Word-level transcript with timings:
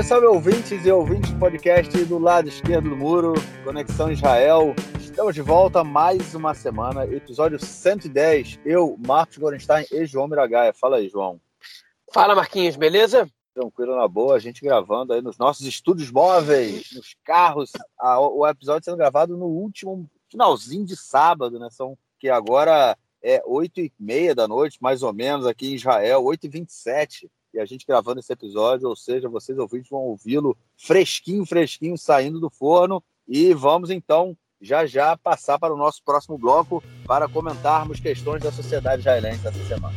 Salve, 0.00 0.02
salve 0.02 0.26
ouvintes 0.26 0.86
e 0.86 0.90
ouvintes 0.90 1.30
do 1.30 1.38
podcast 1.38 2.04
do 2.04 2.18
lado 2.18 2.48
esquerdo 2.48 2.90
do 2.90 2.96
muro, 2.96 3.34
Conexão 3.64 4.10
Israel. 4.10 4.74
Estamos 5.00 5.34
de 5.34 5.42
volta 5.42 5.82
mais 5.82 6.34
uma 6.34 6.54
semana, 6.54 7.04
episódio 7.04 7.58
110. 7.58 8.60
Eu, 8.64 8.96
Marcos 9.06 9.38
Gorenstein 9.38 9.86
e 9.90 10.06
João 10.06 10.28
Miragaia. 10.28 10.72
Fala 10.72 10.96
aí, 10.96 11.08
João. 11.08 11.40
Fala, 12.12 12.34
Marquinhos, 12.34 12.76
beleza? 12.76 13.28
Tranquilo, 13.54 13.96
na 13.96 14.06
boa. 14.06 14.36
A 14.36 14.38
gente 14.38 14.62
gravando 14.62 15.12
aí 15.12 15.20
nos 15.20 15.38
nossos 15.38 15.66
estúdios 15.66 16.10
móveis, 16.10 16.90
nos 16.94 17.16
carros. 17.24 17.72
o 18.00 18.46
episódio 18.46 18.84
sendo 18.84 18.96
gravado 18.96 19.36
no 19.36 19.46
último 19.46 20.08
finalzinho 20.30 20.84
de 20.84 20.96
sábado, 20.96 21.58
né? 21.58 21.68
São 21.70 21.96
que 22.18 22.28
agora 22.28 22.96
é 23.22 23.42
8 23.46 23.80
e 23.80 23.92
meia 23.98 24.34
da 24.34 24.46
noite, 24.46 24.78
mais 24.80 25.02
ou 25.02 25.12
menos, 25.12 25.46
aqui 25.46 25.72
em 25.72 25.74
Israel, 25.74 26.24
8 26.24 26.44
e 26.44 26.48
27 26.48 27.30
e 27.52 27.58
a 27.58 27.64
gente 27.64 27.86
gravando 27.86 28.20
esse 28.20 28.32
episódio, 28.32 28.88
ou 28.88 28.94
seja, 28.94 29.28
vocês 29.28 29.58
ouvintes 29.58 29.90
vão 29.90 30.00
ouvi-lo 30.00 30.56
fresquinho, 30.76 31.44
fresquinho, 31.44 31.98
saindo 31.98 32.38
do 32.38 32.48
forno. 32.48 33.02
E 33.26 33.52
vamos 33.54 33.90
então 33.90 34.36
já 34.60 34.86
já 34.86 35.16
passar 35.16 35.58
para 35.58 35.72
o 35.74 35.76
nosso 35.76 36.02
próximo 36.04 36.36
bloco 36.36 36.82
para 37.06 37.28
comentarmos 37.28 37.98
questões 37.98 38.42
da 38.42 38.52
sociedade 38.52 39.00
israelense 39.00 39.46
essa 39.46 39.64
semana. 39.64 39.94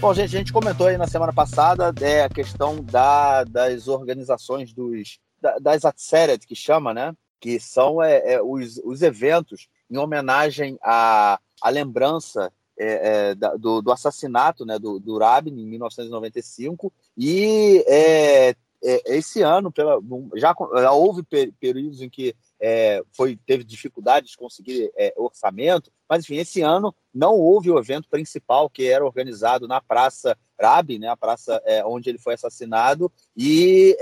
Bom, 0.00 0.12
gente, 0.12 0.36
a 0.36 0.38
gente 0.38 0.52
comentou 0.52 0.86
aí 0.86 0.98
na 0.98 1.06
semana 1.06 1.32
passada 1.32 1.92
é, 2.02 2.24
a 2.24 2.28
questão 2.28 2.84
da, 2.84 3.42
das 3.44 3.88
organizações 3.88 4.72
dos 4.72 5.18
da, 5.40 5.58
das 5.58 5.84
Atzeret, 5.84 6.46
que 6.46 6.54
chama, 6.54 6.92
né? 6.92 7.14
Que 7.40 7.58
são 7.58 8.02
é, 8.02 8.34
é, 8.34 8.42
os, 8.42 8.76
os 8.84 9.02
eventos 9.02 9.66
em 9.90 9.96
homenagem 9.96 10.78
à, 10.82 11.38
à 11.60 11.70
lembrança 11.70 12.52
é, 12.76 13.30
é, 13.30 13.34
do, 13.58 13.80
do, 13.80 13.92
assassinato 13.92 14.64
né, 14.64 14.78
do, 14.78 14.98
do 14.98 15.18
Rabin 15.18 15.52
em 15.52 15.66
1995 15.66 16.92
e 17.16 17.84
é, 17.86 18.50
é, 18.82 19.16
esse 19.16 19.42
ano 19.42 19.70
pela, 19.70 20.00
já, 20.34 20.54
já 20.74 20.92
houve 20.92 21.22
períodos 21.60 22.02
em 22.02 22.10
que 22.10 22.34
é, 22.60 23.00
foi 23.12 23.38
teve 23.46 23.62
dificuldade 23.62 24.26
de 24.26 24.36
conseguir 24.36 24.90
é, 24.96 25.14
orçamento, 25.16 25.90
mas 26.08 26.24
enfim 26.24 26.36
esse 26.36 26.62
ano 26.62 26.94
não 27.12 27.34
houve 27.34 27.70
o 27.70 27.78
evento 27.78 28.08
principal 28.08 28.68
que 28.68 28.88
era 28.88 29.04
organizado 29.04 29.68
na 29.68 29.80
Praça 29.80 30.36
Rabin, 30.60 30.98
né, 30.98 31.08
a 31.08 31.16
praça 31.16 31.60
onde 31.84 32.08
ele 32.08 32.18
foi 32.18 32.34
assassinado. 32.34 33.10
E 33.36 33.96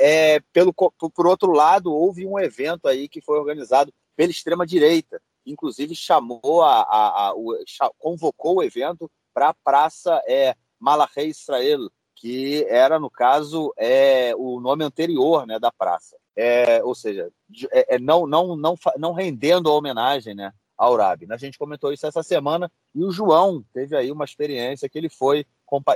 pelo 0.52 0.72
por 0.72 1.26
outro 1.26 1.52
lado 1.52 1.92
houve 1.92 2.26
um 2.26 2.38
evento 2.38 2.88
aí 2.88 3.08
que 3.08 3.22
foi 3.22 3.38
organizado 3.38 3.92
pela 4.14 4.30
extrema 4.30 4.66
direita 4.66 5.20
inclusive 5.44 5.94
chamou 5.94 6.62
a, 6.62 6.82
a, 6.82 7.28
a 7.28 7.34
o, 7.34 7.56
convocou 7.98 8.56
o 8.56 8.62
evento 8.62 9.10
para 9.34 9.48
a 9.48 9.54
Praça 9.54 10.22
é, 10.26 10.54
Malachei 10.78 11.28
Israel, 11.28 11.88
que 12.14 12.64
era, 12.68 12.98
no 12.98 13.10
caso, 13.10 13.72
é, 13.76 14.34
o 14.36 14.60
nome 14.60 14.84
anterior 14.84 15.46
né, 15.46 15.58
da 15.58 15.72
praça. 15.72 16.16
É, 16.36 16.82
ou 16.84 16.94
seja, 16.94 17.30
é, 17.70 17.96
é, 17.96 17.98
não, 17.98 18.26
não, 18.26 18.56
não, 18.56 18.74
não 18.96 19.12
rendendo 19.12 19.68
a 19.68 19.74
homenagem 19.74 20.34
né, 20.34 20.52
ao 20.76 20.96
Rabi. 20.96 21.26
A 21.30 21.36
gente 21.36 21.58
comentou 21.58 21.92
isso 21.92 22.06
essa 22.06 22.22
semana 22.22 22.70
e 22.94 23.04
o 23.04 23.10
João 23.10 23.64
teve 23.72 23.96
aí 23.96 24.10
uma 24.10 24.24
experiência 24.24 24.88
que 24.88 24.98
ele 24.98 25.08
foi. 25.08 25.44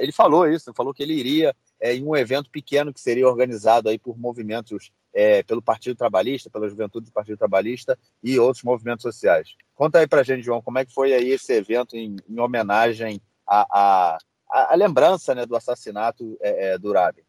Ele 0.00 0.12
falou 0.12 0.48
isso, 0.48 0.72
falou 0.75 0.94
que 0.94 1.03
ele 1.03 1.14
iria 1.14 1.55
é, 1.81 1.94
em 1.94 2.05
um 2.05 2.16
evento 2.16 2.50
pequeno 2.50 2.92
que 2.92 3.00
seria 3.00 3.28
organizado 3.28 3.88
aí 3.88 3.98
por 3.98 4.19
movimentos 4.19 4.91
é, 5.17 5.42
pelo 5.42 5.62
Partido 5.62 5.97
Trabalhista, 5.97 6.50
pela 6.50 6.69
Juventude 6.69 7.06
do 7.06 7.12
Partido 7.12 7.39
Trabalhista 7.39 7.98
e 8.22 8.39
outros 8.39 8.62
movimentos 8.62 9.03
sociais. 9.03 9.55
Conta 9.75 9.98
aí 9.98 10.06
para 10.06 10.22
gente, 10.22 10.45
João, 10.45 10.61
como 10.61 10.78
é 10.78 10.84
que 10.84 10.92
foi 10.92 11.14
aí 11.14 11.31
esse 11.31 11.55
evento 11.55 11.97
em, 11.97 12.16
em 12.28 12.38
homenagem 12.38 13.19
à, 13.47 13.66
à, 13.71 14.19
à, 14.50 14.75
lembrança 14.75 15.34
né, 15.34 15.47
do 15.47 15.56
assassinato 15.56 16.37
é, 16.38 16.75
é 16.75 16.78
do 16.78 16.91
Urabi? 16.91 17.25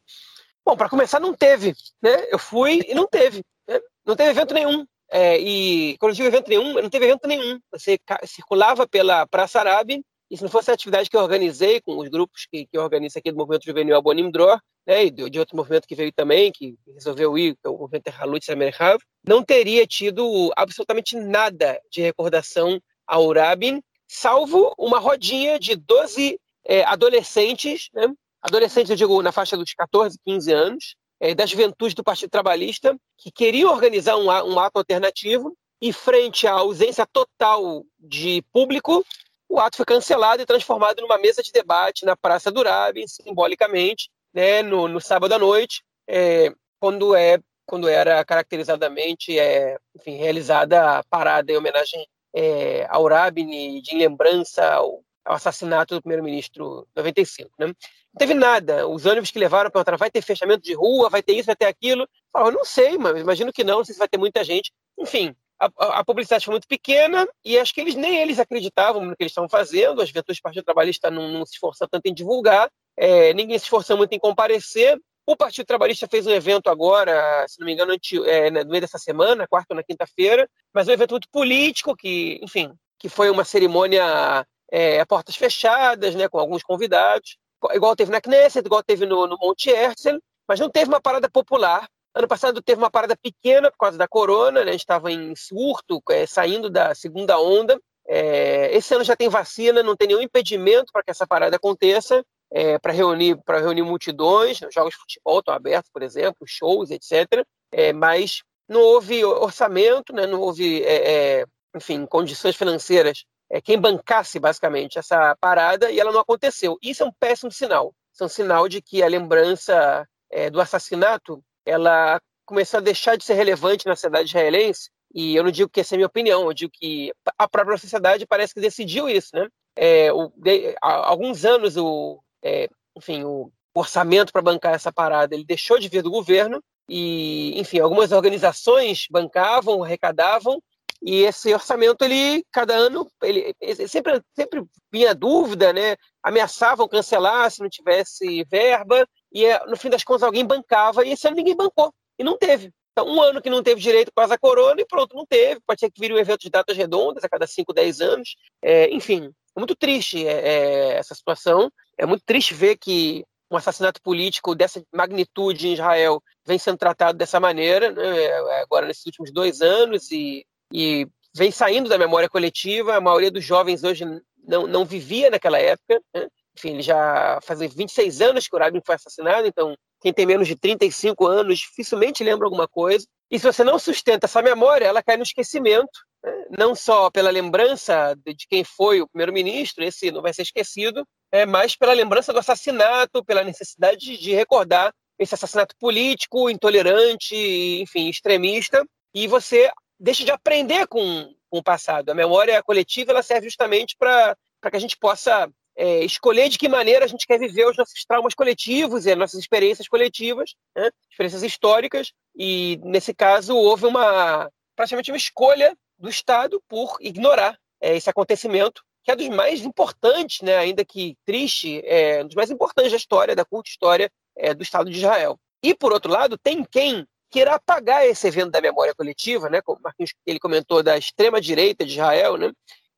Bom, 0.65 0.75
para 0.75 0.89
começar, 0.89 1.21
não 1.21 1.33
teve. 1.33 1.73
Né? 2.01 2.27
Eu 2.29 2.37
fui 2.37 2.83
e 2.85 2.93
não 2.93 3.07
teve. 3.07 3.41
Né? 3.65 3.79
Não 4.05 4.17
teve 4.17 4.31
evento 4.31 4.53
nenhum. 4.53 4.85
É, 5.09 5.39
e 5.39 5.97
quando 5.97 6.11
eu 6.11 6.15
digo 6.17 6.27
evento 6.27 6.49
nenhum, 6.49 6.73
não 6.73 6.89
teve 6.89 7.05
evento 7.05 7.25
nenhum. 7.25 7.57
Você 7.71 7.97
circulava 8.25 8.85
pela 8.85 9.25
Praça 9.25 9.61
Arábia 9.61 10.01
e 10.29 10.37
se 10.37 10.43
não 10.43 10.49
fosse 10.49 10.69
a 10.69 10.73
atividade 10.73 11.09
que 11.09 11.15
eu 11.15 11.21
organizei 11.21 11.81
com 11.81 11.97
os 11.97 12.09
grupos 12.09 12.45
que, 12.45 12.65
que 12.65 12.77
organizam 12.77 13.19
aqui 13.19 13.31
do 13.31 13.37
Movimento 13.37 13.65
Juvenil 13.65 13.95
Abonim 13.95 14.29
Dror, 14.29 14.59
né, 14.85 15.05
e 15.05 15.11
de, 15.11 15.29
de, 15.29 15.39
outro 15.39 15.55
movimento 15.55 15.87
que 15.87 15.95
veio 15.95 16.11
também, 16.11 16.51
que 16.51 16.77
resolveu 16.93 17.37
ir, 17.37 17.55
que 17.55 17.65
é 17.65 17.69
o 17.69 17.77
movimento 17.77 18.09
Halut 18.09 18.51
Amerikav, 18.51 18.99
não 19.25 19.43
teria 19.43 19.85
tido 19.85 20.51
absolutamente 20.55 21.15
nada 21.15 21.79
de 21.91 22.01
recordação 22.01 22.79
ao 23.05 23.31
Rabin, 23.33 23.81
salvo 24.07 24.73
uma 24.77 24.99
rodinha 24.99 25.59
de 25.59 25.75
12 25.75 26.39
é, 26.65 26.83
adolescentes, 26.83 27.89
né, 27.93 28.07
adolescentes, 28.41 28.89
eu 28.89 28.95
digo, 28.97 29.21
na 29.21 29.31
faixa 29.31 29.57
dos 29.57 29.73
14, 29.73 30.17
15 30.25 30.51
anos, 30.51 30.95
é, 31.19 31.33
da 31.33 31.45
juventude 31.45 31.95
do 31.95 32.03
Partido 32.03 32.29
Trabalhista, 32.29 32.95
que 33.17 33.31
queriam 33.31 33.71
organizar 33.71 34.17
um, 34.17 34.27
um 34.27 34.59
ato 34.59 34.77
alternativo, 34.77 35.57
e 35.81 35.93
frente 35.93 36.47
à 36.47 36.53
ausência 36.53 37.05
total 37.05 37.85
de 37.99 38.43
público, 38.51 39.05
o 39.49 39.59
ato 39.59 39.77
foi 39.77 39.85
cancelado 39.85 40.41
e 40.41 40.45
transformado 40.45 41.01
numa 41.01 41.17
mesa 41.17 41.41
de 41.41 41.51
debate 41.51 42.05
na 42.05 42.15
Praça 42.15 42.51
do 42.51 42.63
Rabin, 42.63 43.07
simbolicamente, 43.07 44.09
né, 44.33 44.61
no, 44.61 44.87
no 44.87 44.99
sábado 44.99 45.33
à 45.33 45.39
noite, 45.39 45.83
é, 46.07 46.53
quando, 46.79 47.15
é, 47.15 47.39
quando 47.65 47.87
era 47.87 48.23
caracterizadamente 48.23 49.37
é, 49.37 49.77
enfim, 49.95 50.15
realizada 50.17 50.99
a 50.99 51.03
parada 51.03 51.51
em 51.51 51.57
homenagem 51.57 52.07
é, 52.33 52.85
ao 52.89 53.07
Rabin 53.07 53.81
de 53.81 53.95
lembrança 53.95 54.63
ao, 54.65 55.01
ao 55.25 55.35
assassinato 55.35 55.95
do 55.95 56.01
primeiro-ministro 56.01 56.87
95. 56.95 57.49
Né? 57.57 57.67
Não 57.67 57.75
teve 58.17 58.33
nada. 58.33 58.87
Os 58.87 59.05
ônibus 59.05 59.31
que 59.31 59.39
levaram 59.39 59.71
perguntaram: 59.71 59.97
vai 59.97 60.11
ter 60.11 60.21
fechamento 60.21 60.63
de 60.63 60.73
rua, 60.73 61.09
vai 61.09 61.23
ter 61.23 61.33
isso, 61.33 61.47
vai 61.47 61.55
ter 61.55 61.65
aquilo. 61.65 62.07
Eu 62.35 62.51
não 62.51 62.63
sei, 62.63 62.97
mas 62.97 63.19
imagino 63.19 63.51
que 63.51 63.63
não, 63.63 63.77
não 63.77 63.85
sei 63.85 63.93
se 63.93 63.99
vai 63.99 64.07
ter 64.07 64.17
muita 64.17 64.43
gente. 64.43 64.71
Enfim, 64.97 65.35
a, 65.59 65.99
a, 65.99 66.05
publicidade 66.05 66.45
foi 66.45 66.53
muito 66.53 66.67
pequena 66.67 67.27
e 67.43 67.57
acho 67.57 67.73
que 67.73 67.81
eles 67.81 67.95
nem 67.95 68.17
eles 68.17 68.39
acreditavam 68.39 69.03
no 69.03 69.15
que 69.15 69.23
eles 69.23 69.31
estavam 69.31 69.49
fazendo. 69.49 70.01
As 70.01 70.09
juventudes 70.09 70.39
do 70.39 70.43
Partido 70.43 70.63
Trabalhista 70.63 71.09
não, 71.09 71.29
não 71.29 71.45
se 71.45 71.53
esforçaram 71.53 71.89
tanto 71.89 72.05
em 72.05 72.13
divulgar, 72.13 72.69
é, 72.95 73.33
ninguém 73.33 73.57
se 73.57 73.65
esforçou 73.65 73.97
muito 73.97 74.13
em 74.13 74.19
comparecer. 74.19 74.99
O 75.25 75.35
Partido 75.35 75.65
Trabalhista 75.65 76.07
fez 76.07 76.25
um 76.25 76.31
evento 76.31 76.69
agora, 76.69 77.45
se 77.47 77.59
não 77.59 77.65
me 77.65 77.73
engano, 77.73 77.93
é, 78.25 78.49
no 78.49 78.69
meio 78.69 78.81
dessa 78.81 78.97
semana, 78.97 79.47
quarta 79.47 79.73
ou 79.73 79.75
na 79.75 79.83
quinta-feira, 79.83 80.49
mas 80.73 80.87
um 80.87 80.91
evento 80.91 81.11
muito 81.11 81.27
político, 81.29 81.95
que, 81.97 82.39
enfim, 82.41 82.71
que 82.97 83.09
foi 83.09 83.29
uma 83.29 83.43
cerimônia 83.43 84.45
é, 84.71 85.01
a 85.01 85.05
portas 85.05 85.35
fechadas, 85.35 86.15
né, 86.15 86.29
com 86.29 86.39
alguns 86.39 86.63
convidados, 86.63 87.37
igual 87.73 87.95
teve 87.95 88.11
na 88.11 88.21
Knesset, 88.21 88.65
igual 88.65 88.81
teve 88.81 89.05
no, 89.05 89.27
no 89.27 89.37
Monte 89.37 89.69
Herzl, 89.69 90.17
mas 90.47 90.59
não 90.59 90.69
teve 90.69 90.87
uma 90.87 91.01
parada 91.01 91.29
popular 91.29 91.87
Ano 92.15 92.27
passado 92.27 92.61
teve 92.61 92.81
uma 92.81 92.89
parada 92.89 93.15
pequena 93.15 93.69
por 93.69 93.77
causa 93.77 93.97
da 93.97 94.07
corona, 94.07 94.63
né? 94.63 94.69
a 94.69 94.71
gente 94.71 94.81
estava 94.81 95.11
em 95.11 95.35
surto, 95.35 96.01
é, 96.09 96.25
saindo 96.25 96.69
da 96.69 96.95
segunda 96.95 97.39
onda. 97.39 97.79
É, 98.07 98.75
esse 98.75 98.93
ano 98.95 99.03
já 99.03 99.15
tem 99.15 99.27
vacina, 99.27 99.83
não 99.83 99.95
tem 99.95 100.07
nenhum 100.07 100.21
impedimento 100.21 100.91
para 100.93 101.03
que 101.03 101.11
essa 101.11 101.27
parada 101.27 101.57
aconteça, 101.57 102.23
é, 102.49 102.79
para 102.79 102.93
reunir, 102.93 103.37
para 103.43 103.59
reunir 103.59 103.81
multidões, 103.81 104.59
jogos 104.73 104.93
de 104.93 104.99
futebol 104.99 105.39
estão 105.39 105.53
abertos, 105.53 105.91
por 105.91 106.01
exemplo, 106.01 106.37
shows, 106.45 106.89
etc. 106.89 107.45
É, 107.71 107.91
mas 107.91 108.43
não 108.67 108.79
houve 108.79 109.25
orçamento, 109.25 110.13
né? 110.13 110.25
não 110.25 110.39
houve, 110.39 110.81
é, 110.83 111.39
é, 111.39 111.45
enfim, 111.75 112.05
condições 112.05 112.55
financeiras 112.55 113.25
quem 113.63 113.79
bancasse 113.79 114.41
basicamente 114.41 114.99
essa 114.99 115.33
parada 115.39 115.89
e 115.89 115.97
ela 115.97 116.11
não 116.11 116.19
aconteceu. 116.19 116.77
Isso 116.81 117.01
é 117.01 117.05
um 117.05 117.13
péssimo 117.17 117.49
sinal. 117.49 117.93
Isso 118.13 118.21
é 118.21 118.25
um 118.25 118.29
sinal 118.29 118.67
de 118.67 118.81
que 118.81 119.01
a 119.01 119.07
lembrança 119.07 120.05
do 120.51 120.59
assassinato 120.59 121.41
ela 121.67 122.19
começou 122.45 122.77
a 122.77 122.81
deixar 122.81 123.17
de 123.17 123.25
ser 123.25 123.33
relevante 123.33 123.85
na 123.85 123.95
sociedade 123.95 124.29
israelense, 124.29 124.89
e 125.13 125.35
eu 125.35 125.43
não 125.43 125.51
digo 125.51 125.69
que 125.69 125.81
essa 125.81 125.93
é 125.93 125.95
a 125.95 125.99
minha 125.99 126.07
opinião, 126.07 126.45
eu 126.45 126.53
digo 126.53 126.71
que 126.73 127.13
a 127.37 127.47
própria 127.47 127.77
sociedade 127.77 128.25
parece 128.25 128.53
que 128.53 128.61
decidiu 128.61 129.09
isso, 129.09 129.29
né? 129.33 129.47
É, 129.75 130.11
o, 130.11 130.31
de, 130.35 130.75
há 130.81 131.07
alguns 131.07 131.45
anos 131.45 131.77
o, 131.77 132.19
é, 132.43 132.67
enfim, 132.95 133.23
o 133.23 133.51
orçamento 133.75 134.33
para 134.33 134.41
bancar 134.41 134.73
essa 134.73 134.91
parada 134.91 135.35
ele 135.35 135.45
deixou 135.45 135.77
de 135.77 135.87
vir 135.87 136.01
do 136.01 136.09
governo 136.09 136.63
e, 136.89 137.53
enfim, 137.59 137.79
algumas 137.79 138.11
organizações 138.11 139.05
bancavam, 139.11 139.83
arrecadavam 139.83 140.61
e 141.01 141.23
esse 141.23 141.53
orçamento 141.53 142.03
ele 142.03 142.43
cada 142.51 142.73
ano 142.73 143.07
ele, 143.21 143.53
ele 143.61 143.87
sempre 143.87 144.19
sempre 144.35 144.63
vinha 144.91 145.13
dúvida, 145.13 145.71
né? 145.71 145.95
Ameaçavam 146.23 146.87
cancelar 146.87 147.51
se 147.51 147.61
não 147.61 147.69
tivesse 147.69 148.43
verba 148.45 149.07
e 149.31 149.45
é, 149.45 149.65
no 149.65 149.77
fim 149.77 149.89
das 149.89 150.03
contas 150.03 150.23
alguém 150.23 150.45
bancava, 150.45 151.05
e 151.05 151.11
esse 151.11 151.27
ano 151.27 151.37
ninguém 151.37 151.55
bancou, 151.55 151.93
e 152.17 152.23
não 152.23 152.37
teve. 152.37 152.71
Então, 152.91 153.07
um 153.07 153.21
ano 153.21 153.41
que 153.41 153.49
não 153.49 153.61
teve 153.61 153.79
direito 153.79 154.11
quase 154.11 154.33
a 154.33 154.39
corona, 154.39 154.81
e 154.81 154.85
pronto, 154.85 155.15
não 155.15 155.23
teve. 155.23 155.61
Pode 155.67 155.79
ser 155.79 155.91
que 155.91 156.01
vire 156.01 156.15
um 156.15 156.17
evento 156.17 156.39
de 156.39 156.49
datas 156.49 156.75
redondas 156.75 157.23
a 157.23 157.29
cada 157.29 157.45
5, 157.45 157.71
10 157.71 158.01
anos. 158.01 158.35
É, 158.59 158.89
enfim, 158.89 159.31
é 159.55 159.59
muito 159.59 159.75
triste 159.75 160.27
é, 160.27 160.31
é, 160.31 160.97
essa 160.97 161.13
situação. 161.13 161.71
É 161.95 162.07
muito 162.07 162.23
triste 162.25 162.55
ver 162.55 162.75
que 162.75 163.23
um 163.51 163.55
assassinato 163.55 164.01
político 164.01 164.55
dessa 164.55 164.81
magnitude 164.91 165.67
em 165.67 165.73
Israel 165.73 166.21
vem 166.43 166.57
sendo 166.57 166.79
tratado 166.79 167.17
dessa 167.19 167.39
maneira, 167.39 167.91
né, 167.91 168.23
é, 168.23 168.61
agora 168.61 168.87
nesses 168.87 169.05
últimos 169.05 169.31
dois 169.31 169.61
anos, 169.61 170.11
e, 170.11 170.43
e 170.73 171.07
vem 171.35 171.51
saindo 171.51 171.87
da 171.87 171.99
memória 171.99 172.27
coletiva. 172.27 172.95
A 172.95 173.01
maioria 173.01 173.29
dos 173.29 173.45
jovens 173.45 173.83
hoje 173.83 174.05
não, 174.43 174.65
não 174.65 174.83
vivia 174.85 175.29
naquela 175.29 175.59
época. 175.59 176.01
Né? 176.15 176.27
Enfim, 176.57 176.71
ele 176.71 176.81
já 176.81 177.39
fazia 177.43 177.69
26 177.69 178.21
anos 178.21 178.47
que 178.47 178.55
o 178.55 178.59
Rabin 178.59 178.81
foi 178.85 178.95
assassinado, 178.95 179.47
então 179.47 179.75
quem 180.01 180.11
tem 180.11 180.25
menos 180.25 180.47
de 180.47 180.55
35 180.55 181.25
anos 181.25 181.59
dificilmente 181.59 182.23
lembra 182.23 182.45
alguma 182.45 182.67
coisa. 182.67 183.05
E 183.29 183.37
se 183.37 183.45
você 183.45 183.63
não 183.63 183.77
sustenta 183.77 184.25
essa 184.25 184.41
memória, 184.41 184.85
ela 184.85 185.03
cai 185.03 185.17
no 185.17 185.23
esquecimento, 185.23 185.99
né? 186.23 186.45
não 186.57 186.73
só 186.73 187.09
pela 187.11 187.29
lembrança 187.29 188.15
de 188.25 188.47
quem 188.47 188.63
foi 188.63 189.01
o 189.01 189.07
primeiro-ministro, 189.07 189.83
esse 189.83 190.11
não 190.11 190.21
vai 190.21 190.33
ser 190.33 190.43
esquecido, 190.43 191.05
é, 191.31 191.45
mas 191.45 191.75
pela 191.75 191.93
lembrança 191.93 192.33
do 192.33 192.39
assassinato, 192.39 193.23
pela 193.23 193.43
necessidade 193.43 194.17
de 194.17 194.33
recordar 194.33 194.93
esse 195.19 195.33
assassinato 195.33 195.75
político, 195.79 196.49
intolerante, 196.49 197.35
enfim, 197.35 198.07
extremista, 198.07 198.85
e 199.13 199.27
você 199.27 199.71
deixa 199.99 200.23
de 200.23 200.31
aprender 200.31 200.87
com, 200.87 201.33
com 201.49 201.57
o 201.57 201.63
passado. 201.63 202.09
A 202.09 202.15
memória 202.15 202.61
coletiva 202.63 203.11
ela 203.11 203.23
serve 203.23 203.47
justamente 203.47 203.95
para 203.97 204.35
que 204.69 204.77
a 204.77 204.79
gente 204.79 204.97
possa 204.97 205.49
é, 205.77 206.03
escolher 206.03 206.49
de 206.49 206.57
que 206.57 206.67
maneira 206.67 207.05
a 207.05 207.07
gente 207.07 207.27
quer 207.27 207.37
viver 207.37 207.67
os 207.67 207.77
nossos 207.77 208.03
traumas 208.05 208.33
coletivos 208.33 209.05
e 209.05 209.11
as 209.11 209.17
nossas 209.17 209.39
experiências 209.39 209.87
coletivas, 209.87 210.55
né? 210.75 210.89
experiências 211.09 211.43
históricas, 211.43 212.11
e 212.35 212.79
nesse 212.83 213.13
caso 213.13 213.55
houve 213.55 213.85
uma 213.85 214.49
praticamente 214.75 215.11
uma 215.11 215.17
escolha 215.17 215.77
do 215.97 216.09
Estado 216.09 216.61
por 216.67 216.97
ignorar 216.99 217.57
é, 217.81 217.95
esse 217.95 218.09
acontecimento, 218.09 218.81
que 219.03 219.11
é 219.11 219.15
dos 219.15 219.27
mais 219.29 219.61
importantes, 219.61 220.41
né, 220.41 220.57
ainda 220.57 220.83
que 220.83 221.15
triste, 221.25 221.81
é 221.85 222.23
um 222.23 222.27
dos 222.27 222.35
mais 222.35 222.51
importantes 222.51 222.91
da 222.91 222.97
história, 222.97 223.35
da 223.35 223.45
culta 223.45 223.69
história 223.69 224.11
é, 224.35 224.53
do 224.53 224.63
Estado 224.63 224.89
de 224.89 224.97
Israel. 224.97 225.39
E, 225.63 225.73
por 225.73 225.91
outro 225.91 226.11
lado, 226.11 226.37
tem 226.37 226.63
quem 226.63 227.07
queira 227.29 227.55
apagar 227.55 228.05
esse 228.05 228.27
evento 228.27 228.51
da 228.51 228.61
memória 228.61 228.93
coletiva, 228.93 229.49
né, 229.49 229.61
como 229.61 229.81
Marquinhos 229.81 230.13
ele 230.25 230.39
comentou, 230.39 230.83
da 230.83 230.97
extrema-direita 230.97 231.85
de 231.85 231.93
Israel, 231.93 232.37
né, 232.37 232.51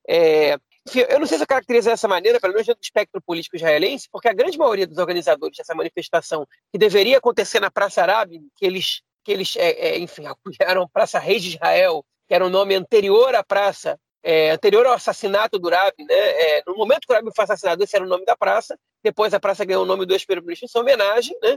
é, 0.08 0.58
enfim, 0.88 1.00
eu 1.08 1.20
não 1.20 1.26
sei 1.26 1.36
se 1.36 1.44
eu 1.44 1.46
caracterizo 1.46 1.90
dessa 1.90 2.08
maneira, 2.08 2.40
pelo 2.40 2.52
menos 2.52 2.66
dentro 2.66 2.80
do 2.80 2.84
espectro 2.84 3.20
político 3.20 3.56
israelense, 3.56 4.08
porque 4.10 4.28
a 4.28 4.32
grande 4.32 4.56
maioria 4.56 4.86
dos 4.86 4.98
organizadores 4.98 5.56
dessa 5.56 5.74
manifestação, 5.74 6.46
que 6.72 6.78
deveria 6.78 7.18
acontecer 7.18 7.60
na 7.60 7.70
Praça 7.70 8.02
Arábia, 8.02 8.40
que 8.56 8.64
eles, 8.64 9.02
que 9.22 9.32
eles 9.32 9.54
é, 9.56 9.70
é, 9.70 9.98
enfim, 9.98 10.24
apoiaram 10.26 10.88
Praça 10.88 11.18
Rei 11.18 11.38
de 11.38 11.50
Israel, 11.50 12.04
que 12.26 12.34
era 12.34 12.44
um 12.44 12.50
nome 12.50 12.74
anterior 12.74 13.34
à 13.34 13.42
praça, 13.42 13.98
é, 14.22 14.50
anterior 14.50 14.86
ao 14.86 14.92
assassinato 14.92 15.58
do 15.58 15.68
Rabi, 15.68 16.04
né? 16.04 16.14
É, 16.14 16.62
no 16.66 16.76
momento 16.76 17.06
que 17.06 17.12
o 17.12 17.16
Rabi 17.16 17.30
foi 17.34 17.44
assassinado, 17.44 17.82
esse 17.82 17.96
era 17.96 18.04
o 18.04 18.08
nome 18.08 18.24
da 18.24 18.36
praça. 18.36 18.78
Depois 19.02 19.32
a 19.32 19.40
praça 19.40 19.64
ganhou 19.64 19.82
o 19.82 19.86
nome 19.86 20.04
do 20.04 20.12
ex-primeiro-ministro 20.12 20.66
em 20.66 20.68
sua 20.68 20.82
homenagem, 20.82 21.36
né? 21.42 21.56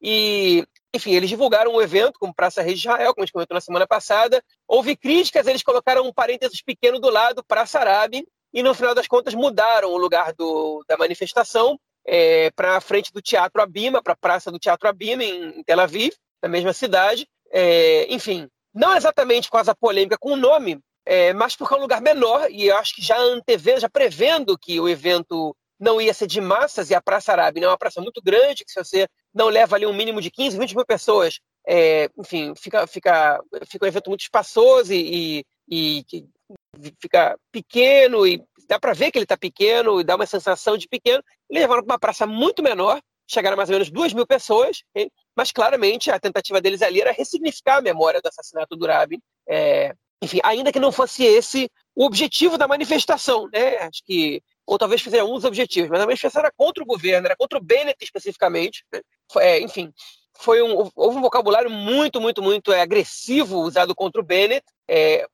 E, 0.00 0.66
enfim, 0.94 1.12
eles 1.12 1.30
divulgaram 1.30 1.72
o 1.72 1.76
um 1.76 1.82
evento 1.82 2.18
como 2.18 2.34
Praça 2.34 2.60
Rei 2.60 2.74
de 2.74 2.80
Israel, 2.80 3.14
como 3.14 3.22
a 3.22 3.26
gente 3.26 3.32
comentou 3.32 3.54
na 3.54 3.60
semana 3.60 3.86
passada. 3.86 4.42
Houve 4.68 4.96
críticas, 4.96 5.46
eles 5.46 5.62
colocaram 5.62 6.06
um 6.06 6.12
parênteses 6.12 6.60
pequeno 6.60 6.98
do 6.98 7.08
lado, 7.08 7.42
Praça 7.44 7.78
Arábia, 7.78 8.22
e 8.52 8.62
no 8.62 8.74
final 8.74 8.94
das 8.94 9.06
contas 9.06 9.34
mudaram 9.34 9.90
o 9.90 9.96
lugar 9.96 10.32
do, 10.34 10.84
da 10.88 10.96
manifestação 10.96 11.78
é, 12.04 12.50
para 12.50 12.76
a 12.76 12.80
frente 12.80 13.12
do 13.12 13.22
Teatro 13.22 13.62
Abima, 13.62 14.02
para 14.02 14.12
a 14.12 14.16
Praça 14.16 14.50
do 14.50 14.58
Teatro 14.58 14.88
Abima, 14.88 15.24
em, 15.24 15.62
Tel 15.64 15.80
Aviv, 15.80 16.14
na 16.42 16.48
mesma 16.48 16.72
cidade. 16.72 17.26
É, 17.50 18.06
enfim, 18.12 18.48
não 18.74 18.96
exatamente 18.96 19.50
causa 19.50 19.72
da 19.72 19.74
polêmica 19.74 20.18
com 20.18 20.32
o 20.32 20.36
nome, 20.36 20.80
é, 21.04 21.32
mas 21.32 21.56
porque 21.56 21.74
é 21.74 21.76
um 21.76 21.82
lugar 21.82 22.00
menor, 22.00 22.50
e 22.50 22.66
eu 22.66 22.76
acho 22.76 22.94
que 22.94 23.02
já 23.02 23.18
antevendo, 23.18 23.80
já 23.80 23.88
prevendo 23.88 24.58
que 24.58 24.80
o 24.80 24.88
evento 24.88 25.54
não 25.78 26.00
ia 26.00 26.14
ser 26.14 26.26
de 26.26 26.40
massas, 26.40 26.90
e 26.90 26.94
a 26.94 27.02
Praça 27.02 27.32
Arábia 27.32 27.64
é 27.64 27.68
uma 27.68 27.78
praça 27.78 28.00
muito 28.00 28.22
grande, 28.22 28.64
que 28.64 28.70
se 28.70 28.82
você 28.82 29.08
não 29.34 29.48
leva 29.48 29.76
ali 29.76 29.84
um 29.84 29.92
mínimo 29.92 30.20
de 30.20 30.30
15, 30.30 30.58
20 30.58 30.76
mil 30.76 30.86
pessoas, 30.86 31.40
é, 31.66 32.08
enfim, 32.16 32.54
fica, 32.56 32.86
fica, 32.86 33.40
fica 33.68 33.84
um 33.84 33.88
evento 33.88 34.08
muito 34.10 34.22
espaçoso 34.22 34.92
e, 34.92 35.44
e, 35.68 36.04
e 36.12 36.26
fica 37.00 37.38
pequeno, 37.50 38.26
e 38.26 38.42
dá 38.68 38.78
para 38.78 38.92
ver 38.92 39.10
que 39.10 39.18
ele 39.18 39.24
está 39.24 39.36
pequeno, 39.36 40.00
e 40.00 40.04
dá 40.04 40.16
uma 40.16 40.26
sensação 40.26 40.76
de 40.76 40.88
pequeno. 40.88 41.22
Eles 41.48 41.62
levaram 41.62 41.82
para 41.82 41.94
uma 41.94 41.98
praça 41.98 42.26
muito 42.26 42.62
menor, 42.62 43.00
chegaram 43.26 43.56
mais 43.56 43.68
ou 43.68 43.74
menos 43.74 43.90
2 43.90 44.12
mil 44.12 44.26
pessoas, 44.26 44.82
okay? 44.90 45.10
mas 45.36 45.52
claramente 45.52 46.10
a 46.10 46.18
tentativa 46.18 46.60
deles 46.60 46.82
ali 46.82 47.00
era 47.00 47.12
ressignificar 47.12 47.78
a 47.78 47.82
memória 47.82 48.20
do 48.20 48.28
assassinato 48.28 48.76
do 48.76 48.86
Rabin, 48.86 49.20
é, 49.48 49.94
enfim, 50.22 50.38
ainda 50.44 50.72
que 50.72 50.78
não 50.78 50.92
fosse 50.92 51.24
esse 51.24 51.68
o 51.96 52.04
objetivo 52.04 52.56
da 52.56 52.68
manifestação, 52.68 53.48
né? 53.52 53.78
Acho 53.78 54.02
que 54.04 54.40
ou 54.64 54.78
talvez 54.78 55.02
fizeram 55.02 55.26
alguns 55.26 55.44
objetivos, 55.44 55.90
mas 55.90 56.00
a 56.00 56.06
manifestação 56.06 56.40
era 56.40 56.52
contra 56.56 56.82
o 56.82 56.86
governo, 56.86 57.26
era 57.26 57.36
contra 57.36 57.58
o 57.58 57.62
Bennett 57.62 57.98
especificamente. 58.00 58.84
Né? 58.92 59.00
É, 59.38 59.60
enfim, 59.60 59.92
foi 60.38 60.62
um, 60.62 60.88
houve 60.94 61.18
um 61.18 61.20
vocabulário 61.20 61.68
muito, 61.68 62.20
muito, 62.20 62.40
muito 62.40 62.72
é, 62.72 62.80
agressivo 62.80 63.58
usado 63.58 63.94
contra 63.94 64.20
o 64.20 64.24
Bennett. 64.24 64.64
É, 64.88 65.26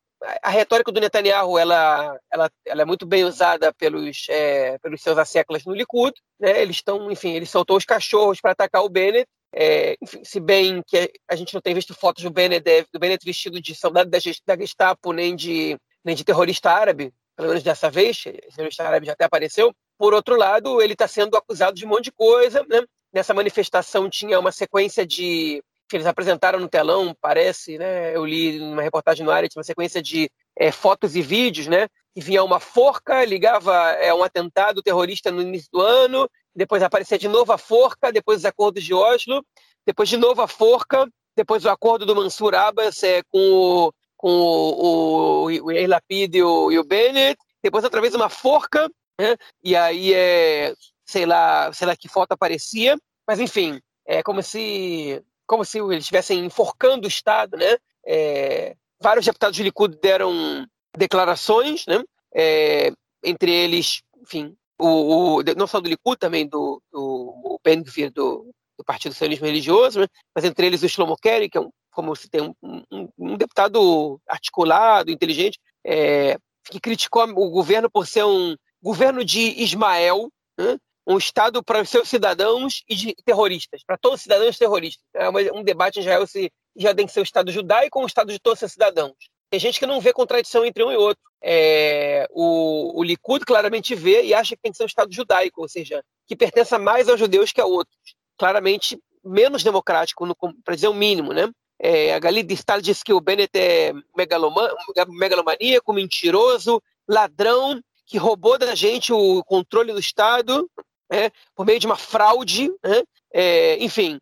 a 0.43 0.51
retórica 0.51 0.91
do 0.91 1.01
Netanyahu 1.01 1.59
ela, 1.59 2.19
ela, 2.33 2.51
ela 2.67 2.83
é 2.83 2.85
muito 2.85 3.07
bem 3.07 3.25
usada 3.25 3.73
pelos, 3.75 4.27
é, 4.29 4.79
pelos 4.79 5.03
seus 5.03 5.17
asseclas 5.17 5.65
no 5.65 5.75
Likud. 5.75 6.13
Né? 6.39 6.61
Eles 6.61 6.77
estão, 6.77 7.11
enfim, 7.11 7.33
ele 7.33 7.47
soltou 7.47 7.77
os 7.77 7.85
cachorros 7.85 8.41
para 8.41 8.53
atacar 8.53 8.83
o 8.83 8.89
Bennett. 8.89 9.29
É, 9.55 9.97
enfim, 10.03 10.23
se 10.25 10.41
bem 10.41 10.83
que 10.87 11.11
a 11.29 11.35
gente 11.35 11.55
não 11.55 11.61
tem 11.61 11.75
visto 11.75 11.95
fotos 11.95 12.23
do 12.23 12.31
Bennett, 12.31 12.65
do 12.93 12.99
Bennett 12.99 13.25
vestido 13.25 13.61
de 13.61 13.75
soldado 13.75 14.11
da, 14.11 14.19
Gestapo 14.19 15.13
nem 15.13 15.35
de, 15.35 15.79
nem 16.05 16.15
de 16.15 16.25
terrorista 16.25 16.71
árabe, 16.71 17.13
pelo 17.35 17.49
menos 17.49 17.63
dessa 17.63 17.89
vez, 17.89 18.25
terrorista 18.55 18.85
árabe 18.85 19.07
já 19.07 19.13
até 19.13 19.25
apareceu. 19.25 19.73
Por 19.97 20.13
outro 20.13 20.37
lado, 20.37 20.83
ele 20.83 20.93
está 20.93 21.09
sendo 21.09 21.37
acusado 21.37 21.75
de 21.77 21.87
um 21.87 21.89
monte 21.89 22.05
de 22.05 22.13
coisa. 22.13 22.65
Né? 22.69 22.83
Nessa 23.13 23.33
manifestação 23.33 24.11
tinha 24.11 24.39
uma 24.39 24.53
sequência 24.53 25.07
de 25.07 25.63
eles 25.97 26.07
apresentaram 26.07 26.59
no 26.59 26.69
telão, 26.69 27.15
parece, 27.21 27.79
né? 27.79 28.15
Eu 28.15 28.25
li 28.25 28.59
numa 28.59 28.83
reportagem 28.83 29.25
no 29.25 29.33
área, 29.33 29.49
tinha 29.49 29.61
uma 29.61 29.65
sequência 29.65 30.03
de 30.03 30.31
é, 30.57 30.71
fotos 30.71 31.17
e 31.17 31.23
vídeos, 31.23 31.67
né? 31.67 31.89
Que 32.15 32.21
vinha 32.21 32.43
uma 32.43 32.61
forca, 32.61 33.25
ligava 33.25 33.75
é, 33.93 34.13
um 34.13 34.23
atentado 34.23 34.83
terrorista 34.83 35.31
no 35.31 35.43
início 35.43 35.69
do 35.73 35.81
ano, 35.81 36.29
depois 36.55 36.83
aparecia 36.83 37.19
de 37.19 37.29
novo 37.29 37.53
a 37.53 37.59
forca, 37.59 38.13
depois 38.13 38.39
os 38.39 38.45
acordos 38.45 38.83
de 38.83 38.93
Oslo, 38.93 39.45
depois 39.87 40.09
de 40.09 40.17
novo 40.17 40.43
a 40.43 40.49
forca, 40.49 41.09
depois 41.37 41.65
o 41.65 41.71
acordo 41.71 42.05
do 42.05 42.17
Mansur 42.17 42.55
Abbas 42.55 43.03
é, 43.03 43.23
com 43.23 43.39
o, 43.39 43.93
com 44.17 44.29
o, 44.29 45.45
o, 45.45 45.45
o 45.45 45.51
e 45.51 46.43
o, 46.43 46.73
e 46.73 46.79
o 46.79 46.85
Bennett, 46.85 47.41
depois 47.63 47.85
outra 47.85 48.01
vez 48.01 48.15
uma 48.15 48.29
forca, 48.29 48.91
né? 49.19 49.37
e 49.63 49.77
aí 49.77 50.13
é, 50.13 50.75
sei 51.07 51.25
lá, 51.25 51.73
sei 51.73 51.87
lá 51.87 51.97
que 51.97 52.09
foto 52.09 52.33
aparecia, 52.33 52.99
mas 53.27 53.41
enfim, 53.41 53.81
é 54.05 54.23
como 54.23 54.43
se 54.43 55.23
como 55.49 55.65
se 55.65 55.79
eles 55.81 56.05
estivessem 56.05 56.45
enforcando 56.45 57.07
o 57.07 57.09
Estado, 57.09 57.57
né? 57.57 57.79
É, 58.07 58.77
vários 59.01 59.25
deputados 59.25 59.57
de 59.57 59.63
Likud 59.63 59.97
deram 60.01 60.67
declarações, 60.97 61.87
né? 61.87 62.05
É, 62.33 62.93
entre 63.25 63.51
eles, 63.51 64.03
enfim, 64.21 64.55
o, 64.79 65.39
o, 65.39 65.43
não 65.57 65.67
só 65.67 65.81
do 65.81 65.89
Likud, 65.89 66.19
também 66.19 66.47
do, 66.47 66.81
do 66.93 67.59
Ben 67.65 67.83
Gvir, 67.83 68.13
do, 68.13 68.51
do 68.77 68.85
Partido 68.85 69.15
Sionismo 69.15 69.47
Religioso, 69.47 70.01
né? 70.01 70.07
mas 70.35 70.45
entre 70.45 70.67
eles 70.67 70.83
o 70.83 70.89
Shlomo 70.89 71.17
Kerry, 71.17 71.49
que 71.49 71.57
é 71.57 71.61
um, 71.61 71.71
como 71.91 72.15
se 72.15 72.29
tem 72.29 72.43
um, 72.43 72.55
um, 72.93 73.09
um, 73.19 73.37
deputado 73.37 74.21
articulado, 74.29 75.11
inteligente, 75.11 75.59
é, 75.85 76.37
que 76.71 76.79
criticou 76.79 77.25
o 77.25 77.51
governo 77.51 77.91
por 77.91 78.07
ser 78.07 78.25
um 78.25 78.55
governo 78.83 79.25
de 79.25 79.41
Ismael, 79.63 80.31
né? 80.59 80.79
Um 81.09 81.17
Estado 81.17 81.63
para 81.63 81.81
os 81.81 81.89
seus 81.89 82.07
cidadãos 82.07 82.85
e 82.87 83.15
terroristas, 83.25 83.83
para 83.83 83.97
todos 83.97 84.19
os 84.19 84.23
cidadãos 84.23 84.59
terroristas. 84.59 85.03
É 85.15 85.31
um 85.53 85.65
debate 85.65 85.97
em 85.97 86.03
Israel 86.03 86.27
se 86.27 86.53
já 86.77 86.95
tem 86.95 87.07
que 87.07 87.13
ser 87.13 87.21
o 87.21 87.23
Estado 87.23 87.51
judaico 87.51 87.99
ou 87.99 88.05
o 88.05 88.07
Estado 88.07 88.31
de 88.31 88.39
todos 88.39 88.57
os 88.57 88.61
seus 88.61 88.73
cidadãos. 88.73 89.17
Tem 89.51 89.59
gente 89.59 89.79
que 89.81 89.87
não 89.87 90.03
vê 90.03 90.13
contradição 90.13 90.67
entre 90.67 90.85
um 90.85 90.93
e 90.93 90.97
outro. 90.97 91.23
É, 91.43 92.29
o, 92.31 93.01
o 93.01 93.03
Likud 93.03 93.47
claramente 93.47 93.95
vê 93.95 94.23
e 94.23 94.35
acha 94.35 94.55
que 94.55 94.61
tem 94.61 94.71
que 94.71 94.77
ser 94.77 94.85
um 94.85 94.87
Estado 94.87 95.11
judaico, 95.11 95.63
ou 95.63 95.69
seja, 95.69 96.05
que 96.27 96.37
pertença 96.37 96.79
mais 96.79 97.09
aos 97.09 97.19
judeus 97.19 97.53
que 97.53 97.61
a 97.61 97.65
outros. 97.65 97.97
Claramente 98.37 99.01
menos 99.25 99.65
democrático, 99.65 100.27
para 100.63 100.75
dizer 100.75 100.89
o 100.89 100.95
mínimo, 100.95 101.33
né? 101.33 101.51
É, 101.81 102.13
a 102.13 102.19
Galit 102.19 102.47
Distal 102.47 102.83
diz 102.83 103.03
que 103.03 103.13
o 103.15 103.21
Bennett 103.21 103.57
é 103.57 103.93
megalomaníaco, 104.15 105.93
mentiroso, 105.93 106.83
ladrão, 107.09 107.81
que 108.05 108.19
roubou 108.19 108.59
da 108.59 108.75
gente 108.75 109.13
o 109.13 109.43
controle 109.45 109.93
do 109.93 110.01
Estado, 110.01 110.69
é, 111.11 111.31
por 111.55 111.65
meio 111.67 111.79
de 111.79 111.87
uma 111.87 111.97
fraude. 111.97 112.69
Né? 112.83 113.03
É, 113.33 113.83
enfim, 113.83 114.19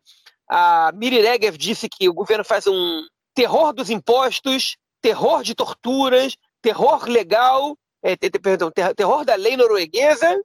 a 0.49 0.91
Miri 0.93 1.21
Regev 1.21 1.57
disse 1.57 1.89
que 1.89 2.07
o 2.07 2.13
governo 2.13 2.43
faz 2.43 2.67
um 2.67 3.05
terror 3.33 3.73
dos 3.73 3.89
impostos, 3.89 4.77
terror 5.01 5.43
de 5.43 5.53
torturas, 5.53 6.35
terror 6.61 7.07
legal, 7.07 7.77
é, 8.03 8.15
perdão, 8.15 8.71
terror 8.71 9.25
da 9.25 9.35
lei 9.35 9.57
norueguesa 9.57 10.41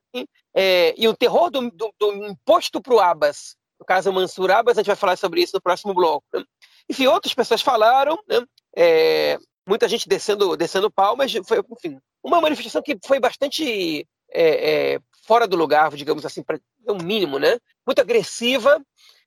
é, 0.55 0.95
e 0.97 1.09
o 1.09 1.17
terror 1.17 1.51
do, 1.51 1.71
do, 1.71 1.93
do 1.99 2.27
imposto 2.27 2.81
para 2.81 2.95
o 2.95 3.01
Abbas. 3.01 3.57
No 3.79 3.87
caso, 3.87 4.13
Mansur 4.13 4.51
Abbas, 4.51 4.77
a 4.77 4.81
gente 4.81 4.87
vai 4.87 4.97
falar 4.97 5.17
sobre 5.17 5.43
isso 5.43 5.57
no 5.57 5.63
próximo 5.63 5.95
bloco. 5.95 6.25
Né? 6.33 6.45
Enfim, 6.89 7.07
outras 7.07 7.35
pessoas 7.35 7.63
falaram, 7.63 8.19
né? 8.29 8.41
é, 8.77 9.39
muita 9.67 9.89
gente 9.89 10.09
descendo, 10.09 10.57
descendo 10.57 10.91
pau, 10.91 11.17
mas 11.17 11.33
foi, 11.47 11.61
enfim, 11.71 11.99
uma 12.23 12.41
manifestação 12.41 12.83
que 12.83 12.99
foi 13.05 13.19
bastante 13.19 14.07
é, 14.31 14.95
é, 14.95 14.99
fora 15.23 15.47
do 15.47 15.57
lugar, 15.57 15.91
digamos 15.93 16.27
assim, 16.27 16.43
para 16.43 16.61
um 16.89 17.03
mínimo, 17.03 17.39
né? 17.39 17.59
Muito 17.87 18.01
agressiva, 18.01 18.81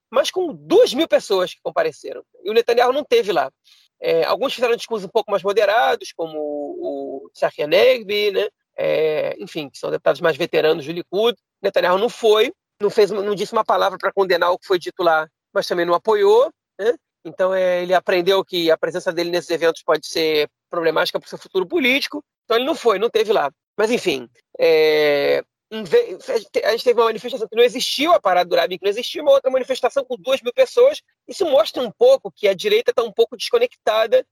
mas 0.09 0.29
com 0.29 0.53
duas 0.53 0.93
mil 0.93 1.07
pessoas 1.07 1.53
que 1.53 1.61
compareceram. 1.63 2.23
E 2.43 2.49
o 2.49 2.53
Netanyahu 2.53 2.93
não 2.93 3.03
teve 3.03 3.31
lá. 3.31 3.51
É, 3.99 4.23
alguns 4.25 4.53
fizeram 4.53 4.75
discursos 4.75 5.05
um 5.05 5.11
pouco 5.11 5.31
mais 5.31 5.41
moderados, 5.41 6.11
como 6.13 6.37
o 6.37 7.29
Tzachi 7.33 7.65
né? 7.65 8.47
É, 8.77 9.35
enfim, 9.39 9.69
que 9.69 9.77
são 9.77 9.89
deputados 9.89 10.19
mais 10.19 10.35
veteranos 10.35 10.85
do 10.85 10.91
Likud, 10.91 11.37
Netanyahu 11.61 11.97
não 11.97 12.09
foi, 12.09 12.53
não, 12.79 12.89
fez, 12.89 13.09
não 13.09 13.33
disse 13.33 13.53
uma 13.53 13.63
palavra 13.63 13.97
para 13.97 14.11
condenar 14.11 14.51
o 14.51 14.59
que 14.59 14.67
foi 14.67 14.77
dito 14.77 15.01
lá, 15.01 15.27
mas 15.53 15.65
também 15.65 15.85
não 15.85 15.93
apoiou. 15.93 16.51
Né? 16.77 16.93
Então 17.23 17.53
é, 17.53 17.81
ele 17.81 17.93
aprendeu 17.93 18.43
que 18.43 18.69
a 18.69 18.77
presença 18.77 19.11
dele 19.11 19.31
nesses 19.31 19.49
eventos 19.49 19.81
pode 19.81 20.05
ser 20.05 20.49
problemática 20.69 21.19
para 21.19 21.25
o 21.25 21.29
seu 21.29 21.37
futuro 21.37 21.65
político. 21.65 22.23
Então 22.43 22.57
ele 22.57 22.65
não 22.65 22.75
foi, 22.75 22.99
não 22.99 23.09
teve 23.09 23.31
lá. 23.31 23.49
Mas 23.77 23.89
enfim, 23.91 24.29
é, 24.59 25.43
a 25.71 26.71
gente 26.71 26.83
teve 26.83 26.99
uma 26.99 27.07
manifestação 27.07 27.47
que 27.47 27.55
não 27.55 27.63
existiu, 27.63 28.13
a 28.13 28.19
parada 28.19 28.49
do 28.49 28.55
Rabin 28.55 28.77
que 28.77 28.83
não 28.83 28.89
existiu, 28.89 29.23
uma 29.23 29.31
outra 29.31 29.49
manifestação 29.49 30.05
com 30.05 30.15
duas 30.15 30.41
mil 30.41 30.53
pessoas. 30.53 31.01
Isso 31.27 31.45
mostra 31.45 31.81
um 31.81 31.91
pouco 31.91 32.31
que 32.31 32.47
a 32.47 32.53
direita 32.53 32.91
está 32.91 33.03
um 33.03 33.11
pouco 33.11 33.35
desconectada. 33.35 34.25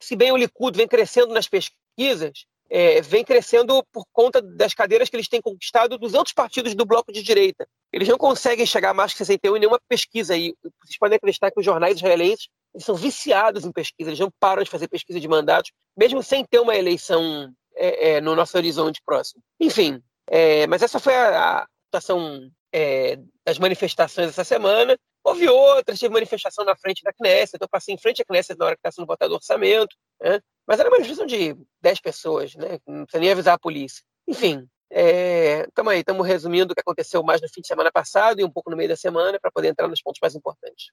Se 0.00 0.16
bem 0.16 0.32
o 0.32 0.36
Likud 0.36 0.76
vem 0.76 0.88
crescendo 0.88 1.34
nas 1.34 1.46
pesquisas, 1.46 2.46
é, 2.70 3.02
vem 3.02 3.24
crescendo 3.24 3.84
por 3.92 4.04
conta 4.12 4.40
das 4.40 4.72
cadeiras 4.72 5.08
que 5.08 5.16
eles 5.16 5.28
têm 5.28 5.42
conquistado 5.42 5.98
dos 5.98 6.14
outros 6.14 6.32
partidos 6.32 6.74
do 6.74 6.86
bloco 6.86 7.12
de 7.12 7.22
direita. 7.22 7.68
Eles 7.92 8.08
não 8.08 8.16
conseguem 8.16 8.64
chegar 8.64 8.90
a 8.90 8.94
mais 8.94 9.12
que 9.12 9.18
61 9.18 9.56
em 9.56 9.60
nenhuma 9.60 9.80
pesquisa. 9.88 10.36
E 10.36 10.54
vocês 10.62 10.96
podem 10.98 11.16
acreditar 11.16 11.50
que 11.50 11.58
os 11.58 11.64
jornais 11.64 11.96
israelenses 11.96 12.48
são 12.78 12.94
viciados 12.94 13.64
em 13.64 13.72
pesquisa, 13.72 14.10
eles 14.10 14.20
não 14.20 14.30
param 14.38 14.62
de 14.62 14.70
fazer 14.70 14.86
pesquisa 14.86 15.18
de 15.18 15.26
mandatos, 15.26 15.72
mesmo 15.96 16.22
sem 16.22 16.44
ter 16.44 16.60
uma 16.60 16.76
eleição 16.76 17.52
é, 17.74 18.10
é, 18.10 18.20
no 18.20 18.36
nosso 18.36 18.56
horizonte 18.56 19.02
próximo. 19.04 19.42
Enfim, 19.58 20.00
é, 20.28 20.66
mas 20.66 20.82
essa 20.82 20.98
foi 20.98 21.14
a, 21.14 21.66
situação 21.90 22.50
é, 22.72 23.18
das 23.44 23.58
manifestações 23.58 24.28
essa 24.28 24.44
semana. 24.44 24.96
Houve 25.22 25.48
outras, 25.48 25.98
tive 25.98 26.14
manifestação 26.14 26.64
na 26.64 26.76
frente 26.76 27.02
da 27.02 27.12
Knesset, 27.12 27.58
eu 27.60 27.68
passei 27.68 27.94
em 27.94 27.98
frente 27.98 28.22
à 28.22 28.24
Knesset 28.24 28.58
na 28.58 28.66
hora 28.66 28.74
que 28.74 28.80
está 28.80 28.90
sendo 28.90 29.06
votado 29.06 29.32
o 29.32 29.36
orçamento, 29.36 29.94
né? 30.22 30.40
mas 30.66 30.80
era 30.80 30.88
uma 30.88 30.96
manifestação 30.96 31.26
de 31.26 31.54
10 31.82 32.00
pessoas, 32.00 32.54
né? 32.54 32.78
não 32.86 33.04
precisa 33.04 33.20
nem 33.20 33.30
avisar 33.30 33.54
a 33.54 33.58
polícia. 33.58 34.02
Enfim, 34.26 34.66
estamos 34.90 35.92
é, 35.92 35.94
aí, 35.94 36.00
estamos 36.00 36.26
resumindo 36.26 36.72
o 36.72 36.74
que 36.74 36.80
aconteceu 36.80 37.22
mais 37.22 37.42
no 37.42 37.48
fim 37.48 37.60
de 37.60 37.66
semana 37.66 37.92
passado 37.92 38.40
e 38.40 38.44
um 38.44 38.50
pouco 38.50 38.70
no 38.70 38.76
meio 38.76 38.88
da 38.88 38.96
semana 38.96 39.38
para 39.38 39.50
poder 39.50 39.68
entrar 39.68 39.88
nos 39.88 40.00
pontos 40.00 40.20
mais 40.22 40.34
importantes. 40.34 40.86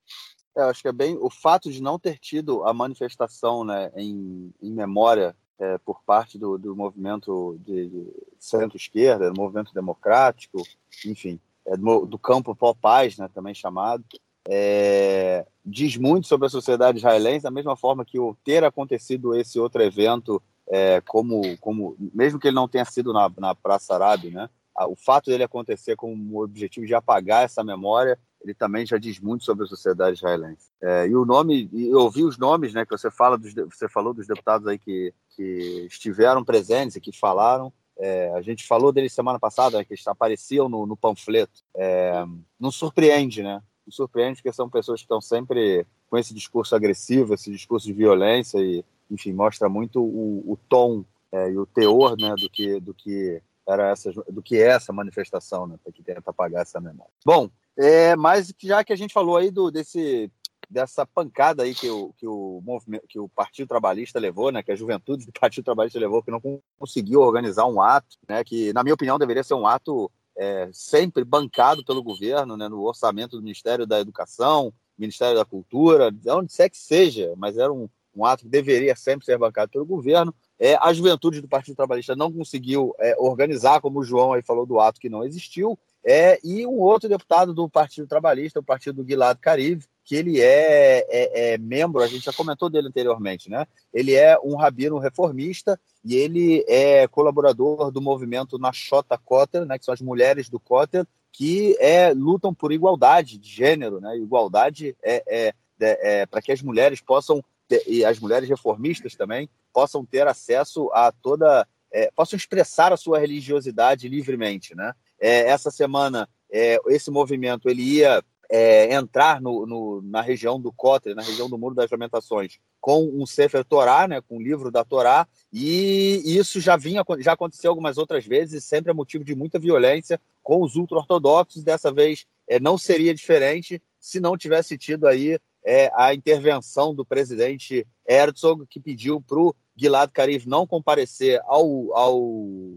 É, 0.58 0.64
acho 0.64 0.82
que 0.82 0.88
é 0.88 0.94
bem 0.94 1.18
o 1.20 1.30
fato 1.30 1.72
de 1.72 1.82
não 1.82 1.98
ter 1.98 2.18
tido 2.20 2.64
a 2.66 2.74
manifestação 2.74 3.64
né, 3.64 3.92
em, 3.96 4.52
em 4.62 4.72
memória 4.72 5.36
é, 5.60 5.78
por 5.80 6.02
parte 6.04 6.38
do, 6.38 6.58
do 6.58 6.76
movimento 6.76 7.60
de, 7.66 7.90
de 7.90 8.14
centro-esquerda, 8.40 9.32
do 9.32 9.40
movimento 9.40 9.74
democrático, 9.74 10.62
enfim, 11.06 11.40
é, 11.66 11.76
do, 11.76 12.06
do, 12.06 12.20
campo 12.20 12.56
pós-paz, 12.56 13.18
né, 13.18 13.30
também 13.34 13.54
chamado, 13.54 14.04
é, 14.48 15.46
diz 15.66 15.98
muito 15.98 16.28
sobre 16.28 16.48
a 16.48 16.50
sociedade 16.50 17.00
israelense, 17.00 17.44
da 17.44 17.52
mesma 17.52 17.76
forma 17.76 18.06
que 18.06 18.20
o 18.20 18.36
ter 18.44 18.64
acontecido 18.64 19.36
esse 19.36 19.60
outro 19.60 19.82
evento, 19.82 20.42
é, 20.70 21.02
como, 21.02 21.58
como 21.58 21.96
mesmo 22.14 22.40
que 22.40 22.48
ele 22.48 22.56
não 22.56 22.68
tenha 22.68 22.86
sido 22.86 23.12
na, 23.12 23.32
na 23.38 23.56
Praça 23.56 23.96
Arábia, 23.96 24.32
né, 24.32 24.50
o 24.86 24.96
fato 24.96 25.30
dele 25.30 25.44
acontecer 25.44 25.96
com 25.96 26.14
o 26.14 26.44
objetivo 26.44 26.86
de 26.86 26.94
apagar 26.94 27.44
essa 27.44 27.64
memória 27.64 28.18
ele 28.48 28.54
também 28.54 28.86
já 28.86 28.98
diz 28.98 29.20
muito 29.20 29.44
sobre 29.44 29.66
a 29.66 29.68
sociedade 29.68 30.18
israelense. 30.18 30.70
É, 30.82 31.08
e 31.08 31.16
o 31.16 31.26
nome, 31.26 31.70
eu 31.74 32.00
ouvi 32.00 32.24
os 32.24 32.38
nomes, 32.38 32.74
né, 32.74 32.86
que 32.86 32.92
você 32.92 33.10
fala 33.10 33.38
dos, 33.38 33.54
você 33.54 33.90
falou 33.90 34.14
dos 34.14 34.28
deputados 34.28 34.68
aí 34.68 34.78
que, 34.78 35.14
que 35.36 35.88
estiveram 35.90 36.44
presentes 36.44 36.96
e 36.96 37.02
que 37.02 37.12
falaram. 37.12 37.72
É, 38.00 38.32
a 38.36 38.42
gente 38.42 38.66
falou 38.66 38.92
deles 38.92 39.12
semana 39.12 39.40
passada, 39.40 39.78
né, 39.78 39.84
que 39.84 39.94
eles 39.94 40.08
apareciam 40.08 40.70
no, 40.70 40.86
no 40.86 40.96
panfleto. 40.96 41.64
É, 41.76 42.24
não 42.60 42.72
surpreende, 42.72 43.42
né? 43.42 43.62
Não 43.86 43.92
surpreende 43.92 44.36
porque 44.36 44.54
são 44.54 44.70
pessoas 44.70 45.00
que 45.00 45.06
estão 45.06 45.20
sempre 45.20 45.86
com 46.10 46.18
esse 46.18 46.34
discurso 46.34 46.76
agressivo, 46.76 47.34
esse 47.34 47.52
discurso 47.52 47.88
de 47.88 47.94
violência 47.94 48.60
e, 48.60 48.86
enfim, 49.10 49.34
mostra 49.34 49.68
muito 49.68 50.02
o, 50.02 50.54
o 50.54 50.58
tom 50.70 51.04
é, 51.32 51.50
e 51.50 51.58
o 51.58 51.66
teor, 51.66 52.16
né, 52.18 52.36
do 52.36 52.50
que 52.50 52.80
do 52.80 52.94
que 52.94 53.42
era 53.68 53.90
essa 53.90 54.12
do 54.30 54.42
que 54.42 54.58
é 54.58 54.68
essa 54.68 54.94
manifestação, 54.94 55.68
né, 55.68 55.78
para 55.84 55.92
que 55.92 56.02
tenta 56.02 56.30
apagar 56.30 56.62
essa 56.62 56.80
memória. 56.80 57.12
Bom, 57.26 57.50
é, 57.78 58.16
mas 58.16 58.54
já 58.60 58.84
que 58.84 58.94
a 58.94 58.96
gente 58.96 59.14
falou 59.14 59.38
aí 59.38 59.52
do, 59.52 59.70
desse, 59.70 60.32
dessa 60.70 61.06
pancada 61.06 61.64
aí 61.64 61.76
que 61.76 61.90
o, 61.90 62.14
que, 62.18 62.26
o 62.26 62.62
movimento, 62.64 63.06
que 63.08 63.20
o 63.20 63.30
Partido 63.30 63.68
Trabalhista 63.68 64.20
levou, 64.20 64.52
né, 64.52 64.64
que 64.64 64.72
a 64.72 64.76
juventude 64.76 65.26
do 65.26 65.32
Partido 65.32 65.66
Trabalhista 65.66 66.00
levou, 66.00 66.24
que 66.24 66.32
não 66.32 66.42
conseguiu 66.80 67.22
organizar 67.22 67.66
um 67.66 67.82
ato, 67.82 68.18
né, 68.28 68.44
que, 68.44 68.72
na 68.74 68.84
minha 68.84 68.96
opinião, 68.96 69.20
deveria 69.20 69.44
ser 69.44 69.54
um 69.54 69.68
ato 69.68 70.12
é, 70.38 70.70
sempre 70.72 71.24
bancado 71.24 71.84
pelo 71.84 72.04
governo, 72.04 72.56
né, 72.56 72.68
no 72.68 72.82
orçamento 72.84 73.38
do 73.38 73.44
Ministério 73.44 73.86
da 73.86 74.00
Educação, 74.00 74.74
Ministério 74.98 75.36
da 75.36 75.46
Cultura, 75.46 76.12
onde 76.30 76.56
quer 76.56 76.70
que 76.70 76.78
seja, 76.78 77.34
mas 77.38 77.58
era 77.58 77.72
um, 77.72 77.88
um 78.16 78.26
ato 78.26 78.44
que 78.44 78.50
deveria 78.50 78.96
sempre 78.96 79.26
ser 79.26 79.38
bancado 79.38 79.72
pelo 79.72 79.86
governo. 79.86 80.34
É, 80.60 80.76
a 80.82 80.92
juventude 80.92 81.42
do 81.42 81.48
Partido 81.48 81.76
Trabalhista 81.76 82.16
não 82.16 82.32
conseguiu 82.32 82.96
é, 83.00 83.16
organizar, 83.20 83.80
como 83.80 84.00
o 84.00 84.04
João 84.04 84.34
aí 84.34 84.42
falou 84.42 84.66
do 84.66 84.80
ato 84.80 85.00
que 85.00 85.10
não 85.10 85.24
existiu, 85.24 85.78
é, 86.04 86.40
e 86.44 86.66
um 86.66 86.80
outro 86.80 87.10
deputado 87.10 87.54
do 87.54 87.70
Partido 87.70 88.08
Trabalhista, 88.08 88.60
o 88.60 88.64
partido 88.64 89.04
do 89.04 89.38
Caribe, 89.42 89.84
que 90.06 90.16
ele 90.16 90.40
é, 90.40 91.06
é, 91.10 91.54
é, 91.54 91.58
membro, 91.58 92.02
a 92.02 92.08
gente 92.08 92.24
já 92.24 92.32
comentou 92.32 92.70
dele 92.70 92.88
anteriormente, 92.88 93.50
né? 93.50 93.68
Ele 93.94 94.16
é 94.16 94.40
um 94.42 94.56
rabino 94.56 94.98
reformista 95.00 95.78
e 96.02 96.16
ele 96.16 96.64
é 96.66 97.06
colaborador 97.10 97.92
do 97.92 98.02
movimento 98.02 98.58
Nashota 98.58 99.18
Kotel, 99.18 99.66
né? 99.66 99.78
Que 99.78 99.84
são 99.84 99.94
as 99.94 100.02
mulheres 100.02 100.50
do 100.50 100.62
Kotel, 100.62 101.06
que 101.30 101.76
é, 101.78 102.14
lutam 102.14 102.54
por 102.54 102.72
igualdade 102.72 103.38
de 103.38 103.50
gênero, 103.50 104.00
né? 104.00 104.16
Igualdade 104.16 104.96
é, 105.04 105.24
é, 105.28 105.54
é, 105.80 106.26
para 106.26 106.42
que 106.42 106.54
as 106.54 106.62
mulheres 106.62 107.02
possam 107.02 107.44
e 107.86 108.04
as 108.06 108.20
mulheres 108.20 108.48
reformistas 108.48 109.16
também 109.16 109.50
possam 109.74 110.06
ter 110.06 110.28
acesso 110.28 110.90
a 110.94 111.12
toda, 111.12 111.68
é, 111.92 112.10
possam 112.16 112.38
expressar 112.38 112.94
a 112.94 112.98
sua 112.98 113.20
religiosidade 113.20 114.08
livremente, 114.08 114.76
né? 114.76 114.94
É, 115.20 115.50
essa 115.50 115.72
semana, 115.72 116.30
é, 116.52 116.80
esse 116.88 117.12
movimento 117.12 117.70
ele 117.70 117.82
ia 117.82 118.24
é, 118.50 118.94
entrar 118.94 119.42
no, 119.42 119.66
no, 119.66 120.02
na 120.02 120.22
região 120.22 120.60
do 120.60 120.72
Kotel, 120.72 121.16
na 121.16 121.22
região 121.22 121.50
do 121.50 121.58
Muro 121.58 121.76
das 121.76 121.92
Lamentações, 121.92 122.60
com 122.80 123.04
um 123.06 123.26
Sefer 123.26 123.66
Torá, 123.66 124.08
né, 124.08 124.22
com 124.22 124.38
o 124.38 124.42
livro 124.42 124.72
da 124.72 124.84
Torá, 124.84 125.28
e 125.52 126.22
isso 126.26 126.62
já 126.62 126.78
vinha, 126.78 127.04
já 127.20 127.34
aconteceu 127.34 127.70
algumas 127.70 127.98
outras 127.98 128.26
vezes, 128.26 128.64
sempre 128.64 128.92
é 128.92 128.94
motivo 128.94 129.24
de 129.24 129.36
muita 129.36 129.60
violência 129.60 130.20
com 130.42 130.64
os 130.64 130.76
ultra-ortodoxos. 130.76 131.64
Dessa 131.64 131.92
vez 131.92 132.26
é, 132.48 132.60
não 132.60 132.78
seria 132.78 133.14
diferente 133.14 133.82
se 134.00 134.20
não 134.20 134.38
tivesse 134.38 134.78
tido 134.78 135.06
aí 135.06 135.38
é, 135.68 135.92
a 135.94 136.14
intervenção 136.14 136.96
do 136.96 137.06
presidente 137.06 137.86
Herzog, 138.08 138.66
que 138.68 138.80
pediu 138.80 139.20
para 139.20 139.38
o 139.38 139.54
Gilad 139.76 140.10
Karif 140.12 140.48
não 140.48 140.66
comparecer 140.66 141.42
ao, 141.44 141.94
ao, 141.94 142.18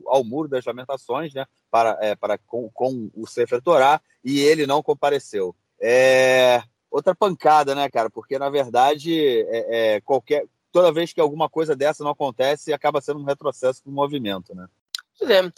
ao 0.09 0.25
Muro 0.25 0.49
das 0.49 0.65
Lamentações, 0.65 1.33
né, 1.33 1.47
para, 1.71 1.97
é, 2.01 2.17
para 2.17 2.37
com, 2.37 2.69
com, 2.75 3.09
o 3.15 3.29
Sefer 3.29 3.63
Torá, 3.63 4.01
e 4.25 4.41
ele 4.41 4.67
não 4.67 4.83
compareceu. 4.83 5.55
É, 5.81 6.61
outra 6.91 7.15
pancada, 7.15 7.77
né, 7.77 7.89
cara? 7.89 8.11
Porque, 8.11 8.37
na 8.41 8.51
verdade, 8.51 9.15
é, 9.49 9.95
é, 9.95 10.01
qualquer, 10.01 10.45
toda 10.73 10.93
vez 10.93 11.13
que 11.13 11.21
alguma 11.21 11.49
coisa 11.49 11.77
dessa 11.77 12.03
não 12.03 12.11
acontece, 12.11 12.73
acaba 12.73 13.01
sendo 13.01 13.21
um 13.21 13.25
retrocesso 13.25 13.85
do 13.85 13.93
movimento, 13.93 14.53
né? 14.53 14.67
É. 15.23 15.53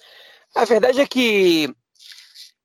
A 0.55 0.67
verdade 0.67 1.01
é 1.01 1.07
que, 1.07 1.75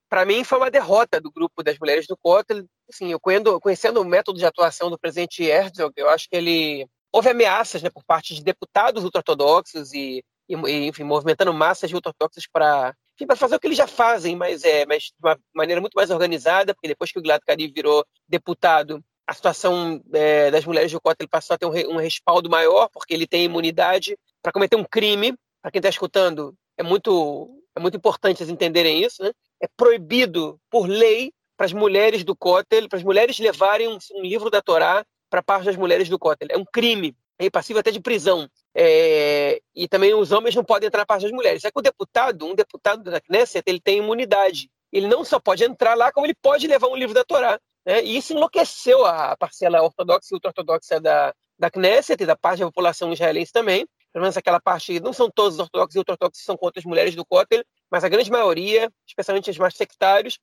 para 0.09 0.25
mim, 0.25 0.43
foi 0.43 0.57
uma 0.57 0.71
derrota 0.71 1.19
do 1.19 1.31
grupo 1.31 1.63
das 1.63 1.77
mulheres 1.77 2.07
do 2.07 2.17
Cota. 2.17 2.65
Assim, 2.89 3.11
eu 3.11 3.19
conhecendo, 3.19 3.59
conhecendo 3.59 4.01
o 4.01 4.05
método 4.05 4.39
de 4.39 4.45
atuação 4.45 4.89
do 4.89 4.97
presidente 4.97 5.43
Herzog, 5.43 5.93
eu 5.97 6.09
acho 6.09 6.29
que 6.29 6.35
ele 6.35 6.87
houve 7.11 7.29
ameaças 7.29 7.81
né, 7.81 7.89
por 7.89 8.03
parte 8.03 8.33
de 8.35 8.43
deputados 8.43 9.03
ultra-ortodoxos 9.03 9.93
e, 9.93 10.23
e, 10.47 10.87
enfim, 10.87 11.03
movimentando 11.03 11.53
massas 11.53 11.89
de 11.89 11.95
ultra-ortodoxos 11.95 12.47
para 12.51 12.93
para 13.25 13.35
fazer 13.35 13.55
o 13.55 13.59
que 13.59 13.65
eles 13.65 13.77
já 13.77 13.87
fazem, 13.87 14.35
mas, 14.35 14.63
é, 14.63 14.85
mas 14.85 15.05
de 15.05 15.15
uma 15.23 15.35
maneira 15.55 15.81
muito 15.81 15.95
mais 15.95 16.11
organizada, 16.11 16.75
porque 16.75 16.87
depois 16.87 17.11
que 17.11 17.17
o 17.17 17.21
Gilad 17.21 17.41
Karib 17.43 17.73
virou 17.73 18.05
deputado, 18.29 19.03
a 19.25 19.33
situação 19.33 20.01
é, 20.13 20.51
das 20.51 20.63
mulheres 20.65 20.91
do 20.91 21.01
ele 21.19 21.27
passou 21.27 21.55
a 21.55 21.57
ter 21.57 21.65
um, 21.65 21.95
um 21.95 21.97
respaldo 21.97 22.49
maior, 22.49 22.89
porque 22.89 23.13
ele 23.13 23.25
tem 23.25 23.43
imunidade 23.43 24.17
para 24.41 24.51
cometer 24.51 24.75
um 24.75 24.85
crime. 24.85 25.35
Para 25.61 25.71
quem 25.71 25.79
está 25.79 25.89
escutando, 25.89 26.55
é 26.77 26.83
muito, 26.83 27.49
é 27.75 27.79
muito 27.79 27.97
importante 27.97 28.37
vocês 28.37 28.49
entenderem 28.49 29.03
isso. 29.03 29.21
Né? 29.23 29.31
É 29.61 29.67
proibido, 29.75 30.59
por 30.69 30.87
lei, 30.87 31.31
para 31.55 31.65
as 31.65 31.73
mulheres 31.73 32.23
do 32.23 32.35
Kotel, 32.35 32.87
para 32.87 32.97
as 32.97 33.03
mulheres 33.03 33.39
levarem 33.39 33.87
um, 33.87 33.97
um 34.13 34.21
livro 34.21 34.49
da 34.49 34.61
Torá 34.61 35.03
para 35.29 35.41
parte 35.41 35.65
das 35.65 35.75
mulheres 35.75 36.07
do 36.07 36.19
Kotel. 36.19 36.47
É 36.51 36.57
um 36.57 36.65
crime, 36.65 37.15
é 37.39 37.49
passivo 37.49 37.79
até 37.79 37.91
de 37.91 37.99
prisão. 37.99 38.47
É, 38.75 39.59
e 39.75 39.87
também 39.87 40.13
os 40.13 40.31
homens 40.31 40.55
não 40.55 40.63
podem 40.63 40.87
entrar 40.87 41.01
na 41.01 41.05
parte 41.05 41.23
das 41.23 41.31
mulheres. 41.31 41.63
É 41.63 41.71
que 41.71 41.79
o 41.79 41.81
deputado, 41.81 42.45
um 42.45 42.55
deputado 42.55 43.03
da 43.03 43.19
Knesset, 43.19 43.63
ele 43.67 43.79
tem 43.79 43.97
imunidade. 43.97 44.69
Ele 44.91 45.07
não 45.07 45.23
só 45.25 45.39
pode 45.39 45.63
entrar 45.63 45.95
lá, 45.95 46.11
como 46.11 46.25
ele 46.25 46.35
pode 46.41 46.67
levar 46.67 46.87
um 46.87 46.95
livro 46.95 47.13
da 47.13 47.23
Torá. 47.23 47.59
Né? 47.85 48.03
E 48.03 48.17
isso 48.17 48.33
enlouqueceu 48.33 49.05
a 49.05 49.35
parcela 49.37 49.81
ortodoxa 49.81 50.29
e 50.31 50.35
ultra-ortodoxa 50.35 50.99
da, 50.99 51.33
da 51.57 51.69
Knesset 51.69 52.21
e 52.21 52.25
da 52.25 52.35
parte 52.35 52.59
da 52.59 52.65
população 52.67 53.11
israelense 53.11 53.51
também. 53.51 53.87
Pelo 54.13 54.23
menos 54.23 54.37
aquela 54.37 54.59
parte, 54.59 54.99
não 54.99 55.13
são 55.13 55.29
todos 55.29 55.55
os 55.55 55.59
ortodoxos 55.59 55.95
e 55.95 55.99
ultra-ortodoxos 55.99 56.39
que 56.39 56.45
são 56.45 56.57
contra 56.57 56.79
as 56.79 56.85
mulheres 56.85 57.15
do 57.15 57.25
Kotel, 57.25 57.63
mas 57.91 58.03
a 58.03 58.09
grande 58.09 58.29
maioria, 58.29 58.89
especialmente 59.07 59.49
os 59.49 59.57
mais 59.57 59.75
sectários, 59.75 60.39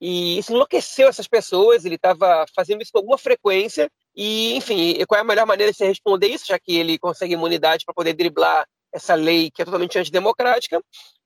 e 0.00 0.38
isso 0.38 0.52
enlouqueceu 0.52 1.08
essas 1.08 1.26
pessoas. 1.26 1.84
Ele 1.84 1.96
estava 1.96 2.46
fazendo 2.54 2.82
isso 2.82 2.92
com 2.92 2.98
alguma 2.98 3.18
frequência. 3.18 3.90
E, 4.14 4.54
enfim, 4.54 4.96
qual 5.06 5.18
é 5.18 5.22
a 5.22 5.24
melhor 5.24 5.46
maneira 5.46 5.72
de 5.72 5.78
você 5.78 5.86
responder 5.86 6.28
isso, 6.28 6.46
já 6.46 6.58
que 6.58 6.76
ele 6.76 6.98
consegue 6.98 7.34
imunidade 7.34 7.84
para 7.84 7.94
poder 7.94 8.12
driblar 8.14 8.66
essa 8.92 9.14
lei 9.14 9.50
que 9.50 9.62
é 9.62 9.64
totalmente 9.64 9.98
antidemocrática, 9.98 10.80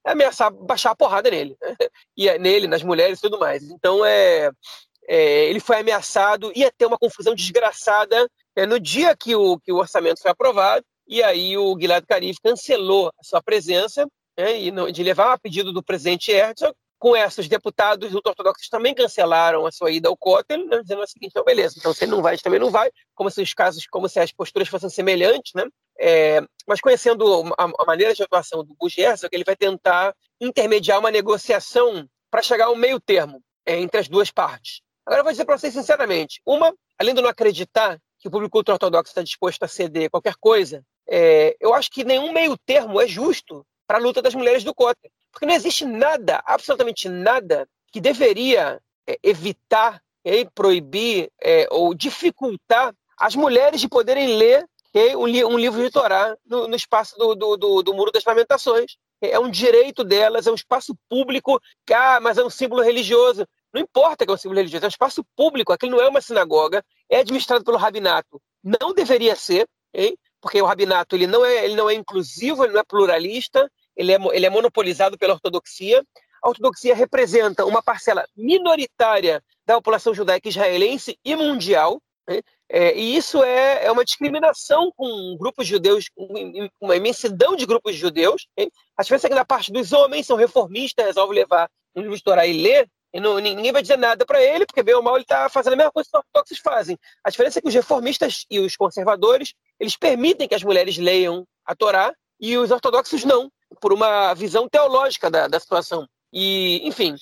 é 0.05 0.11
ameaçar 0.11 0.53
baixar 0.53 0.91
a 0.91 0.97
porrada 0.97 1.31
nele, 1.31 1.57
né? 1.61 1.77
e 2.17 2.29
é 2.29 2.39
nele, 2.39 2.67
nas 2.67 2.83
mulheres 2.83 3.19
e 3.19 3.23
tudo 3.23 3.39
mais. 3.39 3.63
Então 3.71 4.05
é, 4.05 4.51
é, 5.09 5.45
ele 5.47 5.61
foi 5.61 5.77
ameaçado, 5.79 6.53
ia 6.55 6.73
ter 6.77 6.87
uma 6.87 6.99
confusão 6.99 7.35
desgraçada 7.35 8.29
é, 8.57 8.67
no 8.67 8.81
dia 8.81 9.17
que 9.17 9.35
o, 9.37 9.59
que 9.61 9.73
o 9.73 9.77
orçamento 9.77 10.21
foi 10.21 10.31
aprovado, 10.31 10.85
e 11.07 11.23
aí 11.23 11.57
o 11.57 11.79
Gilad 11.79 12.05
Karif 12.07 12.39
cancelou 12.43 13.13
a 13.19 13.25
sua 13.25 13.43
presença 13.43 14.09
né, 14.37 14.61
e 14.61 14.93
de 14.93 15.03
levar 15.03 15.33
a 15.33 15.39
pedido 15.39 15.73
do 15.73 15.83
presidente 15.83 16.31
Herzog. 16.31 16.75
Com 16.99 17.17
essa, 17.17 17.41
os 17.41 17.49
deputados 17.49 18.15
ortodoxos 18.15 18.69
também 18.69 18.95
cancelaram 18.95 19.67
a 19.67 19.73
sua 19.73 19.91
ida 19.91 20.09
ao 20.09 20.17
Kotel, 20.17 20.65
né, 20.67 20.83
dizendo 20.83 21.03
o 21.03 21.07
seguinte: 21.07 21.33
então, 21.33 21.45
beleza, 21.45 21.75
então 21.77 21.93
se 21.93 22.07
não 22.07 22.23
vai, 22.23 22.39
também 22.39 22.61
não 22.61 22.71
vai, 22.71 22.93
como 23.13 23.29
se 23.29 23.43
os 23.43 23.53
casos, 23.53 23.87
como 23.89 24.09
se 24.09 24.21
as 24.21 24.31
posturas 24.31 24.69
fossem 24.69 24.89
semelhantes, 24.89 25.53
né? 25.53 25.65
É, 25.99 26.41
mas 26.67 26.81
conhecendo 26.81 27.53
a, 27.59 27.65
a, 27.65 27.85
maneira 27.85 28.15
de 28.15 28.23
atuação 28.23 28.65
do 28.65 28.75
Bush 28.75 28.99
Herzog, 28.99 29.35
ele 29.35 29.43
vai 29.45 29.57
tentar 29.57 30.15
intermediar 30.41 31.01
uma 31.01 31.11
negociação 31.11 32.09
para 32.31 32.41
chegar 32.41 32.67
a 32.67 32.71
um 32.71 32.77
meio 32.77 33.01
termo 33.01 33.43
é, 33.67 33.79
entre 33.81 33.99
as 33.99 34.09
duas 34.09 34.31
partes. 34.31 34.81
Agora, 35.05 35.21
eu 35.21 35.25
vou 35.25 35.33
dizer 35.33 35.45
para 35.45 35.59
vocês 35.59 35.75
sinceramente: 35.75 36.41
uma, 36.47 36.73
além 36.99 37.15
de 37.15 37.21
não 37.21 37.29
acreditar 37.29 37.99
que 38.21 38.29
o 38.29 38.31
público 38.31 38.59
ortodoxo 38.59 39.11
está 39.11 39.23
disposto 39.23 39.65
a 39.65 39.69
ceder 39.69 40.09
qualquer 40.09 40.37
coisa, 40.37 40.85
é, 41.09 41.57
eu 41.61 41.75
acho 41.75 41.91
que 41.91 42.05
nenhum 42.05 42.33
meio 42.33 42.57
termo 42.57 43.01
é 43.01 43.07
justo 43.09 43.67
para 43.93 43.99
a 43.99 44.03
luta 44.03 44.23
das 44.23 44.35
mulheres 44.35 44.65
do 44.65 44.75
Cota. 44.75 45.11
Porque 45.31 45.45
não 45.45 45.55
existe 45.55 45.85
nada, 45.85 46.43
absolutamente 46.47 47.11
nada, 47.11 47.69
que 47.93 48.01
deveria 48.01 48.81
é, 49.07 49.19
evitar, 49.23 50.03
é, 50.25 50.47
proibir 50.47 51.31
é, 51.39 51.69
ou 51.71 51.93
dificultar 51.93 52.95
as 53.19 53.37
mulheres 53.37 53.83
de 53.83 53.89
poderem 53.91 54.39
ler 54.39 54.67
um, 55.15 55.27
li 55.27 55.45
um, 55.45 55.59
livro 55.59 55.83
de 55.83 55.91
Torá 55.91 56.35
no, 56.47 56.69
no 56.69 56.75
espaço 56.75 57.19
do, 57.19 57.35
do, 57.35 57.57
do, 57.59 57.83
do, 57.83 57.93
Muro 57.93 58.11
das 58.11 58.25
Lamentações. 58.25 58.97
É 59.21 59.39
um 59.39 59.51
direito 59.51 60.03
delas, 60.03 60.47
é 60.47 60.51
um 60.51 60.55
espaço 60.55 60.97
público, 61.07 61.61
ah, 61.93 62.19
mas 62.19 62.39
é 62.39 62.45
um 62.45 62.49
símbolo 62.49 62.81
religioso. 62.81 63.47
Não 63.75 63.83
importa 63.83 64.25
que 64.25 64.31
é 64.31 64.35
um 64.35 64.39
símbolo 64.39 64.59
religioso, 64.59 64.87
é 64.87 64.89
um 64.89 64.89
espaço 64.89 65.23
público, 65.37 65.71
aquilo 65.71 65.97
não 65.97 66.03
é 66.03 66.09
uma 66.09 66.23
sinagoga, 66.23 66.83
é 67.11 67.19
administrado 67.19 67.63
pelo 67.63 67.77
rabinato. 67.77 68.41
Não 68.65 68.95
deveria 68.95 69.37
ser, 69.37 69.69
hein? 69.93 70.17
porque 70.41 70.61
o 70.63 70.67
rabinato 70.67 71.15
ele 71.15 71.27
não, 71.27 71.45
é, 71.45 71.65
ele 71.65 71.77
não 71.77 71.91
é 71.91 71.95
inclusivo, 71.95 72.65
ele 72.65 72.73
não 72.73 72.81
é 72.81 72.85
pluralista, 72.85 73.71
ele 73.97 74.13
é, 74.13 74.19
ele 74.33 74.47
é 74.47 74.51
monopolizado 74.51 75.19
pela 75.19 75.35
ortodoxia. 75.35 76.05
A 76.43 76.49
ortodoxia 76.49 76.95
representa 76.95 77.65
uma 77.65 77.83
parcela 77.83 78.27
minoritária 78.37 79.43
da 79.65 79.75
população 79.75 80.15
judaica 80.15 80.49
israelense 80.49 81.19
e 81.25 81.37
mundial, 81.37 82.03
né? 82.29 82.41
é, 82.69 82.97
e 82.97 83.17
isso 83.17 83.43
é, 83.45 83.85
é, 83.85 83.93
uma 83.93 84.05
discriminação 84.05 84.93
com 84.97 85.37
grupos 85.39 85.67
judeus, 85.67 86.07
uma 86.81 86.97
imensidão 86.97 87.55
de 87.55 87.67
grupos 87.67 87.95
judeus. 87.95 88.49
Hein? 88.57 88.71
A 88.97 89.03
diferença 89.03 89.27
é 89.27 89.31
que 89.31 89.37
da 89.37 89.45
parte 89.45 89.73
dos 89.73 89.93
homens 89.93 90.27
são 90.27 90.37
reformistas, 90.37 91.07
resolvem 91.07 91.37
levar 91.37 91.71
um 91.95 92.01
livro 92.01 92.17
de 92.17 92.23
Torá 92.23 92.47
e 92.47 92.61
ler, 92.61 92.89
e 93.13 93.21
não, 93.21 93.39
ninguém 93.39 93.73
vai 93.73 93.83
dizer 93.83 93.99
nada 93.99 94.25
para 94.25 94.43
ele, 94.43 94.65
porque 94.65 94.83
bem 94.83 94.95
ou 94.95 95.03
mal 95.03 95.17
ele 95.17 95.25
está 95.25 95.49
fazendo 95.49 95.75
a 95.75 95.77
mesma 95.77 95.93
coisa 95.93 96.09
que 96.11 96.17
os 96.17 96.25
ortodoxos 96.25 96.59
fazem. 96.59 96.99
A 97.23 97.29
diferença 97.29 97.59
é 97.59 97.63
que 97.63 97.69
os 97.69 97.75
reformistas 97.75 98.47
e 98.51 98.59
os 98.59 98.75
conservadores, 98.75 99.53
eles 99.79 99.97
permitem 99.97 100.49
que 100.49 100.55
as 100.55 100.63
mulheres 100.63 100.97
leiam 100.97 101.47
a 101.67 101.75
Torá 101.75 102.15
e 102.41 102.57
os 102.57 102.71
ortodoxos 102.71 103.23
não, 103.25 103.53
por 103.81 103.93
uma 103.93 104.35
visão 104.35 104.69
teológica 104.69 105.31
da, 105.31 105.49
da 105.49 105.61
situação. 105.61 106.07
E, 106.33 106.81
enfim, 106.87 107.15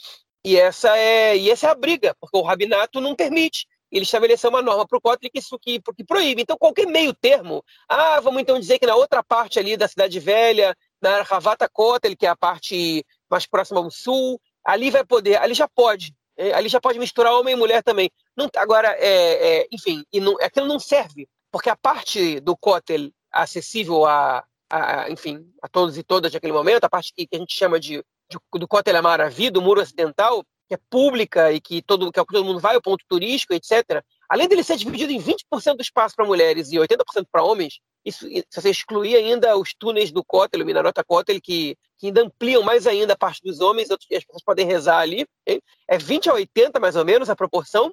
e 0.45 0.57
essa, 0.57 0.97
é, 0.97 1.37
e 1.37 1.51
essa 1.51 1.69
é 1.69 1.71
a 1.71 1.75
briga, 1.75 2.15
porque 2.21 2.37
o 2.37 2.43
rabinato 2.43 3.01
não 3.01 3.15
permite. 3.15 3.67
Ele 3.91 4.05
estabeleceu 4.05 4.51
uma 4.51 4.63
norma 4.63 4.87
para 4.87 4.99
o 4.99 5.01
Kotel 5.01 5.31
que 5.31 5.41
que, 5.41 5.81
que 5.97 6.05
proíbe. 6.05 6.43
Então, 6.43 6.57
qualquer 6.57 6.87
meio 6.87 7.13
termo, 7.13 7.65
ah, 7.89 8.21
vamos 8.21 8.41
então 8.41 8.59
dizer 8.59 8.79
que 8.79 8.87
na 8.87 8.95
outra 8.95 9.23
parte 9.23 9.59
ali 9.59 9.77
da 9.77 9.89
Cidade 9.89 10.21
Velha, 10.21 10.77
na 11.03 11.23
Ravata 11.23 11.69
Kotel, 11.69 12.17
que 12.17 12.25
é 12.25 12.29
a 12.29 12.37
parte 12.37 13.05
mais 13.29 13.47
próxima 13.47 13.81
ao 13.81 13.91
sul, 13.91 14.41
ali 14.65 14.91
vai 14.91 15.05
poder, 15.05 15.37
ali 15.37 15.55
já 15.55 15.69
pode, 15.69 16.15
é, 16.37 16.53
ali 16.53 16.69
já 16.69 16.81
pode 16.81 16.99
misturar 16.99 17.33
homem 17.33 17.55
e 17.55 17.59
mulher 17.59 17.83
também. 17.83 18.11
Não, 18.37 18.49
agora, 18.57 18.97
é, 18.99 19.63
é, 19.63 19.67
enfim, 19.73 20.05
e 20.13 20.21
não, 20.21 20.37
aquilo 20.41 20.67
não 20.67 20.79
serve, 20.79 21.29
porque 21.51 21.69
a 21.69 21.77
parte 21.77 22.39
do 22.41 22.57
Kotel 22.57 23.11
acessível 23.33 24.07
a, 24.07 24.45
a, 24.71 25.11
enfim, 25.11 25.45
a 25.63 25.69
todos 25.69 25.99
e 25.99 26.03
todas 26.03 26.33
naquele 26.33 26.53
momento, 26.53 26.85
a 26.85 26.91
parte 26.91 27.13
que, 27.15 27.27
que 27.27 27.37
a 27.37 27.39
gente 27.39 27.55
chama 27.55 27.79
de, 27.79 28.05
de 28.31 28.39
do 28.59 28.69
Kotel 28.69 28.97
Amaravi, 28.97 29.51
do 29.51 29.61
Muro 29.61 29.81
Ocidental, 29.81 30.45
que 30.69 30.75
é 30.75 30.79
pública 30.89 31.53
e 31.53 31.61
que 31.61 31.83
todo, 31.83 32.13
que 32.13 32.21
é 32.21 32.25
todo 32.25 32.45
mundo 32.45 32.61
vai, 32.61 32.77
o 32.77 32.83
ponto 32.83 33.05
turístico, 33.09 33.53
etc. 33.53 34.03
Além 34.29 34.47
dele 34.47 34.63
ser 34.63 34.77
dividido 34.77 35.13
em 35.13 35.21
20% 35.21 35.75
do 35.75 35.83
espaço 35.83 36.15
para 36.15 36.25
mulheres 36.25 36.71
e 36.71 36.77
80% 36.77 37.27
para 37.31 37.43
homens, 37.43 37.81
isso, 38.05 38.27
se 38.27 38.45
você 38.55 38.71
excluir 38.71 39.17
ainda 39.17 39.57
os 39.57 39.75
túneis 39.75 40.13
do 40.13 40.25
Kotel, 40.25 40.63
o 40.63 40.65
Minarota 40.65 41.05
Kotel, 41.05 41.41
que, 41.43 41.77
que 41.99 42.07
ainda 42.07 42.23
ampliam 42.23 42.63
mais 42.63 42.87
ainda 42.87 43.15
a 43.15 43.19
parte 43.19 43.43
dos 43.43 43.61
homens, 43.61 43.91
as 43.91 43.99
pessoas 44.07 44.43
podem 44.45 44.65
rezar 44.65 45.01
ali, 45.01 45.27
hein? 45.47 45.61
é 45.89 45.99
20 45.99 46.31
a 46.31 46.35
80 46.35 46.79
mais 46.79 46.97
ou 46.97 47.05
menos 47.05 47.29
a 47.29 47.37
proporção, 47.37 47.93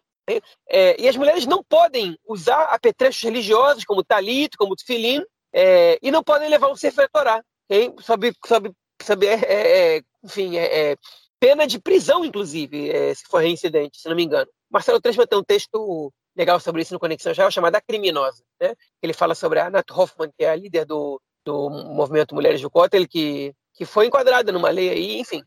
é, 0.70 1.02
e 1.02 1.08
as 1.08 1.16
mulheres 1.16 1.46
não 1.46 1.64
podem 1.64 2.18
usar 2.28 2.64
apetrechos 2.66 3.24
religiosos 3.24 3.86
como 3.86 4.04
talito, 4.04 4.58
como 4.58 4.76
tefilim, 4.76 5.24
é, 5.54 5.98
e 6.02 6.12
não 6.12 6.24
podem 6.24 6.50
levar 6.50 6.70
um 6.70 6.76
sefer 6.76 7.10
Torá, 7.12 7.44
hein? 7.70 7.96
sob, 8.00 8.34
sob, 8.46 8.72
sob 9.02 9.26
é, 9.26 9.34
é, 9.34 9.98
é 9.98 10.02
enfim, 10.24 10.58
é, 10.58 10.96
pena 11.40 11.66
de 11.66 11.80
prisão, 11.80 12.26
inclusive, 12.26 12.92
se 13.16 13.24
for 13.28 13.42
reincidente, 13.42 14.00
se 14.00 14.10
não 14.10 14.16
me 14.16 14.24
engano. 14.24 14.50
Marcelo 14.70 15.00
Treisman 15.00 15.28
tem 15.28 15.40
um 15.40 15.44
texto 15.44 16.12
legal 16.36 16.60
sobre 16.60 16.82
isso 16.82 16.94
no 16.94 17.00
Conexão 17.00 17.32
Israel, 17.32 17.50
chamada 17.50 17.82
Criminosa. 17.82 18.44
Né? 18.62 18.76
Ele 19.02 19.14
fala 19.14 19.34
sobre 19.34 19.60
a 19.60 19.70
Nat 19.70 19.90
Hoffman, 19.92 20.30
que 20.38 20.44
é 20.44 20.50
a 20.50 20.56
líder 20.56 20.86
do, 20.86 21.20
do 21.44 21.70
movimento 21.70 22.36
Mulheres 22.36 22.62
do 22.62 22.70
Kotel, 22.70 23.08
que, 23.08 23.54
que 23.74 23.86
foi 23.86 24.06
enquadrada 24.06 24.52
numa 24.52 24.70
lei 24.70 24.90
aí, 24.90 25.20
enfim. 25.20 25.42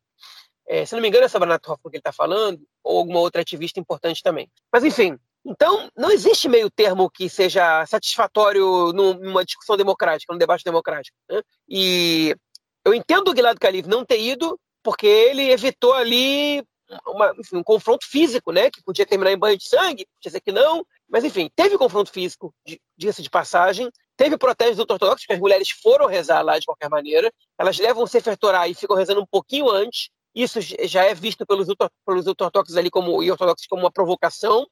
É, 0.67 0.85
se 0.85 0.95
não 0.95 1.03
me 1.03 1.09
engano, 1.09 1.25
é 1.25 1.29
sobre 1.29 1.47
a 1.47 1.51
Nat 1.51 1.67
Hoffman 1.67 1.91
que 1.91 1.97
ele 1.97 2.01
está 2.01 2.13
falando, 2.13 2.61
ou 2.83 2.99
alguma 2.99 3.21
outra 3.21 3.43
ativista 3.43 3.79
importante 3.79 4.23
também. 4.23 4.51
Mas, 4.73 4.83
enfim, 4.83 5.17
então 5.45 5.91
não 5.97 6.11
existe 6.11 6.49
meio 6.49 6.71
termo 6.71 7.11
que 7.11 7.29
seja 7.29 7.85
satisfatório 7.87 8.93
numa 8.93 9.45
discussão 9.45 9.77
democrática, 9.77 10.33
num 10.33 10.39
debate 10.39 10.65
democrático. 10.65 11.17
Né? 11.29 11.43
E 11.69 12.37
eu 12.85 12.95
entendo 12.95 13.31
o 13.31 13.37
Gilad 13.37 13.59
Khalif 13.59 13.89
não 13.89 14.05
ter 14.05 14.21
ido, 14.21 14.59
porque 14.83 15.07
ele 15.07 15.51
evitou 15.51 15.93
ali 15.95 16.65
uma, 17.07 17.33
enfim, 17.39 17.57
um 17.57 17.63
confronto 17.63 18.07
físico, 18.07 18.53
né? 18.53 18.71
Que 18.71 18.83
podia 18.83 19.07
terminar 19.07 19.33
em 19.33 19.39
banho 19.39 19.57
de 19.57 19.69
sangue, 19.69 20.07
podia 20.07 20.31
dizer 20.31 20.41
que 20.41 20.53
não. 20.53 20.85
Mas, 21.09 21.25
enfim, 21.25 21.51
teve 21.55 21.77
confronto 21.79 22.11
físico, 22.11 22.55
diga-se 22.97 23.23
de 23.23 23.31
passagem. 23.31 23.91
Teve 24.17 24.37
protestos 24.37 24.77
do 24.77 24.81
ortodoxos, 24.81 25.27
que 25.27 25.33
as 25.33 25.39
mulheres 25.39 25.71
foram 25.71 26.07
rezar 26.07 26.43
lá 26.43 26.59
de 26.59 26.67
qualquer 26.67 26.91
maneira. 26.91 27.33
Elas 27.59 27.79
levam 27.79 28.05
o 28.05 28.07
Sefer 28.07 28.37
Torah 28.37 28.69
e 28.69 28.75
ficam 28.75 28.97
rezando 28.97 29.21
um 29.21 29.27
pouquinho 29.27 29.71
antes. 29.71 30.11
Isso 30.35 30.61
já 30.61 31.05
é 31.05 31.15
visto 31.15 31.47
pelos, 31.47 31.69
pelos 32.07 32.27
ortodoxos 32.27 32.77
ali 32.77 32.91
como, 32.91 33.23
e 33.23 33.31
ortodoxos 33.31 33.67
como 33.67 33.83
uma 33.83 33.91
provocação. 33.91 34.67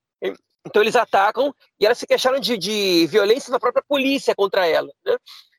Então 0.68 0.83
eles 0.83 0.96
atacam 0.96 1.54
e 1.81 1.87
elas 1.87 1.96
se 1.96 2.07
queixaram 2.07 2.38
de, 2.38 2.59
de 2.59 3.07
violência 3.07 3.50
da 3.50 3.59
própria 3.59 3.83
polícia 3.88 4.35
contra 4.35 4.66
ela. 4.66 4.92
Né? 5.04 5.16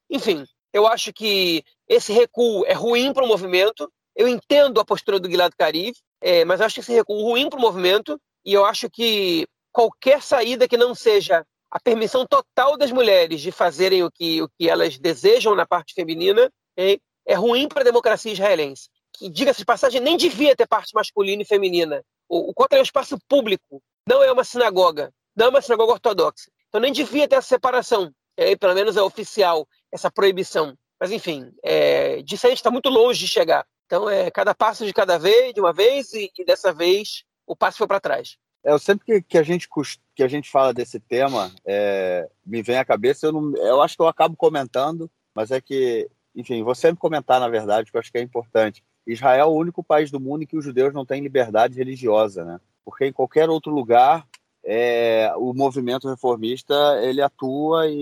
Enfim, 0.09 0.45
eu 0.71 0.85
acho 0.85 1.11
que 1.11 1.63
esse 1.87 2.13
recuo 2.13 2.63
é 2.65 2.73
ruim 2.73 3.11
para 3.11 3.25
o 3.25 3.27
movimento. 3.27 3.91
Eu 4.15 4.27
entendo 4.27 4.79
a 4.79 4.85
postura 4.85 5.19
do 5.19 5.29
Gilad 5.29 5.51
Karif, 5.57 5.99
é, 6.21 6.45
mas 6.45 6.61
acho 6.61 6.75
que 6.75 6.81
esse 6.81 6.93
recuo 6.93 7.21
ruim 7.23 7.49
para 7.49 7.57
o 7.57 7.61
movimento 7.61 8.19
e 8.45 8.53
eu 8.53 8.65
acho 8.65 8.89
que 8.89 9.47
qualquer 9.71 10.21
saída 10.21 10.67
que 10.67 10.77
não 10.77 10.93
seja 10.93 11.43
a 11.71 11.79
permissão 11.79 12.25
total 12.25 12.77
das 12.77 12.91
mulheres 12.91 13.41
de 13.41 13.51
fazerem 13.51 14.03
o 14.03 14.11
que, 14.11 14.41
o 14.41 14.49
que 14.49 14.69
elas 14.69 14.97
desejam 14.97 15.55
na 15.55 15.65
parte 15.65 15.93
feminina 15.93 16.51
é, 16.77 16.99
é 17.27 17.33
ruim 17.33 17.67
para 17.67 17.81
a 17.81 17.85
democracia 17.85 18.31
israelense. 18.31 18.89
Que, 19.15 19.29
diga-se 19.29 19.59
de 19.59 19.65
passagem, 19.65 20.01
nem 20.01 20.17
devia 20.17 20.55
ter 20.55 20.67
parte 20.67 20.93
masculina 20.93 21.41
e 21.41 21.45
feminina. 21.45 22.03
O, 22.27 22.51
o 22.51 22.53
contra 22.53 22.77
é 22.77 22.81
um 22.81 22.83
espaço 22.83 23.17
público, 23.27 23.81
não 24.09 24.23
é 24.23 24.31
uma 24.31 24.43
sinagoga, 24.43 25.13
não 25.35 25.45
é 25.45 25.49
uma 25.49 25.61
sinagoga 25.61 25.93
ortodoxa. 25.93 26.49
Então 26.67 26.81
nem 26.81 26.91
devia 26.91 27.27
ter 27.27 27.35
essa 27.35 27.47
separação, 27.47 28.11
é, 28.35 28.55
pelo 28.55 28.73
menos 28.73 28.97
é 28.97 29.01
oficial, 29.03 29.67
essa 29.91 30.09
proibição. 30.09 30.75
Mas 30.99 31.11
enfim, 31.11 31.51
é, 31.63 32.21
disso 32.23 32.47
a 32.47 32.49
gente 32.49 32.57
está 32.57 32.71
muito 32.71 32.89
longe 32.89 33.19
de 33.19 33.27
chegar. 33.27 33.65
Então 33.85 34.09
é 34.09 34.31
cada 34.31 34.55
passo 34.55 34.83
de 34.83 34.93
cada 34.93 35.19
vez, 35.19 35.53
de 35.53 35.59
uma 35.59 35.71
vez, 35.71 36.11
e, 36.13 36.31
e 36.37 36.43
dessa 36.43 36.73
vez 36.73 37.23
o 37.45 37.55
passo 37.55 37.77
foi 37.77 37.87
para 37.87 37.99
trás. 37.99 38.35
É, 38.63 38.75
sempre 38.79 39.05
que, 39.05 39.21
que, 39.21 39.37
a 39.37 39.43
gente, 39.43 39.69
que 40.15 40.23
a 40.23 40.27
gente 40.27 40.49
fala 40.49 40.73
desse 40.73 40.99
tema, 40.99 41.51
é, 41.63 42.27
me 42.45 42.63
vem 42.63 42.77
à 42.77 42.83
cabeça, 42.83 43.27
eu, 43.27 43.31
não, 43.31 43.55
eu 43.57 43.81
acho 43.81 43.95
que 43.95 44.01
eu 44.01 44.07
acabo 44.07 44.35
comentando, 44.35 45.09
mas 45.33 45.51
é 45.51 45.61
que, 45.61 46.09
enfim, 46.35 46.63
vou 46.63 46.75
sempre 46.75 46.99
comentar, 46.99 47.39
na 47.39 47.47
verdade, 47.47 47.85
porque 47.85 47.97
eu 47.97 48.01
acho 48.01 48.11
que 48.11 48.17
é 48.17 48.21
importante. 48.21 48.83
Israel 49.07 49.41
é 49.41 49.45
o 49.45 49.55
único 49.55 49.83
país 49.83 50.11
do 50.11 50.19
mundo 50.19 50.43
em 50.43 50.47
que 50.47 50.57
os 50.57 50.65
judeus 50.65 50.93
não 50.93 51.05
têm 51.05 51.21
liberdade 51.21 51.77
religiosa, 51.77 52.43
né? 52.43 52.59
Porque 52.89 53.05
em 53.05 53.13
qualquer 53.13 53.49
outro 53.49 53.71
lugar, 53.71 54.27
é, 54.63 55.31
o 55.37 55.53
movimento 55.53 56.09
reformista 56.09 56.73
ele 57.01 57.21
atua 57.21 57.87
e, 57.87 57.93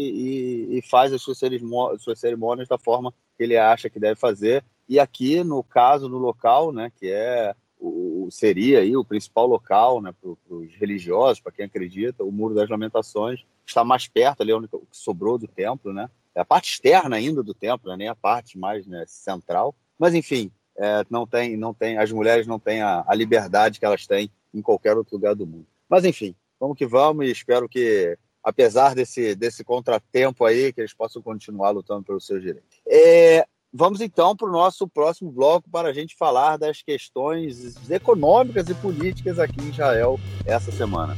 e, 0.71 0.77
e 0.77 0.81
faz 0.81 1.13
as 1.13 1.21
suas, 1.21 1.37
cerimônias, 1.37 2.01
suas 2.01 2.19
cerimônias 2.19 2.67
da 2.67 2.77
forma 2.77 3.13
que 3.37 3.43
ele 3.43 3.57
acha 3.57 3.89
que 3.89 3.99
deve 3.99 4.19
fazer, 4.19 4.63
e 4.89 4.99
aqui, 4.99 5.43
no 5.43 5.61
caso, 5.61 6.07
no 6.07 6.17
local, 6.17 6.71
né, 6.71 6.91
que 6.95 7.11
é 7.11 7.53
o, 7.79 8.27
seria 8.31 8.79
aí 8.79 8.95
o 8.95 9.05
principal 9.05 9.45
local 9.45 10.01
né, 10.01 10.13
para 10.19 10.31
os 10.49 10.73
religiosos, 10.75 11.39
para 11.39 11.51
quem 11.51 11.65
acredita, 11.65 12.23
o 12.23 12.31
Muro 12.31 12.55
das 12.55 12.69
Lamentações 12.69 13.45
está 13.65 13.83
mais 13.83 14.07
perto 14.07 14.41
ali 14.41 14.53
onde 14.53 14.69
sobrou 14.91 15.37
do 15.37 15.47
templo, 15.47 15.93
né? 15.93 16.09
é 16.37 16.41
a 16.41 16.45
parte 16.45 16.71
externa 16.71 17.15
ainda 17.15 17.41
do 17.41 17.53
templo, 17.53 17.89
né, 17.89 17.97
nem 17.97 18.07
a 18.07 18.15
parte 18.15 18.59
mais 18.59 18.85
né, 18.85 19.03
central. 19.07 19.75
Mas 19.97 20.13
enfim, 20.13 20.51
é, 20.77 21.03
não 21.09 21.25
tem, 21.25 21.57
não 21.57 21.73
tem, 21.73 21.97
as 21.97 22.11
mulheres 22.11 22.45
não 22.45 22.59
têm 22.59 22.81
a, 22.81 23.03
a, 23.07 23.15
liberdade 23.15 23.79
que 23.79 23.85
elas 23.85 24.05
têm 24.05 24.29
em 24.53 24.61
qualquer 24.61 24.97
outro 24.97 25.15
lugar 25.15 25.35
do 25.35 25.45
mundo. 25.45 25.67
Mas 25.89 26.05
enfim, 26.05 26.35
vamos 26.59 26.77
que 26.77 26.85
vamos 26.85 27.25
e 27.25 27.31
espero 27.31 27.67
que, 27.67 28.17
apesar 28.43 28.95
desse, 28.95 29.35
desse 29.35 29.63
contratempo 29.63 30.45
aí, 30.45 30.73
que 30.73 30.81
eles 30.81 30.93
possam 30.93 31.21
continuar 31.21 31.71
lutando 31.71 32.03
pelos 32.03 32.25
seus 32.25 32.41
direitos. 32.41 32.81
É, 32.87 33.45
vamos 33.71 34.01
então 34.01 34.35
para 34.35 34.47
o 34.47 34.51
nosso 34.51 34.87
próximo 34.87 35.31
bloco 35.31 35.69
para 35.69 35.89
a 35.89 35.93
gente 35.93 36.15
falar 36.15 36.57
das 36.57 36.81
questões 36.81 37.75
econômicas 37.89 38.69
e 38.69 38.73
políticas 38.75 39.39
aqui 39.39 39.61
em 39.61 39.69
Israel 39.69 40.19
essa 40.45 40.71
semana. 40.71 41.15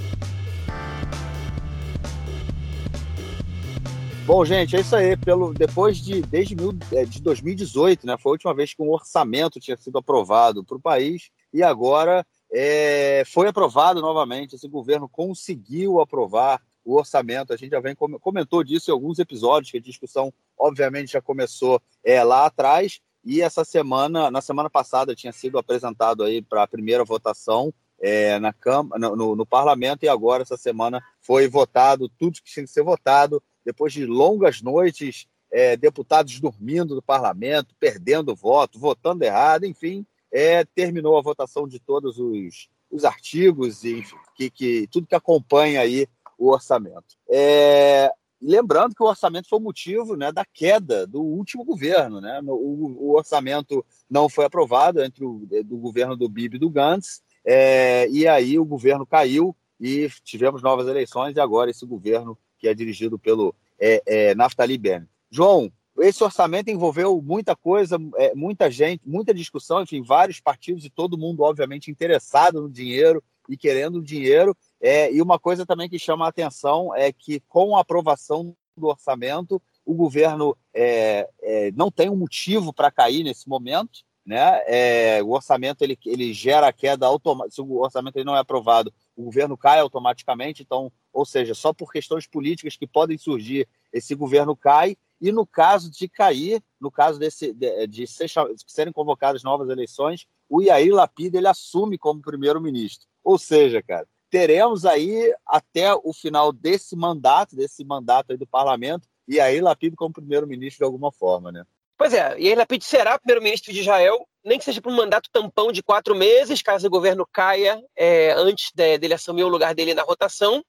Bom, 4.30 4.46
gente, 4.46 4.76
é 4.76 4.82
isso 4.82 4.96
aí. 4.96 5.18
Pelo, 5.18 5.56
depois 5.56 5.98
de 5.98 6.22
desde 6.22 6.56
mil, 6.56 6.78
é, 6.92 7.04
de 7.04 7.20
2018, 7.20 8.06
né, 8.06 8.16
foi 8.16 8.30
a 8.30 8.34
última 8.34 8.54
vez 8.54 8.76
que 8.76 8.82
um 8.84 8.92
orçamento 8.92 9.60
tinha 9.60 9.76
sido 9.76 9.98
aprovado 9.98 10.64
para 10.64 10.78
o 10.78 10.80
país 10.80 11.32
e 11.52 11.64
agora 11.64 12.24
é, 12.52 13.24
foi 13.26 13.48
aprovado 13.48 14.02
novamente. 14.02 14.56
Esse 14.56 14.68
governo 14.68 15.08
conseguiu 15.08 16.00
aprovar 16.00 16.62
o 16.84 16.96
orçamento. 16.96 17.54
A 17.54 17.58
gente 17.58 17.72
já 17.72 17.80
vem 17.80 17.96
comentou 17.96 18.64
disso 18.64 18.90
em 18.90 18.94
alguns 18.94 19.20
episódios, 19.20 19.72
que 19.72 19.78
a 19.78 19.82
discussão, 19.82 20.34
obviamente, 20.58 21.14
já 21.14 21.22
começou 21.22 21.82
é, 22.04 22.24
lá 22.24 22.46
atrás. 22.46 23.00
E 23.24 23.42
essa 23.42 23.64
semana, 23.64 24.32
na 24.32 24.42
semana 24.42 24.70
passada, 24.70 25.16
tinha 25.16 25.34
sido 25.34 25.58
apresentado 25.58 26.24
aí 26.24 26.42
para 26.42 26.64
a 26.64 26.68
primeira 26.68 27.04
votação 27.04 27.74
é, 28.02 28.40
na 28.40 28.54
Câmara, 28.54 28.98
no, 28.98 29.36
no, 29.36 29.46
parlamento, 29.46 30.04
e 30.04 30.10
agora, 30.10 30.44
essa 30.44 30.56
semana, 30.56 31.04
foi 31.20 31.48
votado 31.48 32.08
tudo 32.08 32.42
que 32.42 32.50
tinha 32.50 32.66
que 32.66 32.72
ser 32.72 32.82
votado 32.82 33.44
depois 33.66 33.92
de 33.92 34.06
longas 34.06 34.62
noites, 34.62 35.28
é, 35.52 35.76
deputados 35.76 36.40
dormindo 36.40 36.96
no 36.96 37.02
parlamento, 37.02 37.76
perdendo 37.78 38.36
voto, 38.36 38.80
votando 38.80 39.26
errado, 39.26 39.66
enfim, 39.66 40.06
é, 40.32 40.64
terminou 40.64 41.18
a 41.18 41.22
votação 41.22 41.68
de 41.68 41.80
todos 41.80 42.20
os, 42.20 42.70
os 42.92 43.06
artigos 43.06 43.84
e 43.84 44.04
que, 44.36 44.50
que, 44.50 44.88
tudo 44.92 45.08
que 45.08 45.16
acompanha 45.16 45.82
aí 45.82 46.08
o 46.38 46.50
orçamento. 46.50 47.18
É, 47.30 48.12
lembrando 48.42 48.96
que 48.96 49.04
o 49.04 49.08
orçamento 49.08 49.50
foi 49.50 49.60
o 49.60 49.62
motivo 49.62 50.16
né, 50.16 50.32
da 50.32 50.46
queda 50.46 51.06
do 51.06 51.22
último 51.22 51.66
governo. 51.66 52.22
Né? 52.22 52.40
O, 52.46 53.10
o 53.10 53.18
orçamento 53.18 53.86
não 54.10 54.30
foi 54.30 54.46
aprovado 54.46 55.02
entre 55.04 55.26
o 55.26 55.46
do 55.66 55.78
governo 55.78 56.16
do 56.16 56.30
Bibi 56.30 56.56
e 56.56 56.60
do 56.60 56.70
Gantz, 56.70 57.22
é, 57.46 58.08
e 58.10 58.28
aí 58.28 58.60
o 58.60 58.66
governo 58.66 59.06
caiu 59.06 59.56
e 59.80 60.10
tivemos 60.24 60.62
novas 60.62 60.88
eleições, 60.88 61.36
e 61.36 61.40
agora 61.40 61.72
esse 61.72 61.86
governo 61.86 62.38
que 62.58 62.68
é 62.68 62.74
dirigido 62.74 63.18
pelo 63.18 63.56
é, 63.80 64.04
é, 64.06 64.36
Naftali 64.36 64.78
Bennett. 64.78 65.10
João, 65.32 65.72
esse 66.02 66.24
orçamento 66.24 66.70
envolveu 66.70 67.22
muita 67.22 67.56
coisa, 67.56 67.98
é, 68.18 68.34
muita 68.36 68.70
gente, 68.70 69.02
muita 69.06 69.34
discussão, 69.34 69.82
enfim, 69.82 70.02
vários 70.02 70.40
partidos 70.40 70.86
e 70.86 70.90
todo 70.90 71.18
mundo, 71.18 71.44
obviamente, 71.44 71.92
interessado 71.92 72.62
no 72.62 72.70
dinheiro 72.70 73.24
e 73.48 73.58
querendo 73.58 74.02
dinheiro. 74.02 74.56
É, 74.82 75.12
e 75.12 75.22
uma 75.22 75.40
coisa 75.40 75.66
também 75.66 75.90
que 75.90 76.00
chama 76.00 76.26
a 76.26 76.30
atenção 76.30 76.96
é 76.96 77.12
que, 77.12 77.42
com 77.48 77.76
a 77.76 77.82
aprovação 77.82 78.56
do 78.78 78.88
orçamento, 78.88 79.62
o 79.86 79.94
governo 79.94 80.56
é, 80.74 81.28
é, 81.42 81.72
não 81.72 81.92
tem 81.92 82.10
um 82.10 82.16
motivo 82.16 82.72
para 82.72 82.92
cair 82.92 83.24
nesse 83.24 83.50
momento. 83.50 84.08
Né? 84.26 84.62
É, 84.68 85.24
o 85.24 85.32
orçamento 85.32 85.82
ele, 85.82 85.98
ele 86.06 86.32
gera 86.34 86.72
queda 86.72 87.08
automática. 87.08 87.56
Se 87.56 87.62
o 87.62 87.80
orçamento 87.80 88.16
ele 88.16 88.26
não 88.26 88.36
é 88.36 88.40
aprovado, 88.40 88.94
o 89.16 89.24
governo 89.24 89.58
cai 89.58 89.80
automaticamente. 89.80 90.62
Então, 90.62 90.92
ou 91.12 91.26
seja, 91.26 91.56
só 91.56 91.74
por 91.74 91.92
questões 91.92 92.28
políticas 92.28 92.78
que 92.78 92.86
podem 92.86 93.18
surgir, 93.18 93.68
esse 93.92 94.14
governo 94.14 94.56
cai. 94.56 94.96
E 95.22 95.32
no 95.32 95.46
caso 95.46 95.92
de 95.92 96.08
cair, 96.08 96.62
no 96.80 96.90
caso 96.90 97.20
desse, 97.20 97.54
de, 97.54 97.88
de, 97.88 98.08
ser, 98.08 98.28
de 98.28 98.64
serem 98.68 98.94
convocadas 98.94 99.44
novas 99.44 99.70
eleições, 99.70 100.26
o 100.48 100.62
Yair 100.62 100.94
Lapid 100.94 101.36
ele 101.36 101.48
assume 101.48 101.98
como 101.98 102.22
primeiro-ministro. 102.22 103.08
Ou 103.24 103.38
seja, 103.38 103.82
cara, 103.82 104.08
teremos 104.30 104.86
aí 104.86 105.34
até 105.46 105.94
o 105.94 106.14
final 106.14 106.52
desse 106.52 106.96
mandato, 106.96 107.56
desse 107.56 107.84
mandato 107.84 108.32
aí 108.32 108.38
do 108.38 108.48
parlamento, 108.48 109.08
e 109.28 109.36
Yair 109.36 109.64
Lapid 109.64 109.96
como 109.96 110.14
primeiro-ministro 110.14 110.80
de 110.80 110.86
alguma 110.86 111.12
forma, 111.12 111.52
né? 111.52 111.64
Pois 111.98 112.14
é, 112.14 112.40
Yair 112.40 112.58
Lapid 112.58 112.82
será 112.82 113.20
primeiro-ministro 113.20 113.74
de 113.74 113.82
Israel, 113.82 114.26
nem 114.44 114.58
que 114.58 114.64
seja 114.64 114.82
por 114.82 114.92
um 114.92 114.96
mandato 114.96 115.30
tampão 115.32 115.72
de 115.72 115.84
quatro 115.84 116.16
meses, 116.16 116.62
caso 116.62 116.88
o 116.88 116.90
governo 116.90 117.28
caia 117.32 117.84
é, 117.96 118.32
antes 118.32 118.72
de, 118.74 118.98
dele 118.98 119.14
assumir 119.14 119.44
o 119.44 119.50
lugar 119.50 119.76
dele 119.76 119.94
na 119.94 120.04
rotação 120.04 120.64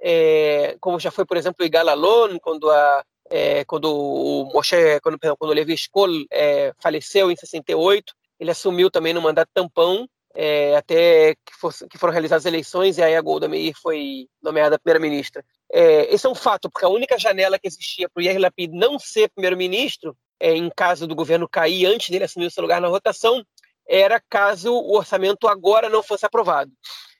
é, 0.00 0.76
como 0.80 1.00
já 1.00 1.10
foi, 1.10 1.24
por 1.24 1.36
exemplo, 1.36 1.62
o 1.62 1.66
Igal 1.66 1.88
Alon, 1.88 2.38
quando, 2.38 2.70
a, 2.70 3.04
é, 3.30 3.64
quando 3.64 3.92
o 3.92 4.50
Moshe, 4.52 5.00
quando, 5.00 5.18
quando 5.18 5.50
o 5.50 5.54
Levi 5.54 5.74
Skol 5.74 6.10
é, 6.30 6.72
faleceu 6.80 7.30
em 7.30 7.36
68, 7.36 8.14
ele 8.38 8.50
assumiu 8.50 8.90
também 8.90 9.12
no 9.12 9.22
mandato 9.22 9.50
tampão, 9.52 10.08
é, 10.34 10.76
até 10.76 11.34
que, 11.34 11.54
fosse, 11.58 11.88
que, 11.88 11.96
foram 11.96 12.12
realizadas 12.12 12.44
eleições, 12.44 12.98
e 12.98 13.02
aí 13.02 13.16
a 13.16 13.22
Golda 13.22 13.48
Meir 13.48 13.74
foi 13.80 14.28
nomeada 14.42 14.78
primeira-ministra. 14.78 15.42
É, 15.72 16.12
esse 16.14 16.26
é 16.26 16.28
um 16.28 16.34
fato, 16.34 16.70
porque 16.70 16.84
a 16.84 16.90
única 16.90 17.18
janela 17.18 17.58
que 17.58 17.66
existia 17.66 18.08
para 18.08 18.20
o 18.20 18.22
Yair 18.22 18.38
Lapid 18.38 18.70
não 18.72 18.98
ser 18.98 19.30
primeiro-ministro, 19.30 20.16
é, 20.38 20.54
em 20.54 20.70
caso 20.74 21.06
do 21.06 21.14
governo 21.14 21.48
cair 21.48 21.86
antes 21.86 22.10
dele 22.10 22.24
assumir 22.24 22.46
o 22.46 22.50
seu 22.50 22.62
lugar 22.62 22.80
na 22.80 22.88
rotação, 22.88 23.42
era 23.88 24.20
caso 24.28 24.74
o 24.74 24.96
orçamento 24.96 25.48
agora 25.48 25.88
não 25.88 26.02
fosse 26.02 26.26
aprovado. 26.26 26.70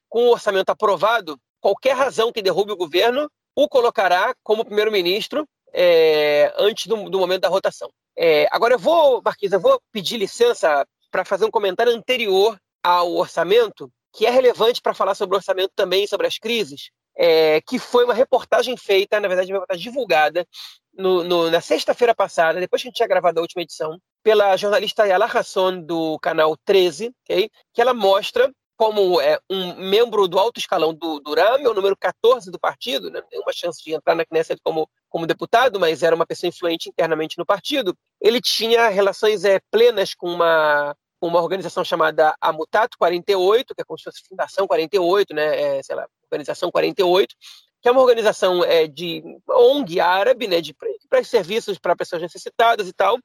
Com 0.08 0.24
o 0.24 0.32
orçamento 0.32 0.70
aprovado, 0.70 1.38
qualquer 1.60 1.96
razão 1.96 2.30
que 2.30 2.42
derrube 2.42 2.72
o 2.72 2.76
governo 2.76 3.30
o 3.54 3.68
colocará 3.68 4.34
como 4.42 4.64
primeiro-ministro 4.64 5.48
é, 5.78 6.54
antes 6.56 6.86
do, 6.86 7.10
do, 7.10 7.18
momento 7.18 7.42
da 7.42 7.48
rotação. 7.48 7.90
É, 8.16 8.48
agora 8.50 8.72
eu 8.72 8.78
vou, 8.78 9.20
Marquinhos, 9.22 9.52
eu 9.52 9.60
vou 9.60 9.78
pedir 9.92 10.16
licença 10.16 10.86
para 11.10 11.22
fazer 11.22 11.44
um 11.44 11.50
comentário 11.50 11.92
anterior 11.92 12.58
ao 12.82 13.14
orçamento, 13.14 13.92
que 14.14 14.24
é 14.24 14.30
relevante 14.30 14.80
para 14.80 14.94
falar 14.94 15.14
sobre 15.14 15.34
o 15.34 15.38
orçamento 15.38 15.72
também, 15.76 16.06
sobre 16.06 16.26
as 16.26 16.38
crises, 16.38 16.90
é, 17.14 17.60
que 17.60 17.78
foi 17.78 18.04
uma 18.04 18.14
reportagem 18.14 18.74
feita, 18.74 19.20
na 19.20 19.28
verdade, 19.28 19.52
uma 19.52 19.56
reportagem 19.56 19.82
divulgada 19.82 20.46
no, 20.94 21.22
no, 21.22 21.50
na 21.50 21.60
sexta-feira 21.60 22.14
passada, 22.14 22.58
depois 22.58 22.80
que 22.80 22.88
a 22.88 22.90
gente 22.90 22.96
tinha 22.96 23.08
gravado 23.08 23.38
a 23.38 23.42
última 23.42 23.62
edição, 23.62 23.98
pela 24.22 24.56
jornalista 24.56 25.02
Ayala 25.02 25.26
Hasson, 25.26 25.82
do 25.82 26.18
canal 26.20 26.56
13, 26.64 27.12
okay, 27.24 27.50
que 27.74 27.82
ela 27.82 27.92
mostra 27.92 28.50
como 28.76 29.20
é, 29.20 29.38
um 29.50 29.74
membro 29.76 30.28
do 30.28 30.38
alto 30.38 30.60
escalão 30.60 30.94
do, 30.94 31.18
do 31.20 31.34
RAM, 31.34 31.58
é 31.58 31.68
o 31.68 31.74
número 31.74 31.96
14 31.96 32.50
do 32.50 32.58
partido, 32.58 33.10
né? 33.10 33.22
tem 33.28 33.40
uma 33.40 33.52
chance 33.52 33.82
de 33.82 33.94
entrar 33.94 34.14
na 34.14 34.24
Knesset 34.24 34.60
como, 34.62 34.88
como 35.08 35.26
deputado, 35.26 35.78
mas 35.78 36.02
era 36.02 36.14
uma 36.14 36.26
pessoa 36.26 36.48
influente 36.48 36.88
internamente 36.88 37.38
no 37.38 37.46
partido. 37.46 37.96
Ele 38.20 38.40
tinha 38.40 38.88
relações 38.88 39.44
é, 39.44 39.60
plenas 39.70 40.14
com 40.14 40.28
uma, 40.28 40.96
uma 41.20 41.40
organização 41.40 41.84
chamada 41.84 42.34
Amutato 42.40 42.96
48, 42.98 43.74
que 43.74 43.82
é 43.82 43.84
como 43.84 43.98
se 43.98 44.04
fosse 44.04 44.22
Fundação 44.28 44.66
48, 44.66 45.34
né? 45.34 45.78
É, 45.78 45.82
sei 45.82 45.96
lá, 45.96 46.06
Organização 46.24 46.70
48, 46.70 47.34
que 47.80 47.88
é 47.88 47.92
uma 47.92 48.00
organização 48.00 48.64
é, 48.64 48.86
de 48.86 49.22
ONG 49.48 50.00
árabe, 50.00 50.48
né? 50.48 50.60
de 50.60 50.74
para 51.08 51.22
serviços 51.22 51.78
para 51.78 51.94
pessoas 51.94 52.20
necessitadas 52.20 52.88
e 52.88 52.92
tal, 52.92 53.18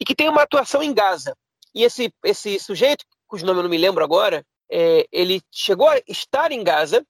e 0.00 0.04
que 0.04 0.14
tem 0.14 0.28
uma 0.28 0.42
atuação 0.42 0.82
em 0.82 0.94
Gaza. 0.94 1.36
E 1.74 1.84
esse, 1.84 2.10
esse 2.24 2.58
sujeito, 2.58 3.04
cujo 3.26 3.44
nome 3.44 3.58
eu 3.58 3.64
não 3.64 3.70
me 3.70 3.76
lembro 3.76 4.02
agora, 4.02 4.42
é, 4.70 5.06
ele 5.12 5.42
chegou 5.52 5.88
a 5.88 6.00
estar 6.08 6.50
em 6.50 6.64
Gaza, 6.64 7.04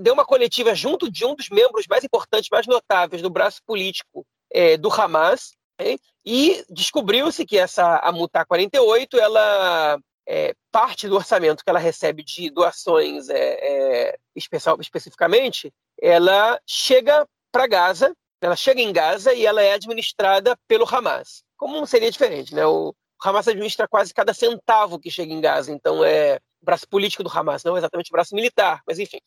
deu 0.00 0.14
uma 0.14 0.24
coletiva 0.24 0.74
junto 0.74 1.10
de 1.10 1.24
um 1.24 1.34
dos 1.34 1.48
membros 1.48 1.86
mais 1.88 2.04
importantes, 2.04 2.50
mais 2.50 2.66
notáveis 2.66 3.22
do 3.22 3.30
braço 3.30 3.60
político 3.66 4.26
é, 4.50 4.76
do 4.76 4.92
Hamas, 4.92 5.52
é, 5.78 5.96
e 6.24 6.64
descobriu-se 6.70 7.44
que 7.44 7.58
essa 7.58 7.98
a 7.98 8.12
Mutar 8.12 8.46
48, 8.46 9.18
ela 9.18 9.98
é, 10.26 10.54
parte 10.70 11.08
do 11.08 11.16
orçamento 11.16 11.62
que 11.62 11.70
ela 11.70 11.78
recebe 11.78 12.22
de 12.22 12.50
doações 12.50 13.28
é, 13.28 13.36
é, 13.38 14.18
especial, 14.34 14.78
especificamente, 14.80 15.72
ela 16.00 16.58
chega 16.66 17.26
para 17.52 17.66
Gaza, 17.66 18.14
ela 18.40 18.56
chega 18.56 18.80
em 18.80 18.92
Gaza 18.92 19.32
e 19.32 19.44
ela 19.44 19.62
é 19.62 19.72
administrada 19.72 20.56
pelo 20.66 20.86
Hamas. 20.88 21.42
Como 21.56 21.86
seria 21.86 22.10
diferente, 22.10 22.54
né? 22.54 22.66
O 22.66 22.94
Hamas 23.22 23.48
administra 23.48 23.88
quase 23.88 24.12
cada 24.12 24.34
centavo 24.34 24.98
que 24.98 25.10
chega 25.10 25.32
em 25.32 25.40
Gaza, 25.40 25.72
então 25.72 26.04
é 26.04 26.38
braço 26.64 26.88
político 26.88 27.22
do 27.22 27.30
Hamas, 27.30 27.64
não 27.64 27.76
exatamente 27.76 28.10
braço 28.10 28.34
militar, 28.34 28.82
mas 28.86 28.98
enfim, 28.98 29.18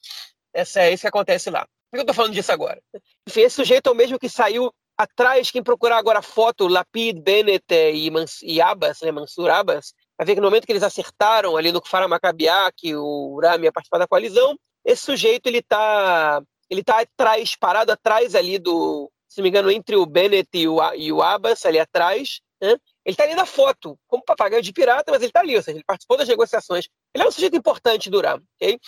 essa 0.54 0.82
é 0.82 0.92
isso 0.92 1.02
que 1.02 1.08
acontece 1.08 1.50
lá. 1.50 1.62
Por 1.90 1.92
que 1.92 1.98
eu 1.98 2.02
estou 2.02 2.16
falando 2.16 2.34
disso 2.34 2.52
agora? 2.52 2.82
Enfim, 3.28 3.42
esse 3.42 3.56
sujeito 3.56 3.88
é 3.88 3.92
o 3.92 3.96
mesmo 3.96 4.20
que 4.20 4.28
saiu 4.28 4.72
atrás, 4.98 5.52
quem 5.52 5.64
procurar 5.64 5.98
agora 5.98 6.20
a 6.20 6.24
foto, 6.24 6.68
Lapid, 6.68 7.22
Bennett 7.22 7.66
e, 7.72 8.10
Mans, 8.10 8.42
e 8.42 8.60
Abbas, 8.60 9.02
né, 9.02 9.12
Mansur 9.12 9.50
Abbas, 9.50 9.94
vai 10.18 10.26
ver 10.26 10.34
que 10.34 10.42
no 10.42 10.48
momento 10.48 10.66
que 10.66 10.72
eles 10.72 10.84
acertaram 10.84 11.56
ali 11.56 11.72
no 11.72 11.82
Kfar 11.82 12.10
Maccabiá, 12.10 12.72
que 12.76 12.96
o 12.96 13.40
Rami 13.42 13.66
ia 13.66 13.72
participar 13.72 14.00
da 14.00 14.08
coalizão, 14.08 14.58
esse 14.84 15.04
sujeito 15.04 15.48
ele 15.48 15.60
está 15.60 16.42
ele 16.70 16.84
tá 16.84 17.00
atrás, 17.00 17.56
parado 17.56 17.92
atrás 17.92 18.36
ali 18.36 18.60
do, 18.60 19.10
se 19.28 19.40
não 19.40 19.44
me 19.44 19.50
engano, 19.50 19.72
entre 19.72 19.96
o 19.96 20.06
Bennett 20.06 20.50
e 20.54 20.68
o, 20.68 20.80
e 20.96 21.12
o 21.12 21.22
Abbas, 21.22 21.66
ali 21.66 21.80
atrás, 21.80 22.42
né? 22.62 22.72
Ele 23.06 23.14
está 23.14 23.24
ali 23.24 23.36
na 23.36 23.46
foto, 23.46 23.98
como 24.08 24.24
papagaio 24.24 24.62
de 24.62 24.74
pirata, 24.74 25.12
mas 25.12 25.22
ele 25.22 25.30
está 25.30 25.40
ali, 25.40 25.56
ou 25.56 25.62
seja, 25.62 25.78
ele 25.78 25.86
participou 25.86 26.18
das 26.18 26.28
negociações. 26.28 26.90
Ele 27.18 27.24
é 27.24 27.28
um 27.28 27.32
sujeito 27.32 27.58
importante 27.58 28.12
Ram. 28.12 28.40
Okay? 28.56 28.80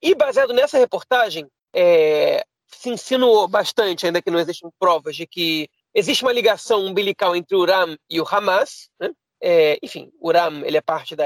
E 0.00 0.14
baseado 0.14 0.52
nessa 0.52 0.78
reportagem, 0.78 1.48
é, 1.74 2.44
se 2.68 2.90
insinuou 2.90 3.48
bastante, 3.48 4.06
ainda 4.06 4.22
que 4.22 4.30
não 4.30 4.38
existem 4.38 4.70
provas, 4.78 5.16
de 5.16 5.26
que 5.26 5.68
existe 5.92 6.22
uma 6.22 6.32
ligação 6.32 6.86
umbilical 6.86 7.34
entre 7.34 7.56
o 7.56 7.64
Ram 7.64 7.96
e 8.08 8.20
o 8.20 8.26
Hamas. 8.28 8.88
Né? 9.00 9.10
É, 9.42 9.78
enfim, 9.82 10.12
o 10.20 10.30
Ram 10.30 10.64
ele 10.64 10.76
é 10.76 10.80
parte 10.80 11.16
da. 11.16 11.24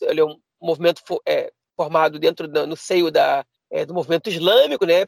Ele 0.00 0.20
é 0.20 0.24
um 0.24 0.38
movimento 0.60 1.02
é, 1.26 1.52
formado 1.76 2.18
dentro 2.18 2.48
no 2.66 2.76
seio 2.76 3.10
da, 3.10 3.44
é, 3.70 3.84
do 3.84 3.92
movimento 3.92 4.30
islâmico, 4.30 4.86
né? 4.86 5.04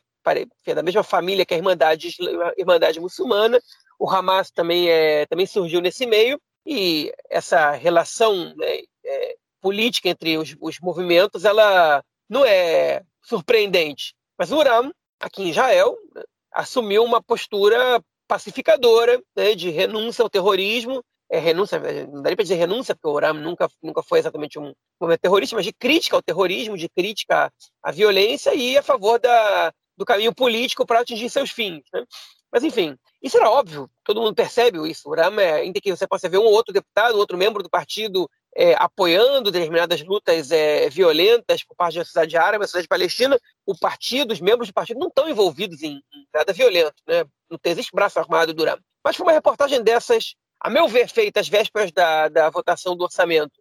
É 0.67 0.75
da 0.75 0.83
mesma 0.83 1.05
família 1.05 1.47
que 1.47 1.55
a 1.55 1.57
Irmandade, 1.57 2.15
Irmandade 2.59 3.01
Muçulmana. 3.01 3.61
O 3.99 4.11
Hamas 4.11 4.51
também, 4.51 4.91
é, 4.91 5.25
também 5.25 5.47
surgiu 5.47 5.81
nesse 5.81 6.05
meio, 6.05 6.39
e 6.67 7.13
essa 7.31 7.71
relação 7.71 8.53
né, 8.57 8.81
é, 9.05 9.37
política 9.67 10.09
entre 10.09 10.39
os, 10.39 10.55
os, 10.61 10.79
movimentos 10.81 11.45
ela 11.45 12.03
não 12.29 12.45
é 12.45 13.03
surpreendente. 13.21 14.15
Mas 14.39 14.53
o 14.53 14.63
Ram, 14.63 14.93
aqui 15.19 15.43
em 15.43 15.51
Israel, 15.51 15.97
né, 16.15 16.23
assumiu 16.53 17.03
uma 17.03 17.21
postura 17.21 18.01
pacificadora 18.29 19.21
né, 19.37 19.57
de 19.57 19.71
renúncia 19.71 20.23
ao 20.23 20.31
terrorismo 20.31 21.03
é, 21.29 21.41
renúncia, 21.41 21.81
não 22.07 22.23
daria 22.23 22.37
para 22.37 22.45
dizer 22.45 22.55
renúncia, 22.55 22.95
porque 22.95 23.09
o 23.09 23.13
Oram 23.13 23.35
nunca, 23.35 23.69
nunca 23.83 24.01
foi 24.01 24.21
exatamente 24.21 24.61
um 24.61 24.73
movimento 25.01 25.23
terrorista, 25.23 25.57
mas 25.57 25.65
de 25.65 25.73
crítica 25.73 26.15
ao 26.15 26.23
terrorismo, 26.23 26.77
de 26.77 26.89
crítica 26.89 27.53
à 27.83 27.91
violência 27.91 28.55
e 28.55 28.79
a 28.79 28.83
favor 28.83 29.19
da, 29.19 29.73
do 29.97 30.05
caminho 30.05 30.33
político 30.33 30.87
para 30.87 31.01
atingir 31.01 31.29
seus 31.29 31.51
fins. 31.51 31.83
Né? 31.93 32.05
Mas, 32.53 32.63
enfim, 32.63 32.97
isso 33.21 33.37
era 33.37 33.51
óbvo, 33.51 33.91
todo 34.05 34.21
mundo 34.21 34.37
percebe 34.37 34.89
isso. 34.89 35.09
O 35.09 35.11
Oram, 35.11 35.41
é, 35.41 35.55
ainda 35.55 35.81
que 35.81 35.91
você 35.91 36.07
possa 36.07 36.29
ver 36.29 36.39
um 36.39 36.45
ou 36.45 36.53
outro 36.53 36.73
deputado, 36.73 37.19
outro 37.19 37.37
membro 37.37 37.63
do 37.63 37.69
partido 37.69 38.31
é, 38.57 38.75
apoiando 38.79 39.51
determinadas 39.51 40.03
lutas 40.03 40.51
é, 40.51 40.89
violentas 40.89 41.63
por 41.63 41.77
parte 41.77 41.99
da 41.99 42.05
sociedade 42.05 42.37
árabe, 42.39 42.61
da 42.61 42.67
sociedade 42.67 42.89
palestina, 42.89 43.39
o 43.67 43.79
partido, 43.79 44.33
os 44.33 44.41
membros 44.41 44.69
do 44.69 44.75
partido 44.75 44.99
não 44.99 45.09
estão 45.09 45.29
envolvidos 45.29 45.83
em, 45.83 45.97
em 46.13 46.27
nada 46.35 46.53
violento, 46.53 46.95
né? 47.07 47.25
não 47.51 47.59
existe 47.65 47.95
braço 47.95 48.19
armado 48.19 48.55
do 48.55 48.65
Ram. 48.65 48.79
Mas 49.05 49.15
foi 49.15 49.27
uma 49.27 49.33
reportagem 49.33 49.83
dessas 49.83 50.35
a 50.61 50.71
meu 50.71 50.89
ver, 50.89 51.09
feita 51.09 51.41
às 51.41 51.49
vésperas 51.49 51.93
da, 51.93 52.29
da 52.29 52.51
votação 52.51 52.97
do 52.97 53.05
orçamento 53.05 53.61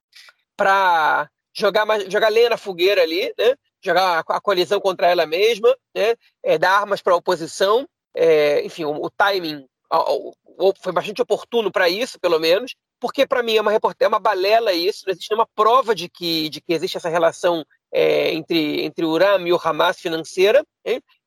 para 0.55 1.29
jogar, 1.53 1.85
jogar 2.09 2.29
lenha 2.29 2.51
na 2.51 2.57
fogueira 2.57 3.01
ali, 3.01 3.33
né? 3.37 3.55
jogar 3.83 4.23
a, 4.27 4.37
a 4.37 4.41
coalizão 4.41 4.79
contra 4.79 5.07
ela 5.07 5.25
mesma, 5.25 5.75
né? 5.93 6.15
É, 6.41 6.57
dar 6.57 6.79
armas 6.79 7.01
para 7.01 7.13
a 7.13 7.17
oposição. 7.17 7.87
É, 8.15 8.65
enfim, 8.65 8.85
o, 8.85 9.05
o 9.05 9.09
timing 9.09 9.67
foi 10.81 10.91
bastante 10.91 11.21
oportuno 11.21 11.71
para 11.71 11.89
isso, 11.89 12.19
pelo 12.19 12.39
menos, 12.39 12.75
porque 13.05 13.27
para 13.27 13.43
mim 13.43 13.55
é 13.55 13.61
uma, 13.61 13.71
é 13.71 14.07
uma 14.07 14.17
balela 14.17 14.73
isso, 14.73 15.03
não 15.05 15.11
existe 15.11 15.29
nenhuma 15.29 15.47
prova 15.53 15.93
de 15.93 16.09
que, 16.09 16.49
de 16.49 16.59
que 16.59 16.73
existe 16.73 16.97
essa 16.97 17.07
relação 17.07 17.63
é, 17.93 18.33
entre, 18.33 18.83
entre 18.83 19.05
o 19.05 19.11
Uram 19.11 19.45
e 19.45 19.53
o 19.53 19.61
Hamas 19.63 19.99
financeira, 19.99 20.65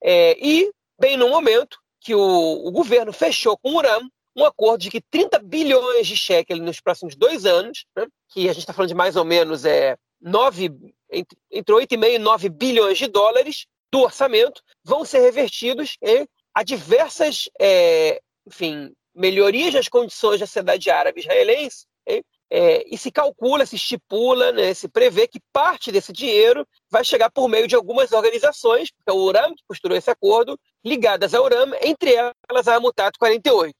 é, 0.03 0.37
e 0.45 0.73
bem 0.99 1.17
no 1.17 1.29
momento 1.29 1.79
que 2.01 2.17
o, 2.17 2.67
o 2.67 2.73
governo 2.73 3.13
fechou 3.13 3.57
com 3.57 3.71
o 3.71 3.77
Uram 3.77 4.11
um 4.37 4.45
acordo 4.45 4.81
de 4.83 4.91
que 4.91 5.01
30 5.01 5.39
bilhões 5.39 6.09
de 6.09 6.17
shekel 6.17 6.57
nos 6.57 6.81
próximos 6.81 7.15
dois 7.15 7.47
anos, 7.47 7.87
né, 7.97 8.09
que 8.29 8.49
a 8.49 8.53
gente 8.53 8.63
está 8.63 8.73
falando 8.73 8.89
de 8.89 8.97
mais 8.97 9.15
ou 9.15 9.25
menos 9.25 9.65
é, 9.65 9.97
9, 10.21 10.73
entre, 11.13 11.39
entre 11.49 11.75
8,5 11.77 12.11
e 12.13 12.19
9 12.19 12.49
bilhões 12.49 12.99
de 12.99 13.07
dólares 13.07 13.67
do 13.93 14.01
orçamento, 14.01 14.63
vão 14.83 15.05
ser 15.05 15.21
revertidos 15.21 15.97
é, 16.03 16.27
a 16.53 16.65
diversas 16.65 17.49
é, 17.61 18.21
enfim, 18.49 18.93
melhorias 19.19 19.75
das 19.75 19.89
condições 19.89 20.41
da 20.41 20.47
sociedade 20.47 20.91
árabe 20.91 21.21
israelense, 21.21 21.87
é, 22.07 22.23
é, 22.51 22.85
e 22.87 22.97
se 22.97 23.11
calcula, 23.11 23.67
se 23.67 23.77
estipula, 23.77 24.53
né, 24.53 24.73
se 24.73 24.89
prevê 24.89 25.27
que 25.27 25.41
parte 25.53 25.93
desse 25.93 26.13
dinheiro 26.13 26.67
vai 26.91 27.05
chegar 27.05 27.31
por 27.31 27.49
meio 27.49 27.69
de 27.69 27.75
algumas 27.75 28.13
organizações, 28.13 28.91
porque 28.91 29.11
é 29.11 29.13
o 29.13 29.23
URAM 29.23 29.55
que 29.55 29.65
costurou 29.69 29.97
esse 29.97 30.11
acordo, 30.11 30.59
ligadas 30.85 31.35
ao 31.35 31.45
URAM, 31.45 31.73
entre 31.83 32.15
elas 32.15 32.69
a 32.69 32.77
Amutat 32.77 33.19
48. 33.19 33.75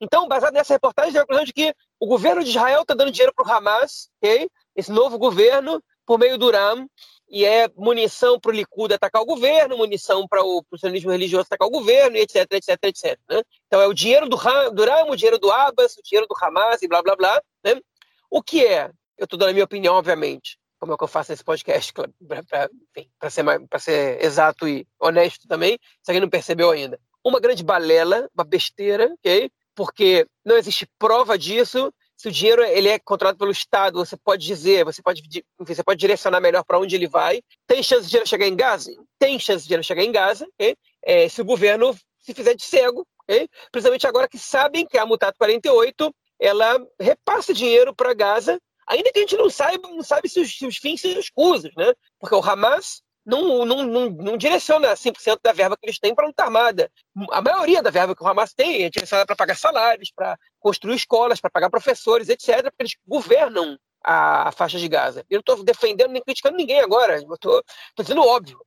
Então, 0.00 0.28
baseado 0.28 0.54
nessa 0.54 0.74
reportagem, 0.74 1.16
a 1.16 1.20
conclusão 1.20 1.44
de 1.44 1.52
que 1.52 1.74
o 1.98 2.06
governo 2.06 2.42
de 2.42 2.50
Israel 2.50 2.82
está 2.82 2.94
dando 2.94 3.10
dinheiro 3.10 3.32
para 3.34 3.46
o 3.46 3.52
Hamas, 3.52 4.08
okay? 4.18 4.48
esse 4.76 4.90
novo 4.90 5.18
governo, 5.18 5.82
por 6.04 6.18
meio 6.18 6.36
do 6.36 6.50
RAM, 6.50 6.86
e 7.32 7.46
é 7.46 7.68
munição 7.74 8.38
para 8.38 8.50
o 8.50 8.54
Likud 8.54 8.92
atacar 8.92 9.22
o 9.22 9.26
governo, 9.26 9.78
munição 9.78 10.28
para 10.28 10.44
o 10.44 10.62
sionismo 10.76 11.10
religioso 11.10 11.46
atacar 11.46 11.66
o 11.66 11.70
governo, 11.70 12.18
etc, 12.18 12.46
etc, 12.52 12.78
etc. 12.82 13.18
Né? 13.28 13.42
Então 13.66 13.80
é 13.80 13.86
o 13.86 13.94
dinheiro 13.94 14.28
do, 14.28 14.36
do 14.36 14.84
RAM, 14.84 15.06
o 15.08 15.16
dinheiro 15.16 15.38
do 15.38 15.50
Abbas, 15.50 15.96
o 15.96 16.02
dinheiro 16.02 16.26
do 16.28 16.36
Hamas 16.38 16.82
e 16.82 16.88
blá, 16.88 17.02
blá, 17.02 17.16
blá. 17.16 17.42
Né? 17.64 17.80
O 18.30 18.42
que 18.42 18.64
é? 18.66 18.90
Eu 19.16 19.24
estou 19.24 19.38
dando 19.38 19.48
a 19.48 19.52
minha 19.54 19.64
opinião, 19.64 19.94
obviamente, 19.94 20.58
como 20.78 20.92
é 20.92 20.96
que 20.96 21.04
eu 21.04 21.08
faço 21.08 21.32
esse 21.32 21.42
podcast, 21.42 21.90
para 23.18 23.30
ser, 23.30 23.80
ser 23.80 24.22
exato 24.22 24.68
e 24.68 24.86
honesto 25.00 25.48
também, 25.48 25.78
se 26.02 26.10
alguém 26.10 26.20
não 26.20 26.28
percebeu 26.28 26.70
ainda. 26.70 27.00
Uma 27.24 27.40
grande 27.40 27.64
balela, 27.64 28.28
uma 28.34 28.44
besteira, 28.44 29.10
ok? 29.14 29.50
porque 29.74 30.26
não 30.44 30.56
existe 30.56 30.86
prova 30.98 31.38
disso. 31.38 31.92
Se 32.22 32.28
o 32.28 32.30
dinheiro 32.30 32.62
ele 32.62 32.88
é 32.88 33.00
controlado 33.00 33.36
pelo 33.36 33.50
Estado, 33.50 33.98
você 33.98 34.16
pode 34.16 34.46
dizer, 34.46 34.84
você 34.84 35.02
pode, 35.02 35.44
você 35.58 35.82
pode 35.82 35.98
direcionar 35.98 36.40
melhor 36.40 36.62
para 36.62 36.78
onde 36.78 36.94
ele 36.94 37.08
vai. 37.08 37.42
Tem 37.66 37.82
chance 37.82 38.04
de 38.04 38.10
dinheiro 38.10 38.28
chegar 38.28 38.46
em 38.46 38.54
Gaza? 38.54 38.92
Tem 39.18 39.40
chance 39.40 39.62
de 39.62 39.66
dinheiro 39.66 39.82
chegar 39.82 40.04
em 40.04 40.12
Gaza, 40.12 40.46
okay? 40.54 40.76
é, 41.04 41.28
se 41.28 41.40
o 41.40 41.44
governo 41.44 41.92
se 42.20 42.32
fizer 42.32 42.54
de 42.54 42.62
cego, 42.62 43.04
okay? 43.24 43.48
principalmente 43.72 44.06
agora 44.06 44.28
que 44.28 44.38
sabem 44.38 44.86
que 44.86 44.96
a 44.96 45.04
Mutato 45.04 45.36
48 45.36 46.14
ela 46.38 46.78
repassa 47.00 47.52
dinheiro 47.52 47.92
para 47.92 48.14
Gaza, 48.14 48.56
ainda 48.86 49.10
que 49.10 49.18
a 49.18 49.22
gente 49.22 49.36
não 49.36 49.50
saiba, 49.50 49.88
não 49.88 50.04
sabe 50.04 50.28
se 50.28 50.38
os, 50.38 50.56
se 50.56 50.64
os 50.64 50.76
fins 50.76 51.00
se 51.00 51.18
escusos, 51.18 51.74
né? 51.76 51.92
Porque 52.20 52.36
o 52.36 52.40
Hamas 52.40 53.02
não, 53.24 53.64
não, 53.64 53.84
não, 53.84 54.10
não 54.10 54.36
direciona 54.36 54.94
100% 54.94 55.38
da 55.42 55.52
verba 55.52 55.76
que 55.76 55.86
eles 55.86 55.98
têm 55.98 56.14
para 56.14 56.24
a 56.24 56.28
luta 56.28 56.42
armada. 56.42 56.90
A 57.30 57.40
maioria 57.40 57.82
da 57.82 57.90
verba 57.90 58.14
que 58.14 58.22
o 58.22 58.26
Hamas 58.26 58.52
tem 58.52 58.84
é 58.84 58.90
direcionada 58.90 59.26
para 59.26 59.36
pagar 59.36 59.56
salários, 59.56 60.10
para 60.14 60.36
construir 60.58 60.96
escolas, 60.96 61.40
para 61.40 61.50
pagar 61.50 61.70
professores, 61.70 62.28
etc., 62.28 62.62
porque 62.64 62.82
eles 62.82 62.96
governam 63.06 63.78
a, 64.04 64.50
faixa 64.52 64.78
de 64.78 64.88
Gaza. 64.88 65.24
Eu 65.30 65.36
não 65.36 65.40
estou 65.40 65.64
defendendo 65.64 66.10
nem 66.10 66.22
criticando 66.22 66.56
ninguém 66.56 66.80
agora, 66.80 67.18
estou 67.18 67.62
dizendo 67.98 68.22
óbvio. 68.22 68.58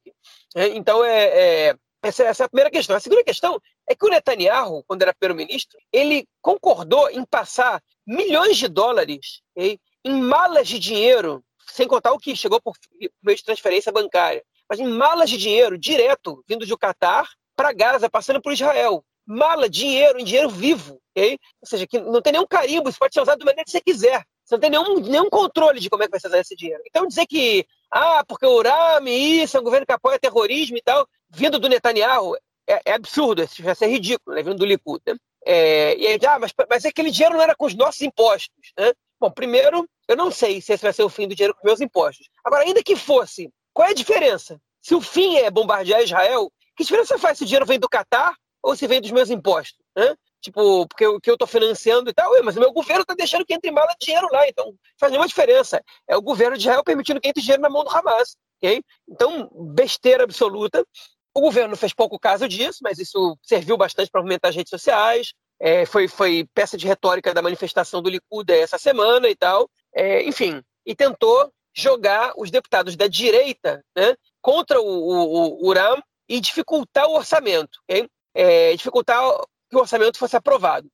É, 0.55 0.67
então, 0.67 1.03
é, 1.03 1.69
é 1.69 1.75
essa, 2.01 2.23
essa, 2.23 2.43
é 2.43 2.45
a 2.45 2.49
primeira 2.49 2.71
questão. 2.71 2.95
A 2.95 2.99
segunda 2.99 3.23
questão 3.23 3.59
é 3.89 3.95
que 3.95 4.05
o 4.05 4.09
Netanyahu, 4.09 4.83
quando 4.87 5.01
era 5.01 5.13
primeiro-ministro, 5.13 5.77
ele 5.91 6.27
concordou 6.41 7.09
em 7.09 7.25
passar 7.25 7.81
milhões 8.05 8.57
de 8.57 8.67
dólares 8.67 9.41
okay, 9.55 9.79
em 10.03 10.21
malas 10.21 10.67
de 10.67 10.77
dinheiro 10.77 11.43
sem 11.67 11.87
contar 11.87 12.13
o 12.13 12.19
que 12.19 12.35
chegou 12.35 12.61
por 12.61 12.75
meio 13.23 13.37
de 13.37 13.43
transferência 13.43 13.91
bancária, 13.91 14.43
mas 14.69 14.79
em 14.79 14.87
malas 14.87 15.29
de 15.29 15.37
dinheiro 15.37 15.77
direto 15.77 16.43
vindo 16.47 16.65
do 16.65 16.77
Catar 16.77 17.27
para 17.55 17.71
Gaza, 17.71 18.09
passando 18.09 18.41
por 18.41 18.53
Israel. 18.53 19.03
Mala, 19.25 19.67
dinheiro, 19.67 20.19
em 20.19 20.23
dinheiro 20.23 20.49
vivo, 20.49 20.99
ok? 21.11 21.39
Ou 21.61 21.67
seja, 21.67 21.87
que 21.87 21.99
não 21.99 22.21
tem 22.21 22.33
nenhum 22.33 22.45
carimbo, 22.45 22.89
isso 22.89 22.99
pode 22.99 23.13
ser 23.13 23.21
usado 23.21 23.39
da 23.39 23.45
maneira 23.45 23.63
que 23.63 23.71
você 23.71 23.81
quiser. 23.81 24.23
Você 24.43 24.53
não 24.53 24.59
tem 24.59 24.69
nenhum, 24.69 24.99
nenhum 24.99 25.29
controle 25.29 25.79
de 25.79 25.89
como 25.89 26.03
é 26.03 26.05
que 26.05 26.11
vai 26.11 26.19
ser 26.19 26.27
usado 26.27 26.41
esse 26.41 26.55
dinheiro. 26.55 26.83
Então 26.85 27.07
dizer 27.07 27.25
que, 27.25 27.65
ah, 27.89 28.23
porque 28.27 28.45
o 28.45 28.57
Urami, 28.57 29.41
isso, 29.41 29.57
é 29.57 29.59
um 29.59 29.63
governo 29.63 29.85
que 29.85 29.93
apoia 29.93 30.19
terrorismo 30.19 30.77
e 30.77 30.81
tal, 30.81 31.07
vindo 31.29 31.57
do 31.57 31.67
Netanyahu, 31.67 32.35
é, 32.67 32.81
é 32.85 32.93
absurdo, 32.93 33.41
isso 33.41 33.63
vai 33.63 33.73
ser 33.73 33.87
ridículo, 33.87 34.35
né? 34.35 34.43
vindo 34.43 34.57
do 34.57 34.65
Likud, 34.65 35.01
né? 35.07 35.15
É, 35.47 35.95
e 35.97 36.07
aí, 36.07 36.19
ah, 36.27 36.39
mas, 36.39 36.51
mas 36.67 36.85
aquele 36.85 37.11
dinheiro 37.11 37.35
não 37.35 37.43
era 37.43 37.55
com 37.55 37.65
os 37.65 37.75
nossos 37.75 38.01
impostos, 38.01 38.73
né? 38.77 38.93
Bom, 39.25 39.31
primeiro, 39.31 39.89
eu 40.07 40.15
não 40.15 40.29
sei 40.29 40.61
se 40.61 40.71
esse 40.71 40.83
vai 40.83 40.93
ser 40.93 41.01
o 41.01 41.09
fim 41.09 41.27
do 41.27 41.33
dinheiro 41.33 41.55
com 41.55 41.65
meus 41.65 41.81
impostos. 41.81 42.29
Agora, 42.43 42.61
ainda 42.61 42.83
que 42.83 42.95
fosse, 42.95 43.51
qual 43.73 43.87
é 43.87 43.91
a 43.91 43.95
diferença? 43.95 44.61
Se 44.79 44.93
o 44.93 45.01
fim 45.01 45.37
é 45.37 45.49
bombardear 45.49 46.03
Israel, 46.03 46.53
que 46.77 46.83
diferença 46.83 47.17
faz 47.17 47.39
se 47.39 47.43
o 47.43 47.47
dinheiro 47.47 47.65
vem 47.65 47.79
do 47.79 47.89
Catar 47.89 48.35
ou 48.61 48.75
se 48.75 48.85
vem 48.85 49.01
dos 49.01 49.09
meus 49.09 49.31
impostos? 49.31 49.79
Né? 49.97 50.15
Tipo, 50.39 50.87
porque 50.87 51.07
o 51.07 51.19
que 51.19 51.31
eu 51.31 51.33
estou 51.33 51.47
financiando 51.47 52.07
e 52.07 52.13
tal, 52.13 52.31
mas 52.43 52.55
o 52.55 52.59
meu 52.59 52.71
governo 52.71 53.01
está 53.01 53.15
deixando 53.15 53.43
que 53.43 53.55
entre 53.55 53.71
mala 53.71 53.95
dinheiro 53.99 54.27
lá, 54.31 54.47
então 54.47 54.75
faz 54.99 55.11
nenhuma 55.11 55.27
diferença. 55.27 55.81
É 56.07 56.15
o 56.15 56.21
governo 56.21 56.55
de 56.55 56.61
Israel 56.61 56.83
permitindo 56.83 57.19
que 57.19 57.27
entre 57.27 57.41
dinheiro 57.41 57.63
na 57.63 57.69
mão 57.69 57.83
do 57.83 57.89
Hamas. 57.89 58.37
Okay? 58.61 58.83
Então, 59.09 59.49
besteira 59.73 60.23
absoluta. 60.23 60.85
O 61.33 61.41
governo 61.41 61.75
fez 61.75 61.95
pouco 61.95 62.19
caso 62.19 62.47
disso, 62.47 62.77
mas 62.83 62.99
isso 62.99 63.35
serviu 63.41 63.75
bastante 63.75 64.11
para 64.11 64.21
aumentar 64.21 64.49
as 64.49 64.55
redes 64.55 64.69
sociais, 64.69 65.33
é, 65.59 65.85
foi, 65.85 66.07
foi 66.07 66.47
peça 66.53 66.77
de 66.77 66.87
retórica 66.87 67.33
da 67.33 67.41
manifestação 67.41 68.01
do 68.01 68.09
Likud 68.09 68.51
essa 68.51 68.77
semana 68.77 69.29
e 69.29 69.35
tal, 69.35 69.69
é, 69.93 70.23
enfim, 70.23 70.61
e 70.85 70.95
tentou 70.95 71.51
jogar 71.73 72.33
os 72.37 72.49
deputados 72.49 72.95
da 72.95 73.07
direita 73.07 73.83
né, 73.95 74.15
contra 74.41 74.79
o, 74.79 74.85
o, 74.85 75.65
o 75.65 75.67
URAM 75.67 76.01
e 76.27 76.39
dificultar 76.39 77.07
o 77.07 77.15
orçamento, 77.15 77.79
okay? 77.83 78.07
é, 78.33 78.75
dificultar 78.75 79.21
que 79.69 79.75
o 79.75 79.79
orçamento 79.79 80.17
fosse 80.17 80.35
aprovado. 80.35 80.89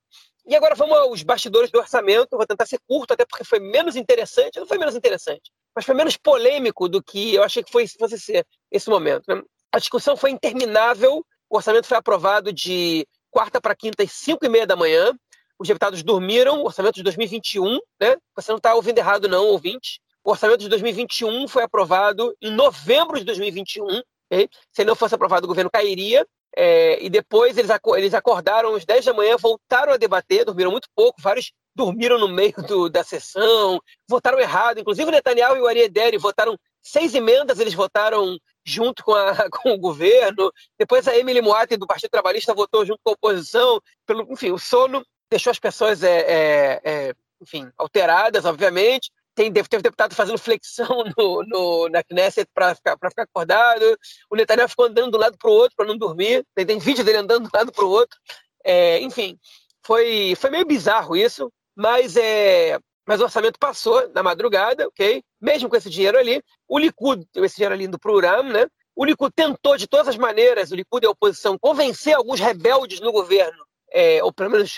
E 0.46 0.56
agora 0.56 0.74
vamos 0.74 0.96
aos 0.96 1.22
bastidores 1.22 1.70
do 1.70 1.78
orçamento. 1.78 2.36
vou 2.36 2.46
tentar 2.46 2.66
ser 2.66 2.80
curto, 2.88 3.12
até 3.12 3.24
porque 3.24 3.44
foi 3.44 3.60
menos 3.60 3.94
interessante. 3.94 4.58
Não 4.58 4.66
foi 4.66 4.78
menos 4.78 4.96
interessante, 4.96 5.50
mas 5.74 5.84
foi 5.84 5.94
menos 5.94 6.16
polêmico 6.16 6.88
do 6.88 7.02
que 7.02 7.34
eu 7.34 7.42
achei 7.42 7.62
que 7.62 7.70
foi, 7.70 7.86
fosse 7.86 8.18
ser 8.18 8.46
esse 8.70 8.88
momento. 8.88 9.24
Né? 9.28 9.40
A 9.70 9.78
discussão 9.78 10.16
foi 10.16 10.30
interminável. 10.30 11.24
O 11.48 11.56
orçamento 11.56 11.86
foi 11.86 11.96
aprovado 11.96 12.52
de 12.52 13.06
quarta 13.32 13.60
para 13.60 13.74
quinta, 13.74 14.04
às 14.04 14.12
5 14.12 14.44
e 14.44 14.48
meia 14.48 14.66
da 14.66 14.76
manhã. 14.76 15.12
Os 15.58 15.66
deputados 15.66 16.02
dormiram, 16.02 16.60
o 16.60 16.66
orçamento 16.66 16.96
de 16.96 17.02
2021, 17.02 17.78
né? 18.00 18.16
Você 18.36 18.52
não 18.52 18.58
está 18.58 18.74
ouvindo 18.74 18.98
errado, 18.98 19.28
não, 19.28 19.46
ouvinte. 19.46 20.00
O 20.22 20.30
orçamento 20.30 20.60
de 20.60 20.68
2021 20.68 21.48
foi 21.48 21.64
aprovado 21.64 22.36
em 22.40 22.50
novembro 22.50 23.18
de 23.18 23.24
2021. 23.24 24.02
Okay? 24.30 24.48
Se 24.70 24.84
não 24.84 24.94
fosse 24.94 25.14
aprovado, 25.14 25.46
o 25.46 25.48
governo 25.48 25.70
cairia. 25.70 26.26
É, 26.54 27.02
e 27.02 27.08
depois 27.08 27.56
eles, 27.56 27.70
eles 27.96 28.12
acordaram 28.12 28.74
às 28.74 28.84
10 28.84 29.06
da 29.06 29.14
manhã, 29.14 29.36
voltaram 29.38 29.92
a 29.92 29.96
debater, 29.96 30.44
dormiram 30.44 30.70
muito 30.70 30.86
pouco, 30.94 31.20
vários 31.22 31.50
dormiram 31.74 32.18
no 32.18 32.28
meio 32.28 32.54
do, 32.68 32.90
da 32.90 33.02
sessão, 33.02 33.80
votaram 34.06 34.38
errado. 34.38 34.78
Inclusive 34.78 35.08
o 35.08 35.12
Netanyahu 35.12 35.56
e 35.56 35.60
o 35.60 35.66
Ariederi 35.66 36.18
votaram 36.18 36.58
seis 36.82 37.14
emendas, 37.14 37.58
eles 37.58 37.72
votaram 37.72 38.38
junto 38.64 39.04
com, 39.04 39.14
a, 39.14 39.34
com 39.50 39.70
o 39.72 39.78
governo. 39.78 40.52
Depois 40.78 41.06
a 41.08 41.16
Emily 41.16 41.40
Moati, 41.40 41.76
do 41.76 41.86
Partido 41.86 42.10
Trabalhista, 42.10 42.54
votou 42.54 42.84
junto 42.84 43.00
com 43.02 43.10
a 43.10 43.14
oposição. 43.14 43.80
Pelo, 44.06 44.30
enfim, 44.32 44.50
o 44.50 44.58
sono 44.58 45.04
deixou 45.30 45.50
as 45.50 45.58
pessoas 45.58 46.02
é, 46.02 46.20
é, 46.20 46.80
é, 46.84 47.14
enfim, 47.40 47.70
alteradas, 47.76 48.44
obviamente. 48.44 49.10
Tem, 49.34 49.50
teve 49.50 49.82
deputado 49.82 50.14
fazendo 50.14 50.36
flexão 50.36 50.86
no, 51.16 51.42
no 51.44 51.88
na 51.88 52.02
Knesset 52.02 52.46
para 52.52 52.74
ficar, 52.74 52.98
ficar 53.08 53.22
acordado. 53.22 53.98
O 54.30 54.36
Netanyahu 54.36 54.68
ficou 54.68 54.86
andando 54.86 55.10
de 55.10 55.16
um 55.16 55.20
lado 55.20 55.38
para 55.38 55.50
o 55.50 55.54
outro 55.54 55.74
para 55.76 55.86
não 55.86 55.96
dormir. 55.96 56.44
Tem, 56.54 56.66
tem 56.66 56.78
vídeo 56.78 57.04
dele 57.04 57.18
andando 57.18 57.44
de 57.44 57.48
um 57.48 57.58
lado 57.58 57.72
para 57.72 57.84
o 57.84 57.90
outro. 57.90 58.18
É, 58.64 59.00
enfim, 59.00 59.38
foi, 59.84 60.34
foi 60.36 60.50
meio 60.50 60.66
bizarro 60.66 61.16
isso, 61.16 61.50
mas 61.74 62.16
é, 62.16 62.78
mas 63.06 63.20
o 63.20 63.24
orçamento 63.24 63.58
passou 63.58 64.08
na 64.14 64.22
madrugada, 64.22 64.86
ok? 64.86 65.22
Mesmo 65.40 65.68
com 65.68 65.76
esse 65.76 65.90
dinheiro 65.90 66.18
ali, 66.18 66.42
o 66.68 66.78
Likud, 66.78 67.26
esse 67.36 67.56
dinheiro 67.56 67.74
ali 67.74 67.84
indo 67.84 67.98
para 67.98 68.10
o 68.10 68.14
Uram, 68.14 68.44
né? 68.44 68.66
O 68.94 69.04
Likud 69.04 69.32
tentou 69.34 69.76
de 69.76 69.86
todas 69.86 70.08
as 70.08 70.16
maneiras, 70.16 70.70
o 70.70 70.76
Likud 70.76 71.04
e 71.04 71.06
a 71.06 71.10
oposição, 71.10 71.58
convencer 71.58 72.14
alguns 72.14 72.38
rebeldes 72.38 73.00
no 73.00 73.10
governo, 73.10 73.64
é, 73.90 74.22
ou 74.22 74.32
pelo 74.32 74.50
menos 74.50 74.70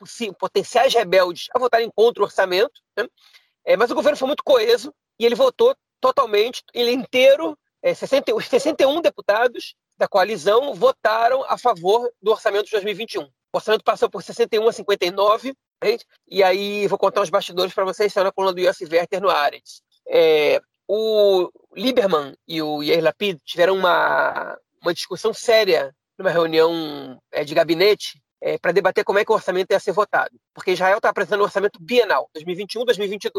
os 0.00 0.32
potenciais 0.38 0.94
rebeldes, 0.94 1.46
a 1.54 1.58
votarem 1.58 1.90
contra 1.94 2.22
o 2.22 2.26
orçamento. 2.26 2.80
Né? 2.96 3.06
É, 3.64 3.76
mas 3.76 3.90
o 3.90 3.94
governo 3.94 4.16
foi 4.16 4.26
muito 4.26 4.44
coeso 4.44 4.94
e 5.18 5.26
ele 5.26 5.34
votou 5.34 5.74
totalmente, 6.00 6.62
ele 6.72 6.92
inteiro, 6.92 7.58
é, 7.82 7.92
60, 7.92 8.34
os 8.34 8.46
61 8.46 9.00
deputados 9.00 9.74
da 9.98 10.08
coalizão 10.08 10.74
votaram 10.74 11.44
a 11.44 11.58
favor 11.58 12.10
do 12.22 12.30
orçamento 12.30 12.64
de 12.64 12.70
2021. 12.72 13.22
O 13.22 13.30
orçamento 13.52 13.84
passou 13.84 14.08
por 14.08 14.22
61 14.22 14.66
a 14.66 14.72
59, 14.72 15.54
e 16.28 16.42
aí 16.42 16.86
vou 16.86 16.98
contar 16.98 17.22
os 17.22 17.30
bastidores 17.30 17.72
para 17.72 17.84
vocês, 17.84 18.12
saiu 18.12 18.24
na 18.24 18.32
coluna 18.32 18.52
do 18.52 18.60
Yossi 18.60 18.84
Werther 18.84 19.20
no 19.20 19.30
Ares. 19.30 19.82
É, 20.08 20.60
o 20.86 21.50
Lieberman 21.74 22.34
e 22.46 22.60
o 22.60 22.82
Yair 22.82 23.02
Lapid 23.02 23.38
tiveram 23.44 23.76
uma, 23.76 24.58
uma 24.82 24.92
discussão 24.92 25.32
séria 25.32 25.94
numa 26.18 26.30
reunião 26.30 27.18
é, 27.32 27.44
de 27.44 27.54
gabinete 27.54 28.20
é, 28.40 28.58
para 28.58 28.72
debater 28.72 29.04
como 29.04 29.18
é 29.18 29.24
que 29.24 29.32
o 29.32 29.34
orçamento 29.34 29.70
ia 29.70 29.80
ser 29.80 29.92
votado. 29.92 30.38
Porque 30.52 30.72
Israel 30.72 30.96
está 30.96 31.10
apresentando 31.10 31.40
um 31.40 31.44
orçamento 31.44 31.78
bienal, 31.80 32.28
2021-2022. 32.36 33.30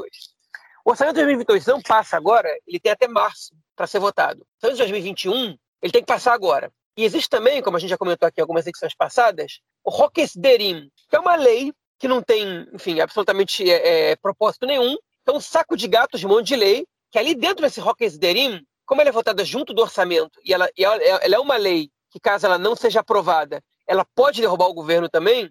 O 0.85 0.91
orçamento 0.91 1.15
de 1.15 1.21
2022 1.21 1.65
não 1.67 1.81
passa 1.81 2.17
agora, 2.17 2.49
ele 2.65 2.79
tem 2.79 2.91
até 2.91 3.07
março 3.07 3.53
para 3.75 3.85
ser 3.85 3.99
votado. 3.99 4.39
O 4.39 4.45
orçamento 4.55 4.77
de 4.77 4.83
2021, 4.83 5.57
ele 5.81 5.91
tem 5.91 6.01
que 6.01 6.07
passar 6.07 6.33
agora. 6.33 6.71
E 6.97 7.03
existe 7.03 7.29
também, 7.29 7.61
como 7.61 7.77
a 7.77 7.79
gente 7.79 7.89
já 7.89 7.97
comentou 7.97 8.27
aqui 8.27 8.39
em 8.39 8.43
algumas 8.43 8.67
edições 8.67 8.95
passadas, 8.95 9.59
o 9.83 9.89
Roques 9.89 10.35
Derim, 10.35 10.89
que 11.09 11.15
é 11.15 11.19
uma 11.19 11.35
lei 11.35 11.73
que 12.01 12.07
não 12.07 12.19
tem, 12.19 12.67
enfim, 12.73 12.99
absolutamente 12.99 13.69
é, 13.69 14.09
é, 14.09 14.15
propósito 14.15 14.65
nenhum. 14.65 14.97
É 15.23 15.31
um 15.31 15.39
saco 15.39 15.77
de 15.77 15.87
gatos 15.87 16.19
de 16.19 16.25
um 16.25 16.29
monte 16.29 16.47
de 16.47 16.55
lei, 16.55 16.87
que 17.11 17.19
ali 17.19 17.35
dentro 17.35 17.61
desse 17.61 17.79
Rockets 17.79 18.17
Derim, 18.17 18.65
como 18.87 19.01
ela 19.01 19.11
é 19.11 19.13
votada 19.13 19.45
junto 19.45 19.71
do 19.71 19.83
orçamento, 19.83 20.39
e 20.43 20.51
ela, 20.51 20.67
e 20.75 20.83
ela, 20.83 20.95
ela, 20.95 21.35
é 21.35 21.39
uma 21.39 21.57
lei 21.57 21.91
que, 22.09 22.19
caso 22.19 22.47
ela 22.47 22.57
não 22.57 22.75
seja 22.75 23.01
aprovada, 23.01 23.61
ela 23.87 24.03
pode 24.15 24.41
derrubar 24.41 24.65
o 24.65 24.73
governo 24.73 25.07
também, 25.07 25.47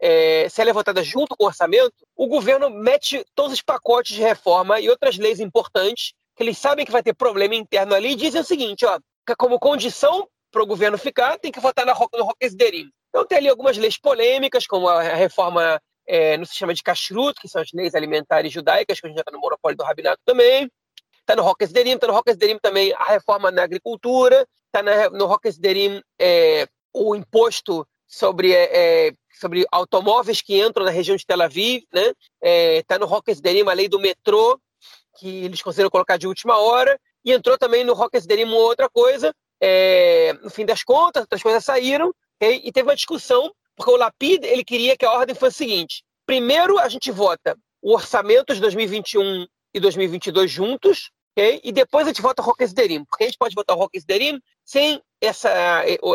é, 0.00 0.48
se 0.48 0.62
ela 0.62 0.70
é 0.70 0.72
votada 0.72 1.02
junto 1.04 1.36
com 1.36 1.44
o 1.44 1.48
orçamento, 1.48 1.92
o 2.16 2.26
governo 2.26 2.70
mete 2.70 3.22
todos 3.34 3.52
os 3.52 3.60
pacotes 3.60 4.16
de 4.16 4.22
reforma 4.22 4.80
e 4.80 4.88
outras 4.88 5.18
leis 5.18 5.38
importantes, 5.38 6.14
que 6.34 6.42
eles 6.42 6.56
sabem 6.56 6.86
que 6.86 6.92
vai 6.92 7.02
ter 7.02 7.12
problema 7.12 7.54
interno 7.54 7.94
ali, 7.94 8.12
e 8.12 8.16
dizem 8.16 8.40
o 8.40 8.44
seguinte, 8.44 8.86
ó, 8.86 8.98
como 9.36 9.58
condição 9.58 10.26
para 10.50 10.62
o 10.62 10.66
governo 10.66 10.96
ficar, 10.96 11.38
tem 11.38 11.52
que 11.52 11.60
votar 11.60 11.84
na, 11.84 11.92
no 11.92 12.24
Rockets 12.24 12.56
Derim. 12.56 12.90
Então 13.10 13.26
tem 13.26 13.36
ali 13.36 13.48
algumas 13.50 13.76
leis 13.76 13.98
polêmicas, 13.98 14.66
como 14.66 14.88
a 14.88 15.02
reforma 15.02 15.78
é, 16.10 16.36
no 16.36 16.44
sistema 16.44 16.74
de 16.74 16.82
kashrut, 16.82 17.40
que 17.40 17.48
são 17.48 17.62
as 17.62 17.68
leis 17.72 17.94
alimentares 17.94 18.52
judaicas, 18.52 19.00
que 19.00 19.06
a 19.06 19.08
gente 19.08 19.16
já 19.16 19.20
está 19.20 19.30
no 19.30 19.38
monopólio 19.38 19.78
do 19.78 19.84
rabinato 19.84 20.20
também. 20.24 20.68
Está 21.20 21.36
no 21.36 21.42
Roques 21.42 21.70
Derim, 21.70 21.92
está 21.92 22.08
no 22.08 22.12
Roques 22.12 22.36
Derim 22.36 22.58
também 22.60 22.92
a 22.94 23.04
reforma 23.04 23.52
na 23.52 23.62
agricultura, 23.62 24.44
está 24.66 24.82
no 25.10 25.26
Roques 25.26 25.56
Derim 25.56 26.02
é, 26.20 26.66
o 26.92 27.14
imposto 27.14 27.86
sobre, 28.08 28.52
é, 28.52 29.06
é, 29.08 29.12
sobre 29.38 29.64
automóveis 29.70 30.42
que 30.42 30.60
entram 30.60 30.84
na 30.84 30.90
região 30.90 31.16
de 31.16 31.24
Tel 31.24 31.40
Aviv, 31.42 31.84
né? 31.92 32.12
Está 32.42 32.96
é, 32.96 32.98
no 32.98 33.06
Roques 33.06 33.40
Derim 33.40 33.68
a 33.68 33.72
lei 33.72 33.88
do 33.88 34.00
metrô, 34.00 34.60
que 35.16 35.44
eles 35.44 35.62
conseguiram 35.62 35.90
colocar 35.90 36.16
de 36.16 36.26
última 36.26 36.58
hora, 36.58 36.98
e 37.24 37.32
entrou 37.32 37.56
também 37.56 37.84
no 37.84 37.94
Roques 37.94 38.26
Derim 38.26 38.44
uma 38.44 38.56
outra 38.56 38.88
coisa, 38.90 39.32
é, 39.60 40.32
no 40.42 40.50
fim 40.50 40.66
das 40.66 40.82
contas, 40.82 41.22
outras 41.22 41.42
coisas 41.42 41.64
saíram, 41.64 42.12
okay? 42.36 42.60
e 42.64 42.72
teve 42.72 42.88
uma 42.88 42.96
discussão 42.96 43.52
porque 43.80 43.90
o 43.92 43.96
Lapid 43.96 44.44
ele 44.44 44.62
queria 44.62 44.94
que 44.94 45.06
a 45.06 45.12
ordem 45.12 45.34
fosse 45.34 45.64
a 45.64 45.66
seguinte: 45.66 46.04
primeiro 46.26 46.78
a 46.78 46.86
gente 46.86 47.10
vota 47.10 47.56
o 47.80 47.94
orçamento 47.94 48.54
de 48.54 48.60
2021 48.60 49.46
e 49.72 49.80
2022 49.80 50.50
juntos, 50.50 51.10
okay? 51.32 51.62
e 51.64 51.72
depois 51.72 52.06
a 52.06 52.10
gente 52.10 52.20
vota 52.20 52.42
o 52.42 52.44
Roques 52.44 52.74
Derim, 52.74 53.02
porque 53.06 53.24
a 53.24 53.26
gente 53.26 53.38
pode 53.38 53.54
votar 53.54 53.74
o 53.74 53.80
Roques 53.80 54.04
Derim 54.04 54.38
sem 54.66 55.00
essa, 55.18 55.50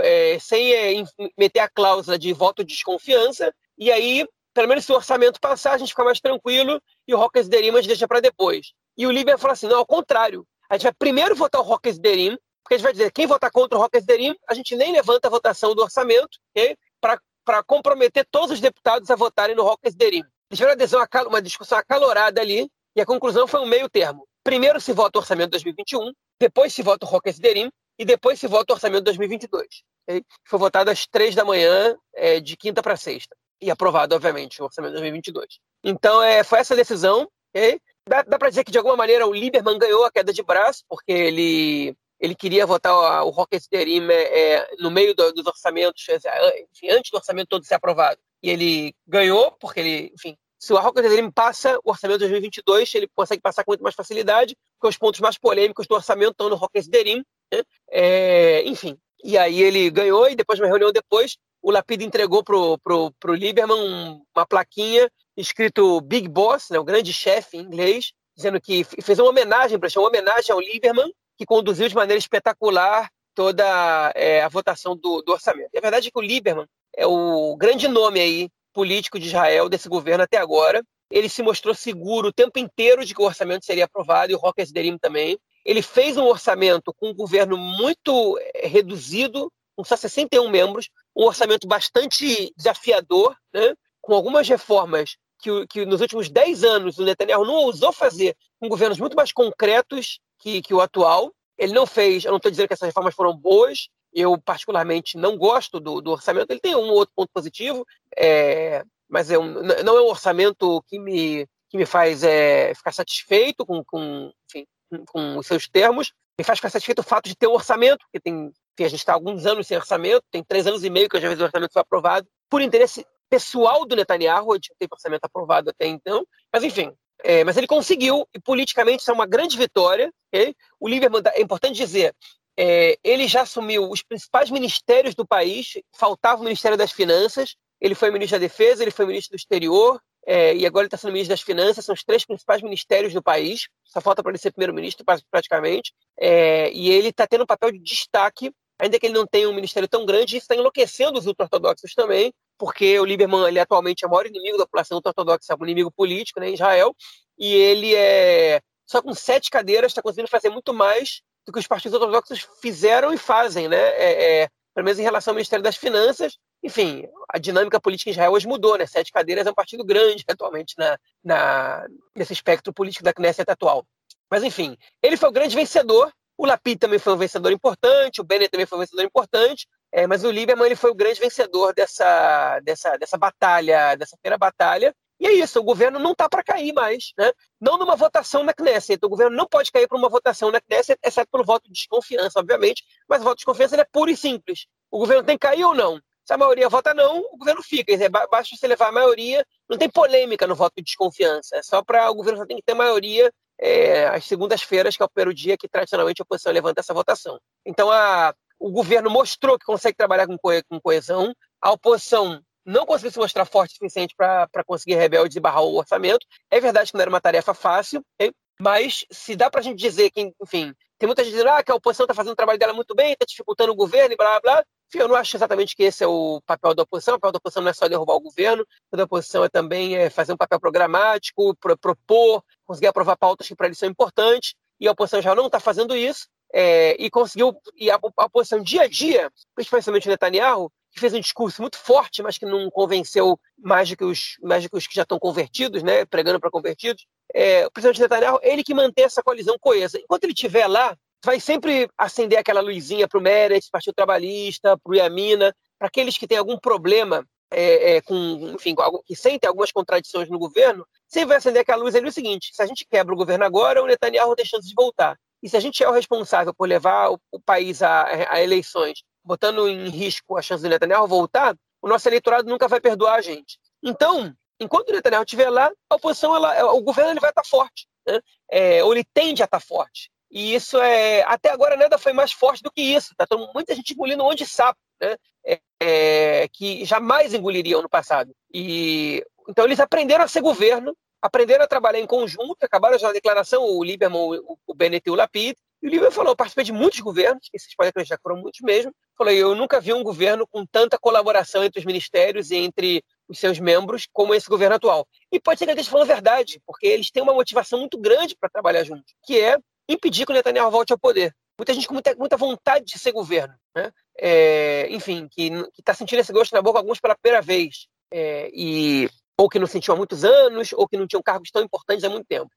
é, 0.04 0.38
sem 0.40 0.74
é, 0.74 1.04
meter 1.36 1.62
a 1.62 1.70
cláusula 1.70 2.20
de 2.20 2.32
voto 2.34 2.64
de 2.64 2.72
desconfiança, 2.72 3.52
e 3.80 3.92
aí, 3.92 4.28
pelo 4.54 4.68
menos 4.68 4.86
se 4.86 4.92
o 4.92 4.96
orçamento 4.96 5.42
passar, 5.42 5.74
a 5.74 5.78
gente 5.80 5.90
fica 5.90 6.04
mais 6.04 6.20
tranquilo 6.20 6.80
e 7.08 7.16
o 7.16 7.18
Roques 7.18 7.50
Derim 7.50 7.70
a 7.72 7.78
gente 7.78 7.88
deixa 7.88 8.08
para 8.08 8.20
depois. 8.20 8.74
E 8.96 9.08
o 9.08 9.12
Líbia 9.12 9.40
falou 9.40 9.54
assim: 9.54 9.68
não, 9.68 9.80
ao 9.80 9.88
contrário, 9.88 10.46
a 10.70 10.76
gente 10.76 10.84
vai 10.84 10.94
primeiro 10.94 11.36
votar 11.36 11.62
o 11.62 11.64
Roques 11.64 11.98
Derim, 11.98 12.38
porque 12.64 12.76
a 12.76 12.78
gente 12.78 12.84
vai 12.84 12.94
dizer 12.94 13.12
quem 13.12 13.26
votar 13.26 13.50
contra 13.50 13.76
o 13.76 13.82
Roques 13.82 14.06
Derim, 14.06 14.36
a 14.48 14.54
gente 14.54 14.76
nem 14.76 14.92
levanta 14.92 15.28
a 15.28 15.32
votação 15.32 15.74
do 15.74 15.82
orçamento, 15.82 16.38
okay? 16.52 16.76
para 17.02 17.20
para 17.46 17.64
comprometer 17.64 18.28
todos 18.30 18.52
os 18.52 18.60
deputados 18.60 19.10
a 19.12 19.16
votarem 19.16 19.56
no 19.56 19.64
Rockers 19.64 19.96
Derim. 19.96 20.24
Eles 20.50 20.58
tiveram 20.58 20.74
adesão 20.74 21.02
a 21.02 21.28
uma 21.28 21.42
discussão 21.42 21.78
acalorada 21.78 22.42
ali, 22.42 22.70
e 22.96 23.02
a 23.02 23.06
conclusão 23.06 23.48
foi 23.48 23.62
um 23.62 23.66
meio 23.66 23.88
termo. 23.88 24.28
Primeiro 24.44 24.82
se 24.82 24.92
vota 24.92 25.20
o 25.20 25.22
orçamento 25.22 25.48
de 25.48 25.52
2021, 25.52 26.12
depois 26.40 26.74
se 26.74 26.82
vota 26.82 27.06
o 27.06 27.10
Rockers 27.10 27.40
Derim, 27.40 27.70
e 27.98 28.06
depois 28.06 28.40
se 28.40 28.48
vota 28.48 28.74
o 28.74 28.76
orçamento 28.76 29.02
de 29.02 29.06
2022. 29.06 29.68
Okay? 30.08 30.24
Foi 30.48 30.60
votado 30.60 30.92
às 30.92 31.06
três 31.06 31.34
da 31.34 31.46
manhã, 31.46 31.96
é, 32.14 32.40
de 32.40 32.58
quinta 32.58 32.82
para 32.82 32.98
sexta. 32.98 33.36
E 33.62 33.72
aprovado, 33.72 34.16
obviamente, 34.16 34.62
o 34.62 34.66
orçamento 34.66 34.92
de 34.92 35.00
2022. 35.00 35.60
Então, 35.84 36.22
é, 36.22 36.44
foi 36.44 36.60
essa 36.60 36.76
decisão. 36.76 37.30
Okay? 37.56 37.80
Dá, 38.08 38.22
dá 38.22 38.38
para 38.38 38.50
dizer 38.50 38.64
que, 38.64 38.72
de 38.72 38.78
alguma 38.78 38.98
maneira, 38.98 39.26
o 39.26 39.34
Lieberman 39.34 39.80
ganhou 39.80 40.06
a 40.06 40.12
queda 40.12 40.34
de 40.34 40.44
braço, 40.44 40.84
porque 40.88 41.12
ele 41.12 41.96
ele 42.20 42.36
queria 42.36 42.66
votar 42.66 43.24
o 43.24 43.30
Rocket 43.30 43.64
é, 43.72 43.84
é, 43.84 44.68
no 44.80 44.90
meio 44.90 45.14
do, 45.16 45.32
dos 45.34 45.46
orçamentos, 45.46 46.04
é, 46.10 46.66
enfim, 46.72 46.90
antes 46.90 47.12
do 47.12 47.18
orçamento 47.18 47.50
todo 47.50 47.66
ser 47.66 47.76
aprovado. 47.76 48.20
E 48.42 48.50
ele 48.50 48.94
ganhou, 49.08 49.52
porque 49.60 49.80
ele, 49.80 50.12
enfim, 50.14 50.38
se 50.58 50.74
o 50.74 50.78
Rocket 50.78 51.06
passa 51.34 51.78
o 51.84 51.92
orçamento 51.92 52.20
de 52.20 52.26
2022, 52.26 52.96
ele 52.96 53.08
consegue 53.14 53.42
passar 53.42 53.64
com 53.64 53.72
muito 53.72 53.84
mais 53.84 53.96
facilidade, 53.96 54.56
porque 54.80 54.90
os 54.90 54.98
pontos 54.98 55.20
mais 55.20 55.38
polêmicos 55.38 55.88
do 55.88 55.96
orçamento 55.96 56.32
estão 56.32 56.50
no 56.50 56.56
Rocket. 56.56 56.86
Né? 56.88 57.64
É, 57.92 58.64
enfim, 58.66 58.98
e 59.24 59.38
aí 59.38 59.62
ele 59.62 59.90
ganhou, 59.90 60.30
e 60.30 60.36
depois, 60.36 60.60
uma 60.60 60.68
reunião 60.68 60.92
depois, 60.92 61.38
o 61.62 61.72
Lapid 61.72 62.04
entregou 62.04 62.44
pro, 62.44 62.78
pro, 62.78 63.12
pro 63.20 63.34
Lieberman 63.34 64.22
uma 64.36 64.46
plaquinha 64.46 65.10
escrito 65.36 66.00
Big 66.02 66.28
Boss, 66.28 66.70
né, 66.70 66.78
o 66.78 66.84
grande 66.84 67.12
chefe 67.12 67.58
em 67.58 67.62
inglês, 67.62 68.12
dizendo 68.36 68.62
que 68.62 68.84
fez 68.84 69.18
uma 69.18 69.30
homenagem, 69.30 69.80
para 69.80 69.90
uma 69.98 70.08
homenagem 70.08 70.52
ao 70.52 70.60
Lieberman, 70.60 71.12
que 71.38 71.46
conduziu 71.46 71.88
de 71.88 71.96
maneira 71.96 72.20
espetacular 72.20 73.10
toda 73.34 74.12
é, 74.16 74.42
a 74.42 74.48
votação 74.48 74.96
do, 74.96 75.22
do, 75.22 75.34
orçamento. 75.34 75.70
E 75.74 75.78
a 75.78 75.82
verdade 75.82 76.08
é 76.08 76.12
que 76.12 76.18
o 76.18 76.22
Lieberman 76.22 76.66
é 76.96 77.06
o 77.06 77.56
grande 77.58 77.88
nome 77.88 78.20
aí 78.20 78.50
político 78.74 79.20
de 79.20 79.28
Israel 79.28 79.68
desse 79.68 79.90
governo 79.90 80.24
até 80.24 80.38
agora. 80.38 80.82
Ele 81.12 81.30
se 81.30 81.44
mostrou 81.44 81.76
seguro 81.76 82.30
o 82.30 82.34
tempo 82.34 82.58
inteiro 82.58 83.06
de 83.06 83.14
que 83.14 83.22
o 83.22 83.26
orçamento 83.26 83.66
seria 83.66 83.86
aprovado 83.86 84.32
e 84.32 84.36
o 84.36 84.40
Rockers 84.40 84.72
Derim 84.72 84.98
também. 84.98 85.38
Ele 85.66 85.82
fez 85.82 86.18
um 86.18 86.26
orçamento 86.26 86.94
com 86.94 87.10
um 87.10 87.14
governo 87.14 87.58
muito 87.58 88.40
é, 88.54 88.68
reduzido, 88.68 89.52
com 89.76 89.84
só 89.84 89.98
61 89.98 90.50
membros, 90.50 90.90
um 91.16 91.26
orçamento 91.26 91.68
bastante 91.68 92.54
desafiador, 92.56 93.36
né? 93.54 93.74
com 94.02 94.14
algumas 94.14 94.48
reformas 94.48 95.18
que, 95.40 95.68
que 95.68 95.86
nos 95.86 96.00
últimos 96.00 96.30
10 96.30 96.64
anos 96.64 96.98
o 96.98 97.04
Netanyahu 97.04 97.46
não 97.46 97.56
ousou 97.56 97.92
fazer 97.92 98.36
com 98.60 98.70
governos 98.70 99.00
muito 99.00 99.16
mais 99.16 99.32
concretos 99.32 100.20
que, 100.40 100.62
que 100.62 100.74
o 100.74 100.82
atual. 100.82 101.34
Ele 101.58 101.74
não 101.74 101.86
fez, 101.86 102.26
eu 102.26 102.32
não 102.32 102.38
estou 102.38 102.52
dizendo 102.52 102.68
que 102.68 102.74
essas 102.74 102.88
reformas 102.88 103.16
foram 103.16 103.36
boas, 103.36 103.88
eu 104.14 104.38
particularmente 104.38 105.18
não 105.18 105.38
gosto 105.38 105.80
do, 105.80 106.02
do 106.02 106.12
orçamento, 106.12 106.50
ele 106.52 106.60
tem 106.60 106.76
um 106.76 106.90
ou 106.90 106.96
outro 106.96 107.14
ponto 107.16 107.30
positivo, 107.34 107.86
é, 108.18 108.84
mas 109.10 109.30
é 109.30 109.38
um, 109.38 109.62
não 109.84 109.98
é 109.98 110.02
um 110.02 110.08
orçamento 110.08 110.82
que 110.88 111.00
me, 111.00 111.48
que 111.70 111.78
me 111.78 111.86
faz 111.86 112.24
é, 112.24 112.74
ficar 112.74 112.92
satisfeito 112.92 113.66
com, 113.66 113.84
com, 113.84 114.32
enfim, 114.50 114.66
com 115.08 115.38
os 115.38 115.48
seus 115.48 115.68
termos, 115.68 116.14
me 116.38 116.44
faz 116.44 116.60
ficar 116.60 116.70
satisfeito 116.70 117.00
o 117.00 117.04
fato 117.04 117.28
de 117.28 117.36
ter 117.36 117.48
um 117.48 117.54
orçamento, 117.54 118.06
porque 118.06 118.20
tem, 118.20 118.48
enfim, 118.48 118.84
a 118.84 118.90
gente 118.90 119.00
está 119.00 119.14
alguns 119.14 119.46
anos 119.46 119.68
sem 119.68 119.78
orçamento, 119.78 120.24
tem 120.32 120.44
três 120.44 120.68
anos 120.68 120.84
e 120.84 120.90
meio 120.90 121.10
que 121.10 121.20
já 121.20 121.28
vez 121.28 121.40
o 121.40 121.44
orçamento 121.44 121.74
foi 121.74 121.82
aprovado, 121.82 122.28
por 122.50 122.62
interesse 122.62 123.06
pessoal 123.30 123.86
do 123.86 123.96
Netanyahu, 123.96 124.54
não 124.54 124.60
teve 124.80 124.94
orçamento 124.94 125.26
aprovado 125.26 125.70
até 125.70 125.88
então, 125.88 126.26
mas 126.54 126.64
enfim, 126.64 126.94
é, 127.26 127.44
mas 127.44 127.58
ele 127.58 127.66
conseguiu, 127.66 128.28
e 128.36 128.40
politicamente 128.40 129.02
isso 129.02 129.10
é 129.10 129.14
uma 129.14 129.26
grande 129.26 129.58
vitória. 129.58 130.14
Okay? 130.32 130.56
O 130.80 130.88
Lieberman, 130.88 131.24
é 131.34 131.42
importante 131.42 131.76
dizer, 131.76 132.16
é, 132.56 132.98
ele 133.04 133.28
já 133.28 133.42
assumiu 133.42 133.90
os 133.90 134.04
principais 134.04 134.52
ministérios 134.52 135.16
do 135.16 135.26
país, 135.26 135.74
faltava 135.92 136.42
o 136.42 136.44
Ministério 136.44 136.78
das 136.78 136.92
Finanças, 136.92 137.56
ele 137.82 137.96
foi 137.96 138.12
ministro 138.12 138.38
da 138.40 138.46
Defesa, 138.46 138.84
ele 138.84 138.92
foi 138.92 139.08
ministro 139.08 139.36
do 139.36 139.40
Exterior, 139.40 140.00
é, 140.28 140.56
e 140.56 140.68
agora 140.68 140.84
ele 140.84 140.88
está 140.88 140.98
sendo 140.98 141.14
ministro 141.14 141.34
das 141.34 141.42
Finanças, 141.42 141.84
são 141.84 141.94
os 141.94 142.04
três 142.04 142.24
principais 142.24 142.62
ministérios 142.62 143.12
do 143.12 143.24
país, 143.24 143.68
só 143.84 144.00
falta 144.00 144.22
para 144.22 144.32
ele 144.32 144.38
ser 144.38 144.52
primeiro-ministro, 144.52 145.04
praticamente, 145.32 145.94
é, 146.20 146.72
e 146.72 146.90
ele 146.92 147.10
está 147.10 147.26
tendo 147.26 147.44
um 147.44 147.48
papel 147.48 147.72
de 147.72 147.80
destaque, 147.80 148.52
ainda 148.80 149.00
que 149.00 149.06
ele 149.06 149.14
não 149.14 149.26
tenha 149.26 149.50
um 149.50 149.54
ministério 149.54 149.88
tão 149.88 150.06
grande, 150.06 150.38
isso 150.38 150.44
está 150.44 150.56
enlouquecendo 150.56 151.18
os 151.18 151.26
ultra-ortodoxos 151.26 151.94
também, 151.94 152.34
porque 152.58 153.00
o 153.00 153.06
Lieberman 153.06 153.48
ele 153.48 153.60
atualmente 153.60 154.04
é 154.04 154.08
o 154.08 154.12
maior 154.12 154.26
inimigo 154.26 154.58
da 154.58 154.66
população 154.66 154.98
ultra-ortodoxa, 154.98 155.54
é 155.54 155.56
um 155.60 155.66
inimigo 155.66 155.92
político 155.92 156.40
né, 156.40 156.50
em 156.50 156.54
Israel, 156.54 156.96
e 157.38 157.54
ele 157.54 157.94
é 157.96 158.62
só 158.86 159.02
com 159.02 159.14
sete 159.14 159.50
cadeiras 159.50 159.92
está 159.92 160.02
conseguindo 160.02 160.30
fazer 160.30 160.50
muito 160.50 160.74
mais 160.74 161.22
do 161.46 161.52
que 161.52 161.60
os 161.60 161.68
partidos 161.68 162.00
ortodoxos 162.00 162.48
fizeram 162.62 163.14
e 163.14 163.18
fazem, 163.18 163.68
né? 163.68 163.78
É, 163.78 164.42
é, 164.44 164.50
pelo 164.74 164.86
menos 164.86 165.00
em 165.00 165.04
relação 165.04 165.32
ao 165.32 165.36
Ministério 165.36 165.64
das 165.64 165.76
Finanças. 165.76 166.38
Enfim, 166.64 167.08
a 167.30 167.40
dinâmica 167.40 167.80
política 167.80 168.10
em 168.10 168.14
Israel 168.14 168.32
hoje 168.32 168.48
mudou, 168.48 168.78
né? 168.78 168.86
Sete 168.86 169.12
cadeiras 169.12 169.48
é 169.48 169.52
um 169.52 169.56
partido 169.56 169.84
grande 169.84 170.24
atualmente 170.30 170.76
na, 170.78 171.00
na, 171.24 171.88
nesse 172.16 172.34
espectro 172.34 172.74
político 172.74 173.04
da 173.04 173.14
Knesset 173.14 173.50
atual. 173.50 173.86
Mas, 174.30 174.44
enfim, 174.44 174.78
ele 175.02 175.18
foi 175.18 175.30
o 175.30 175.32
grande 175.32 175.56
vencedor. 175.56 176.12
O 176.38 176.46
Lapid 176.46 176.80
também 176.80 177.00
foi 177.00 177.14
um 177.14 177.18
vencedor 177.18 177.52
importante, 177.52 178.20
o 178.20 178.24
Bennett 178.24 178.52
também 178.52 178.66
foi 178.66 178.78
um 178.78 178.82
vencedor 178.82 179.04
importante, 179.04 179.68
é, 179.92 180.06
mas 180.06 180.24
o 180.24 180.32
Lieberman 180.32 180.66
ele 180.66 180.76
foi 180.76 180.92
o 180.92 180.96
grande 180.96 181.20
vencedor 181.20 181.74
dessa, 181.74 182.60
dessa, 182.62 182.98
dessa 182.98 183.18
batalha, 183.18 183.96
dessa 183.96 184.18
primeira 184.18 184.38
batalha, 184.38 184.94
e 185.20 185.28
é 185.28 185.32
isso, 185.32 185.60
o 185.60 185.64
governo 185.64 185.98
não 185.98 186.12
está 186.12 186.28
para 186.28 186.44
cair 186.44 186.74
mais, 186.74 187.14
né? 187.18 187.32
Não 187.60 187.78
numa 187.78 187.96
votação 187.96 188.44
na 188.44 188.54
Knesset. 188.54 189.00
O 189.06 189.10
governo 189.10 189.36
não 189.36 189.48
pode 189.48 189.72
cair 189.72 189.88
para 189.88 189.98
uma 189.98 190.10
votação 190.10 190.52
na 190.52 190.60
Knesset, 190.60 191.00
exceto 191.02 191.32
pelo 191.32 191.46
voto 191.46 191.68
de 191.68 191.72
desconfiança, 191.72 192.40
obviamente, 192.40 192.84
mas 193.08 193.22
o 193.22 193.24
voto 193.24 193.36
de 193.36 193.40
desconfiança 193.40 193.80
é 193.80 193.86
puro 193.86 194.12
e 194.12 194.18
simples. 194.18 194.68
O 194.92 195.00
governo 195.00 195.24
tem 195.24 195.38
que 195.38 195.48
cair 195.48 195.64
ou 195.64 195.74
não? 195.74 196.02
Se 196.26 196.34
a 196.34 196.38
maioria 196.38 196.68
vota 196.68 196.94
não, 196.94 197.20
o 197.32 197.38
governo 197.38 197.62
fica. 197.64 197.94
Dizer, 197.94 198.10
basta 198.10 198.56
você 198.56 198.68
levar 198.68 198.88
a 198.90 198.92
maioria, 198.92 199.46
não 199.70 199.78
tem 199.78 199.90
polêmica 199.90 200.46
no 200.48 200.56
voto 200.56 200.74
de 200.78 200.84
desconfiança. 200.84 201.56
É 201.56 201.64
só 201.64 201.82
para 201.84 202.10
o 202.10 202.16
governo 202.16 202.40
só 202.40 202.46
tem 202.46 202.58
que 202.58 202.64
ter 202.64 202.74
maioria 202.74 203.32
é, 203.60 204.20
segundas-feiras, 204.20 204.96
que 204.96 205.04
é 205.04 205.06
o 205.06 205.10
primeiro 205.10 205.34
dia 205.34 205.58
que 205.58 205.68
tradicionalmente 205.68 206.22
a 206.22 206.24
oposição 206.24 206.52
levanta 206.52 206.82
essa 206.82 206.94
votação. 206.94 207.40
Então 207.66 207.90
a, 207.92 208.34
o 208.60 208.72
governo 208.72 209.10
mostrou 209.10 209.58
que 209.58 209.66
consegue 209.66 209.98
trabalhar 209.98 210.28
com, 210.28 210.38
com 210.38 210.82
coesão, 210.82 211.34
a 211.62 211.72
oposição 211.72 212.42
não 212.66 212.86
conseguiu 212.86 213.12
se 213.12 213.20
mostrar 213.20 213.46
forte 213.46 213.72
o 213.72 213.74
suficiente 213.76 214.16
para 214.18 214.64
conseguir 214.66 214.96
rebeldes 214.96 215.38
e 215.38 215.40
barrar 215.40 215.62
o 215.62 215.78
orçamento. 215.78 216.26
É 216.50 216.60
verdade 216.60 216.92
que 216.92 216.98
não 216.98 217.02
era 217.02 217.10
uma 217.10 217.22
tarefa 217.22 217.54
fácil, 217.54 218.04
hein? 218.20 218.34
mas 218.60 219.06
se 219.12 219.36
dá 219.36 219.50
para 219.50 219.60
a 219.60 219.64
gente 219.64 219.78
dizer 219.78 220.10
que, 220.10 220.34
enfim, 220.42 220.74
tem 220.98 221.08
muita 221.08 221.24
gente 221.24 221.34
dizendo 221.34 221.50
ah, 221.50 221.62
que 221.62 221.72
a 221.72 221.76
oposição 221.76 222.06
está 222.06 222.14
fazendo 222.14 222.34
o 222.34 222.36
trabalho 222.36 222.58
dela 222.58 222.74
muito 222.74 222.96
bem, 222.96 223.12
está 223.12 223.26
dificultando 223.26 223.72
o 223.72 223.76
governo 223.76 224.14
e 224.14 224.18
blá 224.18 224.40
blá 224.40 224.42
blá. 224.42 224.66
Enfim, 224.88 225.00
eu 225.00 225.08
não 225.08 225.16
acho 225.16 225.36
exatamente 225.36 225.76
que 225.76 225.84
esse 225.84 226.04
é 226.04 226.08
o 226.08 226.42
papel 226.46 226.74
da 226.74 226.84
oposição. 226.84 227.16
O 227.16 227.20
papel 227.20 227.34
da 227.34 227.38
oposição 227.38 227.64
não 227.64 227.70
é 227.70 227.74
só 227.74 227.88
derrubar 227.88 228.16
o 228.16 228.22
governo, 228.22 228.64
o 228.64 228.66
papel 228.66 228.98
da 228.98 229.04
oposição 229.04 229.44
é 229.44 229.50
também 229.50 229.96
é, 229.96 230.10
fazer 230.10 230.34
um 230.34 230.38
papel 230.38 230.60
programático, 230.60 231.56
pro, 231.56 231.78
propor, 231.78 232.44
conseguir 232.66 232.88
aprovar 232.88 233.18
pautas 233.18 233.48
que 233.48 233.56
para 233.56 233.68
eles 233.68 233.78
são 233.78 233.90
importantes, 233.90 234.54
e 234.80 234.88
a 234.88 234.92
oposição 234.92 235.22
já 235.22 235.34
não 235.34 235.46
está 235.46 235.60
fazendo 235.60 235.96
isso. 235.96 236.28
É, 236.54 236.96
e 237.04 237.10
conseguiu, 237.10 237.54
e 237.76 237.92
a, 237.92 237.96
a 237.96 238.26
oposição 238.26 238.62
dia 238.62 238.84
a 238.84 238.88
dia, 238.88 239.30
principalmente 239.54 240.08
o 240.08 240.12
Netanyahu, 240.12 240.72
que 240.92 241.00
fez 241.02 241.14
um 241.14 241.20
discurso 241.20 241.62
muito 241.62 241.78
forte, 241.78 242.24
mas 242.24 242.38
que 242.38 242.46
não 242.46 242.70
convenceu 242.72 243.38
mais 243.58 243.90
do 243.90 243.98
que 243.98 244.06
os, 244.06 244.38
mais 244.42 244.64
do 244.64 244.70
que, 244.70 244.78
os 244.78 244.88
que 244.88 244.96
já 244.96 245.02
estão 245.02 245.20
convertidos, 245.20 245.84
né, 245.84 246.06
pregando 246.06 246.40
para 246.40 246.50
convertidos. 246.50 247.06
É, 247.34 247.66
o 247.68 247.72
presidente 247.72 248.00
Netanyahu, 248.00 248.40
ele 248.42 248.64
que 248.64 248.74
mantém 248.74 249.04
essa 249.04 249.22
coalizão 249.22 249.58
coesa. 249.60 250.00
Enquanto 250.00 250.24
ele 250.24 250.32
estiver 250.32 250.68
lá, 250.68 250.96
vai 251.26 251.40
sempre 251.40 251.90
acender 251.98 252.40
aquela 252.40 252.62
luzinha 252.62 253.08
para 253.08 253.20
o 253.20 253.22
Meretz, 253.22 253.70
Partido 253.70 253.96
Trabalhista, 253.96 254.78
para 254.78 254.92
o 254.92 254.96
Yamina, 254.96 255.54
para 255.78 255.90
aqueles 255.90 256.18
que 256.18 256.28
têm 256.28 256.38
algum 256.38 256.58
problema 256.58 257.28
é, 257.52 257.96
é, 257.96 258.02
com, 258.02 258.54
enfim, 258.54 258.76
que 259.06 259.16
sentem 259.16 259.48
algumas 259.48 259.72
contradições 259.72 260.30
no 260.30 260.40
governo, 260.40 260.88
sempre 261.08 261.30
vai 261.30 261.38
acender 261.38 261.62
aquela 261.62 261.84
luz 261.84 261.96
ali 261.96 262.08
o 262.08 262.12
seguinte: 262.12 262.50
se 262.54 262.62
a 262.62 262.66
gente 262.66 262.86
quebra 262.86 263.14
o 263.14 263.18
governo 263.18 263.46
agora, 263.46 263.84
o 263.84 263.88
Netanyahu 263.88 264.36
tem 264.36 264.46
chance 264.46 264.68
de 264.68 264.74
voltar. 264.76 265.18
E 265.42 265.50
se 265.50 265.58
a 265.58 265.60
gente 265.60 265.84
é 265.84 265.90
o 265.90 265.92
responsável 265.92 266.54
por 266.54 266.68
levar 266.68 267.12
o, 267.12 267.20
o 267.32 267.40
país 267.40 267.84
a, 267.84 268.06
a, 268.32 268.42
eleições 268.42 269.04
botando 269.24 269.68
em 269.68 269.90
risco 269.90 270.38
a 270.38 270.42
chance 270.42 270.64
do 270.64 270.70
Netanyahu 270.70 271.08
voltar, 271.08 271.56
o 271.82 271.88
nosso 271.88 272.08
eleitorado 272.08 272.50
nunca 272.50 272.68
vai 272.68 272.80
perdoar 272.80 273.16
a 273.16 273.22
gente. 273.22 273.60
Então, 273.84 274.34
enquanto 274.60 274.90
o 274.90 274.94
Netanyahu 274.94 275.24
estiver 275.24 275.50
lá, 275.50 275.72
a 275.90 275.96
oposição, 275.96 276.36
ela, 276.36 276.74
o 276.74 276.82
governo 276.82 277.12
ele 277.12 277.20
vai 277.20 277.30
estar 277.30 277.44
forte, 277.44 277.88
né? 278.08 278.20
é, 278.50 278.84
ou 278.84 278.94
ele 278.94 279.04
tende 279.14 279.42
a 279.42 279.46
estar 279.46 279.60
forte. 279.60 280.10
E 280.32 280.56
isso 280.56 280.80
é. 280.82 281.22
Até 281.24 281.50
agora 281.50 281.78
nada 281.78 281.98
foi 281.98 282.12
mais 282.12 282.32
forte 282.32 282.62
do 282.62 282.72
que 282.72 282.82
isso. 282.82 283.14
Tá 283.16 283.26
muita 283.54 283.76
gente 283.76 283.94
engolindo 283.94 284.24
um 284.24 284.28
monte 284.28 284.40
de 284.40 284.48
sapo, 284.48 284.80
né? 285.00 285.16
É, 285.46 285.60
é, 285.86 286.48
que 286.52 286.86
jamais 286.86 287.34
engoliriam 287.34 287.82
no 287.82 287.90
passado. 287.90 288.32
E 288.54 289.24
então 289.48 289.66
eles 289.66 289.80
aprenderam 289.80 290.24
a 290.24 290.28
ser 290.28 290.42
governo, 290.42 290.96
aprenderam 291.22 291.64
a 291.64 291.68
trabalhar 291.68 292.00
em 292.00 292.08
conjunto, 292.08 292.58
acabaram 292.62 292.98
já 292.98 293.10
a 293.10 293.14
declaração, 293.14 293.64
o 293.64 293.84
Lieberman, 293.84 294.40
o, 294.40 294.58
o 294.66 294.74
Bennett 294.74 295.08
e 295.08 295.12
o 295.12 295.16
Lapid, 295.16 295.56
e 295.82 295.88
o 295.88 295.90
Lieberman 295.90 296.12
falou, 296.12 296.32
eu 296.32 296.36
participei 296.36 296.64
de 296.64 296.72
muitos 296.72 297.00
governos, 297.00 297.48
e 297.54 297.60
vocês 297.60 297.76
podem 297.76 297.90
acreditar 297.90 298.18
que 298.18 298.24
foram 298.24 298.38
muitos 298.38 298.62
mesmo, 298.62 298.92
Falei, 299.18 299.42
eu 299.42 299.56
nunca 299.56 299.80
vi 299.80 299.94
um 299.94 300.04
governo 300.04 300.46
com 300.46 300.66
tanta 300.66 300.98
colaboração 301.00 301.64
entre 301.64 301.80
os 301.80 301.86
ministérios 301.86 302.52
e 302.52 302.58
entre 302.58 303.04
os 303.30 303.40
seus 303.40 303.60
membros 303.60 304.08
como 304.12 304.36
esse 304.36 304.48
governo 304.48 304.76
atual. 304.76 305.08
E 305.32 305.40
pode 305.40 305.58
ser 305.58 305.66
que 305.66 305.72
ele 305.72 305.80
esteja 305.80 305.92
falando 305.92 306.12
a 306.12 306.14
verdade, 306.14 306.62
porque 306.66 306.86
eles 306.86 307.10
têm 307.10 307.24
uma 307.24 307.34
motivação 307.34 307.80
muito 307.80 307.98
grande 307.98 308.36
para 308.38 308.50
trabalhar 308.50 308.84
juntos, 308.84 309.14
que 309.24 309.40
é 309.40 309.58
impedir 309.88 310.26
que 310.26 310.34
o 310.34 310.36
Netanyahu 310.36 310.70
volte 310.70 310.92
ao 310.92 311.00
poder. 311.00 311.34
Muita 311.58 311.74
gente 311.74 311.88
com 311.88 311.94
muita, 311.94 312.14
muita 312.16 312.36
vontade 312.36 312.84
de 312.84 313.00
ser 313.00 313.14
governo, 313.14 313.56
né? 313.74 313.90
É, 314.18 314.88
enfim, 314.90 315.28
que 315.30 315.52
está 315.78 315.94
sentindo 315.94 316.20
esse 316.20 316.32
gosto 316.32 316.54
na 316.54 316.62
boca, 316.62 316.80
alguns 316.80 317.00
pela 317.00 317.16
primeira 317.16 317.42
vez, 317.42 317.88
é, 318.12 318.50
e 318.54 319.10
ou 319.38 319.50
que 319.50 319.60
não 319.60 319.68
sentiu 319.68 319.94
há 319.94 319.98
muitos 319.98 320.24
anos, 320.24 320.72
ou 320.74 320.88
que 320.88 320.98
não 320.98 321.06
tinham 321.06 321.22
cargos 321.22 321.52
tão 321.52 321.62
importantes 321.62 322.04
há 322.04 322.10
muito 322.10 322.26
tempo. 322.26 322.50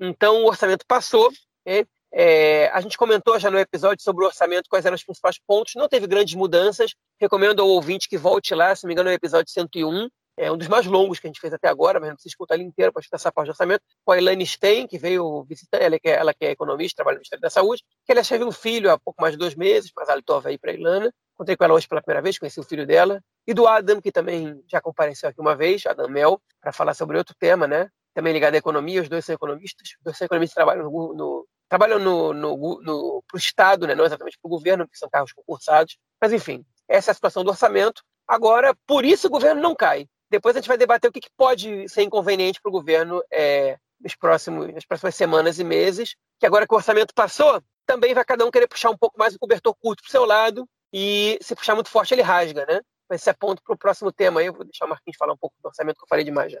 Então, 0.00 0.44
o 0.44 0.46
orçamento 0.46 0.84
passou, 0.86 1.30
é, 1.66 1.84
é, 2.12 2.68
a 2.68 2.80
gente 2.80 2.96
comentou 2.96 3.38
já 3.38 3.50
no 3.50 3.58
episódio 3.58 4.02
sobre 4.02 4.24
o 4.24 4.26
orçamento 4.26 4.68
quais 4.68 4.84
eram 4.84 4.94
os 4.94 5.04
principais 5.04 5.38
pontos, 5.46 5.74
não 5.76 5.88
teve 5.88 6.06
grandes 6.06 6.34
mudanças. 6.34 6.94
Recomendo 7.20 7.60
ao 7.60 7.68
ouvinte 7.68 8.08
que 8.08 8.16
volte 8.16 8.54
lá, 8.54 8.74
se 8.74 8.84
não 8.84 8.88
me 8.88 8.94
engano, 8.94 9.10
é 9.10 9.12
o 9.12 9.14
episódio 9.14 9.52
101, 9.52 10.08
é 10.40 10.50
um 10.50 10.56
dos 10.56 10.68
mais 10.68 10.86
longos 10.86 11.18
que 11.18 11.26
a 11.26 11.28
gente 11.28 11.40
fez 11.40 11.52
até 11.52 11.68
agora, 11.68 12.00
mas 12.00 12.08
não 12.08 12.16
precisa 12.16 12.32
escutar 12.32 12.54
ele 12.54 12.64
inteiro 12.64 12.92
para 12.92 13.00
escutar 13.00 13.16
essa 13.16 13.30
parte 13.30 13.46
de 13.46 13.50
orçamento, 13.50 13.82
com 14.04 14.12
a 14.12 14.18
Elaine 14.18 14.46
Stein, 14.46 14.86
que 14.86 14.98
veio 14.98 15.44
visitar, 15.44 15.78
ela 15.78 15.98
que 15.98 16.08
é, 16.08 16.12
ela 16.12 16.32
que 16.32 16.46
é 16.46 16.50
economista, 16.50 16.96
trabalha 16.96 17.16
no 17.16 17.18
Ministério 17.18 17.42
da 17.42 17.50
Saúde, 17.50 17.82
que 18.06 18.12
ela 18.12 18.22
teve 18.22 18.44
um 18.44 18.52
filho 18.52 18.90
há 18.90 18.98
pouco 18.98 19.20
mais 19.20 19.34
de 19.34 19.38
dois 19.38 19.54
meses, 19.54 19.90
mas 19.94 20.08
ela 20.08 20.20
estava 20.20 20.48
aí 20.48 20.58
para 20.58 20.70
a 20.70 20.74
Ilana. 20.74 21.12
Encontrei 21.34 21.56
com 21.56 21.64
ela 21.64 21.74
hoje 21.74 21.86
pela 21.86 22.00
primeira 22.00 22.22
vez, 22.22 22.38
conheci 22.38 22.58
o 22.58 22.64
filho 22.64 22.86
dela. 22.86 23.22
E 23.46 23.52
do 23.52 23.66
Adam, 23.66 24.00
que 24.00 24.10
também 24.10 24.62
já 24.70 24.80
compareceu 24.80 25.28
aqui 25.28 25.40
uma 25.40 25.54
vez, 25.54 25.84
Adam 25.84 26.08
Mel, 26.08 26.40
para 26.60 26.72
falar 26.72 26.94
sobre 26.94 27.18
outro 27.18 27.34
tema, 27.38 27.66
né? 27.66 27.88
Também 28.14 28.32
ligado 28.32 28.54
à 28.54 28.58
economia, 28.58 29.02
os 29.02 29.08
dois 29.08 29.24
são 29.24 29.34
economistas, 29.34 29.88
os 29.98 30.04
dois 30.04 30.16
são 30.16 30.24
economistas 30.24 30.54
trabalham 30.54 30.84
no, 30.84 31.14
no 31.14 31.46
trabalham 31.68 32.00
no, 32.00 32.34
no, 32.34 32.80
no, 32.82 33.22
para 33.28 33.36
o 33.36 33.38
Estado, 33.38 33.86
né? 33.86 33.94
não 33.94 34.04
exatamente 34.04 34.36
para 34.42 34.48
o 34.48 34.50
governo, 34.50 34.84
porque 34.84 34.98
são 34.98 35.08
cargos 35.08 35.32
concursados. 35.32 35.96
Mas, 36.20 36.32
enfim, 36.32 36.64
essa 36.88 37.10
é 37.10 37.12
a 37.12 37.14
situação 37.14 37.44
do 37.44 37.50
orçamento. 37.50 38.02
Agora, 38.26 38.74
por 38.86 39.04
isso 39.04 39.28
o 39.28 39.30
governo 39.30 39.62
não 39.62 39.74
cai. 39.74 40.08
Depois 40.30 40.54
a 40.54 40.60
gente 40.60 40.68
vai 40.68 40.78
debater 40.78 41.08
o 41.08 41.12
que, 41.12 41.20
que 41.20 41.30
pode 41.36 41.88
ser 41.88 42.02
inconveniente 42.02 42.60
para 42.60 42.70
o 42.70 42.72
governo 42.72 43.22
é, 43.32 43.76
nos 44.00 44.14
próximos, 44.14 44.72
nas 44.72 44.84
próximas 44.84 45.14
semanas 45.14 45.58
e 45.58 45.64
meses, 45.64 46.14
que 46.38 46.46
agora 46.46 46.66
que 46.66 46.72
o 46.72 46.76
orçamento 46.76 47.12
passou, 47.14 47.62
também 47.84 48.14
vai 48.14 48.24
cada 48.24 48.46
um 48.46 48.50
querer 48.50 48.68
puxar 48.68 48.90
um 48.90 48.96
pouco 48.96 49.18
mais 49.18 49.34
o 49.34 49.38
cobertor 49.38 49.74
curto 49.74 50.02
para 50.02 50.08
o 50.08 50.10
seu 50.10 50.24
lado, 50.24 50.68
e 50.92 51.38
se 51.40 51.54
puxar 51.54 51.74
muito 51.74 51.90
forte, 51.90 52.14
ele 52.14 52.22
rasga, 52.22 52.66
né? 52.66 52.80
Mas 53.08 53.20
esse 53.20 53.30
é 53.30 53.32
ponto 53.32 53.62
para 53.62 53.74
o 53.74 53.78
próximo 53.78 54.12
tema 54.12 54.40
aí. 54.40 54.46
Eu 54.46 54.52
vou 54.52 54.64
deixar 54.64 54.86
o 54.86 54.88
Marquinhos 54.88 55.16
falar 55.16 55.32
um 55.32 55.36
pouco 55.36 55.56
do 55.62 55.66
orçamento 55.66 55.96
que 55.96 56.04
eu 56.04 56.08
falei 56.08 56.24
demais 56.24 56.52
já. 56.52 56.60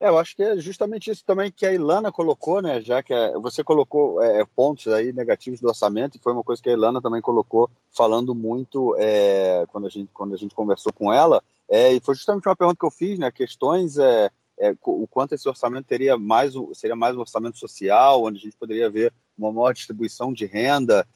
É, 0.00 0.08
eu 0.08 0.16
acho 0.16 0.34
que 0.34 0.42
é 0.42 0.56
justamente 0.56 1.10
isso 1.10 1.22
também 1.22 1.52
que 1.52 1.66
a 1.66 1.72
Ilana 1.72 2.10
colocou, 2.10 2.62
né? 2.62 2.80
Já 2.80 3.02
que 3.02 3.12
é, 3.12 3.32
você 3.38 3.62
colocou 3.62 4.22
é, 4.22 4.42
pontos 4.56 4.88
aí 4.88 5.12
negativos 5.12 5.60
do 5.60 5.68
orçamento, 5.68 6.16
e 6.16 6.20
foi 6.20 6.32
uma 6.32 6.42
coisa 6.42 6.62
que 6.62 6.70
a 6.70 6.72
Ilana 6.72 7.02
também 7.02 7.20
colocou, 7.20 7.70
falando 7.94 8.34
muito 8.34 8.96
quando, 9.68 9.86
a 9.86 9.90
gente, 9.90 10.10
quando 10.14 10.32
a 10.32 10.38
gente 10.38 10.54
conversou 10.54 10.90
com 10.92 11.12
ela. 11.12 11.42
E 11.68 12.00
foi 12.00 12.14
justamente 12.14 12.48
uma 12.48 12.56
pergunta 12.56 12.78
que 12.80 12.86
eu 12.86 12.90
fiz, 12.90 13.18
né? 13.18 13.30
Questões 13.30 13.98
é, 13.98 14.30
o 14.82 15.06
quanto 15.06 15.34
esse 15.34 15.48
orçamento 15.48 15.86
teria 15.86 16.16
mais 16.16 16.54
seria 16.74 16.96
mais 16.96 17.16
um 17.16 17.20
orçamento 17.20 17.58
social, 17.58 18.24
onde 18.24 18.38
a 18.38 18.42
gente 18.42 18.56
poderia 18.56 18.88
ver 18.88 19.12
uma 19.36 19.52
maior 19.52 19.72
distribuição 19.72 20.32
de 20.32 20.46
renda, 20.46 21.06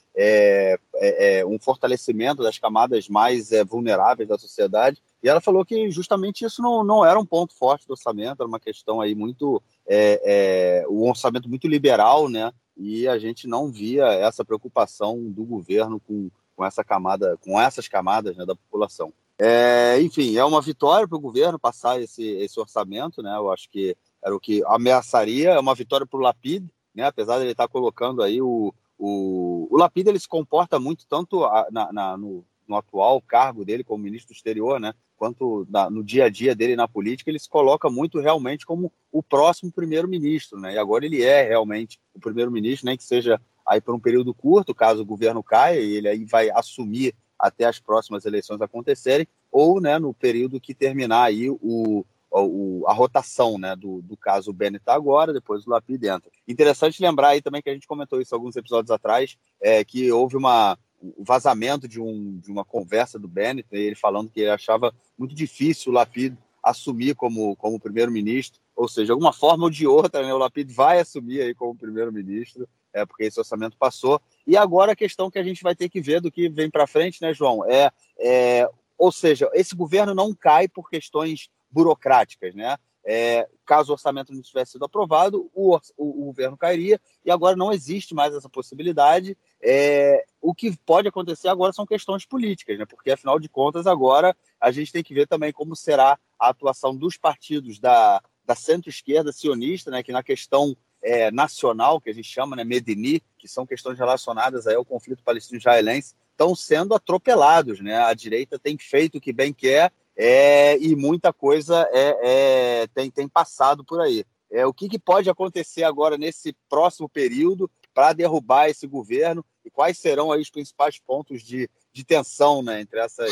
um 1.46 1.58
fortalecimento 1.58 2.42
das 2.42 2.58
camadas 2.58 3.08
mais 3.08 3.50
vulneráveis 3.66 4.28
da 4.28 4.38
sociedade. 4.38 5.02
E 5.24 5.28
ela 5.28 5.40
falou 5.40 5.64
que 5.64 5.90
justamente 5.90 6.44
isso 6.44 6.60
não, 6.60 6.84
não 6.84 7.02
era 7.02 7.18
um 7.18 7.24
ponto 7.24 7.54
forte 7.54 7.86
do 7.86 7.92
orçamento, 7.92 8.42
era 8.42 8.46
uma 8.46 8.60
questão 8.60 9.00
aí 9.00 9.14
muito. 9.14 9.62
É, 9.88 10.82
é, 10.82 10.86
um 10.86 11.08
orçamento 11.08 11.48
muito 11.48 11.66
liberal, 11.66 12.28
né? 12.28 12.52
E 12.76 13.08
a 13.08 13.18
gente 13.18 13.48
não 13.48 13.72
via 13.72 14.04
essa 14.04 14.44
preocupação 14.44 15.18
do 15.30 15.42
governo 15.42 15.98
com, 15.98 16.30
com 16.54 16.62
essa 16.62 16.84
camada, 16.84 17.38
com 17.38 17.58
essas 17.58 17.88
camadas 17.88 18.36
né, 18.36 18.44
da 18.44 18.54
população. 18.54 19.14
É, 19.38 19.98
enfim, 20.02 20.36
é 20.36 20.44
uma 20.44 20.60
vitória 20.60 21.08
para 21.08 21.16
o 21.16 21.20
governo 21.20 21.58
passar 21.58 21.98
esse, 22.02 22.22
esse 22.22 22.60
orçamento, 22.60 23.22
né? 23.22 23.34
Eu 23.34 23.50
acho 23.50 23.70
que 23.70 23.96
era 24.22 24.36
o 24.36 24.40
que 24.40 24.62
ameaçaria, 24.66 25.52
é 25.52 25.58
uma 25.58 25.74
vitória 25.74 26.06
para 26.06 26.18
o 26.18 26.22
Lapid, 26.22 26.68
né? 26.94 27.06
Apesar 27.06 27.38
de 27.38 27.44
ele 27.44 27.52
estar 27.52 27.66
colocando 27.66 28.22
aí 28.22 28.42
o, 28.42 28.74
o, 28.98 29.68
o, 29.70 29.76
Lapida 29.78 30.10
ele 30.10 30.20
se 30.20 30.28
comporta 30.28 30.78
muito 30.78 31.06
tanto 31.06 31.40
na, 31.70 31.90
na, 31.90 32.16
no, 32.18 32.44
no, 32.66 32.76
atual 32.76 33.20
cargo 33.20 33.64
dele 33.64 33.84
como 33.84 34.02
ministro 34.02 34.32
do 34.32 34.36
exterior, 34.36 34.80
né, 34.80 34.94
quanto 35.16 35.66
na, 35.70 35.88
no 35.88 36.02
dia 36.02 36.24
a 36.24 36.28
dia 36.28 36.54
dele 36.54 36.76
na 36.76 36.88
política, 36.88 37.30
ele 37.30 37.38
se 37.38 37.48
coloca 37.48 37.88
muito 37.88 38.20
realmente 38.20 38.66
como 38.66 38.92
o 39.12 39.22
próximo 39.22 39.72
primeiro-ministro, 39.72 40.58
né, 40.60 40.74
e 40.74 40.78
agora 40.78 41.04
ele 41.04 41.22
é 41.22 41.42
realmente 41.42 41.98
o 42.14 42.20
primeiro-ministro, 42.20 42.86
nem 42.86 42.96
que 42.96 43.04
seja 43.04 43.40
aí 43.66 43.80
por 43.80 43.94
um 43.94 44.00
período 44.00 44.34
curto, 44.34 44.74
caso 44.74 45.02
o 45.02 45.06
governo 45.06 45.42
caia, 45.42 45.80
e 45.80 45.94
ele 45.94 46.08
aí 46.08 46.24
vai 46.24 46.50
assumir 46.50 47.14
até 47.38 47.64
as 47.64 47.78
próximas 47.78 48.24
eleições 48.24 48.60
acontecerem, 48.60 49.26
ou 49.50 49.80
né, 49.80 49.98
no 49.98 50.12
período 50.12 50.60
que 50.60 50.74
terminar 50.74 51.24
aí 51.24 51.48
o, 51.48 52.04
o, 52.30 52.84
a 52.86 52.92
rotação 52.92 53.58
né, 53.58 53.76
do, 53.76 54.02
do 54.02 54.16
caso 54.16 54.52
Bennett 54.52 54.82
agora, 54.86 55.32
depois 55.32 55.66
o 55.66 55.70
Lapid 55.70 56.02
entra. 56.04 56.30
Interessante 56.48 57.02
lembrar 57.02 57.28
aí 57.28 57.40
também 57.40 57.62
que 57.62 57.70
a 57.70 57.74
gente 57.74 57.86
comentou 57.86 58.20
isso 58.20 58.34
alguns 58.34 58.56
episódios 58.56 58.90
atrás, 58.90 59.36
é, 59.60 59.84
que 59.84 60.10
houve 60.10 60.36
uma, 60.36 60.76
um 61.18 61.24
vazamento 61.24 61.86
de, 61.86 62.00
um, 62.00 62.38
de 62.38 62.50
uma 62.50 62.64
conversa 62.64 63.18
do 63.18 63.28
Bennett, 63.28 63.68
né, 63.70 63.78
ele 63.78 63.94
falando 63.94 64.30
que 64.30 64.40
ele 64.40 64.50
achava 64.50 64.94
muito 65.18 65.34
difícil 65.34 65.92
o 65.92 65.94
Lapid 65.94 66.34
assumir 66.62 67.14
como, 67.14 67.54
como 67.56 67.78
primeiro-ministro, 67.78 68.60
ou 68.74 68.88
seja, 68.88 69.06
de 69.06 69.12
alguma 69.12 69.32
forma 69.32 69.64
ou 69.64 69.70
de 69.70 69.86
outra, 69.86 70.22
né, 70.22 70.32
o 70.32 70.38
Lapid 70.38 70.72
vai 70.72 70.98
assumir 70.98 71.42
aí 71.42 71.54
como 71.54 71.76
primeiro-ministro, 71.76 72.66
é, 72.92 73.04
porque 73.04 73.24
esse 73.24 73.38
orçamento 73.38 73.76
passou. 73.76 74.20
E 74.46 74.56
agora 74.56 74.92
a 74.92 74.96
questão 74.96 75.30
que 75.30 75.38
a 75.38 75.42
gente 75.42 75.62
vai 75.62 75.74
ter 75.74 75.88
que 75.88 76.00
ver 76.00 76.20
do 76.20 76.30
que 76.30 76.48
vem 76.48 76.70
para 76.70 76.86
frente, 76.86 77.20
né, 77.20 77.34
João, 77.34 77.64
é, 77.68 77.90
é, 78.18 78.68
ou 78.96 79.12
seja, 79.12 79.50
esse 79.52 79.74
governo 79.74 80.14
não 80.14 80.34
cai 80.34 80.68
por 80.68 80.88
questões 80.88 81.50
burocráticas, 81.70 82.54
né? 82.54 82.76
É, 83.06 83.46
caso 83.66 83.90
o 83.90 83.92
orçamento 83.92 84.32
não 84.32 84.40
tivesse 84.40 84.72
sido 84.72 84.84
aprovado, 84.86 85.50
o, 85.52 85.76
o, 85.76 86.22
o, 86.22 86.24
governo 86.26 86.56
cairia, 86.56 86.98
e 87.22 87.30
agora 87.30 87.54
não 87.54 87.70
existe 87.70 88.14
mais 88.14 88.34
essa 88.34 88.48
possibilidade. 88.48 89.36
É, 89.66 90.26
o 90.42 90.54
que 90.54 90.76
pode 90.84 91.08
acontecer 91.08 91.48
agora 91.48 91.72
são 91.72 91.86
questões 91.86 92.26
políticas, 92.26 92.78
né? 92.78 92.84
porque 92.84 93.10
afinal 93.10 93.40
de 93.40 93.48
contas, 93.48 93.86
agora 93.86 94.36
a 94.60 94.70
gente 94.70 94.92
tem 94.92 95.02
que 95.02 95.14
ver 95.14 95.26
também 95.26 95.50
como 95.50 95.74
será 95.74 96.18
a 96.38 96.48
atuação 96.50 96.94
dos 96.94 97.16
partidos 97.16 97.78
da, 97.78 98.22
da 98.44 98.54
centro-esquerda 98.54 99.32
sionista, 99.32 99.90
né? 99.90 100.02
que 100.02 100.12
na 100.12 100.22
questão 100.22 100.76
é, 101.02 101.30
nacional, 101.30 101.98
que 101.98 102.10
a 102.10 102.12
gente 102.12 102.28
chama 102.28 102.54
né, 102.54 102.62
Medini, 102.62 103.22
que 103.38 103.48
são 103.48 103.64
questões 103.64 103.98
relacionadas 103.98 104.66
aí 104.66 104.74
ao 104.74 104.84
conflito 104.84 105.22
palestino-israelense, 105.22 106.14
estão 106.30 106.54
sendo 106.54 106.94
atropelados. 106.94 107.80
Né? 107.80 107.96
A 107.96 108.12
direita 108.12 108.58
tem 108.58 108.76
feito 108.76 109.16
o 109.16 109.20
que 109.20 109.32
bem 109.32 109.50
quer 109.50 109.90
é, 110.14 110.78
e 110.78 110.94
muita 110.94 111.32
coisa 111.32 111.88
é, 111.90 112.82
é, 112.82 112.86
tem, 112.88 113.10
tem 113.10 113.26
passado 113.26 113.82
por 113.82 114.02
aí. 114.02 114.26
É, 114.50 114.66
o 114.66 114.74
que, 114.74 114.90
que 114.90 114.98
pode 114.98 115.30
acontecer 115.30 115.84
agora 115.84 116.18
nesse 116.18 116.54
próximo 116.68 117.08
período 117.08 117.70
para 117.94 118.12
derrubar 118.12 118.68
esse 118.68 118.86
governo 118.86 119.44
e 119.64 119.70
quais 119.70 119.98
serão 119.98 120.30
aí 120.30 120.40
os 120.40 120.50
principais 120.50 120.98
pontos 120.98 121.42
de, 121.42 121.68
de 121.92 122.04
tensão 122.04 122.62
né, 122.62 122.80
entre 122.80 123.00
essas, 123.00 123.30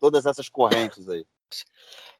todas 0.00 0.26
essas 0.26 0.48
correntes 0.48 1.08
aí? 1.08 1.24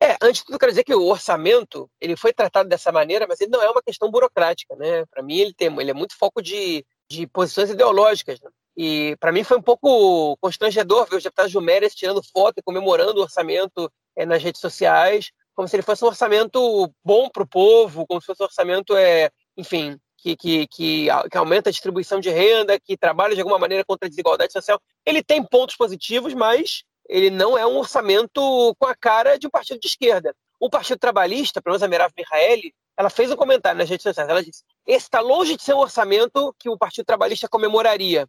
É, 0.01 0.17
antes 0.23 0.41
de 0.41 0.47
tudo, 0.47 0.59
quero 0.59 0.73
dizer 0.73 0.85
que 0.85 0.95
o 0.95 1.07
orçamento 1.07 1.91
ele 2.01 2.17
foi 2.17 2.33
tratado 2.33 2.69
dessa 2.69 2.93
maneira, 2.93 3.27
mas 3.27 3.41
ele 3.41 3.51
não 3.51 3.63
é 3.63 3.71
uma 3.71 3.83
questão 3.83 4.11
burocrática, 4.11 4.77
né? 4.77 5.05
Para 5.07 5.23
mim, 5.23 5.39
ele, 5.39 5.55
tem, 5.55 5.69
ele 5.81 5.91
é 5.91 5.95
muito 5.95 6.17
foco 6.17 6.43
de, 6.43 6.85
de 7.09 7.27
posições 7.27 7.71
ideológicas. 7.71 8.41
Né? 8.41 8.51
E 8.77 9.17
para 9.21 9.33
mim 9.33 9.45
foi 9.45 9.57
um 9.57 9.63
pouco 9.63 10.37
constrangedor 10.39 11.07
ver 11.09 11.17
os 11.17 11.23
deputados 11.23 11.53
do 11.53 11.63
tirando 11.95 12.23
foto 12.23 12.59
e 12.59 12.63
comemorando 12.63 13.19
o 13.21 13.23
orçamento 13.23 13.91
é, 14.17 14.27
nas 14.27 14.43
redes 14.43 14.61
sociais, 14.61 15.31
como 15.55 15.69
se 15.69 15.77
ele 15.77 15.83
fosse 15.83 16.05
um 16.05 16.09
orçamento 16.09 16.93
bom 17.05 17.29
para 17.29 17.45
o 17.45 17.49
povo, 17.49 18.07
como 18.07 18.21
se 18.21 18.27
fosse 18.27 18.43
um 18.43 18.47
orçamento, 18.47 18.97
é, 18.97 19.31
enfim, 19.57 19.99
que, 20.25 20.35
que, 20.35 20.67
que, 20.69 21.07
que, 21.31 21.37
aumenta 21.37 21.69
a 21.69 21.73
distribuição 21.73 22.19
de 22.19 22.31
renda, 22.31 22.81
que 22.81 22.97
trabalha 22.97 23.35
de 23.35 23.43
alguma 23.43 23.59
maneira 23.59 23.85
contra 23.85 24.07
a 24.07 24.09
desigualdade 24.09 24.55
social. 24.55 24.81
Ele 25.05 25.23
tem 25.23 25.45
pontos 25.45 25.77
positivos, 25.77 26.33
mas 26.33 26.83
ele 27.07 27.29
não 27.29 27.59
é 27.59 27.67
um 27.67 27.77
orçamento 27.77 28.75
com 28.79 28.87
a 28.87 28.95
cara 28.95 29.39
de 29.39 29.47
um 29.47 29.51
partido 29.51 29.79
de 29.79 29.87
esquerda. 29.87 30.35
O 30.59 30.71
Partido 30.71 30.99
Trabalhista, 30.99 31.61
pelo 31.61 31.75
menos 31.75 31.83
a 31.83 31.89
Merav 31.89 32.11
Mihaeli, 32.17 32.75
ela 32.97 33.11
fez 33.11 33.31
um 33.31 33.37
comentário 33.37 33.79
nas 33.79 33.91
redes 33.91 34.03
sociais. 34.03 34.31
Ela 34.31 34.43
disse: 34.43 34.63
esse 34.87 35.05
está 35.05 35.21
longe 35.21 35.59
de 35.59 35.63
ser 35.63 35.75
um 35.75 35.81
orçamento 35.81 36.55
que 36.59 36.71
o 36.71 36.79
Partido 36.79 37.05
Trabalhista 37.05 37.47
comemoraria. 37.47 38.27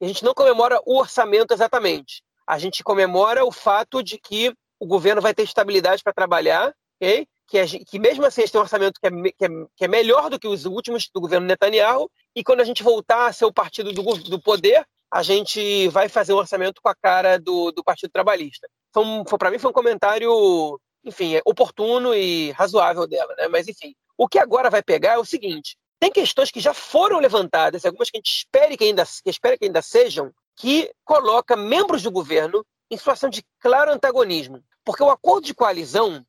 A 0.00 0.06
gente 0.06 0.24
não 0.24 0.34
comemora 0.34 0.80
o 0.86 0.96
orçamento 0.96 1.52
exatamente. 1.52 2.22
A 2.46 2.56
gente 2.56 2.84
comemora 2.84 3.44
o 3.44 3.50
fato 3.50 4.00
de 4.00 4.16
que 4.16 4.54
o 4.78 4.86
governo 4.86 5.20
vai 5.20 5.34
ter 5.34 5.42
estabilidade 5.42 6.04
para 6.04 6.12
trabalhar, 6.12 6.72
okay? 7.00 7.26
Que, 7.52 7.58
é, 7.58 7.66
que 7.66 7.98
mesmo 7.98 8.24
assim 8.24 8.46
tem 8.46 8.58
um 8.58 8.64
orçamento 8.64 8.98
que 8.98 9.06
é, 9.06 9.10
que, 9.10 9.44
é, 9.44 9.48
que 9.76 9.84
é, 9.84 9.88
melhor 9.88 10.30
do 10.30 10.38
que 10.38 10.48
os 10.48 10.64
últimos 10.64 11.10
do 11.14 11.20
governo 11.20 11.46
Netanyahu, 11.46 12.10
e 12.34 12.42
quando 12.42 12.62
a 12.62 12.64
gente 12.64 12.82
voltar 12.82 13.26
a 13.26 13.32
ser 13.32 13.44
o 13.44 13.52
partido 13.52 13.92
do, 13.92 14.02
do 14.02 14.40
poder, 14.40 14.86
a 15.12 15.22
gente 15.22 15.86
vai 15.88 16.08
fazer 16.08 16.32
um 16.32 16.38
orçamento 16.38 16.80
com 16.80 16.88
a 16.88 16.94
cara 16.94 17.38
do, 17.38 17.70
do 17.70 17.84
Partido 17.84 18.10
Trabalhista. 18.10 18.66
Então, 18.88 19.22
para 19.38 19.50
mim 19.50 19.58
foi 19.58 19.68
um 19.68 19.74
comentário, 19.74 20.80
enfim, 21.04 21.34
é 21.34 21.42
oportuno 21.44 22.14
e 22.14 22.52
razoável 22.52 23.06
dela, 23.06 23.34
né? 23.36 23.48
Mas 23.48 23.68
enfim, 23.68 23.94
o 24.16 24.26
que 24.26 24.38
agora 24.38 24.70
vai 24.70 24.82
pegar 24.82 25.12
é 25.12 25.18
o 25.18 25.24
seguinte: 25.24 25.76
tem 26.00 26.10
questões 26.10 26.50
que 26.50 26.58
já 26.58 26.72
foram 26.72 27.18
levantadas, 27.18 27.84
algumas 27.84 28.08
que 28.08 28.16
a 28.16 28.20
gente 28.20 28.34
espere 28.34 28.78
que 28.78 28.84
ainda, 28.84 29.04
que 29.04 29.28
espera 29.28 29.58
que 29.58 29.66
ainda 29.66 29.82
sejam, 29.82 30.32
que 30.56 30.90
coloca 31.04 31.54
membros 31.54 32.02
do 32.02 32.10
governo 32.10 32.64
em 32.90 32.96
situação 32.96 33.28
de 33.28 33.44
claro 33.60 33.92
antagonismo. 33.92 34.64
Porque 34.82 35.02
o 35.02 35.10
acordo 35.10 35.44
de 35.44 35.54
coalizão, 35.54 36.24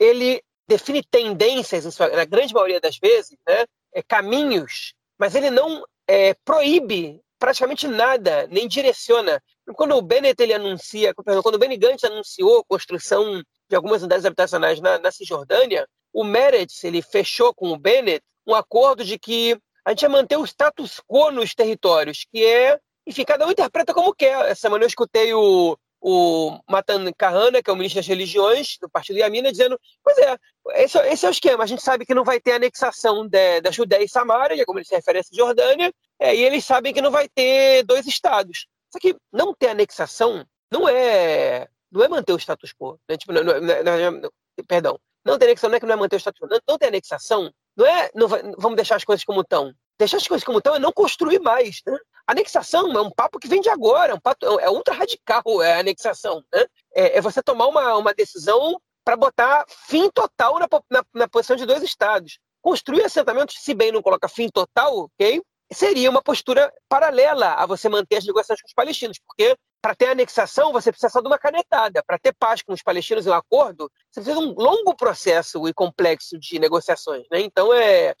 ele 0.00 0.42
define 0.68 1.02
tendências, 1.02 1.98
na 1.98 2.24
grande 2.24 2.52
maioria 2.52 2.80
das 2.80 2.98
vezes, 2.98 3.36
né, 3.46 3.64
é, 3.94 4.02
caminhos, 4.02 4.94
mas 5.18 5.34
ele 5.34 5.50
não 5.50 5.84
é, 6.06 6.34
proíbe 6.44 7.20
praticamente 7.38 7.86
nada, 7.86 8.46
nem 8.50 8.66
direciona. 8.66 9.42
Quando 9.74 9.94
o 9.96 10.02
Bennett 10.02 10.42
ele 10.42 10.54
anuncia, 10.54 11.14
perdão, 11.14 11.42
quando 11.42 11.56
o 11.56 11.58
Benny 11.58 11.76
Gantz 11.76 12.04
anunciou 12.04 12.60
a 12.60 12.64
construção 12.64 13.42
de 13.68 13.76
algumas 13.76 14.02
unidades 14.02 14.24
habitacionais 14.24 14.80
na, 14.80 14.98
na 14.98 15.10
Cisjordânia, 15.10 15.86
o 16.12 16.24
Meretz 16.24 16.82
ele 16.84 17.02
fechou 17.02 17.54
com 17.54 17.70
o 17.70 17.78
Bennett 17.78 18.24
um 18.46 18.54
acordo 18.54 19.04
de 19.04 19.18
que 19.18 19.58
a 19.84 19.90
gente 19.90 20.02
ia 20.02 20.08
manter 20.08 20.36
o 20.36 20.44
status 20.44 21.00
quo 21.06 21.30
nos 21.30 21.54
territórios, 21.54 22.24
que 22.32 22.44
é, 22.44 22.78
enfim, 23.06 23.24
cada 23.24 23.46
um 23.46 23.50
interpreta 23.50 23.92
como 23.92 24.14
quer. 24.14 24.46
Essa 24.46 24.62
semana 24.62 24.84
eu 24.84 24.88
escutei 24.88 25.34
o, 25.34 25.76
o 26.00 26.58
Matan 26.68 27.10
Kahana, 27.12 27.62
que 27.62 27.70
é 27.70 27.72
o 27.72 27.76
ministro 27.76 28.00
das 28.00 28.06
religiões 28.06 28.76
do 28.80 28.88
partido 28.88 29.18
Yamina, 29.18 29.50
dizendo: 29.50 29.78
Pois 30.02 30.16
é, 30.18 30.36
esse, 30.74 30.98
esse, 30.98 31.26
é 31.26 31.28
o 31.28 31.32
esquema. 31.32 31.64
A 31.64 31.66
gente 31.66 31.82
sabe 31.82 32.04
que 32.04 32.14
não 32.14 32.24
vai 32.24 32.40
ter 32.40 32.52
anexação 32.52 33.26
de, 33.26 33.60
da 33.60 33.70
Judéia 33.70 34.04
e 34.04 34.08
Samaria, 34.08 34.64
como 34.64 34.78
ele 34.78 34.86
se 34.86 34.94
refere 34.94 35.18
a 35.18 35.22
Cisjordânia, 35.22 35.92
é, 36.18 36.34
e 36.34 36.44
eles 36.44 36.64
sabem 36.64 36.92
que 36.92 37.00
não 37.00 37.10
vai 37.10 37.28
ter 37.28 37.82
dois 37.84 38.06
estados. 38.06 38.66
Só 38.92 38.98
que 38.98 39.16
não 39.32 39.54
ter 39.54 39.68
anexação 39.68 40.46
não 40.70 40.88
é 40.88 41.68
não 41.90 42.04
é 42.04 42.08
manter 42.08 42.32
o 42.32 42.38
status 42.38 42.72
quo. 42.72 42.98
Né? 43.08 43.16
Tipo, 43.16 43.32
não, 43.32 43.42
não, 43.42 43.60
não, 43.60 44.30
perdão, 44.66 44.98
não 45.24 45.38
ter 45.38 45.46
anexação 45.46 45.70
não 45.70 45.76
é 45.76 45.80
que 45.80 45.86
não 45.86 45.94
é 45.94 45.96
manter 45.96 46.16
o 46.16 46.20
status 46.20 46.40
quo. 46.40 46.48
Não, 46.68 46.78
ter 46.78 46.86
anexação 46.86 47.52
não 47.76 47.86
é 47.86 48.10
não 48.14 48.28
vamos 48.28 48.76
deixar 48.76 48.96
as 48.96 49.04
coisas 49.04 49.24
como 49.24 49.40
estão. 49.40 49.72
Deixar 49.98 50.18
as 50.18 50.28
coisas 50.28 50.44
como 50.44 50.58
estão 50.58 50.74
é 50.74 50.78
não 50.78 50.92
construir 50.92 51.40
mais. 51.40 51.80
Né? 51.86 51.98
Anexação 52.26 52.90
é 52.92 53.00
um 53.00 53.10
papo 53.10 53.38
que 53.38 53.46
vem 53.46 53.60
de 53.60 53.68
agora, 53.68 54.12
é 54.12 54.14
um 54.14 54.20
papo, 54.20 54.44
é 54.58 54.68
ultra 54.68 54.94
radical 54.94 55.62
é 55.62 55.78
anexação. 55.78 56.42
Né? 56.52 56.66
É, 56.94 57.18
é, 57.18 57.20
você 57.20 57.42
tomar 57.42 57.66
uma, 57.66 57.96
uma 57.96 58.12
decisão 58.12 58.80
para 59.04 59.16
botar 59.16 59.64
fim 59.68 60.10
total 60.10 60.58
na, 60.58 60.66
na, 60.90 61.04
na, 61.14 61.28
posição 61.28 61.54
de 61.54 61.64
dois 61.64 61.82
estados. 61.82 62.40
Construir 62.60 63.04
assentamentos, 63.04 63.56
se 63.60 63.72
bem 63.72 63.92
não 63.92 64.02
coloca 64.02 64.28
fim 64.28 64.48
total, 64.48 65.04
ok? 65.04 65.40
Seria 65.72 66.10
uma 66.10 66.20
postura 66.20 66.72
paralela 66.88 67.54
a 67.54 67.66
você 67.66 67.88
manter 67.88 68.16
as 68.16 68.24
negociações 68.24 68.60
com 68.60 68.68
os 68.68 68.74
palestinos, 68.74 69.18
porque 69.24 69.56
para 69.80 69.94
ter 69.94 70.08
anexação 70.08 70.72
você 70.72 70.90
precisa 70.90 71.10
só 71.10 71.20
de 71.20 71.28
uma 71.28 71.38
canetada. 71.38 72.02
Para 72.04 72.18
ter 72.18 72.34
paz 72.34 72.60
com 72.62 72.72
os 72.72 72.82
palestinos 72.82 73.24
e 73.24 73.30
um 73.30 73.34
acordo, 73.34 73.88
você 74.10 74.20
precisa 74.20 74.40
de 74.40 74.44
um 74.44 74.52
longo 74.52 74.96
processo 74.96 75.68
e 75.68 75.72
complexo 75.72 76.36
de 76.36 76.58
negociações. 76.58 77.24
Né? 77.30 77.40
Então 77.42 77.72
é 77.72 78.16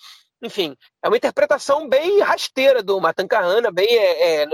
enfim, 0.46 0.76
é 1.02 1.08
uma 1.08 1.16
interpretação 1.16 1.88
bem 1.88 2.20
rasteira 2.20 2.82
do 2.82 3.00
Matan 3.00 3.26
bem, 3.72 3.88
é, 3.88 4.42
é, 4.42 4.46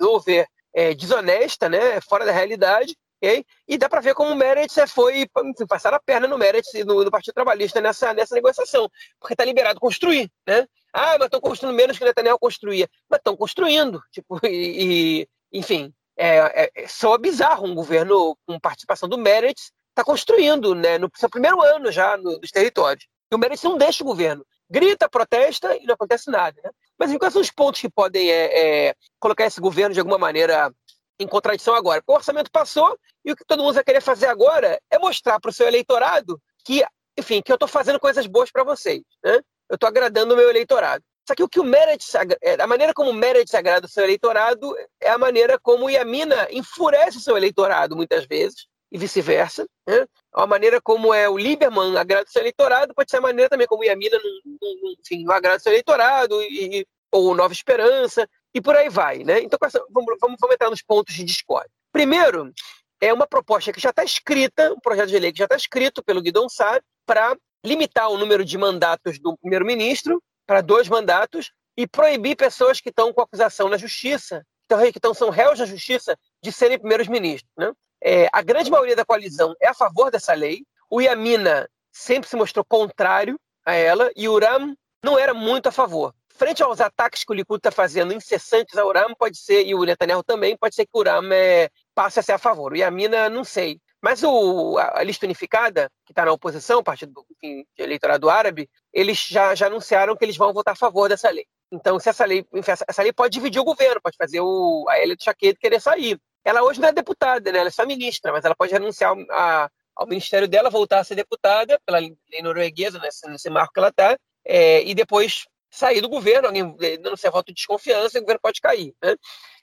no 0.00 0.20
ver, 0.20 0.46
é, 0.72 0.94
desonesta, 0.94 1.68
né, 1.68 2.00
fora 2.00 2.24
da 2.24 2.32
realidade, 2.32 2.96
okay? 3.18 3.44
e 3.68 3.76
dá 3.76 3.88
para 3.88 4.00
ver 4.00 4.14
como 4.14 4.32
o 4.32 4.36
Meretz 4.36 4.74
foi 4.92 5.22
enfim, 5.22 5.66
passar 5.66 5.92
a 5.92 6.00
perna 6.00 6.26
no 6.26 6.38
Meretz 6.38 6.72
e 6.74 6.84
no, 6.84 7.04
no, 7.04 7.10
Partido 7.10 7.34
Trabalhista 7.34 7.80
nessa, 7.80 8.14
nessa 8.14 8.34
negociação, 8.34 8.88
porque 9.18 9.34
está 9.34 9.44
liberado 9.44 9.80
construir, 9.80 10.30
né? 10.46 10.66
Ah, 10.92 11.16
mas 11.18 11.26
estão 11.26 11.40
construindo 11.40 11.76
menos 11.76 11.98
que 11.98 12.04
Netanyahu 12.04 12.38
construía. 12.38 12.88
Mas 13.08 13.18
estão 13.18 13.36
construindo, 13.36 14.02
tipo, 14.10 14.40
e, 14.44 15.22
e 15.52 15.58
enfim, 15.58 15.92
é, 16.16 16.38
é, 16.38 16.70
é 16.74 16.88
só 16.88 17.16
bizarro 17.16 17.66
um 17.66 17.74
governo 17.74 18.36
com 18.46 18.58
participação 18.58 19.08
do 19.08 19.18
Meretz 19.18 19.70
está 19.90 20.04
construindo, 20.04 20.74
né, 20.74 20.98
no 20.98 21.10
seu 21.14 21.28
primeiro 21.28 21.60
ano 21.62 21.92
já 21.92 22.16
nos 22.16 22.50
territórios. 22.50 23.06
E 23.30 23.34
o 23.34 23.38
Meretz 23.38 23.62
não 23.62 23.76
deixa 23.76 24.02
o 24.02 24.06
governo 24.06 24.44
grita, 24.70 25.08
protesta 25.08 25.76
e 25.76 25.84
não 25.84 25.94
acontece 25.94 26.30
nada. 26.30 26.60
Né? 26.62 26.70
Mas 26.98 27.16
quais 27.18 27.32
são 27.32 27.42
os 27.42 27.50
pontos 27.50 27.80
que 27.80 27.88
podem 27.88 28.30
é, 28.30 28.88
é, 28.88 28.94
colocar 29.18 29.46
esse 29.46 29.60
governo 29.60 29.92
de 29.92 30.00
alguma 30.00 30.18
maneira 30.18 30.72
em 31.18 31.26
contradição 31.26 31.74
agora? 31.74 32.00
Porque 32.00 32.12
o 32.12 32.16
orçamento 32.16 32.50
passou 32.50 32.96
e 33.24 33.32
o 33.32 33.36
que 33.36 33.44
todo 33.44 33.62
mundo 33.62 33.74
vai 33.74 33.84
querer 33.84 34.00
fazer 34.00 34.26
agora 34.26 34.80
é 34.90 34.98
mostrar 34.98 35.40
para 35.40 35.50
o 35.50 35.52
seu 35.52 35.66
eleitorado 35.66 36.40
que, 36.64 36.84
enfim, 37.18 37.42
que 37.42 37.50
eu 37.50 37.56
estou 37.56 37.68
fazendo 37.68 37.98
coisas 37.98 38.26
boas 38.26 38.50
para 38.50 38.62
vocês. 38.62 39.02
Né? 39.24 39.40
Eu 39.68 39.74
estou 39.74 39.88
agradando 39.88 40.34
o 40.34 40.36
meu 40.36 40.48
eleitorado. 40.48 41.02
Só 41.26 41.34
que 41.34 41.42
o 41.42 41.48
que 41.48 41.60
o 41.60 41.64
Meretz, 41.64 42.14
é, 42.42 42.60
a 42.60 42.66
maneira 42.66 42.92
como 42.92 43.10
o 43.10 43.14
Meretz 43.14 43.54
agrada 43.54 43.86
o 43.86 43.88
seu 43.88 44.04
eleitorado 44.04 44.74
é 45.00 45.10
a 45.10 45.18
maneira 45.18 45.58
como 45.60 45.88
Yamina 45.88 46.48
enfurece 46.50 47.18
o 47.18 47.20
seu 47.20 47.36
eleitorado, 47.36 47.94
muitas 47.94 48.26
vezes, 48.26 48.66
e 48.90 48.98
vice-versa. 48.98 49.66
Né? 49.86 50.06
A 50.32 50.46
maneira 50.46 50.80
como 50.80 51.14
é 51.14 51.28
o 51.28 51.38
Lieberman 51.38 51.96
agrada 51.96 52.26
o 52.28 52.30
seu 52.30 52.42
eleitorado 52.42 52.94
pode 52.94 53.10
ser 53.10 53.18
a 53.18 53.22
maneira 53.22 53.48
também 53.48 53.66
como 53.66 53.82
o 53.82 53.84
Yamina 53.84 54.18
não, 54.22 54.56
não, 54.60 54.92
enfim, 55.00 55.24
não 55.24 55.34
agrada 55.34 55.58
o 55.58 55.60
seu 55.60 55.72
eleitorado, 55.72 56.40
e, 56.42 56.86
ou 57.12 57.34
Nova 57.34 57.52
Esperança, 57.52 58.28
e 58.54 58.60
por 58.60 58.76
aí 58.76 58.88
vai. 58.88 59.24
Né? 59.24 59.40
Então, 59.40 59.58
vamos, 59.90 60.16
vamos, 60.20 60.36
vamos 60.40 60.54
entrar 60.54 60.70
nos 60.70 60.82
pontos 60.82 61.14
de 61.14 61.24
discórdia. 61.24 61.70
Primeiro, 61.92 62.52
é 63.00 63.12
uma 63.12 63.26
proposta 63.26 63.72
que 63.72 63.80
já 63.80 63.90
está 63.90 64.04
escrita, 64.04 64.72
um 64.72 64.80
projeto 64.80 65.08
de 65.08 65.18
lei 65.18 65.32
que 65.32 65.38
já 65.38 65.44
está 65.44 65.56
escrito 65.56 66.02
pelo 66.02 66.20
Guidon 66.20 66.48
Sá 66.48 66.80
para 67.06 67.36
limitar 67.64 68.10
o 68.10 68.18
número 68.18 68.44
de 68.44 68.56
mandatos 68.56 69.18
do 69.18 69.36
primeiro-ministro 69.38 70.22
para 70.46 70.60
dois 70.60 70.88
mandatos 70.88 71.52
e 71.76 71.86
proibir 71.86 72.36
pessoas 72.36 72.80
que 72.80 72.90
estão 72.90 73.12
com 73.12 73.22
acusação 73.22 73.68
na 73.68 73.76
justiça, 73.76 74.44
que 74.68 74.98
estão, 74.98 75.14
são 75.14 75.30
réus 75.30 75.58
na 75.58 75.66
justiça, 75.66 76.16
de 76.42 76.52
serem 76.52 76.78
primeiros-ministros. 76.78 77.50
Né? 77.56 77.72
É, 78.02 78.28
a 78.32 78.42
grande 78.42 78.70
maioria 78.70 78.96
da 78.96 79.04
coalizão 79.04 79.54
é 79.60 79.68
a 79.68 79.74
favor 79.74 80.10
dessa 80.10 80.32
lei. 80.34 80.64
O 80.88 81.00
Yamina 81.00 81.68
sempre 81.92 82.28
se 82.28 82.36
mostrou 82.36 82.64
contrário 82.64 83.38
a 83.64 83.74
ela 83.74 84.10
e 84.16 84.28
o 84.28 84.32
Uram 84.32 84.74
não 85.02 85.18
era 85.18 85.34
muito 85.34 85.68
a 85.68 85.72
favor. 85.72 86.14
Frente 86.28 86.62
aos 86.62 86.80
ataques 86.80 87.22
que 87.22 87.32
o 87.32 87.34
Likud 87.34 87.58
está 87.58 87.70
fazendo 87.70 88.14
incessantes 88.14 88.78
ao 88.78 88.88
Uram, 88.88 89.14
pode 89.14 89.36
ser, 89.36 89.66
e 89.66 89.74
o 89.74 89.84
Netanyahu 89.84 90.22
também, 90.22 90.56
pode 90.56 90.74
ser 90.74 90.86
que 90.86 90.92
o 90.94 91.00
Uram 91.00 91.30
é, 91.32 91.68
passe 91.94 92.18
a 92.18 92.22
ser 92.22 92.32
a 92.32 92.38
favor. 92.38 92.72
O 92.72 92.76
Yamina, 92.76 93.28
não 93.28 93.44
sei. 93.44 93.78
Mas 94.02 94.22
o, 94.22 94.78
a 94.78 95.02
lista 95.02 95.26
unificada, 95.26 95.90
que 96.06 96.12
está 96.12 96.24
na 96.24 96.32
oposição, 96.32 96.78
o 96.78 96.84
Partido 96.84 97.22
de 97.42 97.66
Eleitorado 97.76 98.30
Árabe, 98.30 98.70
eles 98.92 99.18
já, 99.18 99.54
já 99.54 99.66
anunciaram 99.66 100.16
que 100.16 100.24
eles 100.24 100.38
vão 100.38 100.54
votar 100.54 100.72
a 100.72 100.76
favor 100.76 101.08
dessa 101.08 101.28
lei. 101.28 101.46
Então, 101.70 102.00
se 102.00 102.08
essa 102.08 102.24
lei, 102.24 102.44
essa 102.88 103.02
lei 103.02 103.12
pode 103.12 103.34
dividir 103.34 103.60
o 103.60 103.64
governo, 103.64 104.00
pode 104.02 104.16
fazer 104.16 104.40
o, 104.40 104.86
a 104.88 104.98
Elia 104.98 105.16
Chaquet 105.20 105.54
querer 105.54 105.80
sair. 105.80 106.18
Ela 106.44 106.62
hoje 106.62 106.80
não 106.80 106.88
é 106.88 106.92
deputada, 106.92 107.52
né? 107.52 107.58
ela 107.58 107.68
é 107.68 107.72
só 107.72 107.84
ministra, 107.84 108.32
mas 108.32 108.44
ela 108.44 108.54
pode 108.54 108.72
renunciar 108.72 109.14
a, 109.30 109.70
ao 109.94 110.06
ministério 110.06 110.48
dela, 110.48 110.70
voltar 110.70 111.00
a 111.00 111.04
ser 111.04 111.14
deputada 111.14 111.78
pela 111.84 111.98
lei 111.98 112.42
norueguesa, 112.42 112.98
nesse, 112.98 113.28
nesse 113.28 113.50
marco 113.50 113.72
que 113.72 113.80
ela 113.80 113.88
está, 113.88 114.18
é, 114.44 114.82
e 114.82 114.94
depois 114.94 115.44
sair 115.70 116.00
do 116.00 116.08
governo, 116.08 116.48
alguém 116.48 116.98
não 116.98 117.16
ser 117.16 117.30
voto 117.30 117.48
de 117.48 117.54
desconfiança, 117.54 118.18
o 118.18 118.22
governo 118.22 118.40
pode 118.42 118.60
cair. 118.60 118.94
Né? 119.02 119.16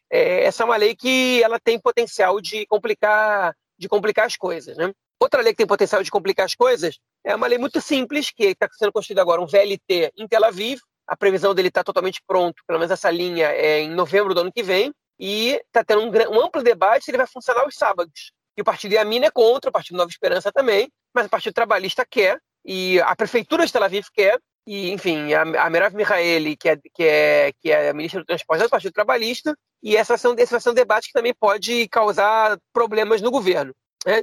É, 0.09 0.43
essa 0.45 0.63
é 0.63 0.65
uma 0.65 0.78
lei 0.78 0.95
que 0.95 1.43
ela 1.43 1.59
tem 1.59 1.80
potencial 1.80 2.39
de 2.39 2.65
complicar 2.67 3.55
de 3.78 3.88
complicar 3.88 4.25
as 4.25 4.36
coisas. 4.36 4.75
Né? 4.75 4.91
Outra 5.19 5.41
lei 5.41 5.53
que 5.53 5.57
tem 5.57 5.67
potencial 5.67 6.01
de 6.01 6.11
complicar 6.11 6.45
as 6.45 6.55
coisas 6.55 6.97
é 7.23 7.36
uma 7.36 7.47
lei 7.47 7.57
muito 7.57 7.80
simples, 7.82 8.32
que 8.32 8.45
está 8.45 8.67
sendo 8.71 8.91
construída 8.91 9.21
agora, 9.21 9.41
um 9.41 9.45
VLT 9.45 10.13
em 10.17 10.28
Tel 10.28 10.45
Aviv. 10.45 10.80
A 11.05 11.15
previsão 11.15 11.55
dele 11.55 11.69
está 11.69 11.84
totalmente 11.84 12.21
pronto, 12.28 12.61
pelo 12.67 12.80
menos 12.80 12.91
essa 12.91 13.09
linha 13.09 13.47
é 13.47 13.80
em 13.80 13.89
novembro 13.89 14.34
do 14.34 14.41
ano 14.41 14.51
que 14.51 14.63
vem. 14.63 14.93
E 15.20 15.61
está 15.65 15.84
tendo 15.84 16.01
um, 16.01 16.38
um, 16.38 16.45
amplo 16.45 16.61
debate 16.61 17.05
se 17.05 17.11
ele 17.11 17.18
vai 17.18 17.28
funcionar 17.28 17.61
aos 17.61 17.76
sábados. 17.76 18.32
E 18.55 18.61
o 18.61 18.65
Partido 18.65 18.93
Yamina 18.93 19.28
é 19.28 19.32
contra, 19.32 19.70
o 19.70 19.74
Partido 19.74 19.97
Nova 19.97 20.09
Esperança 20.09 20.51
também, 20.51 20.91
mas 21.13 21.26
o 21.26 21.30
Partido 21.30 21.53
Trabalhista 21.53 22.05
quer, 22.05 22.39
e 22.65 22.99
a 23.01 23.15
Prefeitura 23.15 23.65
de 23.65 23.72
Tel 23.72 23.84
Aviv 23.84 24.07
quer, 24.13 24.39
e, 24.68 24.91
enfim, 24.91 25.34
a, 25.34 25.41
a 25.41 25.70
Merav 25.70 25.95
Mihaeli, 25.95 26.57
que 26.57 26.68
é, 26.68 26.78
que, 26.93 27.03
é, 27.03 27.53
que 27.61 27.72
é 27.72 27.89
a 27.89 27.93
ministra 27.93 28.20
do 28.22 28.26
Transporte 28.26 28.63
do 28.63 28.70
Partido 28.70 28.91
Trabalhista, 28.91 29.57
e 29.82 29.95
essa 29.95 30.13
vai, 30.13 30.18
ser 30.18 30.28
um, 30.28 30.36
esse 30.38 30.51
vai 30.51 30.59
ser 30.59 30.70
um 30.72 30.74
debate 30.74 31.07
que 31.07 31.13
também 31.13 31.34
pode 31.34 31.88
causar 31.88 32.59
problemas 32.74 33.22
no 33.22 33.32
governo. 33.32 33.74
Né? 34.05 34.22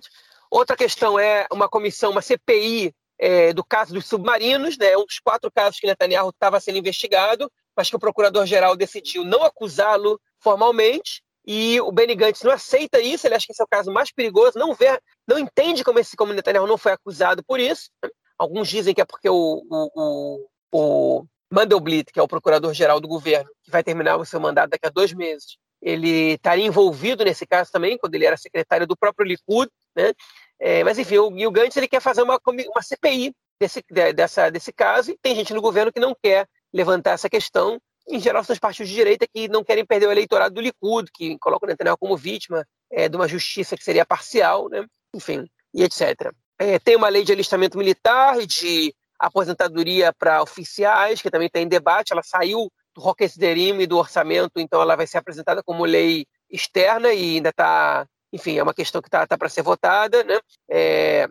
Outra 0.51 0.77
questão 0.77 1.19
é 1.19 1.47
uma 1.51 1.69
comissão, 1.69 2.11
uma 2.11 2.21
CPI 2.21 2.95
é, 3.19 3.53
do 3.53 3.65
caso 3.65 3.95
dos 3.95 4.07
submarinos, 4.07 4.77
né? 4.77 4.97
um 4.97 5.07
dos 5.07 5.19
quatro 5.19 5.51
casos 5.51 5.81
que 5.81 5.87
Netanyahu 5.87 6.29
estava 6.29 6.61
sendo 6.61 6.79
investigado, 6.79 7.51
mas 7.77 7.91
que 7.91 7.97
o 7.97 7.99
procurador-geral 8.01 8.77
decidiu 8.77 9.25
não 9.25 9.43
acusá-lo 9.43 10.21
formalmente, 10.41 11.23
e 11.47 11.79
o 11.81 11.93
Benny 11.93 12.15
Gantz 12.15 12.43
não 12.43 12.53
aceita 12.53 13.01
isso, 13.01 13.27
ele 13.27 13.35
acha 13.35 13.47
que 13.47 13.53
esse 13.53 13.61
é 13.61 13.65
o 13.65 13.69
caso 13.69 13.93
mais 13.93 14.11
perigoso, 14.11 14.59
não 14.59 14.75
vê, 14.75 14.99
não 15.29 15.39
entende 15.39 15.85
como 15.85 15.99
esse 15.99 16.17
como 16.17 16.33
Netanyahu 16.33 16.67
não 16.67 16.79
foi 16.79 16.93
acusado 16.93 17.45
por 17.45 17.61
isso. 17.61 17.91
Alguns 18.39 18.69
dizem 18.69 18.95
que 18.95 19.01
é 19.01 19.05
porque 19.05 19.29
o, 19.29 19.63
o, 19.71 19.91
o, 19.95 20.47
o 20.73 21.27
Mandelblit, 21.51 22.11
que 22.13 22.19
é 22.19 22.23
o 22.23 22.29
procurador-geral 22.29 22.99
do 22.99 23.07
governo, 23.07 23.51
que 23.63 23.71
vai 23.71 23.83
terminar 23.85 24.17
o 24.17 24.25
seu 24.25 24.41
mandato 24.41 24.71
daqui 24.71 24.87
a 24.87 24.91
dois 24.91 25.13
meses, 25.13 25.59
ele 25.83 26.33
estaria 26.33 26.65
envolvido 26.65 27.23
nesse 27.25 27.47
caso 27.47 27.71
também, 27.71 27.99
quando 27.99 28.15
ele 28.15 28.25
era 28.25 28.39
secretário 28.39 28.87
do 28.87 28.97
próprio 28.97 29.27
Likud, 29.27 29.71
né? 29.95 30.15
É, 30.59 30.83
mas 30.83 30.99
enfim, 30.99 31.19
o, 31.19 31.27
o 31.27 31.51
Gantz 31.51 31.77
ele 31.77 31.89
quer 31.89 32.01
fazer 32.01 32.23
uma, 32.23 32.41
uma 32.47 32.83
CPI 32.83 33.35
desse, 33.61 33.85
dessa, 34.15 34.51
desse 34.51 34.73
caso, 34.73 35.11
e 35.11 35.19
tem 35.21 35.35
gente 35.35 35.53
no 35.53 35.61
governo 35.61 35.93
que 35.93 36.01
não 36.01 36.17
quer 36.21 36.49
levantar 36.75 37.13
essa 37.13 37.31
questão. 37.31 37.81
Em 38.09 38.19
geral, 38.19 38.45
são 38.45 38.53
os 38.53 38.59
partidos 38.59 38.91
de 38.91 38.97
direita 38.97 39.27
que 39.33 39.49
não 39.49 39.63
querem 39.65 39.87
perder 39.87 40.09
o 40.09 40.13
eleitorado 40.13 40.55
do 40.55 40.61
Likud, 40.61 41.11
que 41.15 41.39
colocam 41.39 41.67
o 41.67 41.71
Netanyahu 41.71 41.97
como 41.97 42.17
vítima 42.17 42.67
é, 42.91 43.09
de 43.09 43.17
uma 43.17 43.29
justiça 43.29 43.77
que 43.77 43.85
seria 43.85 44.05
parcial, 44.05 44.69
né? 44.69 44.85
enfim, 45.15 45.47
e 45.73 45.83
etc. 45.83 46.33
É, 46.59 46.79
tem 46.79 46.97
uma 46.97 47.09
lei 47.09 47.25
de 47.25 47.33
alistamento 47.33 47.79
militar 47.79 48.41
e 48.41 48.47
de 48.47 48.95
aposentadoria 49.19 50.13
para 50.13 50.43
oficiais, 50.43 51.23
que 51.23 51.31
também 51.31 51.47
está 51.47 51.61
em 51.61 51.69
debate. 51.69 52.13
Ela 52.13 52.23
saiu 52.23 52.71
do 52.95 53.01
Roquesderim 53.01 53.81
e 53.81 53.87
do 53.87 53.97
orçamento, 53.97 54.59
então 54.59 54.83
ela 54.83 54.97
vai 54.97 55.07
ser 55.07 55.19
apresentada 55.19 55.63
como 55.63 55.85
lei 55.85 56.27
externa 56.51 57.13
e 57.13 57.37
ainda 57.37 57.49
está, 57.49 58.07
enfim, 58.33 58.59
é 58.59 58.63
uma 58.63 58.75
questão 58.75 59.01
que 59.01 59.09
está 59.09 59.27
tá, 59.27 59.37
para 59.37 59.49
ser 59.49 59.63
votada, 59.63 60.23
né? 60.25 60.39
É, 60.69 61.29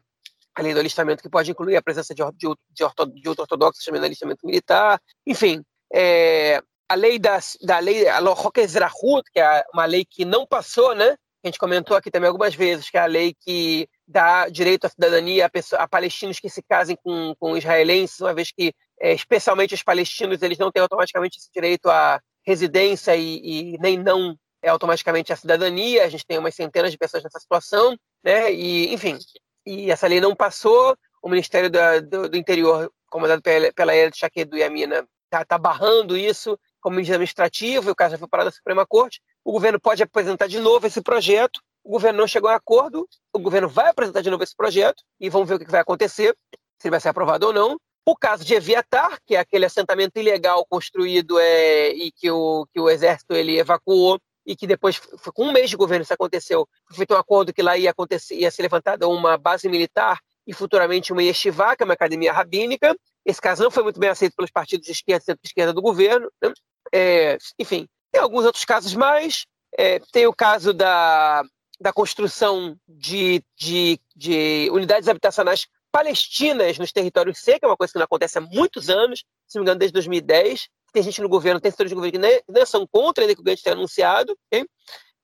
a 0.55 0.61
lei 0.61 0.73
do 0.73 0.79
alistamento 0.79 1.23
que 1.23 1.29
pode 1.29 1.51
incluir 1.51 1.75
a 1.75 1.81
presença 1.81 2.13
de, 2.13 2.23
de, 2.35 2.47
de, 2.71 3.21
de 3.21 3.29
ortodoxos 3.29 3.83
também 3.83 3.99
no 3.99 4.05
alistamento 4.05 4.45
militar, 4.45 4.99
enfim, 5.25 5.63
é, 5.93 6.61
a 6.87 6.95
lei 6.95 7.17
da, 7.17 7.39
da 7.61 7.79
lei, 7.79 8.07
a 8.07 8.19
Roquesrahut, 8.19 9.23
que 9.31 9.39
é 9.39 9.65
uma 9.73 9.85
lei 9.85 10.05
que 10.05 10.25
não 10.25 10.45
passou, 10.45 10.93
né? 10.93 11.15
A 11.43 11.47
gente 11.47 11.59
comentou 11.59 11.97
aqui 11.97 12.09
também 12.09 12.27
algumas 12.27 12.55
vezes, 12.55 12.89
que 12.89 12.97
é 12.97 13.01
a 13.01 13.05
lei 13.05 13.33
que 13.33 13.87
dá 14.07 14.47
direito 14.47 14.85
à 14.85 14.89
cidadania 14.89 15.45
a, 15.45 15.49
pessoa, 15.49 15.81
a 15.81 15.87
palestinos 15.87 16.39
que 16.39 16.49
se 16.49 16.61
casem 16.63 16.95
com, 17.03 17.35
com 17.37 17.57
israelenses, 17.57 18.21
uma 18.21 18.33
vez 18.33 18.51
que, 18.51 18.73
é, 18.99 19.13
especialmente 19.13 19.73
os 19.73 19.83
palestinos, 19.83 20.41
eles 20.41 20.57
não 20.57 20.71
têm 20.71 20.81
automaticamente 20.81 21.37
esse 21.37 21.49
direito 21.53 21.89
à 21.89 22.21
residência 22.45 23.15
e, 23.15 23.73
e, 23.73 23.77
nem 23.79 23.97
não 23.97 24.37
é 24.61 24.69
automaticamente 24.69 25.33
a 25.33 25.35
cidadania. 25.35 26.05
A 26.05 26.09
gente 26.09 26.25
tem 26.25 26.37
umas 26.37 26.55
centenas 26.55 26.91
de 26.91 26.97
pessoas 26.97 27.23
nessa 27.23 27.39
situação, 27.39 27.97
né? 28.23 28.53
E, 28.53 28.93
enfim, 28.93 29.17
e 29.65 29.91
essa 29.91 30.07
lei 30.07 30.19
não 30.19 30.35
passou. 30.35 30.97
O 31.21 31.29
Ministério 31.29 31.69
do, 31.69 32.29
do, 32.29 32.37
Interior, 32.37 32.91
comandado 33.09 33.41
pela, 33.41 33.71
pela 33.71 33.95
Ered 33.95 34.17
Shaquet 34.17 34.45
do 34.45 34.57
Yamina, 34.57 35.07
está 35.25 35.45
tá 35.45 35.57
barrando 35.57 36.17
isso 36.17 36.59
como 36.81 36.97
medida 36.97 37.15
administrativa, 37.15 37.87
e 37.87 37.91
o 37.91 37.95
caso 37.95 38.11
já 38.11 38.17
foi 38.17 38.27
parado 38.27 38.49
da 38.49 38.55
Suprema 38.55 38.85
Corte. 38.85 39.21
O 39.43 39.53
governo 39.53 39.79
pode 39.79 40.03
apresentar 40.03 40.47
de 40.47 40.59
novo 40.59 40.85
esse 40.85 41.01
projeto, 41.01 41.61
o 41.83 41.91
governo 41.91 42.19
não 42.19 42.27
chegou 42.27 42.49
a 42.49 42.55
acordo, 42.55 43.07
o 43.33 43.39
governo 43.39 43.67
vai 43.69 43.89
apresentar 43.89 44.21
de 44.21 44.29
novo 44.29 44.43
esse 44.43 44.55
projeto 44.55 45.03
e 45.19 45.29
vamos 45.29 45.47
ver 45.47 45.55
o 45.55 45.59
que 45.59 45.71
vai 45.71 45.81
acontecer, 45.81 46.35
se 46.77 46.87
ele 46.87 46.91
vai 46.91 46.99
ser 46.99 47.09
aprovado 47.09 47.47
ou 47.47 47.53
não. 47.53 47.77
O 48.05 48.17
caso 48.17 48.43
de 48.43 48.53
Eviatar, 48.53 49.17
que 49.25 49.35
é 49.35 49.39
aquele 49.39 49.65
assentamento 49.65 50.17
ilegal 50.19 50.65
construído 50.65 51.39
é, 51.39 51.89
e 51.89 52.11
que 52.11 52.29
o, 52.29 52.65
que 52.73 52.79
o 52.79 52.89
exército 52.89 53.33
ele 53.33 53.57
evacuou 53.57 54.19
e 54.45 54.55
que 54.55 54.67
depois, 54.67 54.99
com 55.33 55.45
um 55.45 55.51
mês 55.51 55.69
de 55.69 55.77
governo 55.77 56.03
isso 56.03 56.13
aconteceu, 56.13 56.67
foi 56.87 56.97
feito 56.97 57.13
um 57.13 57.17
acordo 57.17 57.53
que 57.53 57.61
lá 57.61 57.77
ia, 57.77 57.91
acontecer, 57.91 58.35
ia 58.35 58.51
ser 58.51 58.63
levantada 58.63 59.07
uma 59.07 59.37
base 59.37 59.69
militar 59.69 60.19
e 60.45 60.53
futuramente 60.53 61.13
uma 61.13 61.23
yeshiva, 61.23 61.75
que 61.75 61.83
é 61.83 61.85
uma 61.85 61.93
academia 61.93 62.33
rabínica. 62.33 62.95
Esse 63.25 63.41
caso 63.41 63.63
não 63.63 63.71
foi 63.71 63.83
muito 63.83 63.99
bem 63.99 64.09
aceito 64.09 64.35
pelos 64.35 64.51
partidos 64.51 64.85
de 64.85 64.91
esquerda 64.91 65.23
e 65.23 65.25
centro-esquerda 65.25 65.73
do 65.73 65.81
governo. 65.81 66.29
Né? 66.41 66.53
É, 66.93 67.37
enfim, 67.57 67.87
tem 68.11 68.21
alguns 68.21 68.45
outros 68.45 68.65
casos 68.65 68.93
mais. 68.93 69.45
É, 69.77 69.99
tem 70.11 70.27
o 70.27 70.33
caso 70.33 70.73
da, 70.73 71.43
da 71.79 71.93
construção 71.93 72.77
de, 72.87 73.41
de, 73.57 73.99
de 74.15 74.69
unidades 74.71 75.07
habitacionais 75.07 75.67
palestinas 75.91 76.77
nos 76.77 76.91
territórios 76.91 77.39
C, 77.39 77.59
que 77.59 77.65
é 77.65 77.67
uma 77.67 77.77
coisa 77.77 77.93
que 77.93 77.99
não 77.99 78.05
acontece 78.05 78.37
há 78.37 78.41
muitos 78.41 78.89
anos, 78.89 79.23
se 79.47 79.55
não 79.55 79.61
me 79.61 79.65
engano, 79.65 79.79
desde 79.79 79.93
2010. 79.93 80.67
Tem 80.93 81.03
gente 81.03 81.21
no 81.21 81.27
governo, 81.27 81.59
tem 81.59 81.71
setores 81.71 81.91
do 81.91 81.95
governo 81.95 82.13
que 82.13 82.19
nem, 82.19 82.41
nem 82.47 82.65
são 82.65 82.87
contra, 82.87 83.23
ainda 83.23 83.35
que 83.35 83.41
o 83.41 83.43
Gantz 83.43 83.63
tenha 83.63 83.75
anunciado. 83.75 84.37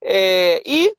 É, 0.04 0.62
e 0.66 0.92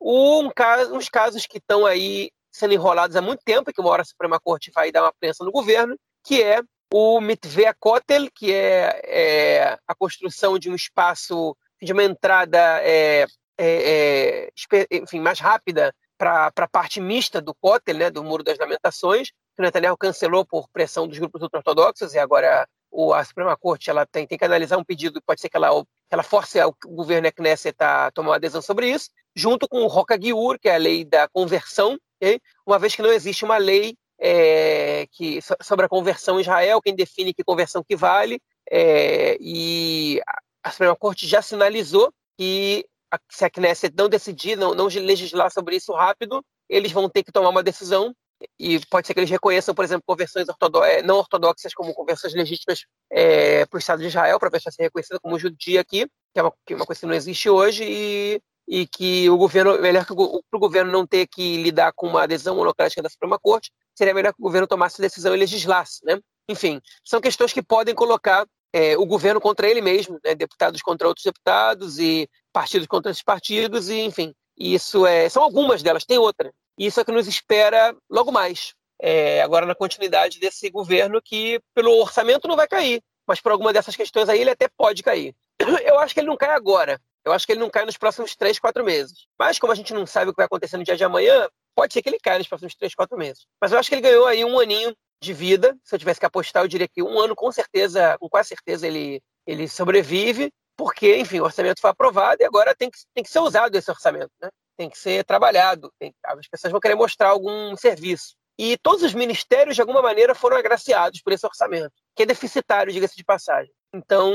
um 0.00 0.48
caso, 0.50 0.94
uns 0.94 1.08
casos 1.08 1.46
que 1.46 1.58
estão 1.58 1.84
aí 1.84 2.30
sendo 2.50 2.74
enrolados 2.74 3.16
há 3.16 3.22
muito 3.22 3.42
tempo, 3.44 3.72
que 3.72 3.80
uma 3.80 3.90
hora 3.90 4.02
a 4.02 4.04
Suprema 4.04 4.38
Corte 4.38 4.70
vai 4.74 4.92
dar 4.92 5.02
uma 5.02 5.12
prensa 5.18 5.44
no 5.44 5.50
governo, 5.50 5.96
que 6.24 6.42
é 6.42 6.60
o 6.92 7.20
Mitvea 7.20 7.74
Kotel, 7.78 8.28
que 8.34 8.52
é, 8.52 9.00
é, 9.04 9.78
a 9.86 9.94
construção 9.94 10.58
de 10.58 10.70
um 10.70 10.74
espaço, 10.74 11.56
de 11.82 11.92
uma 11.92 12.04
entrada 12.04 12.58
é, 12.82 13.26
é, 13.58 14.50
é, 14.70 14.86
enfim, 14.92 15.18
mais 15.18 15.40
rápida 15.40 15.94
para 16.18 16.52
a 16.54 16.68
parte 16.68 17.00
mista 17.00 17.40
do 17.40 17.54
Kotel, 17.54 17.96
né, 17.96 18.10
do 18.10 18.22
Muro 18.22 18.44
das 18.44 18.58
Lamentações, 18.58 19.30
que 19.56 19.62
Netanyahu 19.62 19.96
cancelou 19.96 20.46
por 20.46 20.68
pressão 20.68 21.08
dos 21.08 21.18
grupos 21.18 21.42
ultra-ortodoxos, 21.42 22.14
e 22.14 22.18
agora 22.18 22.68
o, 22.92 23.14
a 23.14 23.24
Suprema 23.24 23.56
Corte 23.56 23.88
ela 23.88 24.06
tem, 24.06 24.26
tem 24.26 24.38
que 24.38 24.44
analisar 24.44 24.76
um 24.76 24.84
pedido, 24.84 25.22
pode 25.22 25.40
ser 25.40 25.48
que 25.48 25.56
ela, 25.56 25.68
ela 26.10 26.22
force 26.22 26.60
o 26.62 26.74
governo 26.88 27.26
a 27.26 27.32
Knesset 27.32 27.74
a 27.80 28.10
tomar 28.12 28.30
uma 28.30 28.36
adesão 28.36 28.60
sobre 28.60 28.90
isso, 28.90 29.08
junto 29.34 29.66
com 29.66 29.78
o 29.78 29.86
Roca 29.86 30.20
Giur, 30.20 30.58
que 30.60 30.68
é 30.68 30.74
a 30.74 30.78
lei 30.78 31.04
da 31.04 31.26
conversão, 31.28 31.98
okay? 32.20 32.38
uma 32.66 32.78
vez 32.78 32.94
que 32.94 33.02
não 33.02 33.10
existe 33.10 33.44
uma 33.44 33.56
lei 33.56 33.96
é, 34.20 35.06
que, 35.10 35.40
sobre 35.62 35.86
a 35.86 35.88
conversão 35.88 36.38
em 36.38 36.42
Israel, 36.42 36.82
quem 36.82 36.94
define 36.94 37.34
que 37.34 37.42
conversão 37.42 37.82
que 37.82 37.96
vale 37.96 38.40
É, 38.70 39.36
e 39.40 40.20
a 40.62 40.70
Suprema 40.70 40.94
Corte 40.94 41.26
já 41.26 41.42
sinalizou 41.42 42.12
que 42.38 42.86
se 43.28 43.44
a 43.44 43.50
Knesset 43.50 43.94
não 43.96 44.08
decidir, 44.08 44.56
não, 44.56 44.74
não 44.74 44.86
legislar 44.86 45.50
sobre 45.50 45.76
isso 45.76 45.92
rápido, 45.92 46.44
eles 46.68 46.92
vão 46.92 47.08
ter 47.08 47.22
que 47.22 47.32
tomar 47.32 47.50
uma 47.50 47.62
decisão 47.62 48.14
e 48.58 48.78
pode 48.86 49.06
ser 49.06 49.14
que 49.14 49.20
eles 49.20 49.30
reconheçam, 49.30 49.74
por 49.74 49.84
exemplo, 49.84 50.04
conversões 50.06 50.48
ortodoxas, 50.48 51.02
não 51.04 51.16
ortodoxas 51.16 51.74
como 51.74 51.94
conversões 51.94 52.34
legítimas 52.34 52.84
é, 53.10 53.66
para 53.66 53.76
o 53.76 53.78
Estado 53.78 54.00
de 54.00 54.08
Israel, 54.08 54.38
para 54.38 54.50
deixar 54.50 54.70
ser 54.70 54.82
reconhecida 54.82 55.18
como 55.20 55.38
judia 55.38 55.80
aqui, 55.80 56.06
que 56.32 56.40
é 56.40 56.42
uma, 56.42 56.52
que 56.66 56.72
é 56.72 56.76
uma 56.76 56.86
coisa 56.86 57.00
que 57.00 57.06
não 57.06 57.14
existe 57.14 57.48
hoje, 57.50 57.84
e, 57.84 58.40
e 58.68 58.86
que 58.86 59.28
o 59.28 59.36
governo, 59.36 59.80
melhor 59.80 60.04
que 60.04 60.14
para 60.14 60.56
o 60.56 60.60
governo 60.60 60.90
não 60.90 61.06
ter 61.06 61.26
que 61.26 61.62
lidar 61.62 61.92
com 61.94 62.06
uma 62.06 62.22
adesão 62.22 62.56
monocrática 62.56 63.02
da 63.02 63.10
Suprema 63.10 63.38
Corte, 63.38 63.70
seria 63.94 64.14
melhor 64.14 64.32
que 64.32 64.40
o 64.40 64.44
governo 64.44 64.66
tomasse 64.66 65.00
decisão 65.00 65.34
e 65.34 65.38
legislasse, 65.38 66.04
né? 66.04 66.20
Enfim, 66.48 66.80
são 67.04 67.20
questões 67.20 67.52
que 67.52 67.62
podem 67.62 67.94
colocar 67.94 68.46
é, 68.72 68.96
o 68.96 69.06
governo 69.06 69.40
contra 69.40 69.68
ele 69.68 69.80
mesmo, 69.80 70.18
né? 70.24 70.34
deputados 70.34 70.80
contra 70.80 71.06
outros 71.06 71.24
deputados 71.24 71.98
e 71.98 72.28
partidos 72.52 72.86
contra 72.86 73.10
esses 73.10 73.22
partidos, 73.22 73.88
e 73.88 74.00
enfim, 74.00 74.34
isso 74.56 75.06
é, 75.06 75.28
são 75.28 75.42
algumas 75.42 75.82
delas, 75.82 76.04
tem 76.04 76.18
outra. 76.18 76.52
Isso 76.78 77.00
é 77.00 77.04
que 77.04 77.12
nos 77.12 77.26
espera 77.26 77.94
logo 78.10 78.32
mais. 78.32 78.74
É, 79.00 79.42
agora 79.42 79.66
na 79.66 79.74
continuidade 79.74 80.38
desse 80.38 80.70
governo 80.70 81.20
que 81.20 81.60
pelo 81.74 82.00
orçamento 82.00 82.46
não 82.46 82.56
vai 82.56 82.68
cair, 82.68 83.02
mas 83.26 83.40
por 83.40 83.50
alguma 83.50 83.72
dessas 83.72 83.96
questões 83.96 84.28
aí 84.28 84.40
ele 84.40 84.50
até 84.50 84.68
pode 84.68 85.02
cair. 85.02 85.34
Eu 85.84 85.98
acho 85.98 86.14
que 86.14 86.20
ele 86.20 86.28
não 86.28 86.36
cai 86.36 86.50
agora. 86.50 87.00
Eu 87.24 87.32
acho 87.32 87.46
que 87.46 87.52
ele 87.52 87.60
não 87.60 87.70
cai 87.70 87.84
nos 87.84 87.96
próximos 87.96 88.34
três, 88.34 88.58
quatro 88.58 88.84
meses. 88.84 89.26
Mas 89.38 89.58
como 89.58 89.72
a 89.72 89.76
gente 89.76 89.94
não 89.94 90.06
sabe 90.06 90.30
o 90.30 90.32
que 90.32 90.38
vai 90.38 90.46
acontecer 90.46 90.76
no 90.76 90.84
dia 90.84 90.96
de 90.96 91.04
amanhã, 91.04 91.48
pode 91.74 91.92
ser 91.92 92.02
que 92.02 92.08
ele 92.08 92.18
caia 92.18 92.38
nos 92.38 92.48
próximos 92.48 92.74
três, 92.74 92.94
quatro 92.94 93.16
meses. 93.16 93.46
Mas 93.60 93.72
eu 93.72 93.78
acho 93.78 93.88
que 93.88 93.94
ele 93.94 94.02
ganhou 94.02 94.26
aí 94.26 94.44
um 94.44 94.58
aninho 94.58 94.94
de 95.22 95.32
vida. 95.32 95.76
Se 95.84 95.94
eu 95.94 95.98
tivesse 95.98 96.18
que 96.18 96.26
apostar, 96.26 96.64
eu 96.64 96.68
diria 96.68 96.88
que 96.88 97.02
um 97.02 97.18
ano, 97.18 97.34
com 97.36 97.50
certeza, 97.52 98.16
com 98.18 98.28
quase 98.28 98.48
certeza, 98.48 98.86
ele, 98.86 99.22
ele 99.46 99.68
sobrevive, 99.68 100.52
porque, 100.76 101.16
enfim, 101.16 101.40
o 101.40 101.44
orçamento 101.44 101.80
foi 101.80 101.90
aprovado 101.90 102.42
e 102.42 102.44
agora 102.44 102.74
tem 102.74 102.90
que, 102.90 102.98
tem 103.14 103.22
que 103.22 103.30
ser 103.30 103.38
usado 103.38 103.76
esse 103.76 103.90
orçamento, 103.90 104.32
né? 104.40 104.48
Tem 104.76 104.88
que 104.88 104.98
ser 104.98 105.24
trabalhado, 105.24 105.92
tem, 105.98 106.14
as 106.24 106.48
pessoas 106.48 106.70
vão 106.70 106.80
querer 106.80 106.94
mostrar 106.94 107.28
algum 107.28 107.76
serviço. 107.76 108.34
E 108.58 108.76
todos 108.78 109.02
os 109.02 109.14
ministérios, 109.14 109.74
de 109.74 109.80
alguma 109.80 110.02
maneira, 110.02 110.34
foram 110.34 110.56
agraciados 110.56 111.20
por 111.22 111.32
esse 111.32 111.46
orçamento, 111.46 111.92
que 112.14 112.22
é 112.22 112.26
deficitário, 112.26 112.92
diga-se 112.92 113.16
de 113.16 113.24
passagem. 113.24 113.72
Então, 113.94 114.32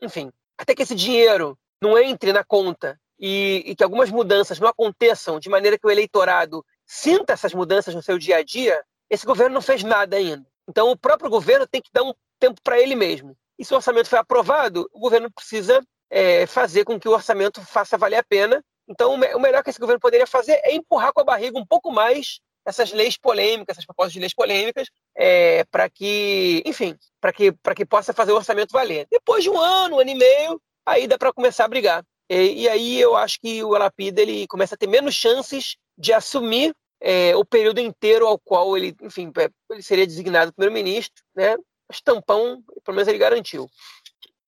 enfim, 0.00 0.30
até 0.58 0.74
que 0.74 0.82
esse 0.82 0.94
dinheiro 0.94 1.58
não 1.80 1.98
entre 1.98 2.32
na 2.32 2.44
conta 2.44 2.98
e, 3.18 3.62
e, 3.66 3.76
que 3.76 3.84
algumas 3.84 4.10
mudanças 4.10 4.58
não 4.58 4.68
aconteçam 4.68 5.38
de 5.38 5.48
maneira 5.48 5.78
que 5.78 5.86
o 5.86 5.90
eleitorado 5.90 6.64
sinta 6.86 7.32
essas 7.32 7.52
mudanças 7.52 7.94
no 7.94 8.02
seu 8.02 8.18
dia 8.18 8.36
a 8.36 8.44
dia, 8.44 8.82
esse 9.10 9.26
governo 9.26 9.54
não 9.54 9.62
fez 9.62 9.82
nada 9.82 10.16
ainda. 10.16 10.46
Então, 10.68 10.90
o 10.90 10.96
próprio 10.96 11.30
governo 11.30 11.66
tem 11.66 11.80
que 11.80 11.90
dar 11.92 12.02
um 12.02 12.14
tempo 12.38 12.60
para 12.62 12.80
ele 12.80 12.94
mesmo. 12.94 13.36
E 13.58 13.64
se 13.64 13.72
o 13.72 13.76
orçamento 13.76 14.08
foi 14.08 14.18
aprovado, 14.18 14.88
o 14.92 15.00
governo 15.00 15.30
precisa 15.30 15.80
é, 16.10 16.46
fazer 16.46 16.84
com 16.84 16.98
que 16.98 17.08
o 17.08 17.12
orçamento 17.12 17.60
faça 17.62 17.98
valer 17.98 18.18
a 18.18 18.22
pena. 18.22 18.64
Então, 18.88 19.14
o 19.14 19.40
melhor 19.40 19.62
que 19.62 19.70
esse 19.70 19.78
governo 19.78 20.00
poderia 20.00 20.26
fazer 20.26 20.60
é 20.64 20.74
empurrar 20.74 21.12
com 21.12 21.20
a 21.20 21.24
barriga 21.24 21.58
um 21.58 21.66
pouco 21.66 21.92
mais 21.92 22.40
essas 22.64 22.92
leis 22.92 23.16
polêmicas, 23.16 23.74
essas 23.74 23.86
propostas 23.86 24.12
de 24.12 24.20
leis 24.20 24.34
polêmicas, 24.34 24.88
é, 25.16 25.64
para 25.70 25.88
que, 25.88 26.62
enfim, 26.66 26.96
para 27.20 27.32
que, 27.32 27.52
que 27.76 27.86
possa 27.86 28.12
fazer 28.12 28.32
o 28.32 28.36
orçamento 28.36 28.72
valer. 28.72 29.06
Depois 29.10 29.42
de 29.42 29.50
um 29.50 29.58
ano, 29.58 29.96
um 29.96 30.00
ano 30.00 30.10
e 30.10 30.14
meio, 30.14 30.60
aí 30.84 31.06
dá 31.06 31.18
para 31.18 31.32
começar 31.32 31.64
a 31.64 31.68
brigar. 31.68 32.04
E, 32.28 32.62
e, 32.62 32.68
aí 32.68 33.00
eu 33.00 33.16
acho 33.16 33.40
que 33.40 33.64
o 33.64 33.70
Lapida 33.70 34.20
ele 34.20 34.46
começa 34.46 34.74
a 34.74 34.78
ter 34.78 34.86
menos 34.86 35.14
chances 35.14 35.76
de 35.96 36.12
assumir 36.12 36.74
é, 37.00 37.34
o 37.34 37.44
período 37.44 37.80
inteiro 37.80 38.26
ao 38.26 38.38
qual 38.38 38.76
ele, 38.76 38.94
enfim, 39.00 39.32
é, 39.38 39.48
ele 39.70 39.82
seria 39.82 40.06
designado 40.06 40.52
primeiro-ministro, 40.52 41.24
né? 41.34 41.56
Mas 41.88 42.02
tampão, 42.02 42.62
pelo 42.84 42.96
menos 42.96 43.08
ele 43.08 43.16
garantiu. 43.16 43.66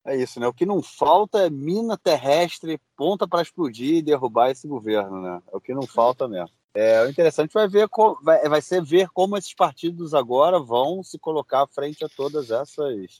É 0.04 0.16
isso, 0.16 0.40
né? 0.40 0.46
O 0.46 0.52
que 0.52 0.64
não 0.64 0.82
falta 0.82 1.46
é 1.46 1.50
mina 1.50 1.96
terrestre, 1.96 2.80
ponta 2.96 3.28
para 3.28 3.42
explodir 3.42 3.96
e 3.96 4.02
derrubar 4.02 4.50
esse 4.50 4.66
governo, 4.66 5.20
né? 5.20 5.42
É 5.52 5.56
o 5.56 5.60
que 5.60 5.74
não 5.74 5.86
falta 5.86 6.26
mesmo. 6.26 6.50
É, 6.72 7.02
o 7.04 7.10
interessante 7.10 7.52
vai 7.52 7.66
ver 7.68 7.88
vai, 8.22 8.48
vai 8.48 8.62
ser 8.62 8.82
ver 8.82 9.08
como 9.08 9.36
esses 9.36 9.52
partidos 9.52 10.14
agora 10.14 10.60
vão 10.60 11.02
se 11.02 11.18
colocar 11.18 11.66
frente 11.66 12.04
a 12.04 12.08
todas 12.08 12.50
essas 12.50 13.18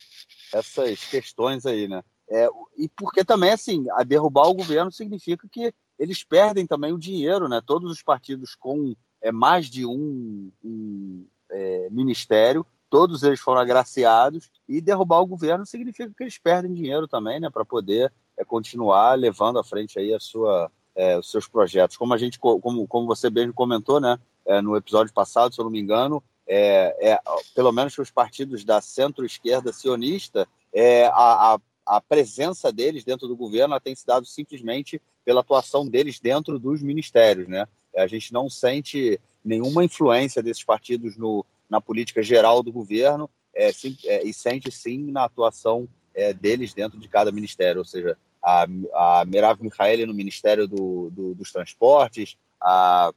essas 0.53 1.05
questões 1.05 1.67
aí, 1.67 1.89
né? 1.89 2.03
É, 2.31 2.49
e 2.79 2.89
porque 2.89 3.25
também 3.25 3.51
assim, 3.51 3.87
a 3.91 4.05
derrubar 4.05 4.49
o 4.49 4.55
governo 4.55 4.93
significa 4.93 5.49
que 5.51 5.75
eles 5.99 6.23
perdem 6.23 6.67
também 6.67 6.93
o 6.93 6.99
dinheiro, 6.99 7.49
né? 7.49 7.61
Todos 7.65 7.91
os 7.91 8.03
partidos 8.03 8.55
com 8.55 8.95
é, 9.21 9.33
mais 9.33 9.67
de 9.67 9.85
um, 9.85 10.51
um 10.65 11.27
é, 11.51 11.89
ministério, 11.91 12.65
todos 12.91 13.23
eles 13.23 13.39
foram 13.39 13.61
agraciados, 13.61 14.51
e 14.69 14.81
derrubar 14.81 15.21
o 15.21 15.27
governo 15.27 15.65
significa 15.65 16.13
que 16.15 16.23
eles 16.25 16.37
perdem 16.37 16.75
dinheiro 16.75 17.07
também, 17.07 17.39
né, 17.39 17.49
para 17.49 17.65
poder 17.65 18.13
é, 18.37 18.45
continuar 18.45 19.15
levando 19.15 19.61
à 19.61 19.65
frente 19.65 19.99
aí 19.99 20.13
a 20.13 20.19
sua, 20.19 20.71
é, 20.95 21.17
os 21.17 21.31
seus 21.31 21.47
projetos. 21.47 21.97
Como 21.97 22.13
a 22.13 22.19
gente, 22.19 22.39
como, 22.39 22.87
como 22.87 23.07
você 23.07 23.31
mesmo 23.31 23.55
comentou, 23.55 24.01
né, 24.01 24.19
é, 24.45 24.61
no 24.61 24.77
episódio 24.77 25.15
passado, 25.15 25.55
se 25.55 25.61
eu 25.61 25.65
não 25.65 25.71
me 25.71 25.81
engano, 25.81 26.23
é, 26.47 27.13
é, 27.13 27.19
pelo 27.55 27.71
menos 27.71 27.97
os 27.97 28.11
partidos 28.11 28.65
da 28.65 28.81
centro-esquerda 28.81 29.73
sionista, 29.73 30.49
é, 30.73 31.07
a, 31.07 31.55
a, 31.55 31.61
a, 31.87 32.01
presença 32.01 32.73
deles 32.73 33.05
dentro 33.05 33.29
do 33.29 33.37
governo 33.37 33.79
tem 33.79 33.95
se 33.95 34.05
dado 34.05 34.27
simplesmente 34.27 35.01
pela 35.25 35.43
atuação 35.43 35.87
deles 35.87 36.19
dentro 36.19 36.59
dos 36.59 36.83
ministérios, 36.83 37.47
né? 37.47 37.69
A 37.97 38.09
gente 38.09 38.33
não 38.33 38.51
sente 38.51 39.21
nenhuma 39.45 39.85
influência 39.85 40.43
desses 40.43 40.65
partidos 40.65 41.17
no, 41.17 41.47
na 41.71 41.81
política 41.81 42.23
geral 42.23 42.63
do 42.63 42.73
governo 42.73 43.31
é, 43.55 43.73
sim, 43.73 43.97
é, 44.05 44.27
e 44.27 44.35
sente 44.35 44.71
sim 44.71 45.11
na 45.11 45.25
atuação 45.25 45.89
é, 46.15 46.33
deles 46.33 46.75
dentro 46.75 46.99
de 46.99 47.09
cada 47.09 47.31
ministério, 47.31 47.79
ou 47.79 47.85
seja, 47.85 48.19
a, 48.43 48.67
a 48.95 49.25
Merav 49.25 49.63
Michaeli 49.63 50.05
no 50.07 50.15
Ministério 50.15 50.67
do, 50.67 51.11
do, 51.11 51.35
dos 51.35 51.53
Transportes, 51.53 52.37
a 52.61 53.13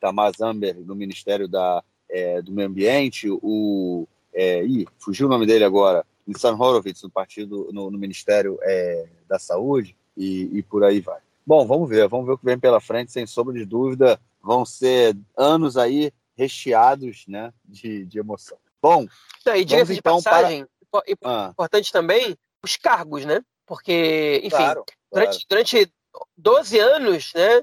Tamar 0.00 0.32
Zamber 0.36 0.76
no 0.80 0.94
Ministério 0.94 1.46
da, 1.46 1.82
é, 2.08 2.40
do 2.42 2.52
Meio 2.52 2.68
Ambiente, 2.68 3.28
o. 3.30 4.06
É, 4.34 4.64
ih, 4.64 4.86
fugiu 4.98 5.26
o 5.26 5.30
nome 5.30 5.44
dele 5.44 5.62
agora, 5.62 6.06
Nissan 6.26 6.54
Horowitz 6.54 7.02
no 7.02 7.10
partido 7.10 7.68
no, 7.70 7.90
no 7.90 7.98
Ministério 7.98 8.58
é, 8.62 9.06
da 9.28 9.38
Saúde 9.38 9.94
e, 10.16 10.48
e 10.52 10.62
por 10.62 10.84
aí 10.84 11.00
vai. 11.00 11.20
Bom, 11.46 11.66
vamos 11.66 11.88
ver, 11.88 12.08
vamos 12.08 12.26
ver 12.26 12.32
o 12.32 12.38
que 12.38 12.44
vem 12.44 12.58
pela 12.58 12.80
frente, 12.80 13.12
sem 13.12 13.26
sombra 13.26 13.52
de 13.52 13.64
dúvida. 13.64 14.18
Vão 14.42 14.64
ser 14.64 15.16
anos 15.36 15.76
aí 15.76 16.12
recheados 16.36 17.24
né, 17.26 17.52
de, 17.64 18.04
de 18.06 18.18
emoção. 18.18 18.58
Bom, 18.80 19.06
Não, 19.46 19.56
e 19.56 19.64
diga-se 19.64 19.94
então 19.94 20.18
de 20.18 20.24
passagem, 20.24 20.66
para... 20.90 21.02
Ah. 21.24 21.48
importante 21.52 21.90
ah. 21.90 21.92
também, 21.92 22.36
os 22.62 22.76
cargos, 22.76 23.24
né? 23.24 23.42
Porque, 23.66 24.40
enfim, 24.44 24.56
claro, 24.56 24.84
durante, 25.12 25.46
claro. 25.46 25.46
durante 25.48 25.92
12 26.36 26.78
anos, 26.78 27.32
né? 27.34 27.62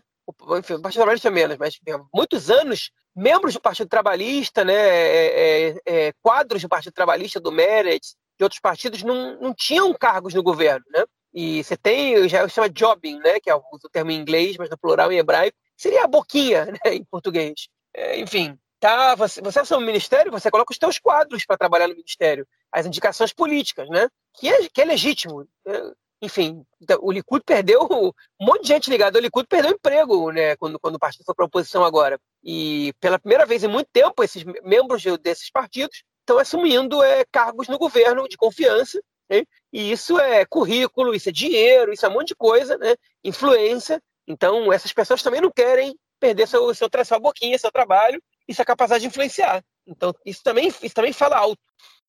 Enfim, 0.58 0.74
o 0.76 0.82
Partido 0.82 1.02
Trabalhista 1.02 1.32
menos, 1.32 1.58
mas 1.58 1.80
muitos 2.14 2.50
anos, 2.50 2.92
membros 3.16 3.54
do 3.54 3.62
Partido 3.62 3.90
Trabalhista, 3.90 4.64
né? 4.64 4.74
É, 4.74 5.70
é, 5.70 5.76
é, 5.86 6.14
quadros 6.22 6.62
do 6.62 6.70
Partido 6.70 6.94
Trabalhista, 6.94 7.40
do 7.40 7.52
Meretz, 7.52 8.16
de 8.38 8.44
outros 8.44 8.62
partidos, 8.62 9.04
não, 9.04 9.40
não 9.40 9.54
tinham 9.54 9.94
cargos 9.94 10.34
no 10.34 10.42
governo, 10.42 10.86
né? 10.92 11.04
E 11.34 11.64
você 11.64 11.78
tem, 11.78 12.28
já 12.28 12.48
chama 12.48 12.70
jobbing, 12.70 13.20
né, 13.20 13.40
que 13.40 13.50
é 13.50 13.56
o 13.56 13.62
termo 13.92 14.12
em 14.12 14.20
inglês, 14.20 14.58
mas 14.58 14.70
no 14.70 14.78
plural 14.78 15.12
em 15.12 15.18
hebraico, 15.18 15.56
seria 15.78 16.04
a 16.04 16.08
boquinha, 16.08 16.66
né, 16.84 16.96
em 16.96 17.04
português. 17.04 17.68
É, 18.00 18.20
enfim, 18.20 18.58
tá, 18.80 19.14
você, 19.16 19.42
você 19.42 19.60
assume 19.60 19.84
o 19.84 19.86
ministério, 19.86 20.32
você 20.32 20.50
coloca 20.50 20.72
os 20.72 20.78
teus 20.78 20.98
quadros 20.98 21.46
para 21.46 21.58
trabalhar 21.58 21.88
no 21.88 21.96
ministério, 21.96 22.48
as 22.72 22.86
indicações 22.86 23.34
políticas, 23.34 23.90
né, 23.90 24.08
que 24.34 24.48
é, 24.48 24.70
que 24.70 24.82
é 24.82 24.86
legítimo. 24.86 25.46
Né? 25.66 25.92
Enfim, 26.22 26.64
então, 26.82 26.98
o 27.02 27.12
Likud 27.12 27.44
perdeu, 27.46 27.82
um 28.40 28.46
monte 28.46 28.62
de 28.62 28.68
gente 28.70 28.90
ligada 28.90 29.18
ao 29.18 29.22
Likud 29.22 29.48
perdeu 29.48 29.72
emprego, 29.72 30.32
né, 30.32 30.56
quando, 30.56 30.80
quando 30.80 30.96
o 30.96 31.00
partido 31.00 31.26
foi 31.26 31.36
para 31.36 31.46
a 31.46 31.48
oposição 31.48 31.84
agora. 31.84 32.20
E 32.42 32.94
pela 33.02 33.20
primeira 33.20 33.46
vez 33.46 33.64
em 33.64 33.68
muito 33.68 33.90
tempo, 33.92 34.24
esses 34.24 34.44
membros 34.64 35.04
desses 35.22 35.52
partidos 35.52 36.04
estão 36.22 36.38
assumindo 36.38 37.04
é, 37.04 37.26
cargos 37.32 37.68
no 37.68 37.78
governo 37.78 38.28
de 38.30 38.38
confiança 38.38 39.00
né? 39.30 39.44
E 39.72 39.92
isso 39.92 40.20
é 40.20 40.44
currículo, 40.46 41.14
isso 41.14 41.30
é 41.30 41.32
dinheiro, 41.32 41.94
isso 41.94 42.06
é 42.06 42.10
um 42.10 42.14
monte 42.14 42.30
de 42.30 42.36
coisa, 42.36 42.78
né? 42.78 42.96
influência. 43.24 44.02
Então, 44.28 44.74
essas 44.74 44.92
pessoas 44.92 45.22
também 45.22 45.42
não 45.42 45.52
querem 45.52 45.96
perder 46.20 46.48
seu, 46.48 46.74
seu, 46.74 46.90
sua 47.06 47.20
boquinha, 47.20 47.58
seu 47.58 47.72
trabalho 47.72 48.22
e 48.48 48.54
sua 48.54 48.66
capacidade 48.66 49.02
de 49.02 49.08
influenciar. 49.08 49.64
Então, 49.88 50.14
isso 50.26 50.44
também, 50.44 50.68
isso 50.68 50.94
também 50.94 51.14
fala 51.14 51.38
alto. 51.38 51.62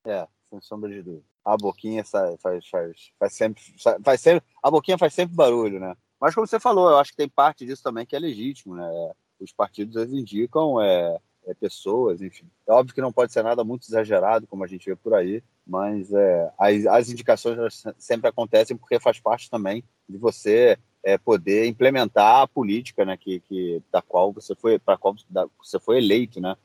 É, 0.04 0.26
sem 0.48 0.61
sombra 0.61 0.90
de 0.90 1.02
dúvida. 1.02 1.24
A 1.44 1.56
boquinha 1.56 2.04
faz, 2.04 2.40
faz, 2.40 2.64
faz, 3.18 3.34
sempre, 3.34 3.62
faz 4.04 4.20
sempre. 4.20 4.44
A 4.62 4.70
boquinha 4.70 4.98
faz 4.98 5.14
sempre 5.14 5.34
barulho, 5.34 5.80
né? 5.80 5.96
Mas 6.20 6.34
como 6.34 6.46
você 6.46 6.61
falou, 6.61 6.90
eu 6.90 6.98
acho 6.98 7.12
que 7.12 7.16
tem 7.16 7.28
parte 7.28 7.64
disso 7.64 7.82
também 7.82 8.04
que 8.04 8.14
é 8.14 8.18
legítimo, 8.18 8.74
né? 8.74 9.12
Os 9.40 9.52
partidos 9.52 9.96
eles 9.96 10.12
indicam 10.12 10.80
é, 10.80 11.18
é, 11.46 11.54
pessoas, 11.54 12.20
enfim. 12.20 12.46
É 12.66 12.72
óbvio 12.72 12.94
que 12.94 13.00
não 13.00 13.12
pode 13.12 13.32
ser 13.32 13.42
nada 13.42 13.64
muito 13.64 13.84
exagerado, 13.88 14.46
como 14.46 14.62
a 14.62 14.66
gente 14.66 14.84
vê 14.84 14.94
por 14.94 15.14
aí, 15.14 15.42
mas 15.66 16.12
é, 16.12 16.52
as, 16.58 16.86
as 16.86 17.08
indicações 17.08 17.82
sempre 17.96 18.28
acontecem 18.28 18.76
porque 18.76 19.00
faz 19.00 19.18
parte 19.18 19.48
também 19.48 19.82
de 20.06 20.18
você 20.18 20.78
é, 21.05 21.16
poder 21.18 21.66
implementar 21.66 22.42
a 22.42 22.48
política, 22.48 23.05
né, 23.05 23.16
que, 23.16 23.40
que 23.40 23.82
da 23.92 24.03
qual 24.03 24.32
você 24.32 24.55
foi, 24.55 24.78
para 24.78 24.96
qual 24.96 25.14
da, 25.28 25.46
você 25.62 25.78
foi 25.78 25.98
eleito, 25.98 26.40
né, 26.40 26.57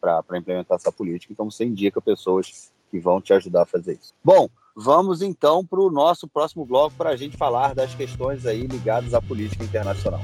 para 0.00 0.38
implementar 0.38 0.76
essa 0.76 0.92
política. 0.92 1.32
Então 1.32 1.50
você 1.50 1.64
indica 1.64 2.00
pessoas 2.00 2.72
que 2.90 2.98
vão 2.98 3.20
te 3.20 3.32
ajudar 3.32 3.62
a 3.62 3.66
fazer 3.66 3.94
isso. 3.94 4.14
Bom, 4.24 4.48
vamos 4.74 5.22
então 5.22 5.64
para 5.64 5.80
o 5.80 5.90
nosso 5.90 6.28
próximo 6.28 6.64
bloco 6.64 6.94
para 6.96 7.10
a 7.10 7.16
gente 7.16 7.36
falar 7.36 7.74
das 7.74 7.94
questões 7.94 8.46
aí 8.46 8.66
ligadas 8.66 9.14
à 9.14 9.20
política 9.20 9.64
internacional. 9.64 10.20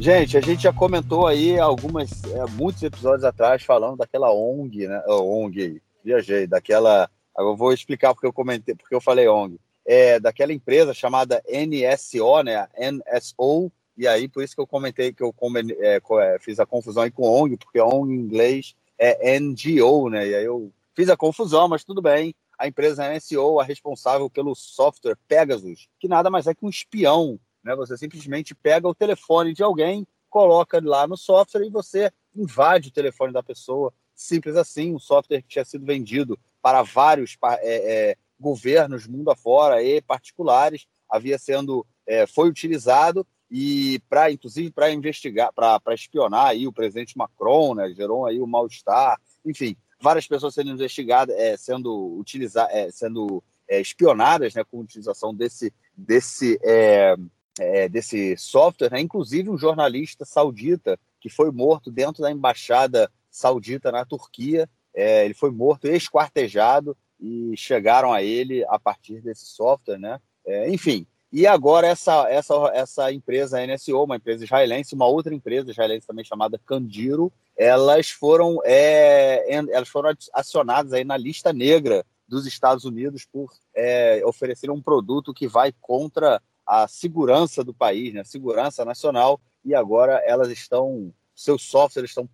Gente, 0.00 0.36
a 0.36 0.40
gente 0.40 0.64
já 0.64 0.72
comentou 0.72 1.28
aí 1.28 1.60
algumas, 1.60 2.24
é, 2.24 2.44
muitos 2.56 2.82
episódios 2.82 3.22
atrás 3.22 3.62
falando 3.62 3.98
daquela 3.98 4.32
ONG, 4.32 4.88
né? 4.88 5.00
ONG 5.06 5.80
viajei, 6.04 6.46
daquela. 6.46 7.08
Eu 7.36 7.56
vou 7.56 7.72
explicar 7.72 8.14
porque 8.14 8.26
eu 8.26 8.32
comentei, 8.32 8.74
porque 8.74 8.94
eu 8.94 9.00
falei 9.00 9.28
ONG. 9.28 9.58
É 9.84 10.20
daquela 10.20 10.52
empresa 10.52 10.94
chamada 10.94 11.42
NSO, 11.48 12.42
né? 12.42 12.68
NSO, 12.78 13.70
e 13.96 14.06
aí 14.06 14.28
por 14.28 14.42
isso 14.42 14.54
que 14.54 14.60
eu 14.60 14.66
comentei 14.66 15.12
que 15.12 15.22
eu 15.22 15.34
é, 15.80 15.96
é, 15.96 16.38
fiz 16.38 16.60
a 16.60 16.66
confusão 16.66 17.02
aí 17.02 17.10
com 17.10 17.28
ONG, 17.28 17.56
porque 17.56 17.80
ONG 17.80 18.12
em 18.12 18.16
inglês 18.16 18.74
é 18.98 19.38
NGO, 19.40 20.08
né? 20.08 20.28
E 20.28 20.34
aí 20.34 20.44
eu 20.44 20.72
fiz 20.94 21.08
a 21.08 21.16
confusão, 21.16 21.68
mas 21.68 21.84
tudo 21.84 22.00
bem. 22.00 22.34
A 22.58 22.68
empresa 22.68 23.12
NSO 23.12 23.60
é 23.60 23.64
responsável 23.64 24.30
pelo 24.30 24.54
software 24.54 25.16
Pegasus, 25.26 25.88
que 25.98 26.06
nada 26.06 26.30
mais 26.30 26.46
é 26.46 26.54
que 26.54 26.64
um 26.64 26.68
espião 26.68 27.40
né? 27.62 27.76
Você 27.76 27.96
simplesmente 27.96 28.54
pega 28.54 28.88
o 28.88 28.94
telefone 28.94 29.52
de 29.52 29.62
alguém, 29.62 30.06
coloca 30.28 30.80
lá 30.82 31.06
no 31.06 31.16
software 31.16 31.64
e 31.64 31.70
você 31.70 32.10
invade 32.34 32.88
o 32.88 32.92
telefone 32.92 33.32
da 33.32 33.42
pessoa. 33.42 33.92
Simples 34.14 34.56
assim, 34.56 34.94
um 34.94 34.98
software 34.98 35.42
que 35.42 35.48
tinha 35.48 35.64
sido 35.64 35.86
vendido 35.86 36.38
para 36.62 36.82
vários 36.82 37.36
é, 37.60 38.10
é, 38.10 38.16
governos 38.38 39.06
mundo 39.06 39.30
afora 39.30 39.82
e 39.82 40.00
particulares, 40.00 40.86
havia 41.08 41.38
sendo 41.38 41.84
é, 42.06 42.26
foi 42.26 42.48
utilizado 42.48 43.26
e 43.50 44.00
para 44.08 44.30
inclusive 44.30 44.70
para 44.70 44.90
investigar, 44.90 45.52
para 45.52 45.94
espionar 45.94 46.46
aí 46.46 46.66
o 46.66 46.72
presidente 46.72 47.18
Macron, 47.18 47.74
né? 47.74 47.92
Gerou 47.92 48.24
aí 48.24 48.40
o 48.40 48.46
mal-estar, 48.46 49.20
enfim, 49.44 49.76
várias 50.00 50.26
pessoas 50.26 50.54
sendo 50.54 50.70
investigadas, 50.70 51.36
é, 51.36 51.56
sendo 51.56 52.16
utilizadas, 52.18 52.74
é, 52.74 52.90
sendo 52.90 53.42
é, 53.68 53.80
espionadas, 53.80 54.54
né? 54.54 54.64
Com 54.64 54.80
utilização 54.80 55.34
desse 55.34 55.72
desse 55.94 56.58
é, 56.64 57.14
é, 57.58 57.88
desse 57.88 58.36
software, 58.36 58.90
né? 58.90 59.00
inclusive 59.00 59.50
um 59.50 59.58
jornalista 59.58 60.24
saudita 60.24 60.98
que 61.20 61.28
foi 61.28 61.50
morto 61.50 61.90
dentro 61.90 62.22
da 62.22 62.30
embaixada 62.30 63.10
saudita 63.30 63.92
na 63.92 64.04
Turquia. 64.04 64.68
É, 64.94 65.24
ele 65.24 65.34
foi 65.34 65.50
morto, 65.50 65.86
esquartejado, 65.86 66.96
e 67.20 67.56
chegaram 67.56 68.12
a 68.12 68.22
ele 68.22 68.64
a 68.68 68.78
partir 68.78 69.20
desse 69.20 69.46
software, 69.46 69.98
né? 69.98 70.20
É, 70.44 70.68
enfim, 70.68 71.06
e 71.32 71.46
agora 71.46 71.86
essa, 71.86 72.28
essa, 72.28 72.54
essa 72.74 73.12
empresa 73.12 73.64
NSO, 73.64 74.04
uma 74.04 74.16
empresa 74.16 74.44
israelense, 74.44 74.94
uma 74.94 75.06
outra 75.06 75.34
empresa 75.34 75.70
israelense 75.70 76.06
também 76.06 76.24
chamada 76.24 76.60
Candiro, 76.66 77.32
elas 77.56 78.10
foram, 78.10 78.58
é, 78.64 79.46
elas 79.50 79.88
foram 79.88 80.12
acionadas 80.34 80.92
aí 80.92 81.04
na 81.04 81.16
lista 81.16 81.52
negra 81.52 82.04
dos 82.28 82.46
Estados 82.46 82.84
Unidos 82.84 83.24
por 83.24 83.50
é, 83.74 84.20
oferecer 84.26 84.70
um 84.70 84.82
produto 84.82 85.32
que 85.32 85.46
vai 85.46 85.72
contra 85.80 86.42
a 86.66 86.86
segurança 86.88 87.62
do 87.64 87.72
país, 87.72 88.12
né, 88.12 88.20
a 88.20 88.24
segurança 88.24 88.84
nacional, 88.84 89.40
e 89.64 89.74
agora 89.74 90.22
elas 90.26 90.50
estão, 90.50 91.12
seus 91.34 91.62
softwares 91.62 92.10
estão, 92.10 92.28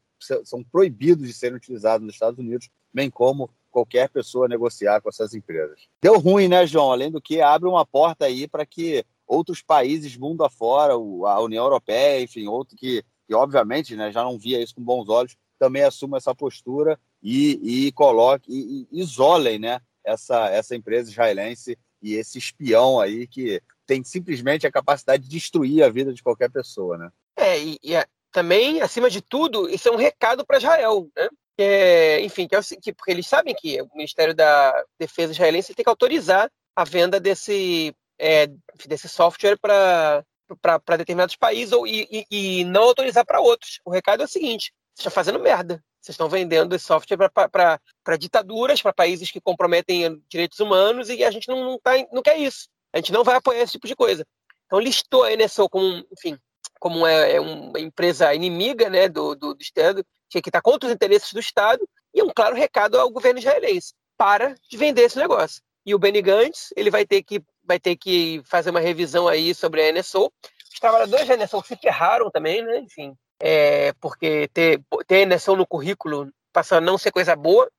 são 0.44 0.62
proibidos 0.64 1.26
de 1.26 1.32
serem 1.32 1.56
utilizados 1.56 2.04
nos 2.04 2.14
Estados 2.14 2.38
Unidos, 2.38 2.68
bem 2.92 3.10
como 3.10 3.50
qualquer 3.70 4.08
pessoa 4.08 4.48
negociar 4.48 5.00
com 5.00 5.08
essas 5.08 5.34
empresas. 5.34 5.88
Deu 6.02 6.18
ruim, 6.18 6.48
né, 6.48 6.66
João? 6.66 6.90
Além 6.90 7.10
do 7.10 7.20
que 7.20 7.40
abre 7.40 7.68
uma 7.68 7.86
porta 7.86 8.24
aí 8.24 8.48
para 8.48 8.66
que 8.66 9.04
outros 9.26 9.62
países 9.62 10.16
mundo 10.16 10.42
afora, 10.42 10.94
a 10.94 11.40
União 11.40 11.64
Europeia, 11.64 12.22
enfim, 12.22 12.46
outro 12.46 12.76
que, 12.76 13.04
que 13.26 13.34
obviamente 13.34 13.94
né, 13.94 14.10
já 14.10 14.22
não 14.22 14.38
via 14.38 14.60
isso 14.60 14.74
com 14.74 14.82
bons 14.82 15.08
olhos, 15.08 15.36
também 15.58 15.82
assumam 15.82 16.16
essa 16.16 16.34
postura 16.34 16.98
e, 17.22 17.86
e 17.86 17.92
coloque 17.92 18.50
e, 18.50 18.88
e 18.90 19.00
isolem 19.00 19.58
né, 19.58 19.80
essa, 20.04 20.48
essa 20.48 20.74
empresa 20.74 21.10
israelense 21.10 21.78
e 22.00 22.14
esse 22.14 22.38
espião 22.38 23.00
aí 23.00 23.26
que 23.26 23.60
tem 23.86 24.02
simplesmente 24.04 24.66
a 24.66 24.72
capacidade 24.72 25.24
de 25.24 25.28
destruir 25.28 25.82
a 25.82 25.88
vida 25.88 26.12
de 26.12 26.22
qualquer 26.22 26.50
pessoa, 26.50 26.96
né? 26.96 27.10
É, 27.36 27.58
e, 27.62 27.78
e 27.82 27.94
também, 28.32 28.80
acima 28.80 29.10
de 29.10 29.20
tudo, 29.20 29.68
isso 29.68 29.88
é 29.88 29.92
um 29.92 29.96
recado 29.96 30.44
para 30.44 30.58
Israel, 30.58 31.08
né? 31.16 31.28
É, 31.60 32.20
enfim, 32.20 32.46
que 32.46 32.54
é 32.54 32.58
o, 32.60 32.62
que, 32.62 32.92
porque 32.92 33.10
eles 33.10 33.26
sabem 33.26 33.52
que 33.54 33.82
o 33.82 33.88
Ministério 33.94 34.32
da 34.32 34.84
Defesa 34.98 35.32
israelense 35.32 35.74
tem 35.74 35.82
que 35.82 35.88
autorizar 35.88 36.48
a 36.76 36.84
venda 36.84 37.18
desse, 37.18 37.92
é, 38.16 38.46
desse 38.86 39.08
software 39.08 39.58
para 39.58 40.24
para 40.62 40.96
determinados 40.96 41.36
países 41.36 41.72
ou, 41.72 41.86
e, 41.86 42.08
e, 42.10 42.60
e 42.60 42.64
não 42.64 42.84
autorizar 42.84 43.24
para 43.26 43.40
outros. 43.40 43.80
O 43.84 43.90
recado 43.90 44.22
é 44.22 44.24
o 44.24 44.28
seguinte: 44.28 44.72
vocês 44.94 45.00
estão 45.00 45.12
fazendo 45.12 45.38
merda. 45.38 45.82
Vocês 46.00 46.14
estão 46.14 46.28
vendendo 46.28 46.74
esse 46.74 46.86
software 46.86 47.28
para 47.28 48.16
ditaduras, 48.16 48.80
para 48.80 48.92
países 48.92 49.30
que 49.30 49.40
comprometem 49.40 50.22
direitos 50.28 50.58
humanos 50.60 51.10
e 51.10 51.24
a 51.24 51.30
gente 51.30 51.48
não, 51.48 51.64
não, 51.64 51.78
tá, 51.78 51.92
não 52.12 52.22
quer 52.22 52.38
isso. 52.38 52.68
A 52.92 52.98
gente 52.98 53.12
não 53.12 53.24
vai 53.24 53.36
apoiar 53.36 53.62
esse 53.62 53.72
tipo 53.72 53.86
de 53.86 53.96
coisa. 53.96 54.24
Então 54.66 54.78
listou 54.78 55.24
a 55.24 55.36
NSO 55.36 55.68
como, 55.68 56.06
enfim, 56.12 56.38
como 56.78 57.06
é, 57.06 57.34
é 57.34 57.40
uma 57.40 57.78
empresa 57.78 58.34
inimiga 58.34 58.88
né, 58.88 59.08
do, 59.08 59.34
do, 59.34 59.54
do 59.54 59.62
Estado, 59.62 60.04
que 60.30 60.38
está 60.38 60.60
contra 60.60 60.88
os 60.88 60.94
interesses 60.94 61.32
do 61.32 61.40
Estado, 61.40 61.86
e 62.14 62.22
um 62.22 62.30
claro 62.34 62.56
recado 62.56 62.98
ao 62.98 63.10
governo 63.10 63.38
israelense, 63.38 63.94
para 64.16 64.54
de 64.70 64.76
vender 64.76 65.02
esse 65.02 65.18
negócio. 65.18 65.62
E 65.84 65.94
o 65.94 65.98
Benny 65.98 66.20
Gantz, 66.20 66.72
ele 66.76 66.90
vai 66.90 67.06
ter 67.06 67.22
que, 67.22 67.42
vai 67.64 67.78
ter 67.78 67.96
que 67.96 68.42
fazer 68.44 68.70
uma 68.70 68.80
revisão 68.80 69.26
aí 69.28 69.54
sobre 69.54 69.82
a 69.82 69.92
NSO. 69.92 70.30
Os 70.72 70.80
trabalhadores 70.80 71.26
da 71.26 71.36
NSO 71.36 71.62
se 71.64 71.76
ferraram 71.76 72.30
também, 72.30 72.62
né? 72.62 72.78
enfim, 72.78 73.14
é, 73.40 73.92
porque 73.94 74.48
ter, 74.52 74.80
ter 75.06 75.26
NSO 75.26 75.56
no 75.56 75.66
currículo 75.66 76.30
passa 76.52 76.76
a 76.76 76.80
não 76.80 76.98
ser 76.98 77.10
coisa 77.10 77.36
boa, 77.36 77.70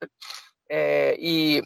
é, 0.70 1.16
e 1.20 1.64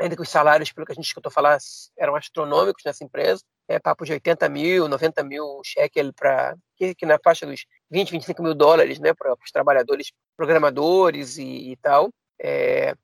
ainda 0.00 0.16
que 0.16 0.22
os 0.22 0.28
salários, 0.28 0.72
pelo 0.72 0.86
que 0.86 0.92
a 0.92 0.94
gente 0.94 1.06
escutou 1.06 1.30
falar, 1.30 1.58
eram 1.96 2.16
astronômicos 2.16 2.82
nessa 2.84 3.04
empresa, 3.04 3.42
é 3.68 3.78
papo 3.78 4.04
de 4.04 4.12
80 4.12 4.48
mil, 4.48 4.88
90 4.88 5.22
mil 5.22 5.60
shekel 5.64 6.12
para 6.12 6.56
que, 6.76 6.94
que, 6.94 7.06
na 7.06 7.18
faixa 7.22 7.46
dos 7.46 7.64
20, 7.90 8.10
25 8.10 8.42
mil 8.42 8.54
dólares, 8.54 8.98
né, 8.98 9.14
para 9.14 9.32
os 9.32 9.50
trabalhadores 9.50 10.12
programadores 10.36 11.38
e, 11.38 11.72
e 11.72 11.76
tal. 11.76 12.10
É, 12.40 12.94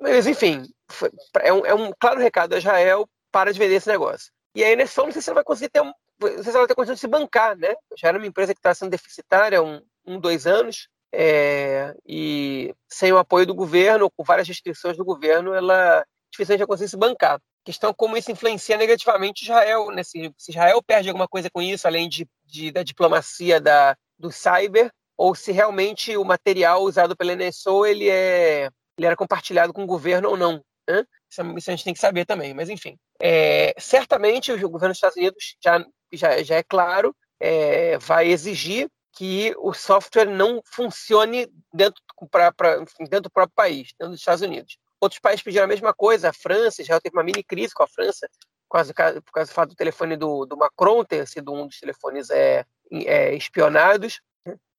mas 0.00 0.26
enfim, 0.26 0.64
foi, 0.90 1.10
é, 1.40 1.52
um, 1.52 1.66
é 1.66 1.74
um 1.74 1.92
claro 1.98 2.20
recado 2.20 2.54
a 2.54 2.58
Israel 2.58 3.08
para 3.30 3.52
de 3.52 3.58
vender 3.58 3.74
esse 3.74 3.88
negócio. 3.88 4.32
E 4.54 4.64
aí, 4.64 4.74
nesse 4.74 4.98
não 4.98 5.12
sei 5.12 5.22
se 5.22 5.30
ela 5.30 5.36
vai 5.36 5.44
conseguir 5.44 5.70
ter 5.70 5.80
um, 5.80 5.92
não 6.20 6.42
sei 6.42 6.44
se 6.44 6.50
ela 6.50 6.60
vai 6.60 6.66
ter 6.66 6.74
condição 6.74 6.94
de 6.94 7.00
se 7.00 7.06
bancar, 7.06 7.56
né? 7.56 7.74
Já 7.96 8.08
era 8.08 8.18
uma 8.18 8.26
empresa 8.26 8.52
que 8.52 8.58
está 8.58 8.74
sendo 8.74 8.90
deficitária 8.90 9.58
há 9.58 9.62
um, 9.62 9.80
um, 10.06 10.18
dois 10.18 10.46
anos, 10.46 10.88
é, 11.12 11.94
e 12.06 12.74
sem 12.88 13.12
o 13.12 13.18
apoio 13.18 13.46
do 13.46 13.54
governo, 13.54 14.10
com 14.10 14.24
várias 14.24 14.46
restrições 14.46 14.96
do 14.96 15.04
governo, 15.04 15.54
ela 15.54 16.04
dificilmente 16.30 16.60
vai 16.60 16.66
conseguir 16.66 16.90
se 16.90 16.96
bancar. 16.96 17.40
Questão 17.64 17.90
é 17.90 17.94
como 17.94 18.16
isso 18.16 18.30
influencia 18.30 18.76
negativamente 18.76 19.42
Israel, 19.44 19.90
né? 19.90 20.02
se, 20.02 20.32
se 20.36 20.50
Israel 20.50 20.82
perde 20.82 21.08
alguma 21.08 21.28
coisa 21.28 21.50
com 21.50 21.60
isso, 21.60 21.86
além 21.86 22.08
de, 22.08 22.26
de, 22.44 22.72
da 22.72 22.82
diplomacia 22.82 23.60
da, 23.60 23.96
do 24.18 24.30
cyber, 24.30 24.90
ou 25.16 25.34
se 25.34 25.52
realmente 25.52 26.16
o 26.16 26.24
material 26.24 26.82
usado 26.82 27.14
pela 27.14 27.34
NSO 27.34 27.84
ele, 27.84 28.08
é, 28.08 28.70
ele 28.96 29.06
era 29.06 29.16
compartilhado 29.16 29.72
com 29.72 29.84
o 29.84 29.86
governo 29.86 30.30
ou 30.30 30.36
não. 30.36 30.64
Né? 30.88 31.04
Isso, 31.30 31.42
isso, 31.58 31.70
a 31.70 31.74
gente 31.74 31.84
tem 31.84 31.94
que 31.94 32.00
saber 32.00 32.24
também, 32.24 32.54
mas 32.54 32.70
enfim. 32.70 32.96
É, 33.20 33.74
certamente 33.78 34.50
o 34.50 34.70
governo 34.70 34.92
dos 34.92 34.96
Estados 34.96 35.16
Unidos, 35.16 35.56
já, 35.62 35.84
já, 36.12 36.42
já 36.42 36.56
é 36.56 36.62
claro, 36.62 37.14
é, 37.38 37.98
vai 37.98 38.28
exigir 38.28 38.88
que 39.12 39.54
o 39.58 39.74
software 39.74 40.26
não 40.26 40.62
funcione 40.64 41.46
dentro, 41.72 42.02
pra, 42.30 42.52
pra, 42.52 42.78
dentro 43.00 43.22
do 43.22 43.30
próprio 43.30 43.54
país, 43.54 43.92
dentro 43.98 44.12
dos 44.12 44.20
Estados 44.20 44.42
Unidos. 44.42 44.78
Outros 45.00 45.20
países 45.20 45.42
pediram 45.42 45.64
a 45.64 45.68
mesma 45.68 45.94
coisa, 45.94 46.28
a 46.28 46.32
França 46.32 46.84
já 46.84 47.00
teve 47.00 47.16
uma 47.16 47.22
mini 47.22 47.42
crise 47.42 47.72
com 47.72 47.82
a 47.82 47.88
França, 47.88 48.28
por 48.68 48.76
causa, 48.76 48.94
por 48.94 49.32
causa 49.32 49.50
do 49.50 49.54
fato 49.54 49.70
do 49.70 49.74
telefone 49.74 50.16
do, 50.16 50.44
do 50.44 50.56
Macron 50.56 51.02
ter 51.04 51.26
sido 51.26 51.52
um 51.52 51.66
dos 51.66 51.80
telefones 51.80 52.28
é, 52.30 52.64
é, 52.92 53.34
espionados. 53.34 54.20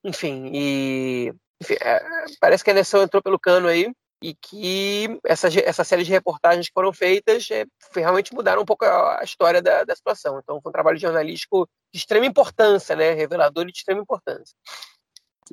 Enfim, 0.04 0.50
e 0.54 1.34
enfim, 1.62 1.76
é, 1.82 2.04
parece 2.40 2.64
que 2.64 2.72
a 2.72 2.74
NSO 2.74 2.98
entrou 2.98 3.22
pelo 3.22 3.40
cano 3.40 3.68
aí 3.68 3.92
e 4.24 4.36
que 4.36 5.20
essa, 5.26 5.48
essa 5.60 5.84
série 5.84 6.04
de 6.04 6.12
reportagens 6.12 6.68
que 6.68 6.74
foram 6.74 6.94
feitas 6.94 7.50
é, 7.50 7.66
realmente 7.96 8.34
mudaram 8.34 8.62
um 8.62 8.66
pouco 8.66 8.86
a, 8.86 9.20
a 9.20 9.24
história 9.24 9.62
da, 9.62 9.84
da, 9.84 9.96
situação. 9.96 10.40
Então, 10.40 10.62
foi 10.62 10.70
um 10.70 10.74
trabalho 10.74 10.98
jornalístico 10.98 11.68
de 11.92 12.00
extrema 12.00 12.26
importância, 12.26 12.96
né, 12.96 13.14
revelador 13.14 13.64
e 13.64 13.72
de 13.72 13.80
extrema 13.80 14.02
importância 14.02 14.56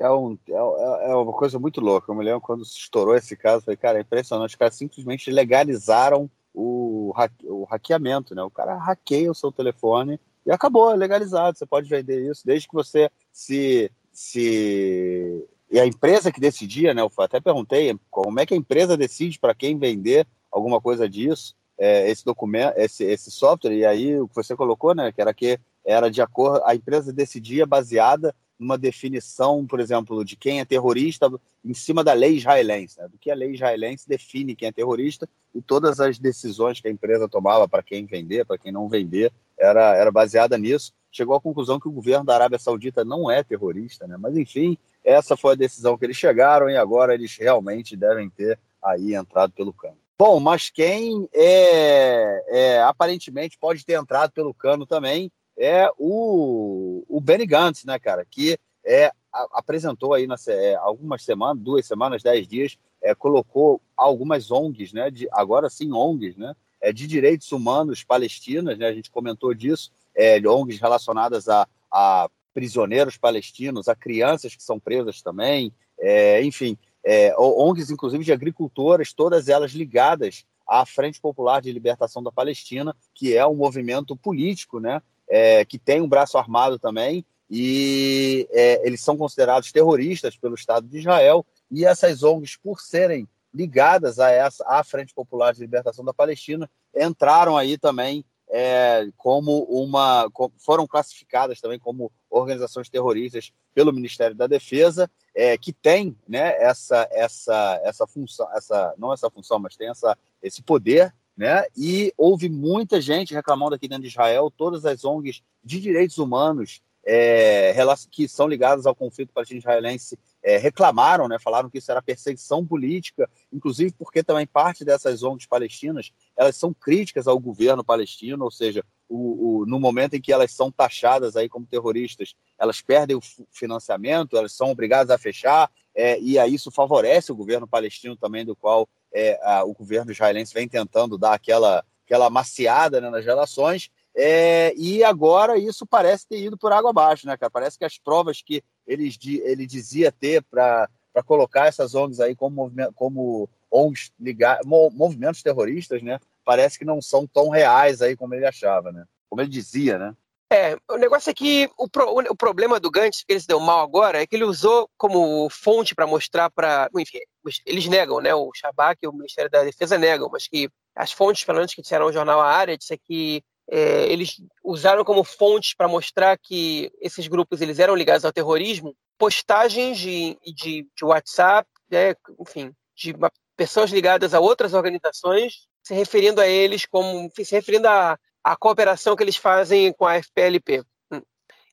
é, 0.00 0.10
um, 0.10 0.38
é, 0.48 0.52
é, 0.52 1.10
é, 1.10 1.14
uma 1.14 1.32
coisa 1.32 1.58
muito 1.58 1.80
louca. 1.80 2.10
Eu 2.10 2.16
me 2.16 2.24
lembro 2.24 2.40
quando 2.40 2.62
estourou 2.62 3.16
esse 3.16 3.36
caso, 3.36 3.64
falei, 3.64 3.76
cara, 3.76 3.98
é 3.98 4.02
impressionante. 4.02 4.50
Os 4.50 4.56
caras 4.56 4.74
simplesmente 4.74 5.30
legalizaram 5.30 6.30
o, 6.54 7.12
o 7.44 7.64
hackeamento, 7.64 8.34
né? 8.34 8.42
O 8.42 8.50
cara 8.50 8.76
hackeia 8.76 9.30
o 9.30 9.34
seu 9.34 9.52
telefone 9.52 10.18
e 10.44 10.50
acabou, 10.50 10.92
é 10.92 10.96
legalizado. 10.96 11.56
Você 11.56 11.66
pode 11.66 11.88
vender 11.88 12.30
isso 12.30 12.42
desde 12.44 12.68
que 12.68 12.74
você 12.74 13.10
se. 13.32 13.90
se... 14.12 15.46
E 15.70 15.78
a 15.78 15.86
empresa 15.86 16.32
que 16.32 16.40
decidia, 16.40 16.94
né? 16.94 17.02
Eu 17.02 17.12
até 17.18 17.40
perguntei 17.40 17.98
como 18.10 18.40
é 18.40 18.46
que 18.46 18.54
a 18.54 18.56
empresa 18.56 18.96
decide 18.96 19.38
para 19.38 19.54
quem 19.54 19.78
vender 19.78 20.26
alguma 20.50 20.80
coisa 20.80 21.06
disso, 21.06 21.54
é, 21.76 22.10
esse 22.10 22.24
documento, 22.24 22.74
esse, 22.78 23.04
esse 23.04 23.30
software, 23.30 23.74
e 23.74 23.84
aí 23.84 24.18
o 24.18 24.26
que 24.26 24.34
você 24.34 24.56
colocou, 24.56 24.94
né? 24.94 25.12
Que 25.12 25.20
era 25.20 25.34
que 25.34 25.60
era 25.84 26.10
de 26.10 26.20
acordo, 26.20 26.62
a 26.64 26.74
empresa 26.74 27.12
decidia 27.12 27.66
baseada 27.66 28.34
numa 28.58 28.76
definição, 28.76 29.64
por 29.66 29.78
exemplo, 29.78 30.24
de 30.24 30.36
quem 30.36 30.60
é 30.60 30.64
terrorista 30.64 31.30
em 31.64 31.74
cima 31.74 32.02
da 32.02 32.12
lei 32.12 32.36
israelense, 32.36 32.98
né? 32.98 33.06
do 33.08 33.16
que 33.16 33.30
a 33.30 33.34
lei 33.34 33.52
israelense 33.52 34.08
define 34.08 34.56
quem 34.56 34.68
é 34.68 34.72
terrorista 34.72 35.28
e 35.54 35.62
todas 35.62 36.00
as 36.00 36.18
decisões 36.18 36.80
que 36.80 36.88
a 36.88 36.90
empresa 36.90 37.28
tomava 37.28 37.68
para 37.68 37.82
quem 37.82 38.04
vender, 38.04 38.44
para 38.44 38.58
quem 38.58 38.72
não 38.72 38.88
vender, 38.88 39.32
era, 39.56 39.94
era 39.94 40.10
baseada 40.10 40.58
nisso. 40.58 40.92
Chegou 41.10 41.36
à 41.36 41.40
conclusão 41.40 41.78
que 41.78 41.88
o 41.88 41.92
governo 41.92 42.24
da 42.24 42.34
Arábia 42.34 42.58
Saudita 42.58 43.04
não 43.04 43.30
é 43.30 43.42
terrorista, 43.42 44.06
né? 44.06 44.16
mas 44.18 44.36
enfim, 44.36 44.76
essa 45.04 45.36
foi 45.36 45.52
a 45.52 45.56
decisão 45.56 45.96
que 45.96 46.04
eles 46.04 46.16
chegaram 46.16 46.68
e 46.68 46.76
agora 46.76 47.14
eles 47.14 47.36
realmente 47.36 47.96
devem 47.96 48.28
ter 48.28 48.58
aí 48.82 49.14
entrado 49.14 49.52
pelo 49.52 49.72
cano. 49.72 49.96
Bom, 50.18 50.40
mas 50.40 50.68
quem 50.68 51.28
é, 51.32 52.44
é 52.48 52.82
aparentemente 52.82 53.56
pode 53.56 53.86
ter 53.86 53.92
entrado 53.92 54.32
pelo 54.32 54.52
cano 54.52 54.84
também 54.84 55.30
é 55.58 55.90
o, 55.98 57.04
o 57.08 57.20
Benny 57.20 57.44
Gantz, 57.44 57.84
né, 57.84 57.98
cara? 57.98 58.24
Que 58.24 58.58
é, 58.84 59.06
a, 59.32 59.46
apresentou 59.52 60.14
aí 60.14 60.26
nas, 60.26 60.46
é, 60.46 60.76
algumas 60.76 61.22
semanas, 61.24 61.62
duas 61.62 61.86
semanas, 61.86 62.22
dez 62.22 62.46
dias, 62.46 62.78
é, 63.02 63.14
colocou 63.14 63.80
algumas 63.96 64.50
ONGs, 64.50 64.92
né? 64.92 65.10
De, 65.10 65.28
agora 65.32 65.68
sim 65.68 65.92
ONGs, 65.92 66.36
né? 66.36 66.54
É, 66.80 66.92
de 66.92 67.06
direitos 67.06 67.50
humanos 67.50 68.04
palestinas, 68.04 68.78
né? 68.78 68.86
A 68.86 68.92
gente 68.92 69.10
comentou 69.10 69.52
disso, 69.52 69.90
é, 70.14 70.40
ONGs 70.46 70.80
relacionadas 70.80 71.48
a, 71.48 71.66
a 71.90 72.30
prisioneiros 72.54 73.16
palestinos, 73.16 73.88
a 73.88 73.94
crianças 73.94 74.54
que 74.54 74.62
são 74.62 74.78
presas 74.78 75.22
também, 75.22 75.72
é, 76.00 76.42
enfim, 76.42 76.78
é, 77.04 77.34
ONGs 77.38 77.90
inclusive 77.90 78.24
de 78.24 78.32
agricultoras, 78.32 79.12
todas 79.12 79.48
elas 79.48 79.72
ligadas 79.72 80.44
à 80.66 80.84
Frente 80.84 81.20
Popular 81.20 81.60
de 81.60 81.72
Libertação 81.72 82.22
da 82.22 82.30
Palestina, 82.30 82.94
que 83.14 83.36
é 83.36 83.46
um 83.46 83.54
movimento 83.54 84.16
político, 84.16 84.78
né? 84.78 85.00
É, 85.28 85.64
que 85.64 85.78
tem 85.78 86.00
um 86.00 86.08
braço 86.08 86.38
armado 86.38 86.78
também, 86.78 87.24
e 87.50 88.46
é, 88.50 88.86
eles 88.86 89.00
são 89.00 89.16
considerados 89.16 89.72
terroristas 89.72 90.36
pelo 90.36 90.54
Estado 90.54 90.86
de 90.86 90.98
Israel, 90.98 91.44
e 91.70 91.84
essas 91.84 92.22
ONGs, 92.22 92.56
por 92.56 92.80
serem 92.80 93.28
ligadas 93.52 94.18
a 94.18 94.30
essa 94.30 94.64
à 94.66 94.84
Frente 94.84 95.14
Popular 95.14 95.52
de 95.54 95.60
Libertação 95.60 96.04
da 96.04 96.12
Palestina, 96.12 96.70
entraram 96.94 97.56
aí 97.56 97.78
também 97.78 98.24
é, 98.50 99.08
como 99.16 99.64
uma 99.64 100.30
foram 100.56 100.86
classificadas 100.86 101.60
também 101.60 101.78
como 101.78 102.10
organizações 102.30 102.88
terroristas 102.88 103.52
pelo 103.74 103.92
Ministério 103.92 104.34
da 104.34 104.46
Defesa, 104.46 105.10
é, 105.34 105.56
que 105.58 105.72
tem 105.72 106.16
né, 106.26 106.54
essa 106.62 107.06
essa 107.10 107.80
essa 107.84 108.06
função, 108.06 108.48
essa 108.54 108.94
não 108.96 109.12
essa 109.12 109.30
função, 109.30 109.58
mas 109.58 109.76
tem 109.76 109.90
essa 109.90 110.16
esse 110.42 110.62
poder 110.62 111.14
né? 111.38 111.64
E 111.76 112.12
houve 112.18 112.48
muita 112.48 113.00
gente 113.00 113.32
reclamando 113.32 113.76
aqui 113.76 113.86
dentro 113.86 114.02
de 114.02 114.08
Israel, 114.08 114.52
todas 114.54 114.84
as 114.84 115.04
ONGs 115.04 115.40
de 115.62 115.80
direitos 115.80 116.18
humanos 116.18 116.82
é, 117.06 117.72
que 118.10 118.28
são 118.28 118.48
ligadas 118.48 118.84
ao 118.84 118.94
conflito 118.94 119.32
palestino-israelense 119.32 120.18
é, 120.42 120.58
reclamaram, 120.58 121.26
né, 121.26 121.38
falaram 121.38 121.70
que 121.70 121.78
isso 121.78 121.90
era 121.90 122.02
perseguição 122.02 122.66
política, 122.66 123.30
inclusive 123.52 123.94
porque 123.96 124.22
também 124.22 124.46
parte 124.46 124.84
dessas 124.84 125.22
ONGs 125.22 125.46
palestinas 125.46 126.12
elas 126.36 126.56
são 126.56 126.74
críticas 126.74 127.26
ao 127.26 127.38
governo 127.38 127.82
palestino, 127.82 128.44
ou 128.44 128.50
seja, 128.50 128.84
o, 129.08 129.60
o, 129.60 129.66
no 129.66 129.80
momento 129.80 130.14
em 130.14 130.20
que 130.20 130.32
elas 130.32 130.52
são 130.52 130.70
taxadas 130.70 131.34
aí 131.34 131.48
como 131.48 131.64
terroristas, 131.64 132.34
elas 132.58 132.82
perdem 132.82 133.16
o 133.16 133.22
financiamento, 133.50 134.36
elas 134.36 134.52
são 134.52 134.70
obrigadas 134.70 135.10
a 135.10 135.16
fechar, 135.16 135.70
é, 135.94 136.20
e 136.20 136.38
aí 136.38 136.54
isso 136.54 136.70
favorece 136.70 137.32
o 137.32 137.36
governo 137.36 137.66
palestino 137.66 138.16
também, 138.16 138.44
do 138.44 138.54
qual 138.54 138.88
é, 139.12 139.38
a, 139.42 139.64
o 139.64 139.72
governo 139.72 140.12
israelense 140.12 140.54
vem 140.54 140.68
tentando 140.68 141.18
dar 141.18 141.34
aquela, 141.34 141.84
aquela 142.04 142.30
maciada 142.30 143.00
né, 143.00 143.10
nas 143.10 143.24
relações, 143.24 143.90
é, 144.20 144.74
e 144.76 145.04
agora 145.04 145.56
isso 145.56 145.86
parece 145.86 146.26
ter 146.26 146.42
ido 146.42 146.58
por 146.58 146.72
água 146.72 146.90
abaixo, 146.90 147.24
né, 147.24 147.36
cara? 147.36 147.50
Parece 147.50 147.78
que 147.78 147.84
as 147.84 147.98
provas 147.98 148.42
que 148.42 148.64
ele, 148.84 149.08
ele 149.44 149.64
dizia 149.64 150.10
ter 150.10 150.42
para 150.42 150.88
colocar 151.24 151.66
essas 151.66 151.94
ONGs 151.94 152.18
aí 152.18 152.34
como, 152.34 152.68
como 152.96 153.48
ONGs 153.70 154.10
ligar, 154.18 154.58
movimentos 154.64 155.40
terroristas, 155.40 156.02
né? 156.02 156.18
Parece 156.44 156.76
que 156.76 156.84
não 156.84 157.00
são 157.00 157.28
tão 157.28 157.48
reais 157.48 158.02
aí 158.02 158.16
como 158.16 158.34
ele 158.34 158.44
achava, 158.44 158.90
né? 158.90 159.04
Como 159.28 159.40
ele 159.40 159.50
dizia, 159.50 159.98
né? 159.98 160.16
É, 160.50 160.78
o 160.88 160.96
negócio 160.96 161.28
é 161.28 161.34
que 161.34 161.70
o, 161.76 161.88
pro, 161.88 162.08
o, 162.08 162.36
problema 162.36 162.80
do 162.80 162.90
Gantz, 162.90 163.22
que 163.22 163.32
ele 163.32 163.40
se 163.40 163.46
deu 163.46 163.60
mal 163.60 163.80
agora, 163.80 164.22
é 164.22 164.26
que 164.26 164.34
ele 164.34 164.44
usou 164.44 164.88
como 164.96 165.48
fonte 165.50 165.94
para 165.94 166.06
mostrar 166.06 166.48
para. 166.48 166.88
Enfim, 166.96 167.18
eles 167.66 167.86
negam, 167.86 168.20
né? 168.20 168.34
O 168.34 168.50
Shabak 168.54 168.98
e 169.02 169.08
o 169.08 169.12
Ministério 169.12 169.50
da 169.50 169.62
Defesa 169.62 169.98
negam, 169.98 170.28
mas 170.32 170.48
que 170.48 170.70
as 170.96 171.12
fontes, 171.12 171.44
pelo 171.44 171.58
menos 171.58 171.74
que 171.74 171.82
disseram 171.82 172.06
ao 172.06 172.12
jornal 172.12 172.40
A 172.40 172.50
Área, 172.50 172.78
disse 172.78 172.96
que 172.96 173.42
é, 173.70 174.10
eles 174.10 174.36
usaram 174.64 175.04
como 175.04 175.22
fontes 175.22 175.74
para 175.74 175.86
mostrar 175.86 176.38
que 176.38 176.90
esses 177.00 177.28
grupos 177.28 177.60
eles 177.60 177.78
eram 177.78 177.94
ligados 177.94 178.24
ao 178.24 178.32
terrorismo 178.32 178.96
postagens 179.18 179.98
de, 179.98 180.38
de, 180.42 180.86
de 180.96 181.04
WhatsApp, 181.04 181.68
né, 181.90 182.14
enfim, 182.40 182.72
de 182.96 183.14
pessoas 183.56 183.90
ligadas 183.90 184.32
a 184.32 184.40
outras 184.40 184.72
organizações, 184.72 185.66
se 185.82 185.92
referindo 185.92 186.40
a 186.40 186.46
eles 186.46 186.86
como, 186.86 187.30
se 187.34 187.54
referindo 187.54 187.88
à, 187.88 188.16
à 188.48 188.56
cooperação 188.56 189.14
que 189.14 189.22
eles 189.22 189.36
fazem 189.36 189.92
com 189.92 190.06
a 190.06 190.14
FPLP. 190.22 190.82
Hum. 191.12 191.20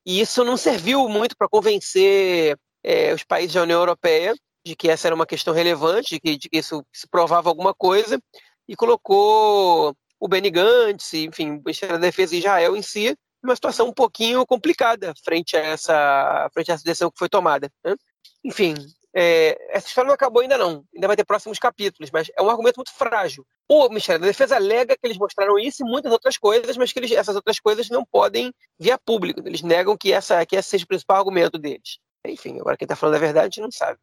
E 0.06 0.20
isso 0.20 0.44
não 0.44 0.58
serviu 0.58 1.08
muito 1.08 1.36
para 1.38 1.48
convencer 1.48 2.58
é, 2.84 3.14
os 3.14 3.24
países 3.24 3.54
da 3.54 3.64
União 3.64 3.80
Europeia 3.80 4.36
de 4.66 4.76
que 4.76 4.90
essa 4.90 5.08
era 5.08 5.16
uma 5.16 5.28
questão 5.28 5.54
relevante, 5.54 6.16
de 6.16 6.20
que, 6.20 6.38
de 6.38 6.50
que 6.50 6.58
isso 6.58 6.84
se 6.92 7.08
provava 7.08 7.50
alguma 7.50 7.74
coisa, 7.74 8.20
e 8.68 8.76
colocou 8.76 9.96
o 10.20 10.28
Benny 10.28 10.50
Gantz, 10.50 11.14
enfim, 11.14 11.52
o 11.52 11.62
Ministério 11.64 11.96
da 11.96 12.02
Defesa 12.02 12.32
de 12.32 12.40
Israel 12.40 12.76
em 12.76 12.82
si, 12.82 13.16
uma 13.44 13.56
situação 13.56 13.88
um 13.88 13.94
pouquinho 13.94 14.44
complicada 14.46 15.14
frente 15.24 15.56
a 15.56 15.60
essa, 15.60 16.50
frente 16.52 16.72
a 16.72 16.74
essa 16.74 16.84
decisão 16.84 17.12
que 17.12 17.20
foi 17.20 17.30
tomada. 17.30 17.72
Né? 17.86 17.96
Enfim, 18.44 18.74
é, 19.18 19.58
essa 19.70 19.88
história 19.88 20.08
não 20.08 20.14
acabou 20.14 20.42
ainda 20.42 20.58
não, 20.58 20.84
ainda 20.94 21.08
vai 21.08 21.16
ter 21.16 21.24
próximos 21.24 21.58
capítulos, 21.58 22.12
mas 22.12 22.30
é 22.38 22.42
um 22.42 22.50
argumento 22.50 22.76
muito 22.76 22.94
frágil. 22.94 23.48
O 23.70 23.88
Ministério 23.88 24.20
da 24.20 24.28
Defesa 24.28 24.58
alega 24.58 24.98
que 24.98 25.08
eles 25.08 25.18
mostraram 25.18 25.58
isso 25.58 25.84
e 25.84 25.90
muitas 25.90 26.12
outras 26.12 26.38
coisas, 26.38 26.76
mas 26.76 26.92
que 26.92 27.00
eles, 27.00 27.12
essas 27.12 27.34
outras 27.34 27.58
coisas 27.58 27.90
não 27.90 28.04
podem 28.04 28.54
vir 28.78 28.92
a 28.92 28.98
público. 28.98 29.42
Eles 29.46 29.62
negam 29.62 29.96
que, 29.96 30.12
essa, 30.12 30.46
que 30.46 30.58
esse 30.58 30.70
seja 30.70 30.84
o 30.84 30.88
principal 30.88 31.18
argumento 31.18 31.58
deles. 31.58 31.98
Enfim, 32.28 32.60
agora 32.60 32.76
quem 32.76 32.86
está 32.86 32.96
falando 32.96 33.16
a 33.16 33.20
verdade 33.20 33.46
a 33.46 33.50
gente 33.50 33.62
não 33.62 33.72
sabe. 33.72 34.00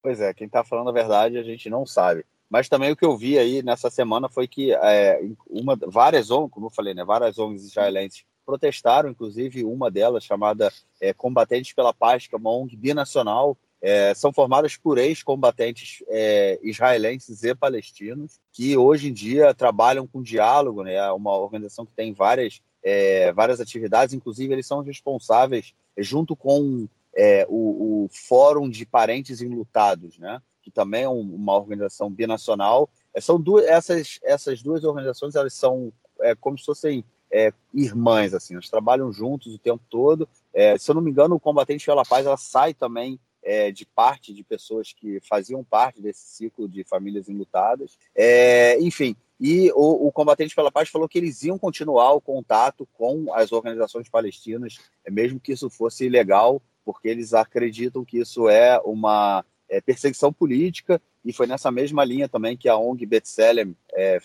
Pois 0.00 0.20
é, 0.20 0.32
quem 0.32 0.46
está 0.46 0.62
falando 0.62 0.90
a 0.90 0.92
verdade 0.92 1.36
a 1.36 1.42
gente 1.42 1.68
não 1.68 1.84
sabe. 1.84 2.24
Mas 2.48 2.68
também 2.68 2.92
o 2.92 2.96
que 2.96 3.04
eu 3.04 3.16
vi 3.16 3.36
aí 3.36 3.60
nessa 3.60 3.90
semana 3.90 4.28
foi 4.28 4.46
que 4.46 4.72
é, 4.72 5.20
uma, 5.48 5.76
várias 5.76 6.30
ONGs, 6.30 6.52
como 6.52 6.66
eu 6.66 6.70
falei, 6.70 6.94
né, 6.94 7.04
várias 7.04 7.38
ONGs 7.38 7.64
israelenses 7.64 8.24
protestaram, 8.46 9.10
inclusive 9.10 9.64
uma 9.64 9.90
delas 9.90 10.22
chamada 10.22 10.72
é, 11.00 11.12
Combatentes 11.12 11.72
pela 11.72 11.92
Paz, 11.92 12.28
que 12.28 12.34
é 12.34 12.38
uma 12.38 12.50
ONG 12.50 12.76
binacional, 12.76 13.56
é, 13.86 14.14
são 14.14 14.32
formadas 14.32 14.78
por 14.78 14.96
ex-combatentes 14.96 16.02
é, 16.08 16.58
israelenses 16.62 17.44
e 17.44 17.54
palestinos, 17.54 18.40
que 18.50 18.74
hoje 18.78 19.10
em 19.10 19.12
dia 19.12 19.52
trabalham 19.52 20.06
com 20.06 20.22
diálogo, 20.22 20.82
né? 20.82 20.94
É 20.94 21.12
uma 21.12 21.36
organização 21.36 21.84
que 21.84 21.92
tem 21.92 22.14
várias, 22.14 22.62
é, 22.82 23.30
várias 23.34 23.60
atividades, 23.60 24.14
inclusive 24.14 24.54
eles 24.54 24.66
são 24.66 24.80
responsáveis, 24.80 25.74
junto 25.98 26.34
com 26.34 26.88
é, 27.14 27.44
o, 27.46 28.04
o, 28.04 28.08
Fórum 28.10 28.70
de 28.70 28.86
Parentes 28.86 29.42
Enlutados, 29.42 30.16
né? 30.18 30.40
que 30.62 30.70
também 30.70 31.02
é 31.02 31.08
um, 31.10 31.20
uma 31.20 31.54
organização 31.54 32.10
binacional. 32.10 32.88
É, 33.12 33.20
são 33.20 33.38
duas, 33.38 33.66
essas, 33.66 34.18
essas 34.22 34.62
duas 34.62 34.82
organizações 34.82 35.34
elas 35.34 35.52
são 35.52 35.92
é, 36.22 36.34
como 36.34 36.56
se 36.56 36.64
fossem 36.64 37.04
é, 37.30 37.52
irmãs, 37.74 38.32
assim, 38.32 38.54
elas 38.54 38.70
trabalham 38.70 39.12
juntos 39.12 39.54
o 39.54 39.58
tempo 39.58 39.82
todo. 39.90 40.26
É, 40.54 40.78
se 40.78 40.90
eu 40.90 40.94
não 40.94 41.02
me 41.02 41.10
engano, 41.10 41.34
o 41.34 41.40
Combatente 41.40 41.84
pela 41.84 42.02
Paz 42.02 42.24
ela 42.24 42.38
sai 42.38 42.72
também 42.72 43.20
é, 43.44 43.70
de 43.70 43.84
parte 43.84 44.32
de 44.32 44.42
pessoas 44.42 44.92
que 44.92 45.20
faziam 45.20 45.62
parte 45.62 46.00
desse 46.00 46.26
ciclo 46.36 46.68
de 46.68 46.82
famílias 46.82 47.28
enlutadas. 47.28 47.98
É, 48.14 48.80
enfim, 48.80 49.14
e 49.38 49.70
o, 49.72 50.06
o, 50.06 50.12
Combatente 50.12 50.54
pela 50.54 50.72
Paz 50.72 50.88
falou 50.88 51.08
que 51.08 51.18
eles 51.18 51.42
iam 51.42 51.58
continuar 51.58 52.12
o 52.12 52.20
contato 52.20 52.88
com 52.94 53.32
as 53.34 53.52
organizações 53.52 54.08
palestinas, 54.08 54.78
mesmo 55.08 55.38
que 55.38 55.52
isso 55.52 55.68
fosse 55.68 56.06
ilegal, 56.06 56.62
porque 56.84 57.08
eles 57.08 57.34
acreditam 57.34 58.04
que 58.04 58.18
isso 58.18 58.48
é 58.48 58.80
uma 58.84 59.44
é, 59.68 59.80
perseguição 59.80 60.32
política, 60.32 61.00
e 61.24 61.32
foi 61.32 61.46
nessa 61.46 61.70
mesma 61.70 62.04
linha 62.04 62.28
também 62.28 62.56
que 62.56 62.68
a 62.68 62.76
ONG 62.76 63.06
Betselem 63.06 63.76
é, 63.92 64.18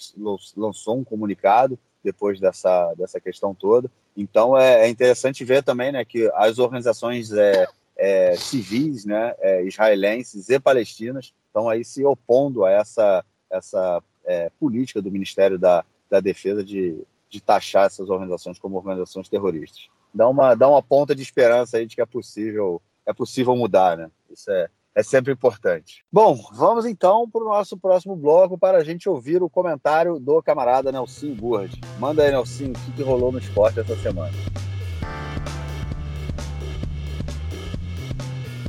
lançou 0.56 0.98
um 0.98 1.04
comunicado 1.04 1.80
depois 2.04 2.40
dessa, 2.40 2.94
dessa 2.96 3.20
questão 3.20 3.54
toda. 3.54 3.90
Então 4.16 4.58
é, 4.58 4.86
é 4.86 4.90
interessante 4.90 5.46
ver 5.46 5.64
também 5.64 5.92
né, 5.92 6.04
que 6.04 6.30
as 6.34 6.60
organizações 6.60 7.32
é, 7.32 7.68
é, 8.00 8.36
civis, 8.36 9.06
né, 9.06 9.36
é, 9.40 9.64
israelenses 9.66 10.50
e 10.50 10.60
palestinas, 10.60 11.34
estão 11.48 11.68
aí 11.68 11.84
se 11.84 12.04
opondo 12.06 12.64
a 12.64 12.72
essa, 12.72 13.24
essa 13.52 14.02
é, 14.26 14.50
política 14.60 15.02
do 15.02 15.12
Ministério 15.12 15.60
da, 15.60 15.84
da 16.10 16.20
Defesa 16.22 16.64
de, 16.64 16.98
de 17.30 17.42
taxar 17.42 17.86
essas 17.86 18.10
organizações 18.10 18.58
como 18.58 18.78
organizações 18.78 19.28
terroristas. 19.28 19.90
Dá 20.14 20.28
uma, 20.28 20.56
dá 20.56 20.68
uma 20.68 20.82
ponta 20.82 21.14
de 21.14 21.22
esperança 21.22 21.78
aí 21.78 21.86
de 21.86 21.96
que 21.96 22.02
é 22.02 22.06
possível, 22.06 22.82
é 23.06 23.14
possível 23.14 23.56
mudar, 23.56 23.98
né? 23.98 24.10
Isso 24.32 24.50
é, 24.50 24.70
é 24.96 25.04
sempre 25.04 25.34
importante. 25.34 26.04
Bom, 26.12 26.36
vamos 26.54 26.86
então 26.86 27.30
para 27.30 27.44
o 27.44 27.50
nosso 27.50 27.78
próximo 27.78 28.16
bloco 28.16 28.58
para 28.58 28.80
a 28.80 28.84
gente 28.84 29.08
ouvir 29.08 29.44
o 29.44 29.50
comentário 29.50 30.20
do 30.20 30.42
camarada 30.42 30.92
Nelson 30.92 31.36
Burd. 31.36 31.80
Manda 32.00 32.24
aí, 32.24 32.32
Nelson, 32.32 32.72
o 32.72 32.92
que 32.94 33.04
rolou 33.04 33.32
no 33.32 33.40
esporte 33.40 33.80
essa 33.80 33.96
semana? 33.98 34.34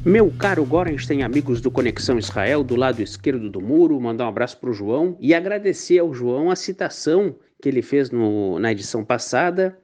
Meu 0.04 0.30
caro 0.30 0.64
Gorenstein, 0.64 1.22
amigos 1.22 1.60
do 1.60 1.70
Conexão 1.70 2.18
Israel, 2.18 2.64
do 2.64 2.74
lado 2.74 3.02
esquerdo 3.02 3.50
do 3.50 3.60
muro, 3.60 4.00
mandar 4.00 4.24
um 4.24 4.28
abraço 4.28 4.56
para 4.56 4.70
o 4.70 4.72
João 4.72 5.14
e 5.20 5.34
agradecer 5.34 5.98
ao 5.98 6.14
João 6.14 6.50
a 6.50 6.56
citação 6.56 7.36
que 7.60 7.68
ele 7.68 7.82
fez 7.82 8.10
no, 8.10 8.58
na 8.58 8.72
edição 8.72 9.04
passada 9.04 9.78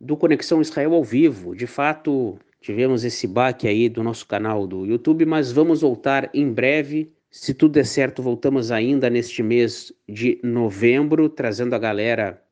do 0.00 0.16
Conexão 0.16 0.60
Israel 0.60 0.92
ao 0.92 1.04
vivo. 1.04 1.54
De 1.54 1.68
fato, 1.68 2.36
tivemos 2.60 3.04
esse 3.04 3.28
baque 3.28 3.68
aí 3.68 3.88
do 3.88 4.02
nosso 4.02 4.26
canal 4.26 4.66
do 4.66 4.84
YouTube, 4.84 5.24
mas 5.24 5.52
vamos 5.52 5.82
voltar 5.82 6.28
em 6.34 6.52
breve. 6.52 7.12
Se 7.30 7.54
tudo 7.54 7.74
der 7.74 7.86
certo, 7.86 8.24
voltamos 8.24 8.72
ainda 8.72 9.08
neste 9.08 9.40
mês 9.40 9.92
de 10.08 10.40
novembro, 10.42 11.28
trazendo 11.28 11.74
a 11.74 11.78
galera 11.78 12.42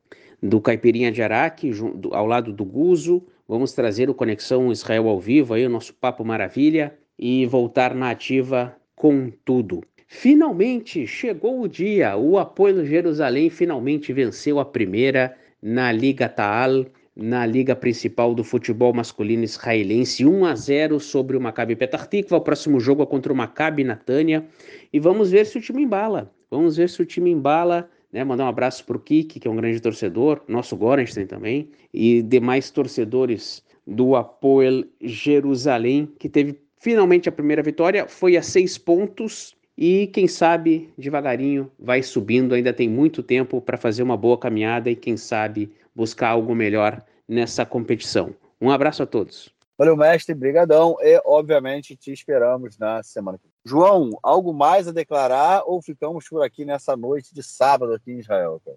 do 0.41 0.61
Caipirinha 0.61 1.11
de 1.11 1.21
Araque, 1.21 1.73
ao 2.13 2.27
lado 2.27 2.53
do 2.53 2.65
Guzo. 2.65 3.27
Vamos 3.49 3.73
trazer 3.73 4.09
o 4.09 4.15
Conexão 4.15 4.71
Israel 4.71 5.09
ao 5.09 5.19
vivo 5.19 5.55
aí, 5.55 5.67
o 5.67 5.71
nosso 5.71 5.93
papo 5.95 6.25
maravilha 6.25 6.97
e 7.19 7.47
voltar 7.47 7.95
na 7.95 8.11
ativa 8.11 8.77
com 8.95 9.31
tudo. 9.45 9.83
Finalmente 10.07 11.07
chegou 11.07 11.61
o 11.61 11.69
dia, 11.69 12.17
o 12.17 12.39
Apoio 12.39 12.85
Jerusalém 12.85 13.51
finalmente 13.51 14.13
venceu 14.13 14.59
a 14.59 14.65
primeira 14.65 15.37
na 15.61 15.93
Liga 15.93 16.29
Taal, 16.29 16.87
na 17.19 17.45
liga 17.45 17.75
principal 17.75 18.33
do 18.33 18.45
futebol 18.45 18.95
masculino 18.95 19.43
israelense, 19.43 20.25
1 20.25 20.45
a 20.45 20.55
0 20.55 21.01
sobre 21.01 21.37
o 21.37 21.41
Maccabi 21.41 21.75
Petah 21.75 22.07
Tikva. 22.07 22.37
O 22.37 22.41
próximo 22.41 22.79
jogo 22.79 23.03
é 23.03 23.07
contra 23.07 23.33
o 23.33 23.37
Maccabi 23.37 23.83
Natânia 23.83 24.47
e 24.93 25.01
vamos 25.01 25.33
ver 25.33 25.45
se 25.45 25.59
o 25.59 25.61
time 25.61 25.83
embala. 25.83 26.33
Vamos 26.49 26.77
ver 26.77 26.89
se 26.89 27.03
o 27.03 27.05
time 27.05 27.31
embala. 27.31 27.91
Né, 28.11 28.25
mandar 28.25 28.45
um 28.45 28.49
abraço 28.49 28.87
para 28.87 28.97
o 28.97 29.01
Kiki, 29.01 29.39
que 29.39 29.47
é 29.47 29.51
um 29.51 29.57
grande 29.57 29.81
torcedor, 29.81 30.41
nosso 30.49 30.75
Gorenstein 30.75 31.27
também, 31.27 31.69
e 31.93 32.23
demais 32.23 32.71
torcedores 32.71 33.63
do 33.87 34.17
Apoel 34.17 34.85
Jerusalém, 34.99 36.09
que 36.19 36.27
teve 36.27 36.59
Finalmente 36.79 37.29
a 37.29 37.33
primeira 37.33 37.63
vitória 37.63 38.07
foi 38.07 38.37
a 38.37 38.43
seis 38.43 38.79
pontos 38.79 39.57
e 39.77 40.07
quem 40.09 40.27
sabe 40.29 40.93
devagarinho 40.97 41.71
vai 41.79 42.03
subindo. 42.03 42.55
Ainda 42.55 42.73
tem 42.73 42.89
muito 42.89 43.23
tempo 43.23 43.61
para 43.61 43.77
fazer 43.77 44.03
uma 44.03 44.17
boa 44.17 44.39
caminhada 44.39 44.91
e 44.91 44.97
quem 44.97 45.17
sabe 45.17 45.73
buscar 45.95 46.31
algo 46.31 46.55
melhor 46.55 47.03
nessa 47.29 47.67
competição. 47.67 48.35
Um 48.61 48.71
abraço 48.71 49.03
a 49.03 49.07
todos. 49.07 49.51
Valeu, 49.77 49.97
mestre, 49.97 50.35
brigadão 50.35 50.97
e 51.01 51.21
obviamente 51.25 51.97
te 51.97 52.13
esperamos 52.13 52.77
na 52.79 53.03
semana 53.03 53.39
que 53.39 53.45
vem. 53.45 53.53
João, 53.65 54.11
algo 54.23 54.53
mais 54.53 54.89
a 54.89 54.93
declarar 54.93 55.63
ou 55.67 55.81
ficamos 55.81 56.29
por 56.29 56.43
aqui 56.43 56.65
nessa 56.65 56.97
noite 56.97 57.33
de 57.33 57.43
sábado 57.43 57.93
aqui 57.93 58.11
em 58.11 58.19
Israel? 58.19 58.61
Cara? 58.65 58.77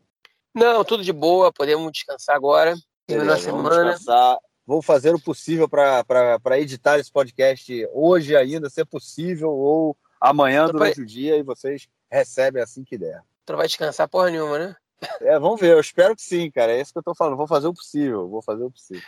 Não, 0.53 0.83
tudo 0.83 1.03
de 1.03 1.13
boa, 1.13 1.51
podemos 1.51 1.91
descansar 1.91 2.35
agora. 2.35 2.75
Terminou 3.07 3.33
a 3.33 3.37
semana. 3.39 3.93
Descansar 3.93 4.37
vou 4.71 4.81
fazer 4.81 5.13
o 5.13 5.19
possível 5.19 5.67
para 5.67 6.59
editar 6.59 6.97
esse 6.97 7.11
podcast 7.11 7.89
hoje 7.91 8.37
ainda, 8.37 8.69
se 8.69 8.85
possível, 8.85 9.51
ou 9.51 9.97
amanhã 10.19 10.63
então, 10.63 10.73
durante 10.79 10.95
vai... 10.95 11.03
o 11.03 11.05
dia, 11.05 11.35
e 11.35 11.43
vocês 11.43 11.89
recebem 12.09 12.63
assim 12.63 12.81
que 12.81 12.97
der. 12.97 13.21
Tu 13.45 13.51
não 13.51 13.57
vai 13.57 13.67
descansar 13.67 14.07
porra 14.07 14.29
nenhuma, 14.29 14.57
né? 14.57 14.75
É, 15.19 15.37
vamos 15.37 15.59
ver, 15.59 15.73
eu 15.73 15.79
espero 15.79 16.15
que 16.15 16.21
sim, 16.21 16.49
cara. 16.49 16.71
É 16.71 16.79
isso 16.79 16.93
que 16.93 16.99
eu 16.99 17.03
tô 17.03 17.13
falando. 17.13 17.35
Vou 17.35 17.47
fazer 17.47 17.67
o 17.67 17.73
possível, 17.73 18.29
vou 18.29 18.41
fazer 18.41 18.63
o 18.63 18.71
possível. 18.71 19.03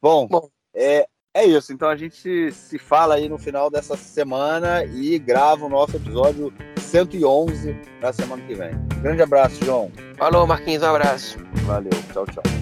Bom, 0.00 0.28
Bom. 0.28 0.48
É, 0.72 1.08
é 1.34 1.44
isso. 1.44 1.72
Então 1.72 1.88
a 1.88 1.96
gente 1.96 2.52
se 2.52 2.78
fala 2.78 3.14
aí 3.14 3.28
no 3.28 3.38
final 3.38 3.70
dessa 3.70 3.96
semana 3.96 4.84
e 4.84 5.18
grava 5.18 5.64
o 5.64 5.68
nosso 5.68 5.96
episódio 5.96 6.52
111 6.78 7.74
na 8.00 8.12
semana 8.12 8.46
que 8.46 8.54
vem. 8.54 8.72
Grande 9.00 9.22
abraço, 9.22 9.64
João. 9.64 9.90
Falou, 10.16 10.46
Marquinhos. 10.46 10.82
Um 10.82 10.90
abraço. 10.90 11.38
Valeu. 11.64 11.90
Tchau, 12.12 12.26
tchau. 12.26 12.59